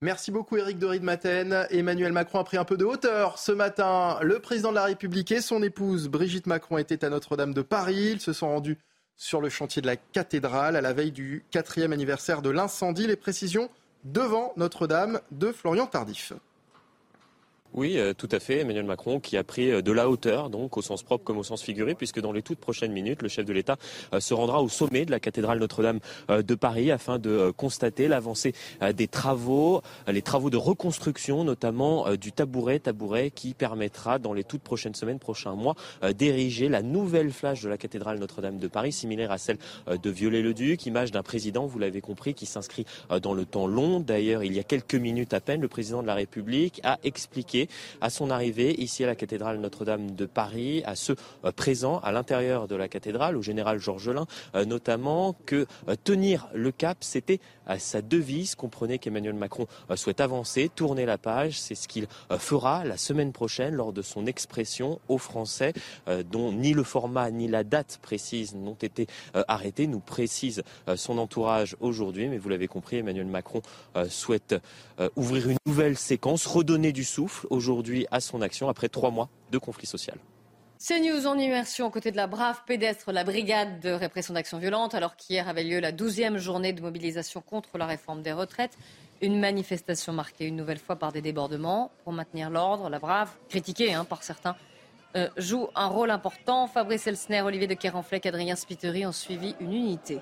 Merci 0.00 0.30
beaucoup 0.30 0.56
Eric 0.56 0.78
de 0.78 0.98
Maten. 1.00 1.66
Emmanuel 1.70 2.12
Macron 2.12 2.38
a 2.38 2.44
pris 2.44 2.56
un 2.56 2.64
peu 2.64 2.76
de 2.76 2.84
hauteur 2.84 3.38
ce 3.38 3.50
matin. 3.50 4.18
Le 4.22 4.38
président 4.38 4.70
de 4.70 4.76
la 4.76 4.84
République 4.84 5.32
et 5.32 5.40
son 5.40 5.60
épouse 5.62 6.08
Brigitte 6.08 6.46
Macron 6.46 6.78
étaient 6.78 7.04
à 7.04 7.08
Notre-Dame 7.08 7.52
de 7.52 7.62
Paris. 7.62 8.10
Ils 8.12 8.20
se 8.20 8.32
sont 8.32 8.48
rendus 8.48 8.78
sur 9.16 9.40
le 9.40 9.48
chantier 9.48 9.82
de 9.82 9.88
la 9.88 9.96
cathédrale 9.96 10.76
à 10.76 10.80
la 10.80 10.92
veille 10.92 11.10
du 11.10 11.44
quatrième 11.50 11.92
anniversaire 11.92 12.42
de 12.42 12.50
l'incendie. 12.50 13.08
Les 13.08 13.16
précisions 13.16 13.70
devant 14.04 14.52
Notre-Dame 14.56 15.20
de 15.32 15.50
Florian 15.50 15.86
Tardif. 15.86 16.32
Oui, 17.74 17.98
euh, 17.98 18.14
tout 18.14 18.28
à 18.32 18.40
fait. 18.40 18.60
Emmanuel 18.60 18.84
Macron 18.84 19.20
qui 19.20 19.36
a 19.36 19.44
pris 19.44 19.70
euh, 19.70 19.82
de 19.82 19.92
la 19.92 20.08
hauteur, 20.08 20.48
donc 20.48 20.76
au 20.78 20.82
sens 20.82 21.02
propre 21.02 21.24
comme 21.24 21.36
au 21.36 21.42
sens 21.42 21.62
figuré, 21.62 21.94
puisque 21.94 22.18
dans 22.18 22.32
les 22.32 22.40
toutes 22.40 22.58
prochaines 22.58 22.92
minutes, 22.92 23.20
le 23.20 23.28
chef 23.28 23.44
de 23.44 23.52
l'État 23.52 23.76
euh, 24.14 24.20
se 24.20 24.32
rendra 24.32 24.62
au 24.62 24.68
sommet 24.68 25.04
de 25.04 25.10
la 25.10 25.20
cathédrale 25.20 25.58
Notre-Dame 25.58 26.00
de 26.28 26.54
Paris 26.54 26.90
afin 26.90 27.18
de 27.18 27.50
constater 27.56 28.08
l'avancée 28.08 28.54
des 28.94 29.08
travaux, 29.08 29.82
les 30.06 30.22
travaux 30.22 30.50
de 30.50 30.56
reconstruction, 30.56 31.44
notamment 31.44 32.14
du 32.14 32.32
tabouret, 32.32 32.78
tabouret 32.78 33.30
qui 33.30 33.54
permettra 33.54 34.18
dans 34.18 34.32
les 34.32 34.44
toutes 34.44 34.62
prochaines 34.62 34.94
semaines, 34.94 35.18
prochains 35.18 35.54
mois, 35.54 35.74
d'ériger 36.16 36.68
la 36.68 36.82
nouvelle 36.82 37.32
flage 37.32 37.62
de 37.62 37.68
la 37.68 37.76
cathédrale 37.76 38.18
Notre-Dame 38.18 38.58
de 38.58 38.68
Paris, 38.68 38.92
similaire 38.92 39.32
à 39.32 39.38
celle 39.38 39.58
de 39.86 40.10
Viollet-le-Duc, 40.10 40.86
image 40.86 41.10
d'un 41.10 41.22
président, 41.22 41.66
vous 41.66 41.78
l'avez 41.78 42.00
compris, 42.00 42.34
qui 42.34 42.46
s'inscrit 42.46 42.84
dans 43.22 43.34
le 43.34 43.44
temps 43.44 43.66
long. 43.66 44.00
D'ailleurs, 44.00 44.44
il 44.44 44.54
y 44.54 44.58
a 44.58 44.64
quelques 44.64 44.94
minutes 44.94 45.34
à 45.34 45.40
peine, 45.40 45.60
le 45.60 45.68
président 45.68 46.02
de 46.02 46.06
la 46.06 46.14
République 46.14 46.80
a 46.84 46.98
expliqué 47.04 47.57
à 48.00 48.10
son 48.10 48.30
arrivée 48.30 48.80
ici 48.80 49.02
à 49.02 49.06
la 49.06 49.16
cathédrale 49.16 49.58
Notre-Dame 49.58 50.14
de 50.14 50.26
Paris, 50.26 50.82
à 50.84 50.94
ceux 50.94 51.16
euh, 51.44 51.52
présents 51.52 51.98
à 52.00 52.12
l'intérieur 52.12 52.68
de 52.68 52.76
la 52.76 52.88
cathédrale, 52.88 53.36
au 53.36 53.42
général 53.42 53.78
Georges 53.78 54.10
Lain 54.10 54.26
euh, 54.54 54.64
notamment, 54.64 55.34
que 55.46 55.66
euh, 55.88 55.96
tenir 56.02 56.48
le 56.54 56.70
cap, 56.70 56.98
c'était 57.00 57.40
sa 57.78 58.00
devise. 58.00 58.54
Comprenez 58.54 58.98
qu'Emmanuel 58.98 59.34
Macron 59.34 59.66
souhaite 59.94 60.22
avancer, 60.22 60.70
tourner 60.74 61.04
la 61.04 61.18
page. 61.18 61.60
C'est 61.60 61.74
ce 61.74 61.86
qu'il 61.86 62.06
fera 62.38 62.82
la 62.86 62.96
semaine 62.96 63.30
prochaine 63.30 63.74
lors 63.74 63.92
de 63.92 64.00
son 64.00 64.24
expression 64.24 65.00
aux 65.08 65.18
Français, 65.18 65.74
dont 66.30 66.50
ni 66.50 66.72
le 66.72 66.82
format 66.82 67.30
ni 67.30 67.46
la 67.46 67.64
date 67.64 67.98
précise 68.00 68.54
n'ont 68.54 68.72
été 68.72 69.06
arrêtés, 69.48 69.86
nous 69.86 70.00
précise 70.00 70.62
son 70.96 71.18
entourage 71.18 71.76
aujourd'hui. 71.80 72.28
Mais 72.28 72.38
vous 72.38 72.48
l'avez 72.48 72.68
compris, 72.68 72.96
Emmanuel 72.96 73.26
Macron 73.26 73.60
souhaite 74.08 74.54
ouvrir 75.16 75.50
une 75.50 75.58
nouvelle 75.66 75.98
séquence, 75.98 76.46
redonner 76.46 76.92
du 76.92 77.04
souffle 77.04 77.46
aujourd'hui 77.50 78.06
à 78.10 78.20
son 78.20 78.42
action 78.42 78.68
après 78.68 78.88
trois 78.88 79.10
mois 79.10 79.28
de 79.50 79.58
conflit 79.58 79.86
social. 79.86 80.18
C'est 80.80 81.00
News 81.00 81.26
en 81.26 81.36
immersion 81.36 81.86
aux 81.86 81.90
côtés 81.90 82.12
de 82.12 82.16
la 82.16 82.28
brave 82.28 82.60
pédestre, 82.64 83.10
la 83.10 83.24
brigade 83.24 83.80
de 83.80 83.90
répression 83.90 84.32
d'actions 84.34 84.58
violentes, 84.58 84.94
alors 84.94 85.16
qu'hier 85.16 85.48
avait 85.48 85.64
lieu 85.64 85.80
la 85.80 85.90
douzième 85.90 86.38
journée 86.38 86.72
de 86.72 86.80
mobilisation 86.80 87.40
contre 87.40 87.78
la 87.78 87.86
réforme 87.86 88.22
des 88.22 88.32
retraites. 88.32 88.78
Une 89.20 89.40
manifestation 89.40 90.12
marquée 90.12 90.46
une 90.46 90.54
nouvelle 90.54 90.78
fois 90.78 90.94
par 90.94 91.10
des 91.10 91.20
débordements. 91.20 91.90
Pour 92.04 92.12
maintenir 92.12 92.48
l'ordre, 92.48 92.88
la 92.88 93.00
brave, 93.00 93.30
critiquée 93.48 93.92
hein, 93.92 94.04
par 94.04 94.22
certains, 94.22 94.54
euh, 95.16 95.28
joue 95.36 95.66
un 95.74 95.88
rôle 95.88 96.12
important. 96.12 96.68
Fabrice 96.68 97.08
Elsner, 97.08 97.42
Olivier 97.42 97.66
de 97.66 97.74
Kerenfleck, 97.74 98.26
Adrien 98.26 98.54
Spiteri 98.54 99.04
ont 99.04 99.12
suivi 99.12 99.56
une 99.58 99.72
unité. 99.72 100.20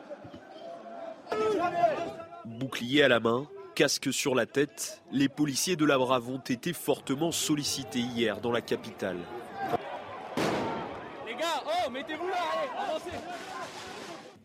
Bouclier 2.46 3.02
à 3.02 3.08
la 3.08 3.20
main, 3.20 3.46
Casque 3.76 4.10
sur 4.10 4.34
la 4.34 4.46
tête, 4.46 5.02
les 5.12 5.28
policiers 5.28 5.76
de 5.76 5.84
la 5.84 5.98
Brave 5.98 6.30
ont 6.30 6.38
été 6.38 6.72
fortement 6.72 7.30
sollicités 7.30 7.98
hier 7.98 8.40
dans 8.40 8.50
la 8.50 8.62
capitale. 8.62 9.18
Les 11.26 11.34
gars, 11.34 11.62
oh, 11.66 11.90
mettez-vous 11.90 12.26
là, 12.26 12.36
allez, 12.54 12.70
avancez 12.88 13.10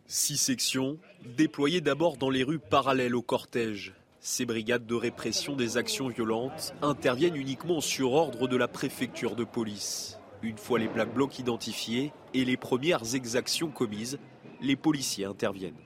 Six 0.06 0.36
sections, 0.36 0.98
déployées 1.24 1.80
d'abord 1.80 2.18
dans 2.18 2.28
les 2.28 2.42
rues 2.42 2.58
parallèles 2.58 3.16
au 3.16 3.22
cortège. 3.22 3.94
Ces 4.20 4.44
brigades 4.44 4.84
de 4.84 4.94
répression 4.94 5.56
des 5.56 5.78
actions 5.78 6.08
violentes 6.08 6.74
interviennent 6.82 7.36
uniquement 7.36 7.80
sur 7.80 8.12
ordre 8.12 8.48
de 8.48 8.56
la 8.58 8.68
préfecture 8.68 9.34
de 9.34 9.44
police. 9.44 10.18
Une 10.42 10.58
fois 10.58 10.78
les 10.78 10.88
Black 10.88 11.14
Blocs 11.14 11.38
identifiés 11.38 12.12
et 12.34 12.44
les 12.44 12.58
premières 12.58 13.14
exactions 13.14 13.70
commises, 13.70 14.18
les 14.60 14.76
policiers 14.76 15.24
interviennent. 15.24 15.80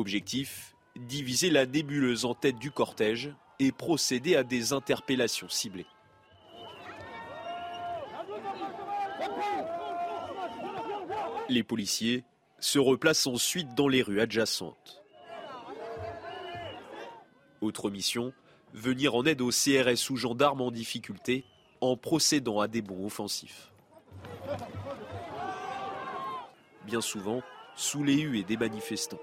Objectif 0.00 0.74
diviser 0.96 1.50
la 1.50 1.66
nébuleuse 1.66 2.24
en 2.24 2.32
tête 2.32 2.58
du 2.58 2.70
cortège 2.70 3.34
et 3.58 3.70
procéder 3.70 4.34
à 4.34 4.42
des 4.42 4.72
interpellations 4.72 5.50
ciblées. 5.50 5.84
Les 11.50 11.62
policiers 11.62 12.24
se 12.60 12.78
replacent 12.78 13.26
ensuite 13.26 13.74
dans 13.74 13.88
les 13.88 14.00
rues 14.00 14.22
adjacentes. 14.22 15.02
Autre 17.60 17.90
mission, 17.90 18.32
venir 18.72 19.14
en 19.14 19.26
aide 19.26 19.42
aux 19.42 19.50
CRS 19.50 20.08
ou 20.08 20.16
gendarmes 20.16 20.62
en 20.62 20.70
difficulté 20.70 21.44
en 21.82 21.98
procédant 21.98 22.60
à 22.60 22.68
des 22.68 22.80
bons 22.80 23.04
offensifs. 23.04 23.70
Bien 26.86 27.02
souvent, 27.02 27.42
sous 27.76 28.02
les 28.02 28.16
huées 28.16 28.44
des 28.44 28.56
manifestants. 28.56 29.20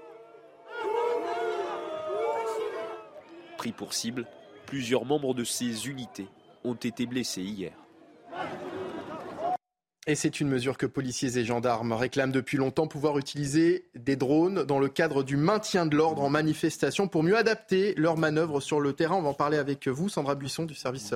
Pris 3.58 3.72
pour 3.72 3.92
cible, 3.92 4.24
plusieurs 4.66 5.04
membres 5.04 5.34
de 5.34 5.42
ces 5.42 5.88
unités 5.88 6.28
ont 6.64 6.74
été 6.74 7.06
blessés 7.06 7.42
hier. 7.42 7.72
Et 10.06 10.14
c'est 10.14 10.40
une 10.40 10.48
mesure 10.48 10.78
que 10.78 10.86
policiers 10.86 11.36
et 11.36 11.44
gendarmes 11.44 11.92
réclament 11.92 12.30
depuis 12.30 12.56
longtemps, 12.56 12.86
pouvoir 12.86 13.18
utiliser 13.18 13.90
des 13.96 14.16
drones 14.16 14.62
dans 14.62 14.78
le 14.78 14.88
cadre 14.88 15.24
du 15.24 15.36
maintien 15.36 15.86
de 15.86 15.96
l'ordre 15.96 16.22
en 16.22 16.30
manifestation 16.30 17.08
pour 17.08 17.24
mieux 17.24 17.36
adapter 17.36 17.94
leurs 17.96 18.16
manœuvres 18.16 18.60
sur 18.60 18.80
le 18.80 18.92
terrain. 18.92 19.16
On 19.16 19.22
va 19.22 19.30
en 19.30 19.34
parler 19.34 19.58
avec 19.58 19.88
vous, 19.88 20.08
Sandra 20.08 20.36
Buisson 20.36 20.64
du 20.64 20.74
service 20.74 21.14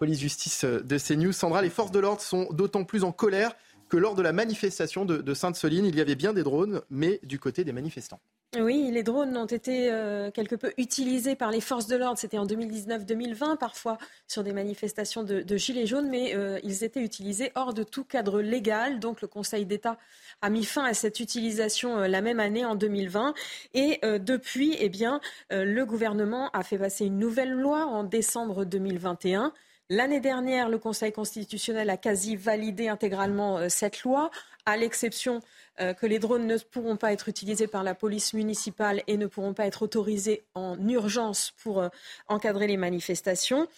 police-justice 0.00 0.64
de 0.64 0.98
CNews. 0.98 1.32
Sandra, 1.32 1.60
les 1.60 1.70
forces 1.70 1.92
de 1.92 2.00
l'ordre 2.00 2.22
sont 2.22 2.48
d'autant 2.52 2.84
plus 2.84 3.04
en 3.04 3.12
colère 3.12 3.54
que 3.90 3.98
lors 3.98 4.14
de 4.14 4.22
la 4.22 4.32
manifestation 4.32 5.04
de, 5.04 5.34
Sainte-Soline, 5.34 5.84
il 5.84 5.94
y 5.94 6.00
avait 6.00 6.16
bien 6.16 6.32
des 6.32 6.42
drones, 6.42 6.80
mais 6.88 7.20
du 7.22 7.38
côté 7.38 7.62
des 7.62 7.72
manifestants. 7.72 8.20
Oui, 8.60 8.90
les 8.92 9.02
drones 9.02 9.34
ont 9.38 9.46
été 9.46 9.90
euh, 9.90 10.30
quelque 10.30 10.56
peu 10.56 10.74
utilisés 10.76 11.34
par 11.34 11.50
les 11.50 11.62
forces 11.62 11.86
de 11.86 11.96
l'ordre. 11.96 12.18
C'était 12.18 12.36
en 12.36 12.44
2019-2020, 12.44 13.56
parfois 13.56 13.96
sur 14.28 14.44
des 14.44 14.52
manifestations 14.52 15.22
de, 15.22 15.56
Gilets 15.56 15.86
jaunes, 15.86 16.10
mais 16.10 16.36
euh, 16.36 16.60
ils 16.62 16.84
étaient 16.84 17.00
utilisés 17.00 17.50
hors 17.54 17.72
de 17.72 17.82
tout 17.82 18.04
cadre 18.04 18.42
légal. 18.42 19.00
Donc 19.00 19.22
le 19.22 19.28
Conseil 19.28 19.64
d'État 19.64 19.96
a 20.42 20.50
mis 20.50 20.66
fin 20.66 20.84
à 20.84 20.92
cette 20.92 21.18
utilisation 21.18 22.00
euh, 22.00 22.08
la 22.08 22.20
même 22.20 22.40
année, 22.40 22.66
en 22.66 22.74
2020. 22.74 23.32
Et 23.72 24.00
depuis, 24.02 24.76
eh 24.78 24.90
bien, 24.90 25.20
le 25.50 25.84
gouvernement 25.84 26.50
a 26.50 26.62
fait 26.62 26.78
passer 26.78 27.06
une 27.06 27.18
nouvelle 27.18 27.52
loi 27.52 27.86
en 27.86 28.04
décembre 28.04 28.64
2021 28.64 29.52
L'année 29.90 30.20
dernière, 30.20 30.70
le 30.70 30.78
Conseil 30.78 31.12
constitutionnel 31.12 31.90
a 31.90 31.98
quasi 31.98 32.34
validé 32.34 32.88
intégralement 32.88 33.68
cette 33.68 34.04
loi, 34.04 34.30
à 34.66 34.76
l'exception 34.76 35.40
euh, 35.80 35.94
que 35.94 36.06
les 36.06 36.18
drones 36.18 36.46
ne 36.46 36.56
pourront 36.58 36.96
pas 36.96 37.12
être 37.12 37.28
utilisés 37.28 37.66
par 37.66 37.82
la 37.82 37.94
police 37.94 38.34
municipale 38.34 39.02
et 39.06 39.16
ne 39.16 39.26
pourront 39.26 39.54
pas 39.54 39.66
être 39.66 39.82
autorisés 39.82 40.44
en 40.54 40.76
urgence 40.88 41.52
pour 41.62 41.80
euh, 41.80 41.88
encadrer 42.28 42.66
les 42.66 42.76
manifestations. 42.76 43.68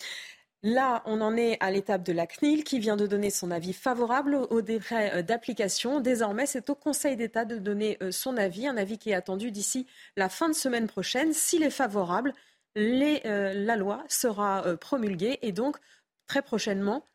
Là, 0.62 1.02
on 1.04 1.20
en 1.20 1.36
est 1.36 1.58
à 1.60 1.70
l'étape 1.70 2.02
de 2.02 2.12
la 2.12 2.26
CNIL 2.26 2.64
qui 2.64 2.78
vient 2.78 2.96
de 2.96 3.06
donner 3.06 3.28
son 3.28 3.50
avis 3.50 3.74
favorable 3.74 4.34
au 4.48 4.62
décret 4.62 5.22
d'application. 5.22 6.00
Désormais, 6.00 6.46
c'est 6.46 6.70
au 6.70 6.74
Conseil 6.74 7.16
d'État 7.16 7.44
de 7.44 7.58
donner 7.58 7.98
son 8.10 8.38
avis, 8.38 8.66
un 8.66 8.78
avis 8.78 8.96
qui 8.96 9.10
est 9.10 9.14
attendu 9.14 9.50
d'ici 9.50 9.86
la 10.16 10.30
fin 10.30 10.48
de 10.48 10.54
semaine 10.54 10.86
prochaine. 10.86 11.34
S'il 11.34 11.64
est 11.64 11.68
favorable, 11.68 12.32
la 12.76 13.76
loi 13.76 14.04
sera 14.08 14.64
promulguée 14.78 15.38
et 15.42 15.52
donc 15.52 15.76
très 16.26 16.42
prochainement, 16.42 16.96
euh, 16.96 17.13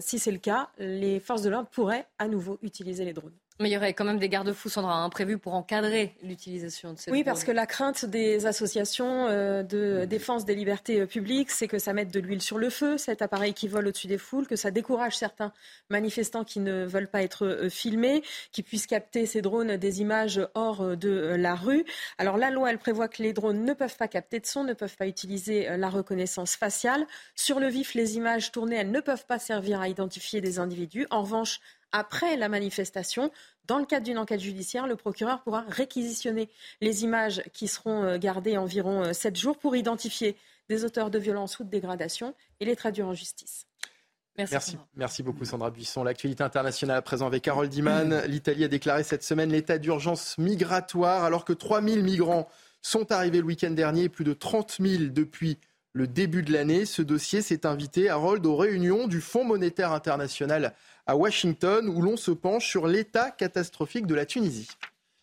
si 0.00 0.18
c'est 0.18 0.32
le 0.32 0.38
cas, 0.38 0.70
les 0.78 1.20
forces 1.20 1.42
de 1.42 1.50
l'ordre 1.50 1.68
pourraient 1.68 2.06
à 2.18 2.28
nouveau 2.28 2.58
utiliser 2.62 3.04
les 3.04 3.12
drones. 3.12 3.36
Mais 3.58 3.70
il 3.70 3.72
y 3.72 3.76
aurait 3.76 3.94
quand 3.94 4.04
même 4.04 4.18
des 4.18 4.28
garde-fous, 4.28 4.68
Sandra, 4.68 5.02
hein, 5.02 5.08
prévus 5.08 5.38
pour 5.38 5.54
encadrer 5.54 6.14
l'utilisation 6.22 6.92
de 6.92 6.98
ces 6.98 7.10
Oui, 7.10 7.24
parce 7.24 7.42
que 7.42 7.52
la 7.52 7.66
crainte 7.66 8.04
des 8.04 8.44
associations 8.44 9.28
euh, 9.28 9.62
de 9.62 10.04
défense 10.04 10.44
des 10.44 10.54
libertés 10.54 11.00
euh, 11.00 11.06
publiques, 11.06 11.50
c'est 11.50 11.66
que 11.66 11.78
ça 11.78 11.94
mette 11.94 12.12
de 12.12 12.20
l'huile 12.20 12.42
sur 12.42 12.58
le 12.58 12.68
feu, 12.68 12.98
cet 12.98 13.22
appareil 13.22 13.54
qui 13.54 13.66
vole 13.66 13.86
au-dessus 13.86 14.08
des 14.08 14.18
foules, 14.18 14.46
que 14.46 14.56
ça 14.56 14.70
décourage 14.70 15.16
certains 15.16 15.52
manifestants 15.88 16.44
qui 16.44 16.60
ne 16.60 16.84
veulent 16.84 17.08
pas 17.08 17.22
être 17.22 17.46
euh, 17.46 17.70
filmés, 17.70 18.22
qui 18.52 18.62
puissent 18.62 18.86
capter 18.86 19.24
ces 19.24 19.40
drones 19.40 19.78
des 19.78 20.02
images 20.02 20.46
hors 20.54 20.94
de 20.94 21.34
la 21.38 21.54
rue. 21.54 21.86
Alors 22.18 22.36
la 22.36 22.50
loi, 22.50 22.70
elle 22.70 22.78
prévoit 22.78 23.08
que 23.08 23.22
les 23.22 23.32
drones 23.32 23.64
ne 23.64 23.72
peuvent 23.72 23.96
pas 23.96 24.08
capter 24.08 24.38
de 24.38 24.46
son, 24.46 24.64
ne 24.64 24.74
peuvent 24.74 24.96
pas 24.96 25.06
utiliser 25.06 25.76
la 25.76 25.88
reconnaissance 25.88 26.56
faciale. 26.56 27.06
Sur 27.34 27.58
le 27.58 27.68
vif, 27.68 27.94
les 27.94 28.16
images 28.16 28.52
tournées, 28.52 28.76
elles 28.76 28.90
ne 28.90 29.00
peuvent 29.00 29.26
pas 29.26 29.38
servir 29.38 29.80
à 29.80 29.88
identifier 29.88 30.40
des 30.40 30.58
individus. 30.58 31.06
En 31.10 31.22
revanche, 31.22 31.60
après 31.92 32.36
la 32.36 32.48
manifestation. 32.48 33.30
Dans 33.66 33.78
le 33.78 33.86
cadre 33.86 34.04
d'une 34.04 34.18
enquête 34.18 34.40
judiciaire, 34.40 34.86
le 34.86 34.96
procureur 34.96 35.42
pourra 35.42 35.64
réquisitionner 35.68 36.48
les 36.80 37.04
images 37.04 37.42
qui 37.52 37.68
seront 37.68 38.02
euh, 38.04 38.18
gardées 38.18 38.56
environ 38.56 39.02
euh, 39.02 39.12
sept 39.12 39.36
jours 39.36 39.58
pour 39.58 39.76
identifier 39.76 40.36
des 40.68 40.84
auteurs 40.84 41.10
de 41.10 41.18
violences 41.18 41.58
ou 41.58 41.64
de 41.64 41.70
dégradation 41.70 42.34
et 42.60 42.64
les 42.64 42.76
traduire 42.76 43.06
en 43.08 43.14
justice. 43.14 43.66
Merci, 44.38 44.76
merci, 44.94 45.22
beaucoup 45.22 45.46
Sandra 45.46 45.70
Buisson. 45.70 46.04
L'actualité 46.04 46.42
internationale 46.44 46.98
à 46.98 47.02
présent 47.02 47.26
avec 47.26 47.42
Carole 47.42 47.68
Diman. 47.68 48.22
L'Italie 48.26 48.64
a 48.64 48.68
déclaré 48.68 49.02
cette 49.02 49.22
semaine 49.22 49.50
l'état 49.50 49.78
d'urgence 49.78 50.36
migratoire 50.36 51.24
alors 51.24 51.44
que 51.44 51.54
3000 51.54 52.02
migrants 52.02 52.46
sont 52.82 53.10
arrivés 53.12 53.38
le 53.38 53.44
week-end 53.44 53.70
dernier 53.70 54.04
et 54.04 54.08
plus 54.08 54.24
de 54.24 54.34
30 54.34 54.76
000 54.80 55.04
depuis 55.10 55.58
le 55.96 56.06
début 56.06 56.42
de 56.42 56.52
l'année. 56.52 56.84
Ce 56.84 57.00
dossier 57.00 57.40
s'est 57.40 57.64
invité, 57.64 58.10
Harold, 58.10 58.44
aux 58.44 58.54
réunions 58.54 59.08
du 59.08 59.22
Fonds 59.22 59.44
monétaire 59.44 59.92
international 59.92 60.74
à 61.06 61.16
Washington, 61.16 61.88
où 61.88 62.02
l'on 62.02 62.18
se 62.18 62.32
penche 62.32 62.68
sur 62.68 62.86
l'état 62.86 63.30
catastrophique 63.30 64.06
de 64.06 64.14
la 64.14 64.26
Tunisie. 64.26 64.68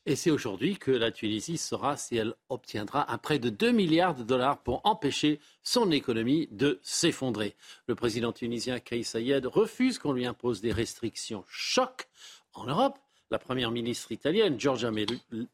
Et 0.07 0.15
c'est 0.15 0.31
aujourd'hui 0.31 0.77
que 0.77 0.89
la 0.89 1.11
Tunisie 1.11 1.59
saura 1.59 1.95
si 1.95 2.17
elle 2.17 2.33
obtiendra 2.49 3.13
un 3.13 3.19
prêt 3.19 3.37
de 3.37 3.49
2 3.49 3.71
milliards 3.71 4.15
de 4.15 4.23
dollars 4.23 4.63
pour 4.63 4.81
empêcher 4.83 5.39
son 5.61 5.91
économie 5.91 6.49
de 6.51 6.79
s'effondrer. 6.81 7.55
Le 7.85 7.93
président 7.93 8.31
tunisien 8.31 8.79
Kais 8.79 9.03
Sayed 9.03 9.45
refuse 9.45 9.99
qu'on 9.99 10.11
lui 10.11 10.25
impose 10.25 10.59
des 10.59 10.71
restrictions 10.71 11.45
choc 11.47 12.07
en 12.53 12.65
Europe. 12.65 12.97
La 13.29 13.37
première 13.37 13.69
ministre 13.69 14.11
italienne, 14.11 14.59
Giorgia 14.59 14.91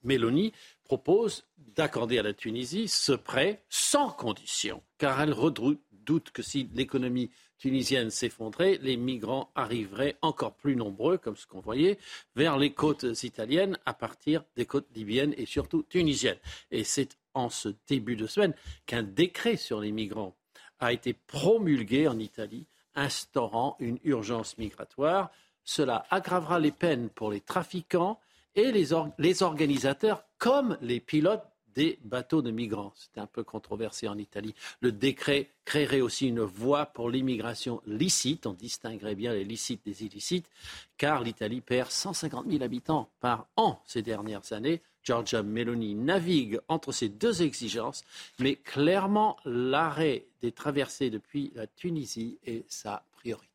Meloni, 0.03 0.53
propose 0.85 1.43
d'accorder 1.79 2.19
à 2.19 2.23
la 2.23 2.33
Tunisie 2.33 2.89
ce 2.89 3.13
prêt 3.13 3.63
sans 3.69 4.09
condition, 4.09 4.83
car 4.97 5.21
elle 5.21 5.31
redoute 5.31 6.29
que 6.33 6.41
si 6.41 6.69
l'économie 6.73 7.31
tunisienne 7.57 8.09
s'effondrait, 8.09 8.77
les 8.81 8.97
migrants 8.97 9.49
arriveraient 9.55 10.17
encore 10.21 10.57
plus 10.57 10.75
nombreux, 10.75 11.17
comme 11.17 11.37
ce 11.37 11.47
qu'on 11.47 11.61
voyait, 11.61 11.97
vers 12.35 12.57
les 12.57 12.73
côtes 12.73 13.05
italiennes 13.23 13.77
à 13.85 13.93
partir 13.93 14.43
des 14.57 14.65
côtes 14.65 14.89
libyennes 14.93 15.33
et 15.37 15.45
surtout 15.45 15.83
tunisiennes. 15.83 16.39
Et 16.69 16.83
c'est 16.83 17.17
en 17.33 17.49
ce 17.49 17.69
début 17.87 18.17
de 18.17 18.27
semaine 18.27 18.53
qu'un 18.85 19.03
décret 19.03 19.55
sur 19.55 19.79
les 19.79 19.93
migrants 19.93 20.35
a 20.81 20.91
été 20.91 21.13
promulgué 21.13 22.09
en 22.09 22.19
Italie, 22.19 22.67
instaurant 22.93 23.77
une 23.79 23.99
urgence 24.03 24.57
migratoire. 24.57 25.31
Cela 25.63 26.05
aggravera 26.09 26.59
les 26.59 26.71
peines 26.71 27.07
pour 27.07 27.31
les 27.31 27.39
trafiquants 27.39 28.19
et 28.55 28.73
les, 28.73 28.89
les 29.17 29.43
organisateurs 29.43 30.25
comme 30.37 30.77
les 30.81 30.99
pilotes 30.99 31.48
des 31.75 31.99
bateaux 32.03 32.41
de 32.41 32.51
migrants. 32.51 32.93
C'était 32.95 33.19
un 33.19 33.27
peu 33.27 33.43
controversé 33.43 34.07
en 34.07 34.17
Italie. 34.17 34.55
Le 34.81 34.91
décret 34.91 35.49
créerait 35.65 36.01
aussi 36.01 36.27
une 36.27 36.41
voie 36.41 36.87
pour 36.87 37.09
l'immigration 37.09 37.81
licite. 37.85 38.45
On 38.45 38.53
distinguerait 38.53 39.15
bien 39.15 39.33
les 39.33 39.43
licites 39.43 39.85
des 39.85 40.03
illicites, 40.03 40.49
car 40.97 41.23
l'Italie 41.23 41.61
perd 41.61 41.91
150 41.91 42.47
000 42.49 42.63
habitants 42.63 43.09
par 43.19 43.47
an 43.55 43.81
ces 43.85 44.01
dernières 44.01 44.53
années. 44.53 44.81
Giorgia 45.03 45.43
Meloni 45.43 45.95
navigue 45.95 46.59
entre 46.67 46.91
ces 46.91 47.09
deux 47.09 47.41
exigences, 47.41 48.03
mais 48.39 48.55
clairement, 48.57 49.37
l'arrêt 49.45 50.25
des 50.41 50.51
traversées 50.51 51.09
depuis 51.09 51.51
la 51.55 51.67
Tunisie 51.67 52.37
est 52.45 52.69
sa 52.69 53.03
priorité. 53.13 53.47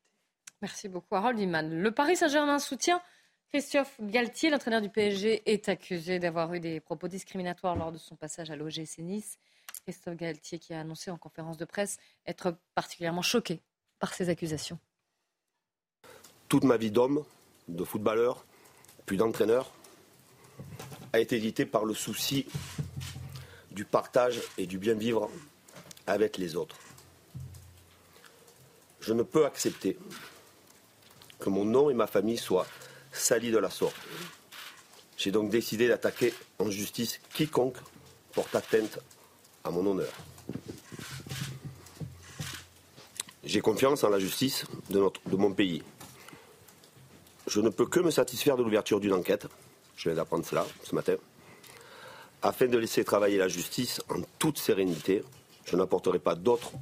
Merci 0.62 0.88
beaucoup, 0.88 1.14
Harold 1.14 1.38
Iman. 1.38 1.70
Le 1.70 1.90
Paris 1.90 2.16
Saint-Germain 2.16 2.58
soutient 2.58 3.02
Christophe 3.54 3.94
Galtier, 4.00 4.50
l'entraîneur 4.50 4.80
du 4.80 4.88
PSG, 4.88 5.44
est 5.46 5.68
accusé 5.68 6.18
d'avoir 6.18 6.52
eu 6.54 6.58
des 6.58 6.80
propos 6.80 7.06
discriminatoires 7.06 7.76
lors 7.76 7.92
de 7.92 7.98
son 7.98 8.16
passage 8.16 8.50
à 8.50 8.56
l'OGC 8.56 8.98
Nice. 8.98 9.38
Christophe 9.84 10.16
Galtier 10.16 10.58
qui 10.58 10.74
a 10.74 10.80
annoncé 10.80 11.12
en 11.12 11.16
conférence 11.16 11.56
de 11.56 11.64
presse 11.64 11.98
être 12.26 12.56
particulièrement 12.74 13.22
choqué 13.22 13.60
par 14.00 14.12
ces 14.12 14.28
accusations. 14.28 14.80
Toute 16.48 16.64
ma 16.64 16.76
vie 16.76 16.90
d'homme, 16.90 17.24
de 17.68 17.84
footballeur, 17.84 18.44
puis 19.06 19.18
d'entraîneur, 19.18 19.72
a 21.12 21.20
été 21.20 21.36
éditée 21.36 21.64
par 21.64 21.84
le 21.84 21.94
souci 21.94 22.46
du 23.70 23.84
partage 23.84 24.40
et 24.58 24.66
du 24.66 24.78
bien 24.78 24.94
vivre 24.94 25.30
avec 26.08 26.38
les 26.38 26.56
autres. 26.56 26.78
Je 28.98 29.12
ne 29.12 29.22
peux 29.22 29.46
accepter 29.46 29.96
que 31.38 31.50
mon 31.50 31.64
nom 31.64 31.88
et 31.88 31.94
ma 31.94 32.08
famille 32.08 32.36
soient 32.36 32.66
sali 33.14 33.50
de 33.50 33.58
la 33.58 33.70
sorte. 33.70 33.96
J'ai 35.16 35.30
donc 35.30 35.50
décidé 35.50 35.88
d'attaquer 35.88 36.34
en 36.58 36.70
justice 36.70 37.20
quiconque 37.32 37.78
porte 38.32 38.54
atteinte 38.54 38.98
à 39.62 39.70
mon 39.70 39.86
honneur. 39.86 40.12
J'ai 43.44 43.60
confiance 43.60 44.04
en 44.04 44.08
la 44.08 44.18
justice 44.18 44.64
de, 44.90 44.98
notre, 44.98 45.20
de 45.28 45.36
mon 45.36 45.52
pays. 45.52 45.82
Je 47.46 47.60
ne 47.60 47.68
peux 47.68 47.86
que 47.86 48.00
me 48.00 48.10
satisfaire 48.10 48.56
de 48.56 48.62
l'ouverture 48.62 49.00
d'une 49.00 49.12
enquête, 49.12 49.46
je 49.96 50.08
viens 50.08 50.16
d'apprendre 50.16 50.46
cela 50.46 50.66
ce 50.82 50.94
matin, 50.94 51.16
afin 52.42 52.66
de 52.66 52.78
laisser 52.78 53.04
travailler 53.04 53.38
la 53.38 53.48
justice 53.48 54.00
en 54.08 54.20
toute 54.38 54.58
sérénité. 54.58 55.22
Je 55.66 55.76
n'apporterai 55.76 56.18
pas 56.18 56.34
d'autres 56.34 56.72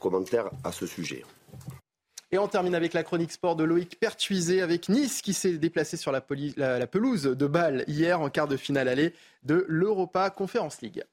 commentaires 0.00 0.50
à 0.64 0.72
ce 0.72 0.86
sujet. 0.86 1.24
Et 2.34 2.38
on 2.38 2.48
termine 2.48 2.74
avec 2.74 2.94
la 2.94 3.02
chronique 3.02 3.30
sport 3.30 3.56
de 3.56 3.64
Loïc 3.64 4.00
Pertuisé 4.00 4.62
avec 4.62 4.88
Nice 4.88 5.20
qui 5.20 5.34
s'est 5.34 5.58
déplacé 5.58 5.98
sur 5.98 6.10
la, 6.12 6.22
pelouse 6.22 7.24
de 7.24 7.46
Bâle 7.46 7.84
hier 7.88 8.22
en 8.22 8.30
quart 8.30 8.48
de 8.48 8.56
finale 8.56 8.88
aller 8.88 9.12
de 9.42 9.66
l'Europa 9.68 10.30
Conference 10.30 10.80
League. 10.80 11.04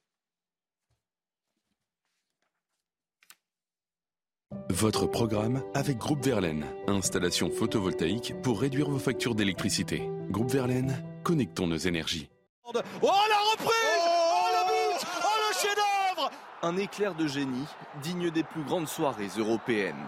Votre 4.70 5.08
programme 5.08 5.62
avec 5.74 5.98
Groupe 5.98 6.24
Verlaine. 6.24 6.66
Installation 6.88 7.52
photovoltaïque 7.52 8.34
pour 8.42 8.62
réduire 8.62 8.90
vos 8.90 8.98
factures 8.98 9.36
d'électricité. 9.36 10.10
Groupe 10.30 10.52
Verlaine, 10.52 11.04
connectons 11.24 11.68
nos 11.68 11.78
énergies. 11.78 12.30
Oh 12.64 12.72
la 12.74 12.80
reprise 12.82 13.74
Oh, 14.06 14.48
le 14.54 14.96
but 14.96 15.08
Oh 15.22 15.50
le 15.50 15.54
chef-d'œuvre 15.54 16.32
Un 16.62 16.78
éclair 16.78 17.14
de 17.14 17.28
génie 17.28 17.66
digne 18.02 18.32
des 18.32 18.44
plus 18.44 18.64
grandes 18.64 18.88
soirées 18.88 19.30
européennes. 19.38 20.06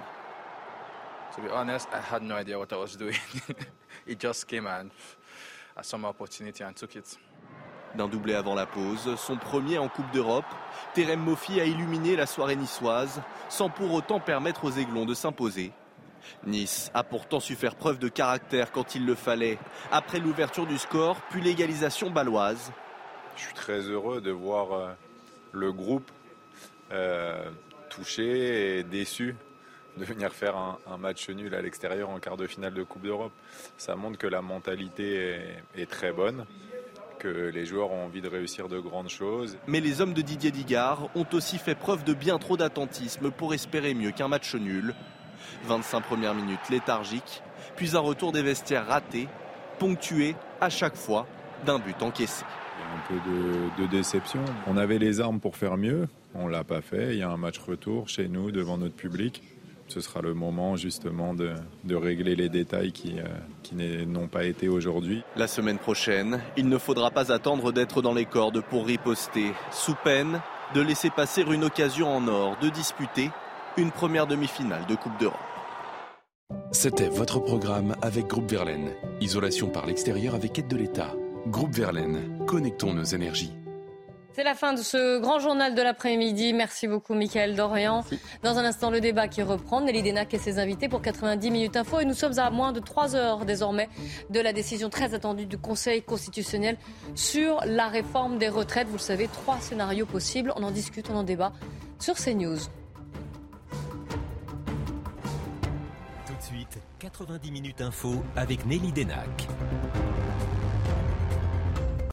To 1.35 1.41
be 1.41 1.49
honest, 1.49 1.87
I 1.93 2.01
had 2.01 2.23
no 2.23 2.35
idea 2.35 2.59
what 2.59 2.73
I 2.73 2.75
was 2.75 2.97
doing. 2.97 3.15
it 4.05 4.19
just 4.19 4.47
came 4.47 4.67
and 4.67 4.91
I 5.77 5.81
saw 5.81 5.97
my 5.97 6.09
opportunity 6.09 6.63
and 6.63 6.73
took 6.75 6.95
it. 6.95 7.17
D'un 7.95 8.07
doublé 8.07 8.35
avant 8.35 8.55
la 8.55 8.65
pause, 8.65 9.15
son 9.17 9.37
premier 9.37 9.77
en 9.77 9.89
Coupe 9.89 10.09
d'Europe, 10.11 10.45
Terem 10.93 11.19
Moffi 11.21 11.59
a 11.59 11.65
illuminé 11.65 12.15
la 12.15 12.25
soirée 12.25 12.55
niçoise 12.55 13.21
sans 13.49 13.69
pour 13.69 13.93
autant 13.93 14.19
permettre 14.19 14.65
aux 14.65 14.71
Aiglons 14.71 15.05
de 15.05 15.13
s'imposer. 15.13 15.71
Nice 16.45 16.91
a 16.93 17.03
pourtant 17.03 17.39
su 17.39 17.55
faire 17.55 17.75
preuve 17.75 17.97
de 17.97 18.07
caractère 18.07 18.71
quand 18.71 18.95
il 18.95 19.05
le 19.05 19.15
fallait, 19.15 19.57
après 19.91 20.19
l'ouverture 20.19 20.67
du 20.67 20.77
score 20.77 21.17
puis 21.29 21.41
l'égalisation 21.41 22.09
baloise. 22.09 22.71
Je 23.35 23.41
suis 23.43 23.53
très 23.53 23.81
heureux 23.81 24.21
de 24.21 24.31
voir 24.31 24.73
euh, 24.73 24.93
le 25.51 25.71
groupe 25.71 26.11
euh, 26.91 27.49
touché 27.89 28.79
et 28.79 28.83
déçu 28.83 29.35
de 29.97 30.05
venir 30.05 30.31
faire 30.33 30.55
un, 30.55 30.97
match 30.97 31.29
nul 31.29 31.53
à 31.55 31.61
l'extérieur 31.61 32.09
en 32.09 32.19
quart 32.19 32.37
de 32.37 32.47
finale 32.47 32.73
de 32.73 32.83
Coupe 32.83 33.03
d'Europe. 33.03 33.33
Ça 33.77 33.95
montre 33.95 34.17
que 34.17 34.27
la 34.27 34.41
mentalité 34.41 35.39
est, 35.75 35.85
très 35.85 36.11
bonne, 36.11 36.45
que 37.19 37.27
les 37.27 37.65
joueurs 37.65 37.91
ont 37.91 38.05
envie 38.05 38.21
de 38.21 38.29
réussir 38.29 38.69
de 38.69 38.79
grandes 38.79 39.09
choses. 39.09 39.57
Mais 39.67 39.79
les 39.79 40.01
hommes 40.01 40.13
de 40.13 40.21
Didier 40.21 40.51
Digard 40.51 41.09
ont 41.15 41.25
aussi 41.33 41.57
fait 41.57 41.75
preuve 41.75 42.03
de 42.03 42.13
bien 42.13 42.37
trop 42.37 42.57
d'attentisme 42.57 43.31
pour 43.31 43.53
espérer 43.53 43.93
mieux 43.93 44.11
qu'un 44.11 44.27
match 44.27 44.55
nul. 44.55 44.93
25 45.65 46.01
premières 46.01 46.33
minutes 46.33 46.69
léthargiques, 46.69 47.43
puis 47.75 47.95
un 47.95 47.99
retour 47.99 48.31
des 48.31 48.41
vestiaires 48.41 48.87
raté, 48.87 49.27
ponctué 49.79 50.35
à 50.59 50.69
chaque 50.69 50.95
fois 50.95 51.27
d'un 51.65 51.79
but 51.79 52.01
encaissé. 52.01 52.45
Il 52.77 52.81
y 52.81 53.15
a 53.15 53.17
un 53.17 53.21
peu 53.21 53.29
de, 53.29 53.83
de 53.83 53.91
déception. 53.91 54.43
On 54.65 54.77
avait 54.77 54.97
les 54.97 55.19
armes 55.19 55.39
pour 55.39 55.57
faire 55.57 55.77
mieux, 55.77 56.07
on 56.33 56.47
l'a 56.47 56.63
pas 56.63 56.81
fait. 56.81 57.13
Il 57.13 57.19
y 57.19 57.23
a 57.23 57.29
un 57.29 57.37
match 57.37 57.59
retour 57.59 58.07
chez 58.07 58.27
nous 58.27 58.51
devant 58.51 58.77
notre 58.77 58.95
public 58.95 59.43
ce 59.91 59.99
sera 59.99 60.21
le 60.21 60.33
moment 60.33 60.77
justement 60.77 61.33
de, 61.33 61.53
régler 61.93 62.35
les 62.35 62.47
détails 62.47 62.93
qui, 62.93 63.19
euh, 63.19 63.25
qui 63.61 63.75
n'ont 63.75 64.27
pas 64.27 64.45
été 64.45 64.69
aujourd'hui. 64.69 65.21
La 65.35 65.47
semaine 65.47 65.77
prochaine, 65.77 66.39
il 66.55 66.69
ne 66.69 66.77
faudra 66.77 67.11
pas 67.11 67.31
attendre 67.31 67.73
d'être 67.73 68.01
dans 68.01 68.13
les 68.13 68.25
cordes 68.25 68.61
pour 68.61 68.85
riposter, 68.85 69.51
sous 69.71 69.95
peine 70.03 70.39
de 70.73 70.81
laisser 70.81 71.09
passer 71.09 71.43
une 71.43 71.65
occasion 71.65 72.07
en 72.07 72.27
or 72.29 72.57
de 72.61 72.69
disputer 72.69 73.29
une 73.75 73.91
première 73.91 74.27
demi-finale 74.27 74.85
de 74.87 74.95
Coupe 74.95 75.19
d'Europe. 75.19 75.37
C'était 76.71 77.09
votre 77.09 77.39
programme 77.39 77.95
avec 78.01 78.27
Groupe 78.27 78.49
Verlaine. 78.49 78.91
Isolation 79.19 79.67
par 79.69 79.85
l'extérieur 79.85 80.35
avec 80.35 80.57
aide 80.57 80.67
de 80.67 80.77
l'État. 80.77 81.13
Groupe 81.47 81.73
Verlaine, 81.73 82.45
connectons 82.45 82.93
nos 82.93 83.03
énergies. 83.03 83.51
C'est 84.33 84.43
la 84.43 84.55
fin 84.55 84.71
de 84.71 84.81
ce 84.81 85.19
grand 85.19 85.39
journal 85.39 85.75
de 85.75 85.81
l'après-midi. 85.81 86.53
Merci 86.53 86.87
beaucoup, 86.87 87.13
Michael 87.13 87.53
Dorian. 87.53 88.05
Dans 88.43 88.57
un 88.57 88.63
instant, 88.63 88.89
le 88.89 89.01
débat 89.01 89.27
qui 89.27 89.41
reprend. 89.41 89.81
Nelly 89.81 90.03
Denac 90.03 90.33
et 90.33 90.37
ses 90.37 90.57
invités 90.57 90.87
pour 90.87 91.01
90 91.01 91.51
minutes 91.51 91.75
info. 91.75 91.99
Et 91.99 92.05
nous 92.05 92.13
sommes 92.13 92.39
à 92.39 92.49
moins 92.49 92.71
de 92.71 92.79
3 92.79 93.15
heures 93.17 93.45
désormais 93.45 93.89
de 94.29 94.39
la 94.39 94.53
décision 94.53 94.89
très 94.89 95.13
attendue 95.13 95.47
du 95.47 95.57
Conseil 95.57 96.01
constitutionnel 96.01 96.77
sur 97.13 97.59
la 97.65 97.87
réforme 97.87 98.37
des 98.37 98.47
retraites. 98.47 98.87
Vous 98.87 98.93
le 98.93 98.99
savez, 98.99 99.27
trois 99.27 99.59
scénarios 99.59 100.05
possibles. 100.05 100.53
On 100.55 100.63
en 100.63 100.71
discute, 100.71 101.09
on 101.09 101.15
en 101.15 101.23
débat 101.23 101.51
sur 101.99 102.15
CNews. 102.15 102.57
Tout 106.25 106.33
de 106.33 106.41
suite, 106.41 106.79
90 106.99 107.51
minutes 107.51 107.81
info 107.81 108.23
avec 108.37 108.65
Nelly 108.65 108.93
Denac. 108.93 109.47